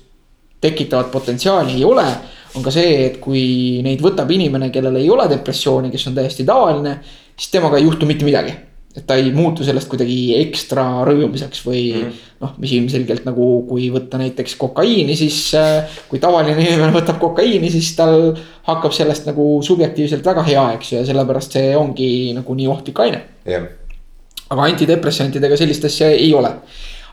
tekitavat 0.63 1.09
potentsiaali 1.11 1.75
ei 1.79 1.83
ole. 1.83 2.05
on 2.53 2.61
ka 2.61 2.71
see, 2.71 3.07
et 3.07 3.17
kui 3.17 3.81
neid 3.81 4.01
võtab 4.03 4.29
inimene, 4.29 4.69
kellel 4.69 4.99
ei 4.99 5.09
ole 5.09 5.25
depressiooni, 5.31 5.89
kes 5.91 6.05
on 6.11 6.19
täiesti 6.19 6.45
tavaline, 6.45 6.99
siis 7.33 7.49
temaga 7.49 7.79
ei 7.79 7.87
juhtu 7.87 8.05
mitte 8.05 8.27
midagi 8.27 8.53
et 8.93 9.05
ta 9.09 9.17
ei 9.17 9.31
muutu 9.33 9.65
sellest 9.65 9.89
kuidagi 9.89 10.35
ekstra 10.37 10.85
rõõmsaks 11.07 11.63
või 11.65 11.83
mm. 11.89 12.01
-hmm. 12.01 12.31
noh, 12.45 12.55
mis 12.61 12.73
ilmselgelt 12.77 13.25
nagu, 13.25 13.47
kui 13.69 13.87
võtta 13.93 14.19
näiteks 14.21 14.55
kokaiini, 14.61 15.15
siis 15.17 15.39
äh, 15.57 15.99
kui 16.09 16.21
tavaline 16.21 16.57
inimene 16.61 16.93
võtab 16.99 17.21
kokaiini, 17.21 17.71
siis 17.73 17.95
tal 17.97 18.33
hakkab 18.69 18.93
sellest 18.93 19.29
nagu 19.29 19.61
subjektiivselt 19.65 20.25
väga 20.25 20.43
hea, 20.49 20.67
eks 20.77 20.91
ju, 20.91 20.99
ja 20.99 21.07
sellepärast 21.09 21.57
see 21.57 21.71
ongi 21.77 22.09
nagu 22.37 22.59
nii 22.59 22.69
ohtlik 22.69 23.01
aine 23.05 23.23
jah, 23.49 23.65
aga 24.53 24.69
antidepressantidega 24.69 25.57
sellist 25.59 25.85
asja 25.89 26.11
ei 26.13 26.33
ole. 26.37 26.51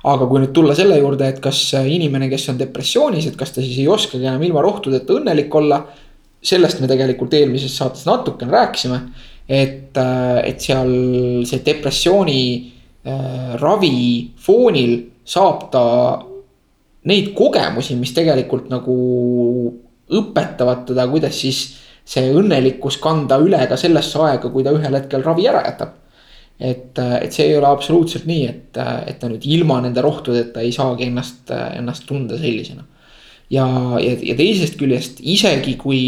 aga 0.01 0.24
kui 0.24 0.40
nüüd 0.40 0.52
tulla 0.57 0.73
selle 0.73 0.97
juurde, 0.97 1.27
et 1.28 1.43
kas 1.44 1.59
inimene, 1.77 2.31
kes 2.32 2.47
on 2.48 2.61
depressioonis, 2.61 3.27
et 3.28 3.35
kas 3.36 3.51
ta 3.52 3.61
siis 3.61 3.82
ei 3.82 3.89
oskagi 3.93 4.24
enam 4.24 4.40
ilma 4.47 4.62
rohtudeta 4.65 5.19
õnnelik 5.19 5.55
olla. 5.61 5.82
sellest 6.40 6.81
me 6.81 6.89
tegelikult 6.89 7.35
eelmises 7.36 7.74
saates 7.77 8.07
natukene 8.09 8.52
rääkisime. 8.52 9.01
Et, 9.51 9.98
et 9.98 10.62
seal 10.62 10.90
see 11.48 11.62
depressiooni 11.66 12.43
äh, 13.02 13.55
ravi 13.59 14.31
foonil 14.39 14.97
saab 15.27 15.68
ta 15.72 15.85
neid 17.10 17.32
kogemusi, 17.35 17.97
mis 17.98 18.12
tegelikult 18.14 18.68
nagu 18.70 18.97
õpetavad 20.10 20.85
teda, 20.90 21.06
kuidas 21.10 21.39
siis 21.43 21.64
see 22.10 22.31
õnnelikkus 22.35 22.98
kanda 23.02 23.39
üle 23.43 23.60
ka 23.70 23.78
sellesse 23.78 24.18
aega, 24.22 24.51
kui 24.51 24.66
ta 24.66 24.74
ühel 24.74 24.97
hetkel 24.98 25.24
ravi 25.24 25.47
ära 25.51 25.62
jätab 25.66 26.01
et, 26.60 26.98
et 26.98 27.32
see 27.32 27.48
ei 27.48 27.56
ole 27.56 27.68
absoluutselt 27.70 28.27
nii, 28.28 28.47
et, 28.51 28.81
et 29.09 29.18
ta 29.20 29.31
nüüd 29.31 29.44
ilma 29.48 29.81
nende 29.81 30.02
rohtudeta 30.05 30.60
ei 30.62 30.72
saagi 30.77 31.09
ennast, 31.09 31.48
ennast 31.51 32.05
tunda 32.09 32.36
sellisena. 32.39 32.85
ja, 33.51 33.66
ja, 34.02 34.12
ja 34.31 34.36
teisest 34.36 34.77
küljest 34.78 35.22
isegi 35.24 35.77
kui, 35.81 36.02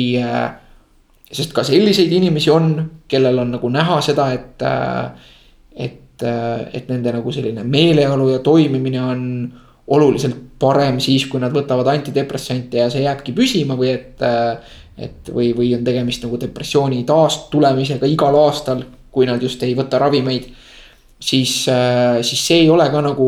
sest 1.33 1.55
ka 1.57 1.65
selliseid 1.65 2.13
inimesi 2.13 2.51
on, 2.53 2.75
kellel 3.09 3.39
on 3.43 3.55
nagu 3.57 3.69
näha 3.73 3.99
seda, 4.05 4.29
et, 4.37 4.65
et, 5.77 6.25
et 6.25 6.89
nende 6.93 7.15
nagu 7.17 7.33
selline 7.33 7.65
meeleolu 7.65 8.31
ja 8.35 8.41
toimimine 8.45 9.03
on 9.03 9.23
oluliselt 9.93 10.37
parem 10.63 11.01
siis, 11.03 11.25
kui 11.27 11.41
nad 11.43 11.55
võtavad 11.55 11.89
antidepressante 11.91 12.79
ja 12.79 12.91
see 12.93 13.07
jääbki 13.07 13.35
püsima 13.37 13.79
või 13.79 13.95
et. 13.97 14.27
et 15.03 15.31
või, 15.33 15.55
või 15.57 15.71
on 15.75 15.85
tegemist 15.85 16.23
nagu 16.23 16.37
depressiooni 16.39 16.99
taastulemisega 17.09 18.07
igal 18.13 18.37
aastal 18.37 18.83
kui 19.13 19.29
nad 19.29 19.43
just 19.43 19.63
ei 19.63 19.77
võta 19.77 20.01
ravimeid. 20.01 20.49
siis, 21.23 21.53
siis 22.27 22.47
see 22.47 22.65
ei 22.65 22.71
ole 22.71 22.89
ka 22.91 23.01
nagu 23.05 23.27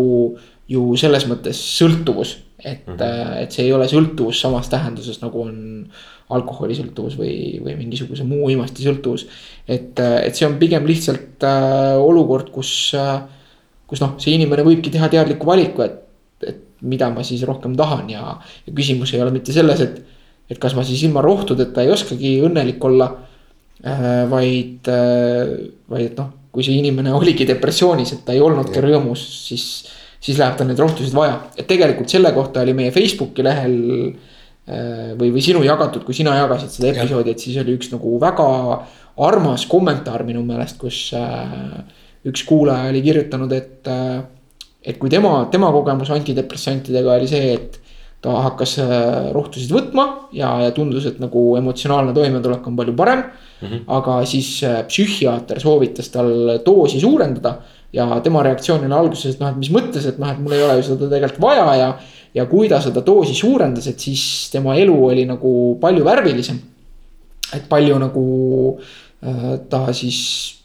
ju 0.68 0.96
selles 0.98 1.28
mõttes 1.30 1.60
sõltuvus, 1.76 2.32
et 2.64 2.86
mm, 2.86 2.96
-hmm. 2.96 3.42
et 3.42 3.52
see 3.52 3.66
ei 3.66 3.72
ole 3.72 3.86
sõltuvus 3.88 4.40
samas 4.40 4.68
tähenduses 4.72 5.20
nagu 5.20 5.42
on 5.42 5.56
alkoholisõltuvus 6.34 7.18
või, 7.20 7.60
või 7.64 7.76
mingisuguse 7.76 8.24
muu 8.24 8.48
imastisõltuvus. 8.54 9.26
et, 9.68 10.00
et 10.00 10.34
see 10.34 10.46
on 10.48 10.56
pigem 10.58 10.86
lihtsalt 10.86 11.44
äh, 11.44 11.96
olukord, 12.00 12.50
kus 12.50 12.94
äh,, 12.96 13.20
kus 13.86 14.00
noh, 14.00 14.14
see 14.18 14.34
inimene 14.38 14.64
võibki 14.64 14.90
teha 14.90 15.10
teadliku 15.12 15.46
valiku, 15.46 15.84
et, 15.84 16.00
et 16.46 16.62
mida 16.80 17.10
ma 17.12 17.22
siis 17.22 17.42
rohkem 17.44 17.76
tahan 17.76 18.08
ja, 18.10 18.38
ja 18.66 18.72
küsimus 18.72 19.12
ei 19.14 19.20
ole 19.20 19.34
mitte 19.34 19.52
selles, 19.52 19.80
et, 19.84 20.00
et 20.50 20.58
kas 20.58 20.74
ma 20.74 20.84
siis 20.84 21.02
ilma 21.04 21.20
rohtudeta 21.24 21.84
ei 21.84 21.92
oskagi 21.92 22.38
õnnelik 22.48 22.84
olla 22.84 23.10
vaid, 24.30 24.88
vaid 24.88 26.06
et 26.06 26.16
noh, 26.16 26.30
kui 26.54 26.64
see 26.64 26.78
inimene 26.78 27.12
oligi 27.12 27.46
depressioonis, 27.48 28.14
et 28.14 28.22
ta 28.24 28.32
ei 28.32 28.40
olnudki 28.40 28.80
rõõmus, 28.80 29.20
siis, 29.48 29.64
siis 30.24 30.38
läheb 30.40 30.56
tal 30.58 30.68
neid 30.70 30.80
rohtusid 30.80 31.14
vaja. 31.16 31.36
et 31.56 31.68
tegelikult 31.68 32.12
selle 32.12 32.32
kohta 32.36 32.64
oli 32.64 32.74
meie 32.76 32.94
Facebooki 32.94 33.44
lehel 33.44 33.76
või, 34.64 35.28
või 35.28 35.42
sinu 35.44 35.60
jagatud, 35.64 36.06
kui 36.06 36.16
sina 36.16 36.38
jagasid 36.38 36.72
seda 36.72 36.92
episoodi, 36.94 37.34
et 37.34 37.42
siis 37.42 37.58
oli 37.60 37.74
üks 37.76 37.90
nagu 37.92 38.14
väga 38.20 38.46
armas 39.28 39.66
kommentaar 39.68 40.24
minu 40.24 40.40
meelest, 40.46 40.78
kus 40.80 41.10
üks 42.24 42.44
kuulaja 42.48 42.88
oli 42.88 43.02
kirjutanud, 43.04 43.52
et, 43.52 43.90
et 44.80 45.00
kui 45.00 45.12
tema, 45.12 45.36
tema 45.52 45.68
kogemus 45.74 46.12
antidepressantidega 46.16 47.18
oli 47.18 47.28
see, 47.28 47.52
et 47.58 47.80
ta 48.24 48.38
hakkas 48.46 48.78
rohtusid 49.36 49.72
võtma 49.74 50.06
ja, 50.32 50.54
ja 50.64 50.72
tundus, 50.72 51.04
et 51.10 51.20
nagu 51.20 51.42
emotsionaalne 51.58 52.14
toimetulek 52.16 52.64
on 52.70 52.78
palju 52.78 52.94
parem 52.96 53.20
mm. 53.20 53.66
-hmm. 53.68 53.82
aga 53.98 54.18
siis 54.24 54.48
psühhiaater 54.88 55.60
soovitas 55.60 56.08
tal 56.08 56.32
doosi 56.64 57.00
suurendada 57.00 57.58
ja 57.94 58.20
tema 58.24 58.42
reaktsioon 58.42 58.84
oli 58.86 58.96
alguses, 58.96 59.34
et 59.36 59.42
noh, 59.42 59.52
et 59.52 59.60
mis 59.60 59.70
mõttes, 59.74 60.06
et 60.08 60.18
noh, 60.20 60.32
et 60.32 60.40
mul 60.42 60.56
ei 60.56 60.64
ole 60.66 60.78
ju 60.80 60.88
seda 60.88 61.08
tegelikult 61.12 61.44
vaja 61.44 61.66
ja. 61.78 61.88
ja 62.34 62.46
kui 62.50 62.68
ta 62.70 62.80
seda 62.82 63.04
doosi 63.06 63.36
suurendas, 63.38 63.86
et 63.90 64.02
siis 64.02 64.24
tema 64.52 64.74
elu 64.80 64.96
oli 65.10 65.26
nagu 65.28 65.52
palju 65.82 66.06
värvilisem. 66.06 66.60
et 67.54 67.68
palju 67.70 67.98
nagu 68.02 68.24
äh, 69.22 69.50
ta 69.70 69.86
siis 69.94 70.18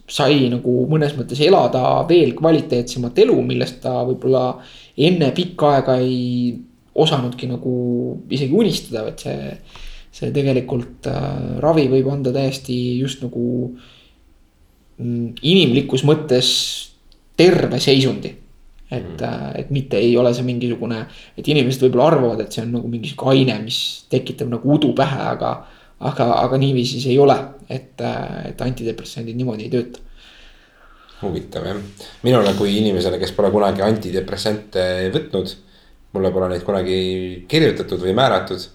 sai 0.09 0.47
nagu 0.49 0.87
mõnes 0.89 1.13
mõttes 1.13 1.37
elada 1.45 1.83
veel 2.09 2.33
kvaliteetsemat 2.37 3.19
elu, 3.21 3.35
millest 3.45 3.77
ta 3.83 3.99
võib-olla 4.07 4.57
enne 4.97 5.29
pikka 5.37 5.75
aega 5.75 5.99
ei 6.01 6.55
osanudki 6.99 7.47
nagu 7.51 7.73
isegi 8.33 8.57
unistada, 8.57 9.05
et 9.11 9.21
see, 9.21 9.53
see 10.17 10.33
tegelikult 10.33 11.07
äh, 11.11 11.59
ravi 11.61 11.85
võib 11.91 12.09
anda 12.09 12.33
täiesti 12.33 12.79
just 12.97 13.21
nagu 13.21 13.45
mm, 14.97 15.37
inimlikus 15.45 16.07
mõttes 16.09 16.49
terve 17.39 17.79
seisundi. 17.79 18.35
et 18.89 19.21
äh,, 19.21 19.49
et 19.61 19.69
mitte 19.69 19.99
ei 20.01 20.15
ole 20.17 20.33
see 20.33 20.43
mingisugune, 20.47 21.03
et 21.37 21.47
inimesed 21.47 21.83
võib-olla 21.85 22.07
arvavad, 22.09 22.39
et 22.41 22.55
see 22.55 22.63
on 22.65 22.71
nagu 22.73 22.89
mingi 22.89 23.11
sihuke 23.11 23.35
aine, 23.35 23.59
mis 23.61 23.79
tekitab 24.09 24.49
nagu 24.49 24.73
udu 24.75 24.95
pähe, 24.97 25.21
aga. 25.35 25.53
aga, 25.99 26.25
aga 26.39 26.57
niiviisi 26.57 27.01
see 27.03 27.11
ei 27.11 27.19
ole, 27.19 27.35
et, 27.69 28.01
et 28.49 28.61
antidepressandid 28.63 29.35
niimoodi 29.37 29.67
ei 29.67 29.73
tööta 29.73 30.05
huvitav 31.19 31.65
jah, 31.67 31.79
minule 32.23 32.53
kui 32.55 32.77
inimesele, 32.79 33.19
kes 33.19 33.33
pole 33.35 33.49
kunagi 33.51 33.83
antidepressante 33.83 34.85
võtnud 35.11 35.51
mulle 36.15 36.31
pole 36.33 36.49
neid 36.53 36.65
kunagi 36.65 36.99
kirjutatud 37.49 38.01
või 38.01 38.15
määratud. 38.17 38.67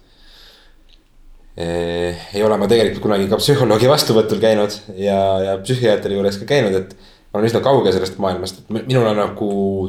ei 1.56 2.42
ole 2.42 2.56
ma 2.58 2.66
tegelikult 2.70 3.02
kunagi 3.02 3.28
ka 3.30 3.38
psühholoogi 3.38 3.90
vastuvõtul 3.90 4.40
käinud 4.42 4.74
ja, 4.98 5.18
ja 5.46 5.52
psühhiaatri 5.62 6.16
juures 6.16 6.38
ka 6.40 6.48
käinud, 6.50 6.74
et. 6.74 6.96
Ma 7.35 7.40
olen 7.40 7.51
üsna 7.51 7.61
kaugel 7.65 7.90
sellest 7.90 8.19
maailmast, 8.23 8.62
et 8.62 8.86
minule 8.86 9.11
nagu 9.19 9.48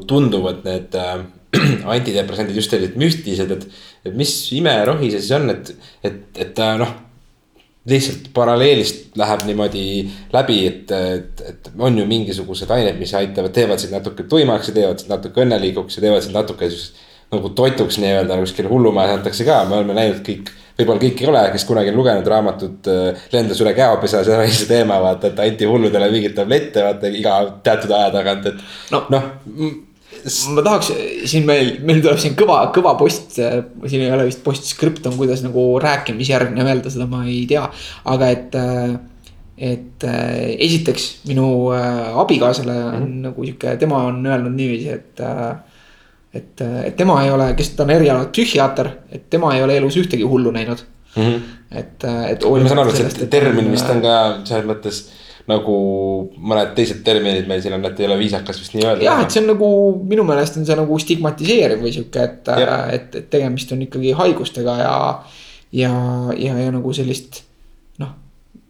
tunduvad 0.09 0.63
need 0.65 0.95
äh, 0.97 1.19
antidepressandid 1.95 2.57
just 2.57 2.73
sellised 2.73 2.97
müstilised, 2.97 3.51
et. 3.53 3.67
et 4.05 4.15
mis 4.17 4.31
imerohi 4.57 5.11
see 5.13 5.21
siis 5.21 5.35
on, 5.37 5.51
et, 5.53 5.69
et, 6.05 6.23
et 6.41 6.55
ta 6.57 6.73
noh 6.81 6.95
lihtsalt 7.85 8.31
paralleelist 8.33 9.13
läheb 9.21 9.43
niimoodi 9.45 9.85
läbi, 10.33 10.59
et, 10.65 10.91
et, 10.91 11.43
et 11.51 11.67
on 11.77 11.97
ju 11.97 12.05
mingisugused 12.09 12.71
ained, 12.73 12.97
mis 12.97 13.13
aitavad, 13.13 13.53
teevad 13.53 13.81
sind 13.81 13.93
natuke 13.93 14.25
tuimaks 14.29 14.71
ja 14.71 14.77
teevad 14.79 15.03
sind 15.03 15.13
natuke 15.13 15.45
õnnelikuks 15.45 15.99
ja 15.99 16.07
teevad 16.07 16.25
sind 16.25 16.33
natuke 16.37 16.69
siis 16.73 16.95
nagu 17.33 17.51
toituks 17.57 17.99
nii-öelda 18.01 18.39
kuskil 18.41 18.69
hullumajas 18.69 19.19
antakse 19.19 19.45
ka, 19.45 19.61
me 19.69 19.77
oleme 19.79 19.97
näinud 19.97 20.25
kõik. 20.25 20.49
Võib-olla 20.77 21.01
kõik 21.01 21.23
ei 21.23 21.31
ole, 21.31 21.41
kes 21.53 21.65
kunagi 21.67 21.91
on 21.93 21.99
lugenud 22.01 22.27
raamatut 22.27 22.89
Lendas 23.33 23.61
üle 23.63 23.73
käopesa, 23.77 24.23
see 24.27 24.37
oli 24.37 24.53
see 24.53 24.69
teema, 24.69 24.99
vaata, 25.03 25.31
et 25.31 25.39
anti 25.39 25.69
hulludele 25.69 26.11
mingeid 26.11 26.35
tablette, 26.37 26.83
vaata 26.83 27.11
iga 27.11 27.39
teatud 27.63 27.95
aja 27.95 28.13
tagant, 28.17 28.49
et 28.51 28.63
no, 28.91 29.05
noh 29.13 29.29
ma 30.53 30.63
tahaks, 30.65 30.91
siin 31.29 31.45
meil, 31.47 31.75
meil 31.85 32.01
tuleb 32.03 32.19
siin 32.21 32.37
kõva, 32.37 32.59
kõva 32.75 32.95
post, 32.99 33.35
siin 33.37 34.03
ei 34.03 34.13
ole 34.13 34.27
vist 34.29 34.41
postscript 34.45 35.05
on, 35.09 35.17
kuidas 35.19 35.43
nagu 35.45 35.65
rääkimisjärgne 35.81 36.65
öelda, 36.65 36.93
seda 36.93 37.07
ma 37.09 37.25
ei 37.27 37.43
tea, 37.49 37.67
aga 38.15 38.31
et. 38.35 38.57
et 39.55 40.03
esiteks 40.03 41.03
minu 41.29 41.45
abikaasale 41.71 42.73
on 42.75 42.89
mm 42.89 43.05
-hmm. 43.05 43.21
nagu 43.23 43.45
sihuke, 43.45 43.77
tema 43.79 44.01
on 44.03 44.17
öelnud 44.25 44.51
niiviisi, 44.51 44.89
et 44.89 45.21
et, 46.35 46.61
et 46.85 46.95
tema 46.97 47.19
ei 47.23 47.31
ole, 47.31 47.51
kes 47.57 47.73
ta 47.75 47.85
on 47.85 47.93
erialalt 47.95 48.31
psühhiaater, 48.35 48.91
et 49.15 49.29
tema 49.29 49.53
ei 49.55 49.63
ole 49.63 49.77
elus 49.79 49.97
ühtegi 50.01 50.27
hullu 50.27 50.51
näinud 50.55 50.81
mm. 51.15 51.21
-hmm. 51.23 51.53
et, 51.71 52.07
et. 52.31 52.43
ma 52.43 52.67
saan 52.67 52.83
aru, 52.83 52.95
et 52.95 53.19
see 53.19 53.29
termin 53.31 53.71
vist 53.71 53.89
on 53.89 54.01
ka 54.03 54.17
selles 54.43 54.67
mõttes 54.69 55.05
nagu 55.49 55.75
mõned 56.41 56.73
teised 56.77 57.03
terminid 57.05 57.47
meil 57.49 57.61
siin 57.61 57.75
on, 57.77 57.85
et 57.85 57.99
ei 58.01 58.07
ole 58.09 58.17
viisakas 58.17 58.59
vist 58.61 58.73
nii 58.73 58.85
öelda. 58.85 59.05
jah, 59.05 59.21
et 59.21 59.33
see 59.33 59.43
on 59.43 59.51
nagu 59.53 59.71
minu 60.09 60.25
meelest 60.27 60.57
on 60.57 60.65
see 60.65 60.77
nagu 60.79 60.99
stigmatiseeriv 61.01 61.83
või 61.85 61.93
sihuke, 61.93 62.23
et, 62.23 62.53
et, 62.57 63.19
et 63.21 63.29
tegemist 63.29 63.71
on 63.75 63.83
ikkagi 63.85 64.15
haigustega 64.17 64.77
ja. 64.81 64.95
ja, 65.83 65.91
ja, 66.33 66.57
ja 66.65 66.71
nagu 66.73 66.93
sellist 66.97 67.44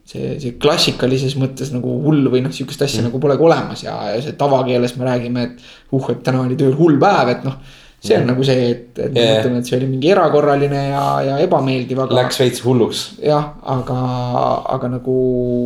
see, 0.05 0.35
see 0.41 0.57
klassikalises 0.61 1.37
mõttes 1.41 1.71
nagu 1.73 1.97
hull 2.05 2.29
või 2.33 2.43
noh, 2.45 2.53
sihukest 2.55 2.85
asja 2.85 3.01
mm. 3.01 3.09
nagu 3.09 3.21
polegi 3.23 3.47
olemas 3.47 3.85
ja, 3.85 3.95
ja 4.13 4.21
see 4.23 4.37
tavakeeles 4.39 4.95
me 4.99 5.09
räägime, 5.09 5.49
et. 5.49 5.65
uh, 5.91 6.11
et 6.13 6.21
täna 6.25 6.45
oli 6.45 6.57
tööl 6.59 6.77
hull 6.77 6.99
päev, 7.01 7.33
et 7.35 7.47
noh 7.47 7.57
see 8.05 8.17
on 8.17 8.23
mm. 8.23 8.31
nagu 8.31 8.45
see, 8.45 8.65
et, 8.69 8.99
et 8.99 9.15
yeah. 9.15 9.15
me 9.15 9.37
mõtleme, 9.39 9.61
et 9.61 9.69
see 9.69 9.77
oli 9.79 9.87
mingi 9.89 10.11
erakorraline 10.13 10.81
ja, 10.91 11.05
ja 11.25 11.37
ebameeldiv, 11.43 12.03
aga. 12.05 12.17
Läks 12.19 12.39
veits 12.41 12.61
hulluks. 12.65 13.05
jah, 13.23 13.53
aga, 13.75 13.99
aga 14.75 14.91
nagu 14.97 15.15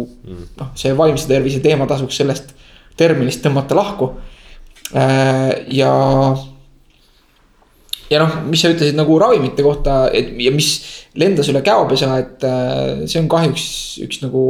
mm. 0.07 0.45
noh, 0.61 0.69
see 0.79 0.93
vaimse 0.97 1.27
tervise 1.29 1.61
teema 1.63 1.89
tasuks 1.89 2.21
sellest 2.21 2.53
terminist 2.99 3.43
tõmmata 3.45 3.77
lahku. 3.77 4.13
ja. 4.93 5.91
Ja 8.09 8.21
noh, 8.21 8.39
mis 8.49 8.63
sa 8.63 8.71
ütlesid 8.73 8.97
nagu 8.97 9.17
ravimite 9.21 9.65
kohta, 9.65 10.01
et 10.15 10.31
ja 10.41 10.53
mis 10.55 10.71
lendas 11.19 11.49
üle 11.51 11.61
käopesa, 11.65 12.13
et 12.21 12.45
see 13.09 13.21
on 13.21 13.29
kahjuks 13.31 13.65
üks 14.05 14.23
nagu 14.23 14.43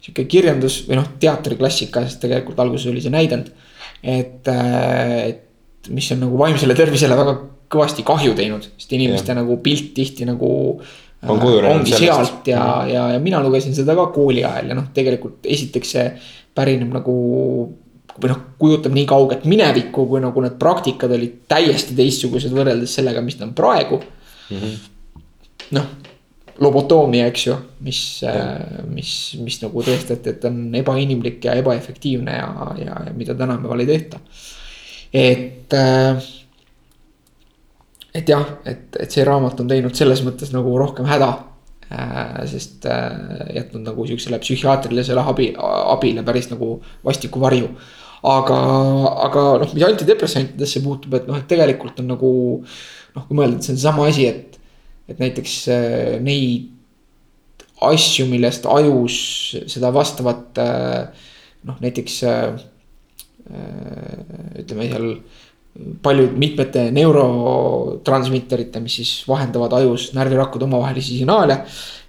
sihuke 0.00 0.24
kirjandus 0.30 0.82
või 0.88 0.98
noh, 1.00 1.10
teatriklassika, 1.20 2.04
sest 2.06 2.22
tegelikult 2.24 2.60
alguses 2.62 2.88
oli 2.90 3.02
see 3.04 3.12
näidend. 3.12 3.52
et, 4.00 4.48
et 4.48 5.90
mis 5.92 6.08
on 6.14 6.22
nagu 6.24 6.38
vaimsele 6.40 6.76
tervisele 6.76 7.16
väga 7.18 7.36
kõvasti 7.70 8.04
kahju 8.06 8.34
teinud, 8.36 8.64
sest 8.78 8.92
inimeste 8.96 9.32
ja. 9.32 9.38
nagu 9.38 9.58
pilt 9.62 9.92
tihti 9.96 10.26
nagu 10.28 10.50
on 11.28 11.40
kujunenud 11.40 11.86
sellest. 11.86 12.00
sealt 12.00 12.48
ja, 12.48 12.64
ja, 12.88 13.04
ja 13.14 13.20
mina 13.22 13.42
lugesin 13.44 13.76
seda 13.76 13.94
ka 13.98 14.08
kooli 14.14 14.44
ajal 14.44 14.72
ja 14.72 14.78
noh, 14.78 14.88
tegelikult 14.96 15.44
esiteks 15.44 15.94
see 15.96 16.06
pärineb 16.56 16.92
nagu 16.96 17.16
või 18.22 18.32
noh, 18.32 18.42
kujutab 18.60 18.94
nii 18.96 19.06
kauget 19.08 19.46
minevikku, 19.48 20.06
kui 20.10 20.22
nagu 20.22 20.44
need 20.44 20.58
praktikad 20.60 21.12
olid 21.16 21.40
täiesti 21.50 21.96
teistsugused 21.98 22.54
võrreldes 22.54 22.94
sellega, 22.98 23.22
mis 23.24 23.38
ta 23.38 23.46
on 23.46 23.54
praegu 23.56 24.00
mm 24.00 24.56
-hmm.. 24.56 24.78
noh, 25.78 25.90
lobotoomia, 26.60 27.26
eks 27.32 27.46
ju, 27.46 27.56
mis, 27.86 28.00
mis, 28.92 29.12
mis 29.40 29.60
nagu 29.62 29.82
tõestati, 29.82 30.34
et 30.34 30.44
on 30.44 30.74
ebainimlik 30.74 31.44
ja 31.44 31.54
ebaefektiivne 31.60 32.36
ja, 32.36 32.72
ja, 32.78 32.96
ja 33.06 33.12
mida 33.16 33.34
tänapäeval 33.34 33.80
ei 33.80 33.86
tehta. 33.86 34.18
et, 35.12 35.74
et 38.14 38.28
jah, 38.28 38.46
et, 38.64 38.96
et 39.00 39.10
see 39.10 39.24
raamat 39.24 39.60
on 39.60 39.68
teinud 39.68 39.94
selles 39.94 40.24
mõttes 40.26 40.52
nagu 40.52 40.78
rohkem 40.78 41.08
häda 41.08 41.50
Äh, 41.90 42.46
sest 42.46 42.84
äh, 42.86 43.10
jätnud 43.54 43.82
nagu 43.82 44.04
sihukesele 44.06 44.38
psühhiaatrilisele 44.38 45.24
abi, 45.26 45.48
abile 45.58 46.22
päris 46.22 46.46
nagu 46.52 46.76
vastiku 47.02 47.40
varju. 47.42 47.66
Aga, 48.26 48.58
aga 49.26 49.44
noh, 49.62 49.74
mis 49.74 49.86
antidepressantidesse 49.86 50.82
puutub, 50.84 51.14
et 51.18 51.28
noh, 51.28 51.38
et 51.40 51.48
tegelikult 51.50 52.02
on 52.02 52.10
nagu 52.14 52.32
noh, 52.60 53.24
kui 53.26 53.38
mõelda, 53.38 53.58
et 53.58 53.66
see 53.66 53.74
on 53.74 53.80
seesama 53.80 54.08
asi, 54.10 54.26
et, 54.30 54.58
et 55.10 55.22
näiteks 55.22 55.56
äh, 55.74 56.16
neid 56.24 56.68
asju, 57.80 58.26
millest 58.28 58.66
ajus 58.68 59.14
seda 59.72 59.88
vastavat 59.94 60.58
noh, 61.64 61.78
näiteks 61.80 62.18
ütleme 64.60 64.84
seal 64.90 65.06
paljud 66.02 66.34
mitmete 66.38 66.88
neurotransmitterite, 66.94 68.80
mis 68.82 68.98
siis 69.00 69.12
vahendavad 69.28 69.72
ajus 69.80 70.10
närvirakkude 70.16 70.66
omavahelisi 70.66 71.18
signaale. 71.18 71.64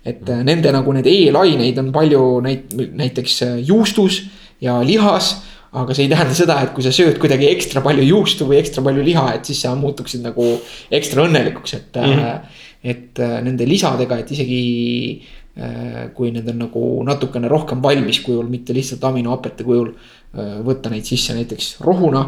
et 0.06 0.30
äh, 0.30 0.40
nende 0.44 0.72
nagu 0.74 0.94
need 0.96 1.06
E-laineid 1.06 1.78
on 1.78 1.92
palju 1.94 2.22
näit-, 2.42 2.72
näiteks 2.74 3.42
äh, 3.46 3.58
juustus 3.62 4.24
ja 4.62 4.80
lihas. 4.82 5.44
Aga 5.72 5.96
see 5.96 6.08
ei 6.08 6.12
tähenda 6.12 6.36
seda, 6.36 6.58
et 6.66 6.74
kui 6.76 6.84
sa 6.84 6.92
sööd 6.96 7.20
kuidagi 7.22 7.48
ekstra 7.48 7.84
palju 7.86 8.04
juustu 8.04 8.48
või 8.50 8.60
ekstra 8.60 8.84
palju 8.84 9.04
liha, 9.08 9.28
et 9.38 9.48
siis 9.48 9.62
sa 9.64 9.72
muutuksid 9.80 10.24
nagu 10.26 10.48
ekstra 10.92 11.24
õnnelikuks, 11.28 11.76
et 11.78 12.00
mm. 12.02 12.18
-hmm. 12.18 12.64
et 12.94 13.22
nende 13.46 13.68
lisadega, 13.70 14.18
et 14.20 14.32
isegi 14.32 14.64
kui 16.16 16.32
need 16.32 16.48
on 16.48 16.62
nagu 16.64 16.82
natukene 17.04 17.48
rohkem 17.52 17.82
valmis 17.84 18.22
kujul, 18.24 18.48
mitte 18.48 18.74
lihtsalt 18.74 19.04
aminohapete 19.04 19.64
kujul. 19.68 19.92
võtta 20.64 20.90
neid 20.90 21.04
sisse 21.04 21.34
näiteks 21.36 21.82
rohuna 21.84 22.22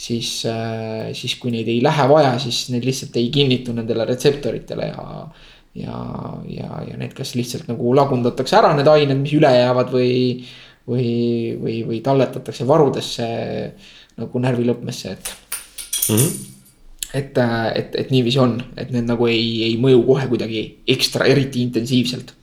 siis, 0.00 0.46
äh, 0.48 1.12
siis 1.16 1.36
kui 1.40 1.52
neid 1.54 1.68
ei 1.68 1.80
lähe 1.84 2.08
vaja, 2.08 2.34
siis 2.42 2.68
need 2.72 2.86
lihtsalt 2.88 3.16
ei 3.20 3.30
kinnitu 3.34 3.74
nendele 3.76 4.06
retseptoritele 4.08 4.90
ja. 4.90 5.06
ja, 5.74 6.00
ja, 6.48 6.82
ja 6.88 6.98
need 7.00 7.14
kas 7.16 7.34
lihtsalt 7.38 7.68
nagu 7.70 7.94
lagundatakse 7.96 8.58
ära, 8.60 8.72
need 8.76 8.88
ained, 8.90 9.20
mis 9.20 9.36
üle 9.36 9.52
jäävad 9.54 9.92
või, 9.94 10.12
või, 10.88 11.56
või, 11.60 11.76
või 11.88 12.00
talletatakse 12.04 12.66
varudesse 12.68 13.28
nagu 14.20 14.42
närvilõpmesse, 14.46 15.12
et 15.16 15.34
mm. 16.08 16.16
-hmm 16.16 16.48
et, 17.10 17.38
äh, 17.38 17.72
et, 17.74 17.94
et 17.98 18.10
niiviisi 18.14 18.38
on, 18.38 18.52
et 18.78 18.92
need 18.94 19.08
nagu 19.08 19.26
ei, 19.26 19.64
ei 19.66 19.72
mõju 19.82 20.04
kohe 20.06 20.28
kuidagi 20.30 20.60
ekstra, 20.86 21.26
eriti 21.26 21.58
intensiivselt. 21.62 22.34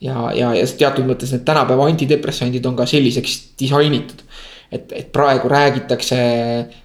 ja, 0.00 0.32
ja, 0.34 0.48
ja 0.54 0.64
teatud 0.66 1.06
mõttes 1.06 1.30
need 1.30 1.44
tänapäeva 1.46 1.86
antidepressandid 1.86 2.66
on 2.66 2.74
ka 2.76 2.86
selliseks 2.90 3.36
disainitud 3.60 4.24
et, 4.74 4.92
et 4.92 5.12
praegu 5.12 5.48
räägitakse 5.50 6.18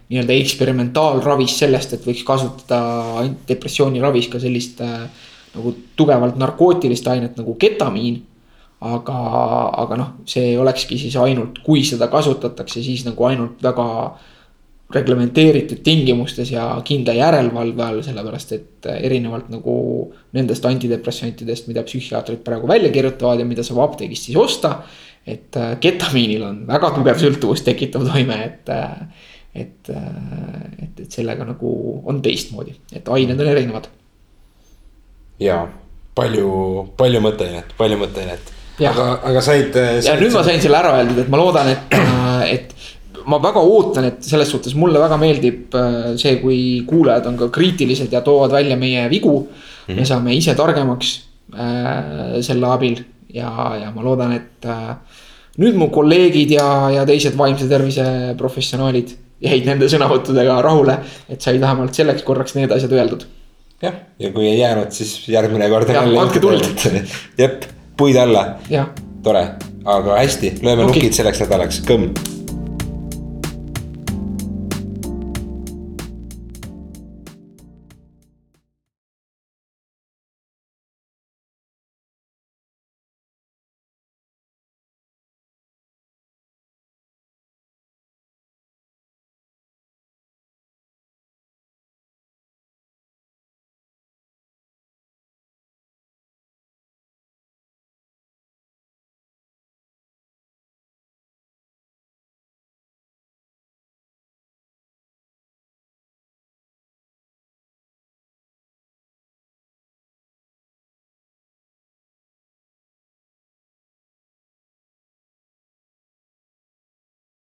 nii-öelda 0.10 0.36
eksperimentaalravis 0.38 1.58
sellest, 1.62 1.96
et 1.96 2.06
võiks 2.06 2.24
kasutada 2.28 3.26
depressiooniravis 3.50 4.30
ka 4.32 4.42
sellist 4.42 4.82
äh, 4.86 5.08
nagu 5.56 5.74
tugevalt 5.98 6.38
narkootilist 6.40 7.08
ainet 7.10 7.38
nagu 7.40 7.56
ketamiin. 7.60 8.22
Aga, 8.80 9.20
aga 9.84 10.00
noh, 10.00 10.12
see 10.30 10.54
olekski 10.60 11.00
siis 11.00 11.16
ainult, 11.20 11.62
kui 11.66 11.84
seda 11.88 12.08
kasutatakse, 12.12 12.84
siis 12.84 13.06
nagu 13.08 13.26
ainult 13.28 13.64
väga 13.64 13.88
reglementeeritud 14.90 15.84
tingimustes 15.86 16.50
ja 16.50 16.64
kindla 16.86 17.14
järelevalve 17.14 17.84
all, 17.86 18.00
sellepärast 18.02 18.54
et 18.56 18.88
erinevalt 18.96 19.52
nagu 19.54 19.76
nendest 20.34 20.66
antidepressantidest, 20.66 21.68
mida 21.70 21.84
psühhiaatrid 21.86 22.42
praegu 22.46 22.68
välja 22.72 22.90
kirjutavad 22.94 23.44
ja 23.44 23.46
mida 23.46 23.66
saab 23.66 23.84
apteegist 23.84 24.30
siis 24.30 24.40
osta 24.40 24.80
et 25.30 25.56
äh, 25.56 25.76
ketamiinil 25.82 26.44
on 26.46 26.62
väga 26.68 26.92
tugev 26.96 27.20
sõltuvust 27.22 27.68
tekitav 27.68 28.08
toime, 28.08 28.40
et. 28.50 28.72
Äh, 28.76 29.28
et, 29.60 29.90
äh, 29.90 30.04
et, 30.78 31.00
et 31.02 31.12
sellega 31.12 31.42
nagu 31.42 31.70
on 32.08 32.20
teistmoodi, 32.22 32.76
et 32.94 33.08
ained 33.10 33.40
on 33.42 33.48
erinevad. 33.50 33.88
ja 35.42 35.56
palju, 36.16 36.52
palju 37.00 37.22
mõtteainet, 37.26 37.74
palju 37.80 37.98
mõtteainet. 37.98 38.52
Aga, 38.88 39.08
aga 39.32 39.42
said, 39.44 39.74
said. 39.74 40.08
ja 40.08 40.16
nüüd 40.20 40.34
ma 40.36 40.44
sain 40.48 40.62
selle 40.64 40.80
ära 40.80 40.96
öeldud, 41.00 41.24
et 41.24 41.32
ma 41.32 41.40
loodan, 41.42 41.72
et, 41.74 41.96
et 42.50 43.26
ma 43.30 43.40
väga 43.44 43.62
ootan, 43.62 44.10
et 44.10 44.26
selles 44.26 44.50
suhtes 44.52 44.76
mulle 44.80 45.02
väga 45.02 45.18
meeldib 45.22 45.78
see, 46.20 46.38
kui 46.42 46.60
kuulajad 46.90 47.30
on 47.30 47.40
ka 47.40 47.50
kriitilised 47.54 48.14
ja 48.14 48.24
toovad 48.26 48.56
välja 48.56 48.78
meie 48.80 49.08
vigu 49.12 49.36
mm. 49.40 49.48
-hmm. 49.88 50.00
me 50.00 50.06
saame 50.06 50.36
ise 50.36 50.56
targemaks 50.56 51.16
äh, 51.54 52.42
selle 52.42 52.68
abil 52.68 53.02
ja, 53.34 53.50
ja 53.84 53.92
ma 53.96 54.04
loodan, 54.04 54.34
et 54.34 54.66
äh, 54.66 54.96
nüüd 55.60 55.76
mu 55.78 55.90
kolleegid 55.94 56.52
ja, 56.52 56.90
ja 56.94 57.06
teised 57.06 57.38
vaimse 57.38 57.68
tervise 57.70 58.36
professionaalid 58.38 59.16
jäid 59.44 59.68
nende 59.68 59.88
sõnavõttudega 59.92 60.60
rahule, 60.64 60.98
et 61.32 61.42
sai 61.42 61.60
vähemalt 61.62 61.96
selleks 61.96 62.26
korraks 62.28 62.56
need 62.58 62.72
asjad 62.76 62.94
öeldud. 62.96 63.26
jah, 63.82 63.96
ja 64.20 64.32
kui 64.36 64.48
ei 64.48 64.60
jäänud, 64.60 64.92
siis 64.92 65.28
järgmine 65.32 65.70
kord. 65.72 65.90
andke 65.96 66.42
tuld. 66.44 66.66
jep, 67.42 67.64
puid 68.00 68.18
alla. 68.18 68.46
tore, 69.24 69.46
aga 69.86 70.20
hästi, 70.22 70.56
lööme 70.64 70.88
nukid 70.88 71.16
selleks 71.18 71.44
nädalaks, 71.44 71.82
kõmm 71.88 72.14